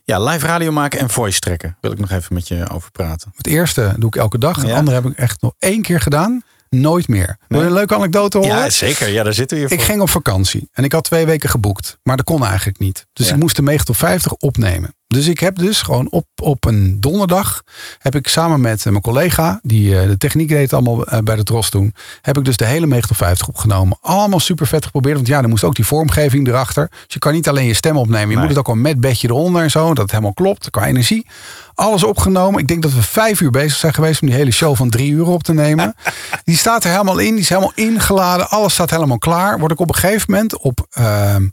Ja, 0.03 0.23
live 0.23 0.45
radio 0.47 0.71
maken 0.71 0.99
en 0.99 1.09
voice 1.09 1.39
trekken. 1.39 1.77
Wil 1.81 1.91
ik 1.91 1.99
nog 1.99 2.11
even 2.11 2.33
met 2.33 2.47
je 2.47 2.69
over 2.69 2.91
praten. 2.91 3.31
Het 3.35 3.47
eerste 3.47 3.93
doe 3.97 4.07
ik 4.09 4.15
elke 4.15 4.37
dag. 4.37 4.55
Het 4.55 4.67
Ja. 4.67 4.75
andere 4.77 4.95
heb 5.01 5.05
ik 5.11 5.17
echt 5.17 5.41
nog 5.41 5.53
één 5.59 5.81
keer 5.81 5.99
gedaan. 6.01 6.43
Nooit 6.75 7.07
meer. 7.07 7.37
Wil 7.47 7.59
je 7.59 7.65
een 7.65 7.73
leuke 7.73 7.95
anekdote 7.95 8.37
horen? 8.37 8.55
Ja, 8.55 8.69
zeker. 8.69 9.09
Ja, 9.09 9.23
daar 9.23 9.33
zitten 9.33 9.57
we 9.57 9.63
hier 9.63 9.71
Ik 9.71 9.79
voor. 9.79 9.87
ging 9.89 10.01
op 10.01 10.09
vakantie 10.09 10.69
en 10.71 10.83
ik 10.83 10.91
had 10.91 11.03
twee 11.03 11.25
weken 11.25 11.49
geboekt. 11.49 11.97
Maar 12.03 12.17
dat 12.17 12.25
kon 12.25 12.45
eigenlijk 12.45 12.79
niet. 12.79 13.05
Dus 13.13 13.27
Ja. 13.27 13.33
ik 13.33 13.39
moest 13.39 13.55
de 13.55 13.61
9 13.61 13.85
tot 13.85 13.97
50 13.97 14.31
opnemen. 14.33 14.95
Dus 15.11 15.27
ik 15.27 15.39
heb 15.39 15.55
dus 15.55 15.81
gewoon 15.81 16.07
op, 16.09 16.25
op 16.41 16.65
een 16.65 16.97
donderdag... 16.99 17.63
heb 17.99 18.15
ik 18.15 18.27
samen 18.27 18.61
met 18.61 18.85
eh, 18.85 18.91
mijn 18.91 19.01
collega... 19.03 19.59
die 19.63 19.99
eh, 19.99 20.07
de 20.07 20.17
techniek 20.17 20.47
deed 20.49 20.73
allemaal 20.73 21.05
eh, 21.05 21.19
bij 21.19 21.35
de 21.35 21.43
Tros 21.43 21.69
toen... 21.69 21.93
heb 22.21 22.37
ik 22.37 22.45
dus 22.45 22.57
de 22.57 22.65
hele 22.65 22.87
9 22.87 23.07
tot 23.07 23.17
50 23.17 23.47
opgenomen. 23.47 23.97
Allemaal 24.01 24.39
super 24.39 24.67
vet 24.67 24.85
geprobeerd. 24.85 25.15
Want 25.15 25.27
ja, 25.27 25.41
er 25.41 25.49
moest 25.49 25.63
ook 25.63 25.75
die 25.75 25.85
vormgeving 25.85 26.47
erachter. 26.47 26.87
Dus 26.89 27.13
je 27.13 27.19
kan 27.19 27.33
niet 27.33 27.49
alleen 27.49 27.65
je 27.65 27.73
stem 27.73 27.97
opnemen. 27.97 28.19
Je 28.29 28.35
Nee. 28.35 28.37
moet 28.37 28.49
het 28.49 28.57
ook 28.57 28.67
al 28.67 28.75
met 28.75 28.99
bedje 28.99 29.27
eronder 29.27 29.63
en 29.63 29.71
zo. 29.71 29.87
Dat 29.87 29.97
het 29.97 30.11
helemaal 30.11 30.33
klopt 30.33 30.69
qua 30.69 30.85
energie. 30.85 31.25
Alles 31.73 32.03
opgenomen. 32.03 32.59
Ik 32.59 32.67
denk 32.67 32.81
dat 32.81 32.93
we 32.93 33.01
vijf 33.01 33.41
uur 33.41 33.51
bezig 33.51 33.77
zijn 33.77 33.93
geweest... 33.93 34.21
om 34.21 34.27
die 34.27 34.37
hele 34.37 34.51
show 34.51 34.75
van 34.75 34.89
drie 34.89 35.11
uur 35.11 35.25
op 35.27 35.43
te 35.43 35.53
nemen. 35.53 35.95
Die 36.43 36.57
staat 36.57 36.83
er 36.83 36.91
helemaal 36.91 37.17
in. 37.19 37.31
Die 37.31 37.39
is 37.41 37.49
helemaal 37.49 37.71
ingeladen. 37.75 38.49
Alles 38.49 38.73
staat 38.73 38.89
helemaal 38.89 39.17
klaar. 39.17 39.59
Word 39.59 39.71
ik 39.71 39.79
op 39.79 39.89
een 39.89 39.95
gegeven 39.95 40.31
moment 40.31 40.57
op 40.57 40.87
ehm, 40.89 41.47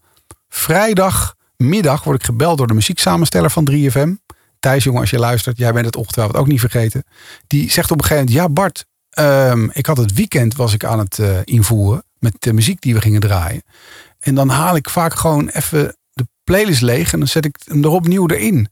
vrijdagmiddag... 1.59 2.05
word 2.05 2.19
ik 2.19 2.25
gebeld 2.25 2.59
door 2.59 2.67
de 2.67 2.75
muzieksamensteller 2.75 3.51
van 3.51 3.69
3FM. 3.71 4.35
Thijs, 4.61 4.85
jongen, 4.85 5.01
als 5.01 5.11
je 5.11 5.19
luistert. 5.19 5.59
Jij 5.59 5.73
bent 5.73 5.87
het 5.87 5.97
ongetwijfeld 5.97 6.37
ook 6.37 6.47
niet 6.47 6.61
vergeten. 6.61 7.05
Die 7.47 7.71
zegt 7.71 7.91
op 7.91 7.99
een 7.99 8.05
gegeven 8.05 8.25
moment... 8.25 8.43
Ja, 8.43 8.53
Bart, 8.53 8.87
ehm, 9.11 9.69
ik 9.73 9.87
had 9.87 9.97
het 9.97 10.13
weekend 10.13 10.57
was 10.57 10.73
ik 10.73 10.85
aan 10.85 10.99
het 10.99 11.19
eh, 11.19 11.39
invoeren... 11.45 12.05
met 12.19 12.35
de 12.39 12.53
muziek 12.53 12.81
die 12.81 12.95
we 12.95 13.01
gingen 13.01 13.21
draaien. 13.21 13.63
En 14.19 14.35
dan 14.35 14.49
haal 14.49 14.77
ik 14.77 14.91
vaak 14.91 15.15
gewoon 15.15 15.49
even 15.49 15.97
de 16.13 16.27
playlist 16.45 16.83
leeg... 16.83 17.13
en 17.13 17.19
dan 17.19 17.29
zet 17.29 17.45
ik 17.45 17.57
hem 17.65 17.85
er 17.85 17.91
opnieuw 17.91 18.29
erin. 18.29 18.69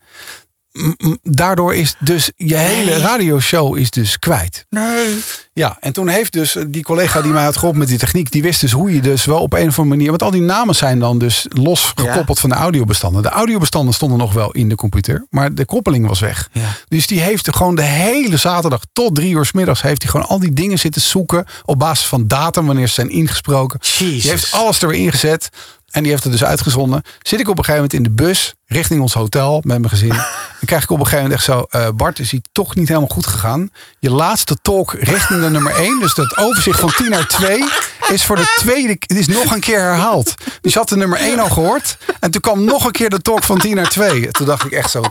Daardoor 1.23 1.75
is 1.75 1.95
dus 1.99 2.31
je 2.37 2.57
hele 2.57 2.99
radioshow 2.99 3.77
is 3.77 3.91
dus 3.91 4.19
kwijt. 4.19 4.67
Nee. 4.71 5.19
Ja, 5.53 5.77
en 5.81 5.93
toen 5.93 6.09
heeft 6.09 6.33
dus 6.33 6.57
die 6.69 6.83
collega 6.83 7.23
die 7.23 7.33
mij 7.33 7.45
had 7.45 7.55
geholpen 7.55 7.79
met 7.79 7.89
die 7.89 7.99
techniek, 7.99 8.31
die 8.31 8.43
wist 8.43 8.61
dus 8.61 8.73
hoe 8.73 8.95
je 8.95 9.01
dus 9.01 9.25
wel 9.25 9.41
op 9.41 9.53
een 9.53 9.69
of 9.69 9.79
andere 9.79 9.97
manier, 9.97 10.09
want 10.09 10.23
al 10.23 10.31
die 10.31 10.41
namen 10.41 10.75
zijn 10.75 10.99
dan 10.99 11.19
dus 11.19 11.47
los 11.49 11.93
gekoppeld 11.95 12.41
van 12.41 12.51
de 12.51 12.57
audiobestanden. 12.57 13.23
De 13.23 13.29
audiobestanden 13.29 13.95
stonden 13.95 14.19
nog 14.19 14.33
wel 14.33 14.51
in 14.51 14.69
de 14.69 14.75
computer, 14.75 15.27
maar 15.31 15.55
de 15.55 15.65
koppeling 15.65 16.07
was 16.07 16.21
weg. 16.21 16.49
Ja. 16.53 16.77
Dus 16.89 17.07
die 17.07 17.21
heeft 17.21 17.57
gewoon 17.57 17.75
de 17.75 17.83
hele 17.83 18.37
zaterdag 18.37 18.81
tot 18.93 19.15
drie 19.15 19.35
uur 19.35 19.45
's 19.47 19.53
middags 19.53 19.83
heeft 19.83 20.03
hij 20.03 20.11
gewoon 20.11 20.27
al 20.27 20.39
die 20.39 20.53
dingen 20.53 20.79
zitten 20.79 21.03
zoeken 21.03 21.47
op 21.65 21.79
basis 21.79 22.07
van 22.07 22.27
datum 22.27 22.67
wanneer 22.67 22.87
ze 22.87 22.95
zijn 22.95 23.11
ingesproken. 23.11 23.79
Jezus. 23.83 24.23
Die 24.23 24.31
heeft 24.31 24.53
alles 24.53 24.83
er 24.83 24.89
weer 24.89 24.99
ingezet. 24.99 25.49
En 25.91 26.03
die 26.03 26.11
heeft 26.11 26.23
het 26.25 26.33
dus 26.33 26.45
uitgezonden. 26.45 27.03
Zit 27.23 27.41
ik 27.41 27.49
op 27.49 27.59
een 27.59 27.65
gegeven 27.65 27.89
moment 27.91 27.93
in 27.93 28.03
de 28.03 28.23
bus 28.23 28.55
richting 28.67 29.01
ons 29.01 29.15
hotel 29.15 29.55
met 29.65 29.79
mijn 29.79 29.89
gezin. 29.89 30.09
Dan 30.59 30.65
krijg 30.67 30.83
ik 30.83 30.91
op 30.91 30.99
een 30.99 31.05
gegeven 31.07 31.25
moment 31.31 31.41
echt 31.41 31.51
zo... 31.51 31.67
eh, 31.71 31.89
Bart, 31.95 32.19
is 32.19 32.31
hij 32.31 32.41
toch 32.53 32.75
niet 32.75 32.89
helemaal 32.89 33.09
goed 33.09 33.27
gegaan. 33.27 33.71
Je 33.99 34.11
laatste 34.11 34.57
talk 34.63 34.93
richting 34.93 35.41
de 35.41 35.51
nummer 35.51 35.75
1. 35.75 36.01
Dus 36.01 36.15
dat 36.15 36.37
overzicht 36.37 36.81
van 36.81 36.93
10 36.97 37.11
naar 37.11 37.27
2 37.27 37.65
is 38.09 38.25
voor 38.25 38.37
de 38.37 38.55
tweede... 38.57 38.97
Het 38.99 39.17
is 39.17 39.27
nog 39.27 39.53
een 39.55 39.61
keer 39.61 39.81
herhaald. 39.81 40.35
Dus 40.61 40.73
je 40.73 40.79
had 40.79 40.89
de 40.89 40.97
nummer 40.97 41.19
1 41.19 41.39
al 41.39 41.51
gehoord. 41.51 41.97
En 42.21 42.31
toen 42.31 42.41
kwam 42.41 42.65
nog 42.65 42.85
een 42.85 42.93
keer 42.93 43.11
de 43.11 43.23
talk 43.23 43.43
van 43.43 43.59
10 43.59 43.75
naar 43.75 43.89
2. 43.89 44.31
Toen 44.31 44.47
dacht 44.47 44.65
ik 44.65 44.73
echt 44.73 44.91
zo... 44.91 45.03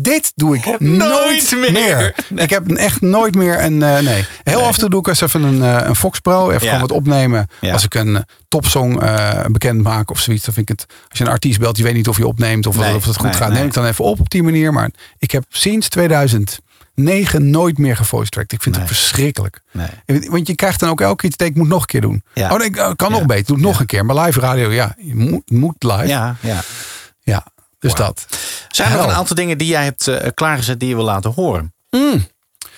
Dit 0.00 0.32
doe 0.34 0.56
ik 0.56 0.80
nooit, 0.80 1.50
meer. 1.56 1.72
meer. 1.72 2.14
Ik 2.34 2.50
heb 2.50 2.70
echt 2.70 3.00
nooit 3.00 3.34
meer 3.34 3.62
een... 3.64 3.82
eh, 3.82 3.98
nee. 3.98 4.24
Heel 4.42 4.62
af 4.62 4.74
en 4.74 4.80
toe 4.80 4.90
doe 4.90 5.00
ik 5.00 5.06
eens 5.06 5.20
even 5.20 5.42
een, 5.42 5.62
eh, 5.62 5.86
een 5.88 5.96
Fox 5.96 6.18
Pro. 6.20 6.50
Even 6.50 6.52
Ja. 6.66 6.72
gewoon 6.72 6.80
wat 6.88 6.96
opnemen. 6.96 7.46
Ja. 7.60 7.72
Als 7.72 7.84
ik 7.84 7.94
een 7.94 8.16
eh, 8.16 8.22
topsong 8.48 9.00
bekend 9.52 9.82
maak 9.82 10.10
of 10.10 10.20
zoiets. 10.20 10.44
Dan 10.44 10.54
vind 10.54 10.70
ik 10.70 10.78
het... 10.78 10.88
Als 11.08 11.18
je 11.18 11.24
een 11.24 11.30
artiest 11.30 11.58
belt, 11.58 11.74
die 11.74 11.84
weet 11.84 11.94
niet 11.94 12.08
of 12.08 12.16
je 12.16 12.26
opneemt. 12.26 12.66
Of, 12.66 12.76
Nee, 12.76 12.94
of 12.94 13.04
het 13.04 13.16
goed 13.16 13.36
gaat. 13.36 13.48
nee. 13.48 13.58
Neem 13.58 13.66
ik 13.66 13.72
dan 13.74 13.86
even 13.86 14.04
op 14.04 14.20
op 14.20 14.30
die 14.30 14.42
manier. 14.42 14.72
Maar 14.72 14.90
ik 15.18 15.30
heb 15.30 15.44
sinds 15.48 15.88
2009 15.88 17.50
nooit 17.50 17.78
meer 17.78 17.96
gevoice 17.96 18.30
tracked. 18.30 18.52
Ik 18.52 18.62
vind 18.62 18.76
het 18.76 18.86
verschrikkelijk. 18.86 19.60
Nee. 19.72 20.28
Want 20.30 20.46
je 20.46 20.54
krijgt 20.54 20.80
dan 20.80 20.88
ook 20.88 21.00
elke 21.00 21.16
keer... 21.16 21.30
te 21.30 21.36
denken, 21.36 21.56
Ik 21.56 21.62
moet 21.62 21.72
nog 21.72 21.80
een 21.80 21.86
keer 21.86 22.00
doen. 22.00 22.22
Ja. 22.34 22.52
Oh 22.52 22.58
nee, 22.58 22.66
ik, 22.68 22.92
kan 22.96 23.10
nog 23.10 23.26
beter. 23.26 23.46
Doe 23.46 23.56
het 23.56 23.64
nog 23.64 23.80
een 23.80 23.86
keer. 23.86 24.04
Maar 24.04 24.16
live 24.24 24.40
radio, 24.40 24.72
ja. 24.72 24.94
Je 24.98 25.14
moet, 25.14 25.50
moet 25.50 25.76
live. 25.78 26.06
Ja, 26.06 26.36
ja. 26.40 26.60
Ja, 27.20 27.46
dus 27.78 27.94
dat. 27.94 28.26
Zijn 28.76 28.92
er 28.92 28.98
een 28.98 29.10
aantal 29.14 29.36
dingen 29.36 29.58
die 29.58 29.66
jij 29.68 29.84
hebt 29.84 30.08
eh, 30.08 30.28
klaargezet 30.34 30.80
die 30.80 30.88
je 30.88 30.94
wil 30.94 31.04
laten 31.04 31.32
horen? 31.32 31.74
Mm. 31.90 32.26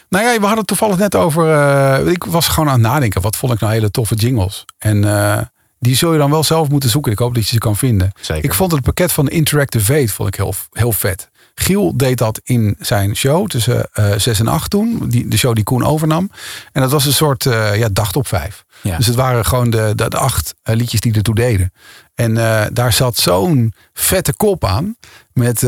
Nou 0.08 0.24
ja, 0.24 0.32
we 0.32 0.40
hadden 0.40 0.58
het 0.58 0.66
toevallig 0.66 0.98
net 0.98 1.14
over. 1.14 1.52
eh, 1.52 2.06
ik 2.12 2.24
was 2.24 2.48
gewoon 2.48 2.68
aan 2.68 2.82
het 2.82 2.90
nadenken. 2.92 3.20
Wat 3.22 3.36
vond 3.36 3.52
ik 3.52 3.60
nou 3.60 3.72
hele 3.72 3.90
toffe 3.90 4.14
jingles? 4.14 4.64
En 4.78 5.04
eh, 5.04 5.40
die 5.78 5.96
zul 5.96 6.12
je 6.12 6.18
dan 6.18 6.30
wel 6.30 6.44
zelf 6.44 6.68
moeten 6.68 6.90
zoeken. 6.90 7.12
Ik 7.12 7.18
hoop 7.18 7.34
dat 7.34 7.42
je 7.48 7.52
ze 7.52 7.58
kan 7.58 7.76
vinden. 7.76 8.12
Zeker. 8.20 8.44
Ik 8.44 8.54
vond 8.54 8.72
het 8.72 8.82
pakket 8.82 9.12
van 9.12 9.28
Interactive 9.28 9.84
Fate 9.84 10.08
vond 10.12 10.28
ik 10.28 10.34
heel, 10.34 10.54
heel 10.72 10.92
vet. 10.92 11.30
Giel 11.58 11.96
deed 11.96 12.18
dat 12.18 12.40
in 12.44 12.76
zijn 12.80 13.16
show 13.16 13.46
tussen 13.46 13.88
eh 13.92 14.12
6 14.16 14.40
en 14.40 14.48
8 14.48 14.70
toen. 14.70 15.08
Die, 15.08 15.28
de 15.28 15.36
show 15.36 15.54
die 15.54 15.64
Koen 15.64 15.84
overnam. 15.84 16.30
En 16.72 16.82
dat 16.82 16.90
was 16.90 17.04
een 17.04 17.12
soort 17.12 17.46
eh 17.46 17.76
ja, 17.76 17.88
dag 17.92 18.14
op 18.14 18.26
vijf. 18.26 18.64
Ja. 18.80 18.96
Dus 18.96 19.06
het 19.06 19.14
waren 19.14 19.44
gewoon 19.44 19.70
de, 19.70 19.92
de, 19.94 20.08
de 20.08 20.16
acht 20.16 20.54
eh, 20.62 20.74
liedjes 20.74 21.00
die 21.00 21.14
ertoe 21.14 21.34
deden. 21.34 21.72
En 22.14 22.34
daar 22.72 22.92
zat 22.92 23.16
zo'n 23.16 23.72
vette 23.92 24.34
kop 24.36 24.64
aan. 24.64 24.96
Met, 25.32 25.62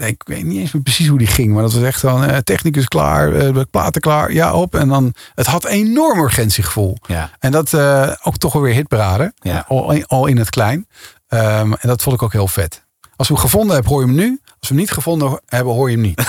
ik 0.00 0.22
weet 0.24 0.44
niet 0.44 0.58
eens 0.58 0.72
meer 0.72 0.82
precies 0.82 1.08
hoe 1.08 1.18
die 1.18 1.26
ging. 1.26 1.52
Maar 1.52 1.62
dat 1.62 1.72
was 1.72 1.82
echt 1.82 2.00
van, 2.00 2.24
eh, 2.24 2.36
technicus 2.36 2.88
klaar, 2.88 3.52
platen 3.70 4.00
klaar, 4.00 4.32
ja 4.32 4.52
op. 4.52 4.74
En 4.74 4.88
dan, 4.88 5.14
het 5.34 5.46
had 5.46 5.64
enorm 5.64 6.20
urgentiegevoel. 6.20 6.96
Ja. 7.06 7.30
En 7.38 7.50
dat 7.50 7.74
ook 8.22 8.36
toch 8.36 8.52
wel 8.52 8.62
weer 8.62 8.74
hitparade. 8.74 9.32
Ja. 9.38 9.64
Al, 9.68 10.02
al 10.06 10.26
in 10.26 10.38
het 10.38 10.50
klein. 10.50 10.86
Ehm, 11.28 11.72
en 11.72 11.88
dat 11.88 12.02
vond 12.02 12.16
ik 12.16 12.22
ook 12.22 12.32
heel 12.32 12.48
vet. 12.48 12.84
Als 13.20 13.28
we 13.28 13.34
hem 13.34 13.42
gevonden 13.42 13.74
hebben, 13.74 13.92
hoor 13.92 14.00
je 14.00 14.06
hem 14.06 14.16
nu. 14.16 14.40
Als 14.60 14.68
we 14.68 14.74
hem 14.74 14.76
niet 14.76 14.90
gevonden 14.90 15.40
hebben, 15.46 15.74
hoor 15.74 15.90
je 15.90 15.96
hem 15.96 16.04
niet. 16.04 16.16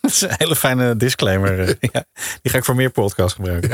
Dat 0.00 0.10
is 0.10 0.20
een 0.20 0.30
hele 0.36 0.56
fijne 0.56 0.96
disclaimer. 0.96 1.60
eh, 1.60 1.74
ja, 1.92 2.04
die 2.42 2.52
ga 2.52 2.58
ik 2.58 2.64
voor 2.64 2.74
meer 2.74 2.90
podcasts 2.90 3.32
gebruiken. 3.34 3.70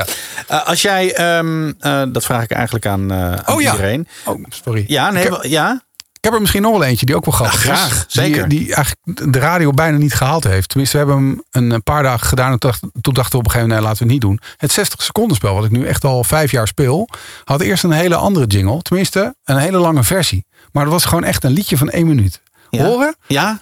Eh, 0.49 0.67
als 0.67 0.83
jij, 0.83 1.15
ehm, 1.15 1.73
eh, 1.79 2.03
dat 2.13 2.25
vraag 2.25 2.43
ik 2.43 2.51
eigenlijk 2.51 2.87
aan, 2.87 3.11
eh, 3.11 3.33
aan 3.33 3.55
Oh 3.55 3.61
ja. 3.63 3.71
iedereen. 3.73 4.09
Oh, 4.25 4.45
sorry. 4.49 4.85
Ja, 4.89 5.11
nee, 5.11 5.25
Ik 5.25 5.31
heb- 5.31 5.43
wel- 5.43 5.51
ja. 5.51 5.83
Ik 6.13 6.29
heb 6.29 6.33
er 6.37 6.41
misschien 6.41 6.63
nog 6.63 6.73
wel 6.73 6.85
eentje 6.85 7.07
die 7.07 7.17
ook 7.17 7.25
wel 7.25 7.35
grappig 7.35 7.65
Ja, 7.67 7.73
is. 7.73 7.79
graag, 7.79 8.05
zeker. 8.09 8.49
Die, 8.49 8.75
eigenlijk 8.75 9.33
de 9.33 9.39
radio 9.39 9.71
bijna 9.71 9.97
niet 9.97 10.15
gehaald 10.15 10.45
heeft. 10.45 10.69
Tenminste, 10.69 10.99
we 10.99 11.05
hebben 11.11 11.43
hem 11.51 11.71
een, 11.73 11.83
paar 11.83 12.03
dagen 12.03 12.27
gedaan. 12.27 12.53
En 12.53 12.59
toen 12.59 12.71
dacht- 12.71 12.81
toen 13.01 13.15
dachten 13.15 13.33
we 13.33 13.39
op 13.39 13.45
een 13.45 13.51
gegeven 13.51 13.69
moment, 13.69 13.81
nee, 13.81 13.89
laten 13.89 14.07
we 14.07 14.13
het 14.13 14.13
niet 14.13 14.21
doen. 14.21 14.41
Het 14.57 14.73
60 14.73 15.03
seconden 15.03 15.37
spel, 15.37 15.55
wat 15.55 15.65
ik 15.65 15.71
nu 15.71 15.87
echt 15.87 16.05
al 16.05 16.25
vijf 16.25 16.51
jaar 16.51 16.67
speel, 16.67 17.09
had 17.45 17.61
eerst 17.61 17.85
een 17.85 17.91
hele 17.91 18.15
andere 18.17 18.47
jingle. 18.47 18.83
Tenminste, 18.83 19.35
een 19.45 19.57
hele 19.57 19.79
lange 19.79 20.03
versie. 20.05 20.45
Maar 20.73 20.85
dat 20.85 20.93
was 20.93 21.05
gewoon 21.05 21.25
echt 21.25 21.45
een 21.45 21.53
liedje 21.53 21.77
van 21.77 21.91
één 21.91 22.07
minuut. 22.07 22.41
Ja. 22.71 22.85
Horen? 22.85 23.17
Ja? 23.27 23.61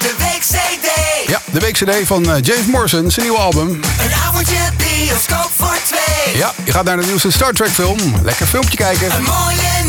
De 0.00 0.14
week 0.18 0.40
CD. 0.40 1.30
Ja, 1.30 1.42
de 1.52 1.60
week 1.60 1.74
CD 1.74 2.06
van 2.06 2.32
eh, 2.32 2.42
James 2.42 2.66
Morrison, 2.66 3.10
zijn 3.10 3.26
nieuwe 3.26 3.40
album. 3.40 3.68
Een 3.68 4.12
avondje 4.26 4.56
bioscoop 4.76 5.50
voor 5.56 5.76
twee. 5.86 6.36
Ja, 6.36 6.52
je 6.64 6.72
gaat 6.72 6.84
naar 6.84 6.96
de 6.96 7.06
nieuwste 7.06 7.30
Star 7.30 7.52
Trek 7.52 7.70
film. 7.70 7.98
Lekker 8.22 8.46
filmpje 8.46 8.76
kijken. 8.76 9.14
Een 9.14 9.22
mooie. 9.22 9.79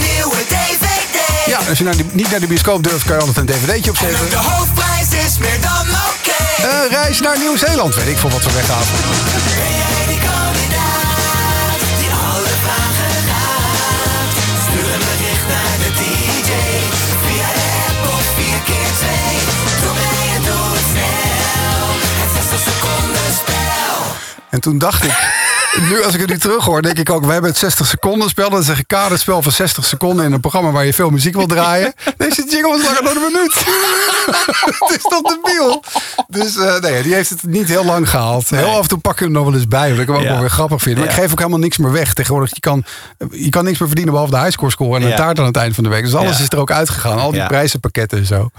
Ja, 1.52 1.60
als 1.70 1.78
je 1.78 1.84
naar 1.84 1.95
die- 1.95 2.10
niet 2.12 2.32
naar 2.32 2.39
de 2.39 2.47
bioscoop 2.47 2.84
durft, 2.84 3.06
kan 3.06 3.16
je 3.16 3.22
altijd 3.22 3.38
een 3.38 3.45
dvd'tje 3.56 3.89
opzetten. 3.91 4.30
De 4.30 4.36
hoofdprijs 4.38 5.08
is 5.26 5.38
meer 5.38 5.62
dan 5.62 5.86
oké. 6.10 6.68
Een 6.72 6.89
reis 6.89 7.20
naar 7.20 7.38
Nieuw-Zeeland, 7.39 7.95
weet 7.95 8.08
ik 8.08 8.18
voor 8.18 8.30
wat 8.30 8.43
we 8.43 8.52
weggaan. 8.52 8.84
Ben 8.84 9.74
jij 9.84 10.06
die 10.08 10.20
kandidaat 10.30 11.80
die 11.99 12.12
alle 12.30 12.54
vragen 12.66 13.14
raadt? 13.32 14.36
Stuur 14.66 14.89
een 14.95 15.06
bericht 15.12 15.45
naar 15.54 15.76
de 15.84 15.91
DJ 15.99 16.52
via 17.26 17.49
de 17.58 17.66
app 17.88 18.04
of 18.18 18.26
4 18.38 18.60
keer 18.70 18.89
2. 19.02 19.12
Doe 19.84 19.93
mee 20.02 20.26
en 20.38 20.41
doe 20.49 20.66
het 20.78 20.86
snel. 20.93 21.86
Het 22.22 22.32
60 22.36 22.60
seconden 22.70 23.30
spel. 23.41 23.99
En 24.49 24.60
toen 24.62 24.78
dacht 24.78 25.04
ik, 25.04 25.16
nu 25.80 26.03
als 26.03 26.13
ik 26.13 26.19
het 26.19 26.30
nu 26.30 26.38
terug 26.38 26.65
hoor, 26.65 26.82
denk 26.82 26.97
ik 26.97 27.09
ook, 27.09 27.26
we 27.26 27.32
hebben 27.32 27.49
het 27.49 27.59
60 27.59 27.88
seconden 27.88 28.30
spel. 28.30 28.49
Dat 28.49 28.61
is 28.61 28.67
een 28.67 28.86
kaderspel 28.88 29.41
van 29.41 29.51
60 29.51 29.86
seconden 29.86 30.26
in 30.26 30.32
een 30.32 30.39
programma 30.39 30.72
waar 30.72 30.86
je 30.86 30.93
veel 30.93 31.09
muziek 31.09 31.36
wil 31.36 31.45
draaien. 31.47 31.93
Deze 32.17 32.45
jingle 32.49 32.78
is 32.78 32.84
langer 32.86 33.03
dan 33.03 33.15
een 33.15 33.32
minuut. 33.32 33.53
het 34.80 34.95
is 34.97 35.01
toch 35.01 35.22
debiel? 35.22 35.84
Dus 36.28 36.57
eh, 36.57 36.80
nee, 36.80 37.03
die 37.03 37.13
heeft 37.13 37.30
het 37.30 37.43
niet 37.43 37.67
heel 37.67 37.86
lang 37.86 38.09
gehaald. 38.09 38.49
Heel 38.49 38.69
af 38.69 38.82
en 38.82 38.88
toe 38.88 38.97
pakken 38.97 39.26
we 39.28 39.32
hem 39.32 39.41
nog 39.41 39.51
wel 39.51 39.59
eens 39.59 39.67
bij, 39.67 39.89
wat 39.91 39.99
ik 39.99 40.07
hem 40.07 40.15
ook 40.15 40.22
Ja. 40.22 40.30
wel 40.32 40.39
weer 40.39 40.49
grappig 40.49 40.82
vind. 40.82 40.95
Maar 40.97 41.05
Ja. 41.05 41.11
ik 41.11 41.17
geef 41.19 41.32
ook 41.32 41.38
helemaal 41.38 41.59
niks 41.59 41.78
meer 41.78 41.91
weg. 41.91 42.13
Tegenwoordig, 42.13 42.53
je 42.53 42.59
kan, 42.59 42.84
je 43.32 43.49
kan 43.49 43.63
niks 43.63 43.78
meer 43.80 43.88
verdienen 43.88 44.13
behalve 44.13 44.36
de 44.36 44.39
highscore 44.41 44.72
score 44.72 44.95
en 44.95 45.01
een 45.03 45.09
Ja. 45.09 45.15
taart 45.15 45.39
aan 45.39 45.45
het 45.45 45.57
eind 45.57 45.76
van 45.76 45.84
de 45.84 45.89
week. 45.89 46.03
Dus 46.03 46.15
alles 46.15 46.39
is 46.39 46.49
er 46.49 46.59
ook 46.59 46.72
uitgegaan. 46.72 47.17
Al 47.19 47.32
die 47.32 47.45
prijzenpakketten 47.47 48.17
en 48.17 48.26
zo. 48.26 48.49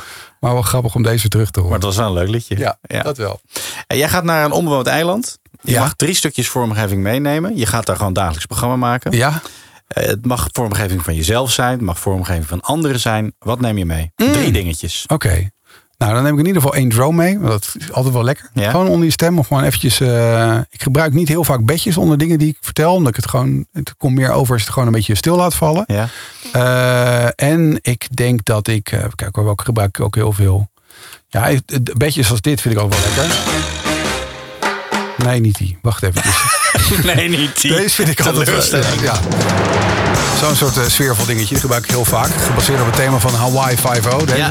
Maar 0.40 0.52
wel 0.52 0.62
grappig 0.62 0.94
om 0.94 1.02
deze 1.02 1.28
terug 1.28 1.50
te 1.50 1.60
Maar 1.60 1.68
horen. 1.68 1.86
het 1.86 1.96
was 1.96 1.96
wel 1.96 2.06
een 2.06 2.12
leuk 2.22 2.28
liedje. 2.28 2.56
Ja, 2.82 3.02
dat 3.02 3.16
wel. 3.16 3.40
En 3.86 3.96
jij 3.96 4.08
gaat 4.08 4.24
naar 4.24 4.44
een 4.44 4.52
onbewoond 4.52 4.86
eiland. 4.86 5.38
Je 5.62 5.72
Ja. 5.72 5.80
mag 5.80 5.94
drie 5.94 6.14
stukjes 6.14 6.48
vormgeving 6.48 7.02
meenemen. 7.02 7.56
Je 7.56 7.66
gaat 7.66 7.86
daar 7.86 7.96
gewoon 7.96 8.12
dagelijks 8.12 8.46
programma 8.46 8.76
maken. 8.76 9.12
Ja, 9.12 9.40
Eh, 9.86 10.06
het 10.06 10.26
mag 10.26 10.48
vormgeving 10.52 11.02
van 11.04 11.14
jezelf 11.14 11.50
zijn. 11.52 11.72
Het 11.72 11.80
mag 11.80 11.98
vormgeving 11.98 12.46
van 12.46 12.60
anderen 12.60 13.00
zijn. 13.00 13.32
Wat 13.38 13.60
neem 13.60 13.78
je 13.78 13.84
mee? 13.84 14.12
Mm. 14.16 14.32
Drie 14.32 14.52
dingetjes. 14.52 15.04
Oké. 15.08 15.50
Nou, 15.98 16.14
dan 16.14 16.22
neem 16.22 16.32
ik 16.32 16.38
in 16.40 16.46
ieder 16.46 16.62
geval 16.62 16.76
één 16.76 16.88
drone 16.88 17.16
mee. 17.16 17.38
Want 17.38 17.50
dat 17.50 17.74
is 17.78 17.92
altijd 17.92 18.14
wel 18.14 18.24
lekker. 18.24 18.50
Ja. 18.54 18.70
Gewoon 18.70 18.88
onder 18.88 19.04
je 19.04 19.10
stem. 19.10 19.38
Of 19.38 19.46
gewoon 19.46 19.62
eventjes... 19.62 20.00
eh, 20.00 20.58
ik 20.70 20.82
gebruik 20.82 21.12
niet 21.12 21.28
heel 21.28 21.44
vaak 21.44 21.64
bedjes 21.64 21.96
onder 21.96 22.18
dingen 22.18 22.38
die 22.38 22.48
ik 22.48 22.56
vertel. 22.60 22.94
Omdat 22.94 23.08
ik 23.10 23.16
het 23.16 23.28
gewoon... 23.28 23.66
Het 23.72 23.94
komt 23.96 24.14
meer 24.14 24.30
over 24.30 24.50
als 24.52 24.60
je 24.60 24.64
het 24.66 24.72
gewoon 24.72 24.88
een 24.88 24.94
beetje 24.94 25.14
stil 25.14 25.36
laat 25.36 25.54
vallen. 25.54 25.84
Ja. 25.86 26.08
Eh, 26.52 27.48
en 27.48 27.78
ik 27.82 28.16
denk 28.16 28.44
dat 28.44 28.68
ik... 28.68 28.92
eh, 28.92 29.04
kijk, 29.14 29.36
welke 29.36 29.64
gebruik 29.64 29.98
ik 29.98 30.04
ook 30.04 30.14
heel 30.14 30.32
veel. 30.32 30.70
Ja, 31.28 31.50
bedjes 31.96 32.30
als 32.30 32.40
dit 32.40 32.60
vind 32.60 32.74
ik 32.74 32.80
ook 32.80 32.92
wel 32.92 33.00
lekker. 33.00 33.36
Nee, 35.24 35.40
niet 35.40 35.56
die. 35.58 35.78
Wacht 35.82 36.02
even. 36.02 36.22
nee, 37.16 37.28
niet 37.28 37.60
die. 37.60 37.74
Deze 37.76 37.94
vind 37.94 38.08
ik 38.08 38.20
altijd 38.20 38.44
Teleurstelling. 38.44 39.00
ja. 39.02 39.14
Zo'n 40.40 40.56
soort 40.56 40.76
eh, 40.76 40.84
sfeervol 40.86 41.26
dingetje. 41.26 41.48
Die 41.48 41.58
gebruik 41.60 41.84
ik 41.84 41.90
heel 41.90 42.04
vaak. 42.04 42.30
Gebaseerd 42.46 42.80
op 42.80 42.86
het 42.86 42.96
thema 42.96 43.18
van 43.18 43.34
Hawaii 43.34 43.76
5.0. 43.76 43.82
Deze 44.24 44.36
Ja. 44.36 44.50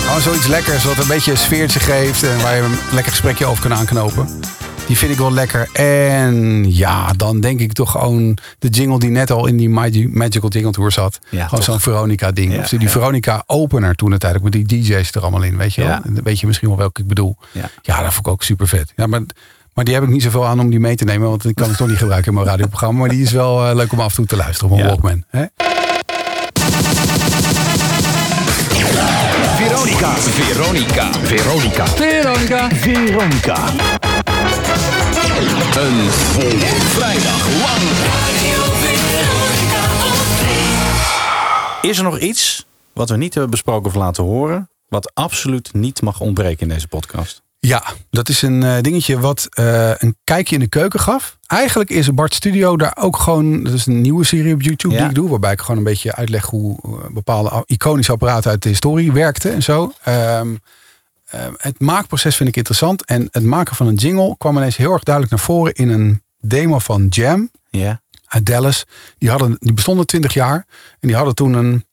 Gewoon 0.00 0.20
zoiets 0.20 0.46
lekkers 0.46 0.84
wat 0.84 0.98
een 0.98 1.06
beetje 1.06 1.30
een 1.30 1.36
sfeertje 1.38 1.80
geeft. 1.80 2.22
En 2.22 2.42
waar 2.42 2.56
je 2.56 2.62
een 2.62 2.78
lekker 2.90 3.12
gesprekje 3.12 3.46
over 3.46 3.62
kan 3.62 3.74
aanknopen. 3.74 4.40
Die 4.86 4.96
vind 4.96 5.12
ik 5.12 5.18
wel 5.18 5.32
lekker. 5.32 5.68
En 5.72 6.64
ja, 6.74 7.12
dan 7.16 7.40
denk 7.40 7.60
ik 7.60 7.72
toch 7.72 7.90
gewoon 7.90 8.38
de 8.58 8.68
jingle 8.68 8.98
die 8.98 9.10
net 9.10 9.30
al 9.30 9.46
in 9.46 9.56
die 9.56 9.68
Magi- 9.68 10.08
Magical 10.12 10.50
Jingle 10.50 10.70
Tour 10.72 10.92
zat. 10.92 11.18
Ja, 11.28 11.48
gewoon 11.48 11.64
zo'n 11.64 11.80
Veronica 11.80 12.32
ding. 12.32 12.52
Ja, 12.54 12.58
of 12.60 12.68
die 12.68 12.80
ja. 12.80 12.88
Veronica 12.88 13.42
opener 13.46 13.94
toen 13.94 14.10
uiteindelijk. 14.10 14.54
Met 14.56 14.68
die 14.68 14.80
DJ's 14.82 15.12
er 15.14 15.22
allemaal 15.22 15.42
in. 15.42 15.56
Weet 15.56 15.74
je 15.74 15.80
wel? 15.80 15.90
Ja. 15.90 16.02
En 16.04 16.14
dan 16.14 16.24
weet 16.24 16.40
je 16.40 16.46
misschien 16.46 16.68
wel 16.68 16.76
welke 16.78 17.00
ik 17.00 17.06
bedoel. 17.08 17.36
Ja. 17.52 17.70
Ja, 17.82 18.02
dat 18.02 18.12
vond 18.12 18.26
ik 18.26 18.32
ook 18.32 18.42
super 18.42 18.68
vet. 18.68 18.92
Ja, 18.96 19.06
maar, 19.06 19.20
maar 19.74 19.84
die 19.84 19.94
heb 19.94 20.02
ik 20.02 20.08
niet 20.08 20.22
zoveel 20.22 20.46
aan 20.46 20.60
om 20.60 20.70
die 20.70 20.80
mee 20.80 20.96
te 20.96 21.04
nemen. 21.04 21.28
Want 21.28 21.42
die 21.42 21.54
kan 21.54 21.70
ik 21.70 21.76
toch 21.76 21.88
niet 21.88 21.98
gebruiken 21.98 22.28
in 22.32 22.34
mijn 22.38 22.46
radioprogramma. 22.50 22.98
Maar 23.00 23.08
die 23.08 23.22
is 23.22 23.32
wel 23.32 23.66
eh, 23.68 23.74
leuk 23.74 23.92
om 23.92 24.00
af 24.00 24.08
en 24.10 24.14
toe 24.16 24.26
te 24.26 24.36
luisteren 24.36 24.70
op 24.70 24.76
een 24.78 24.82
Ja. 24.82 24.88
Walkman. 24.88 25.24
Hè? 25.30 25.44
Veronica. 29.56 30.10
Veronica. 30.16 31.10
Veronica. 31.22 31.86
Veronica. 32.74 33.58
Een 35.42 36.10
volle 36.10 36.66
vrijdag 36.66 37.48
lang. 37.48 37.82
Is 41.82 41.98
er 41.98 42.04
nog 42.04 42.18
iets 42.18 42.66
wat 42.92 43.08
we 43.08 43.16
niet 43.16 43.32
hebben 43.32 43.50
besproken 43.50 43.86
of 43.86 43.94
laten 43.94 44.24
horen... 44.24 44.70
wat 44.88 45.14
absoluut 45.14 45.74
niet 45.74 46.02
mag 46.02 46.20
ontbreken 46.20 46.60
in 46.60 46.68
deze 46.68 46.88
podcast? 46.88 47.42
Ja, 47.58 47.82
dat 48.10 48.28
is 48.28 48.42
een 48.42 48.62
eh, 48.62 48.80
dingetje 48.80 49.20
wat 49.20 49.48
eh, 49.50 49.90
een 49.98 50.16
kijkje 50.24 50.54
in 50.54 50.60
de 50.60 50.68
keuken 50.68 51.00
gaf. 51.00 51.38
Eigenlijk 51.46 51.90
is 51.90 52.14
Bart 52.14 52.34
Studio 52.34 52.76
daar 52.76 52.96
ook 53.00 53.16
gewoon... 53.16 53.62
Dat 53.62 53.72
is 53.72 53.86
een 53.86 54.00
nieuwe 54.00 54.24
serie 54.24 54.54
op 54.54 54.62
YouTube 54.62 54.96
die 54.96 55.04
ik 55.04 55.14
doe. 55.14 55.28
Waarbij 55.28 55.52
ik 55.52 55.60
gewoon 55.60 55.76
een 55.76 55.84
beetje 55.84 56.14
uitleg 56.14 56.44
hoe 56.44 56.78
eh, 56.82 57.10
bepaalde 57.12 57.62
iconische 57.66 58.12
apparaten 58.12 58.50
uit 58.50 58.62
de 58.62 58.68
historie 58.68 59.12
werkten 59.12 59.52
en 59.52 59.62
zo. 59.62 59.92
Ehm, 60.02 60.54
ehm, 61.32 61.52
het 61.56 61.80
maakproces 61.80 62.36
vind 62.36 62.48
ik 62.48 62.56
interessant. 62.56 63.04
En 63.04 63.28
het 63.30 63.44
maken 63.44 63.76
van 63.76 63.86
een 63.86 63.94
jingle 63.94 64.36
kwam 64.38 64.56
ineens 64.56 64.76
heel 64.76 64.92
erg 64.92 65.02
duidelijk 65.02 65.34
naar 65.34 65.44
voren 65.44 65.72
in 65.74 65.88
een 65.88 66.22
demo 66.40 66.78
van 66.78 67.06
Jam 67.08 67.50
Ja. 67.70 68.00
uit 68.26 68.46
Dallas. 68.46 68.84
Die, 69.18 69.30
hadden, 69.30 69.56
die 69.58 69.72
bestonden 69.72 70.06
20 70.06 70.34
jaar. 70.34 70.66
En 71.00 71.08
die 71.08 71.16
hadden 71.16 71.34
toen 71.34 71.52
een 71.52 71.84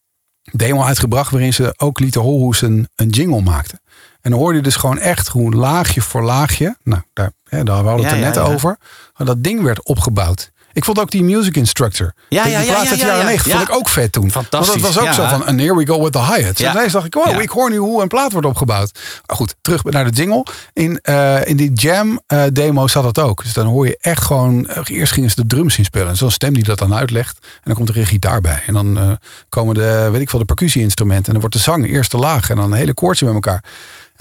demo 0.52 0.84
uitgebracht 0.84 1.32
waarin 1.32 1.54
ze 1.54 1.74
ook 1.78 2.00
lieten 2.00 2.22
horen 2.22 2.40
hoe 2.42 2.56
ze 2.56 2.66
een, 2.66 2.90
een 2.96 3.10
jingle 3.10 3.42
maakten. 3.42 3.82
En 4.22 4.32
dan 4.32 4.40
hoorde 4.40 4.58
je 4.58 4.64
dus 4.64 4.76
gewoon 4.76 4.98
echt 4.98 5.28
hoe 5.28 5.54
laagje 5.54 6.02
voor 6.02 6.24
laagje, 6.24 6.78
nou 6.84 7.02
daar, 7.14 7.32
hè, 7.50 7.64
daar 7.64 7.76
hadden 7.76 7.96
we 7.96 8.02
het 8.02 8.10
Ja, 8.12 8.18
er 8.18 8.26
net 8.26 8.36
ja. 8.36 8.42
over, 8.42 8.78
dat 9.18 9.44
ding 9.44 9.62
werd 9.62 9.84
opgebouwd. 9.84 10.52
Ik 10.74 10.86
vond 10.86 11.00
ook 11.00 11.12
die 11.12 11.24
music 11.24 11.56
instructor. 11.56 12.14
Ja, 12.30 12.44
die 12.44 12.52
ja, 12.52 12.60
ja, 12.60 12.66
plaat 12.66 12.84
ja, 12.84 12.90
ja, 12.92 12.98
jaren 12.98 13.18
ja. 13.18 13.26
90 13.26 13.52
vond 13.52 13.70
ik 13.70 13.76
ook 13.76 13.90
vet 13.90 14.12
toen. 14.12 14.32
Fantastisch, 14.32 14.82
Want 14.82 14.82
dat 14.82 14.94
was 14.94 15.08
ook 15.08 15.14
zo 15.14 15.28
van, 15.38 15.46
and 15.46 15.60
here 15.60 15.76
we 15.76 15.88
go 15.88 16.04
with 16.04 16.12
the 16.12 16.20
hi-hats. 16.20 16.62
En 16.62 16.72
ineens 16.72 16.92
dacht 16.94 17.06
ik, 17.06 17.14
wow, 17.14 17.28
Ja. 17.28 17.40
ik 17.40 17.50
hoor 17.50 17.70
nu 17.70 17.78
hoe 17.78 18.02
een 18.02 18.08
plaat 18.08 18.32
wordt 18.32 18.48
opgebouwd. 18.48 19.00
Maar 19.26 19.36
goed, 19.36 19.56
terug 19.62 19.84
naar 19.84 20.12
de 20.12 20.12
jingle. 20.12 20.46
In, 20.74 21.00
eh, 21.02 21.48
in 21.48 21.58
die 21.58 21.74
jam 21.74 22.22
eh, 22.28 22.44
demo 22.54 22.88
zat 22.88 23.04
dat 23.04 23.20
ook. 23.20 23.44
Dus 23.44 23.54
dan 23.54 23.66
hoor 23.66 23.88
je 23.88 23.98
echt 24.02 24.24
gewoon, 24.24 24.68
eh, 24.68 24.82
eerst 24.86 25.14
gingen 25.14 25.30
ze 25.30 25.36
de 25.36 25.48
drums 25.48 25.78
inspelen. 25.78 26.08
En 26.08 26.18
zo'n 26.18 26.32
stem 26.32 26.54
die 26.54 26.64
dat 26.64 26.80
dan 26.80 26.94
uitlegt. 26.94 27.38
En 27.42 27.62
dan 27.64 27.74
komt 27.74 27.90
er 27.90 27.98
een 27.98 28.06
gitaar 28.06 28.42
bij. 28.42 28.64
En 28.66 28.74
dan 28.74 29.18
komen 29.50 29.76
de, 29.76 30.10
weet 30.12 30.22
ik 30.22 30.30
veel, 30.30 30.40
de 30.40 30.46
percussie-instrumenten. 30.46 31.26
En 31.26 31.32
dan 31.32 31.42
wordt 31.42 31.56
de 31.56 31.62
zang 31.62 31.88
eerste 31.88 32.18
laag. 32.18 32.50
En 32.50 32.56
dan 32.56 32.72
een 32.72 32.78
hele 32.78 32.94
koortje 32.94 33.26
met 33.26 33.34
elkaar. 33.34 33.64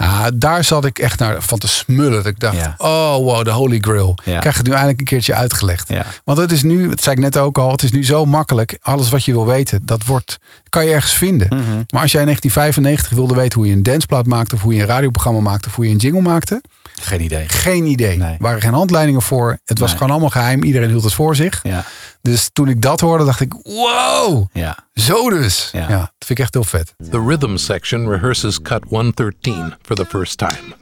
Ja, 0.03 0.31
daar 0.33 0.63
zat 0.63 0.85
ik 0.85 0.99
echt 0.99 1.19
naar 1.19 1.41
van 1.41 1.57
te 1.57 1.67
smullen. 1.67 2.11
Dat 2.11 2.25
ik 2.25 2.39
dacht, 2.39 2.55
Ja. 2.57 2.75
oh 2.77 3.15
wow, 3.15 3.43
de 3.43 3.51
holy 3.51 3.77
grail. 3.81 4.17
Ja. 4.25 4.39
Krijg 4.39 4.57
het 4.57 4.65
nu 4.65 4.71
eindelijk 4.71 4.99
een 4.99 5.05
keertje 5.05 5.33
uitgelegd. 5.35 5.87
Ja. 5.89 6.05
Want 6.23 6.37
het 6.37 6.51
is 6.51 6.63
nu, 6.63 6.89
dat 6.89 7.01
zei 7.03 7.15
ik 7.15 7.21
net 7.21 7.37
ook 7.37 7.57
al, 7.57 7.71
het 7.71 7.83
is 7.83 7.91
nu 7.91 8.05
zo 8.05 8.25
makkelijk. 8.25 8.77
Alles 8.81 9.09
wat 9.09 9.25
je 9.25 9.31
wil 9.31 9.45
weten, 9.45 9.81
dat 9.85 10.05
wordt, 10.05 10.39
kan 10.69 10.85
je 10.85 10.91
ergens 10.93 11.13
vinden. 11.13 11.47
Mhm. 11.47 11.83
Maar 11.89 12.01
als 12.01 12.11
jij 12.11 12.21
in 12.21 12.27
1995 12.27 13.09
wilde 13.17 13.35
weten 13.35 13.59
hoe 13.59 13.67
je 13.67 13.73
een 13.75 13.83
danceplaat 13.83 14.25
maakte, 14.25 14.55
of 14.55 14.61
hoe 14.61 14.73
je 14.73 14.81
een 14.81 14.87
radioprogramma 14.87 15.39
maakte, 15.39 15.67
of 15.67 15.75
hoe 15.75 15.85
je 15.85 15.91
een 15.91 15.97
jingle 15.97 16.21
maakte, 16.21 16.61
Geen 17.01 17.21
idee. 17.21 17.47
geen 17.49 17.85
idee. 17.85 18.17
Nee. 18.17 18.31
Er 18.31 18.37
waren 18.39 18.61
geen 18.61 18.73
handleidingen 18.73 19.21
voor. 19.21 19.59
Het 19.65 19.79
was 19.79 19.87
Nee. 19.89 19.97
gewoon 19.97 20.11
allemaal 20.11 20.29
geheim. 20.29 20.63
Iedereen 20.63 20.89
hield 20.89 21.03
het 21.03 21.13
voor 21.13 21.35
zich. 21.35 21.59
Ja. 21.63 21.83
Dus 22.21 22.49
toen 22.53 22.67
ik 22.67 22.81
dat 22.81 22.99
hoorde, 22.99 23.25
dacht 23.25 23.39
ik, 23.39 23.53
wow, 23.63 24.45
Ja. 24.53 24.77
zo 24.93 25.29
dus. 25.29 25.69
Ja. 25.71 25.79
Ja. 25.89 25.97
dat 25.99 26.11
vind 26.25 26.29
ik 26.29 26.39
echt 26.39 26.53
heel 26.53 26.63
vet. 26.63 26.93
The 27.11 27.23
rhythm 27.27 27.57
section 27.57 28.09
rehearses 28.09 28.61
cut 28.61 28.83
113 28.87 29.73
for 29.81 29.95
the 29.95 30.05
first 30.05 30.37
time. 30.37 30.77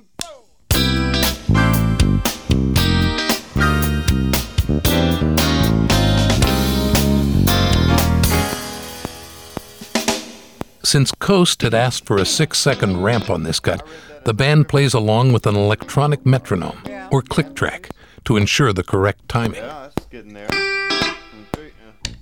Since 10.83 11.11
Coast 11.19 11.61
had 11.61 11.73
asked 11.73 12.05
for 12.05 12.17
a 12.17 12.25
six 12.25 12.57
second 12.57 12.97
ramp 13.03 13.29
on 13.29 13.43
this 13.43 13.59
cut, 13.59 13.83
the 14.27 14.33
band 14.33 14.67
plays 14.67 14.93
along 14.93 15.31
with 15.31 15.47
an 15.47 15.55
electronic 15.55 16.25
metronome, 16.25 16.83
or 17.09 17.21
click 17.21 17.55
track, 17.55 17.91
to 18.25 18.35
ensure 18.35 18.73
the 18.73 18.83
correct 18.83 19.25
timing. 19.29 19.63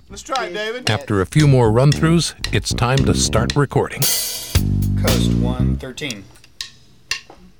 Let's 0.08 0.22
try 0.22 0.44
it, 0.44 0.54
David. 0.54 0.88
After 0.88 1.20
a 1.20 1.26
few 1.26 1.48
more 1.48 1.72
run 1.72 1.90
throughs, 1.90 2.34
it's 2.54 2.72
time 2.72 2.98
to 3.06 3.14
start 3.14 3.56
recording. 3.56 4.02
Coast 4.02 5.32
113. 5.32 6.22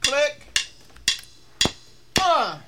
Click. 0.03 0.61
One, 2.21 2.61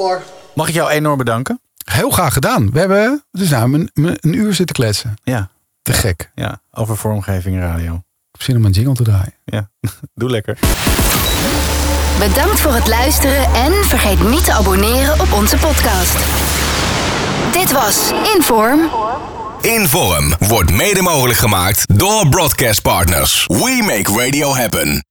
more. 0.00 0.20
Mag 0.54 0.68
ik 0.68 0.74
jou 0.74 0.90
enorm 0.90 1.18
bedanken? 1.18 1.60
Heel 1.84 2.10
graag 2.10 2.32
gedaan. 2.32 2.70
We 2.70 2.78
hebben 2.78 3.24
dus 3.30 3.50
nou 3.50 3.74
een, 3.74 3.90
een 4.20 4.32
uur 4.32 4.54
zitten 4.54 4.76
kletsen. 4.76 5.16
Ja. 5.24 5.50
Te 5.82 5.92
gek. 5.92 6.30
Ja. 6.34 6.60
Over 6.72 6.96
vormgeving 6.96 7.58
radio. 7.60 7.94
Ik 7.94 8.32
heb 8.32 8.42
zin 8.42 8.56
om 8.56 8.64
een 8.64 8.70
jingle 8.70 8.94
te 8.94 9.02
draaien. 9.02 9.34
Ja. 9.44 9.70
Doe 10.14 10.30
lekker. 10.30 10.58
Bedankt 12.18 12.60
voor 12.60 12.72
het 12.72 12.86
luisteren 12.86 13.44
en 13.54 13.72
vergeet 13.72 14.28
niet 14.28 14.44
te 14.44 14.52
abonneren 14.52 15.20
op 15.20 15.32
onze 15.32 15.56
podcast. 15.56 16.16
Dit 17.52 17.72
was 17.72 18.12
Inform. 18.34 18.90
Inform 19.60 20.34
wordt 20.38 20.72
mede 20.72 21.02
mogelijk 21.02 21.38
gemaakt 21.38 21.98
door 21.98 22.28
Broadcast 22.28 22.82
Partners. 22.82 23.46
We 23.46 23.82
make 23.86 24.24
radio 24.24 24.54
happen. 24.54 25.06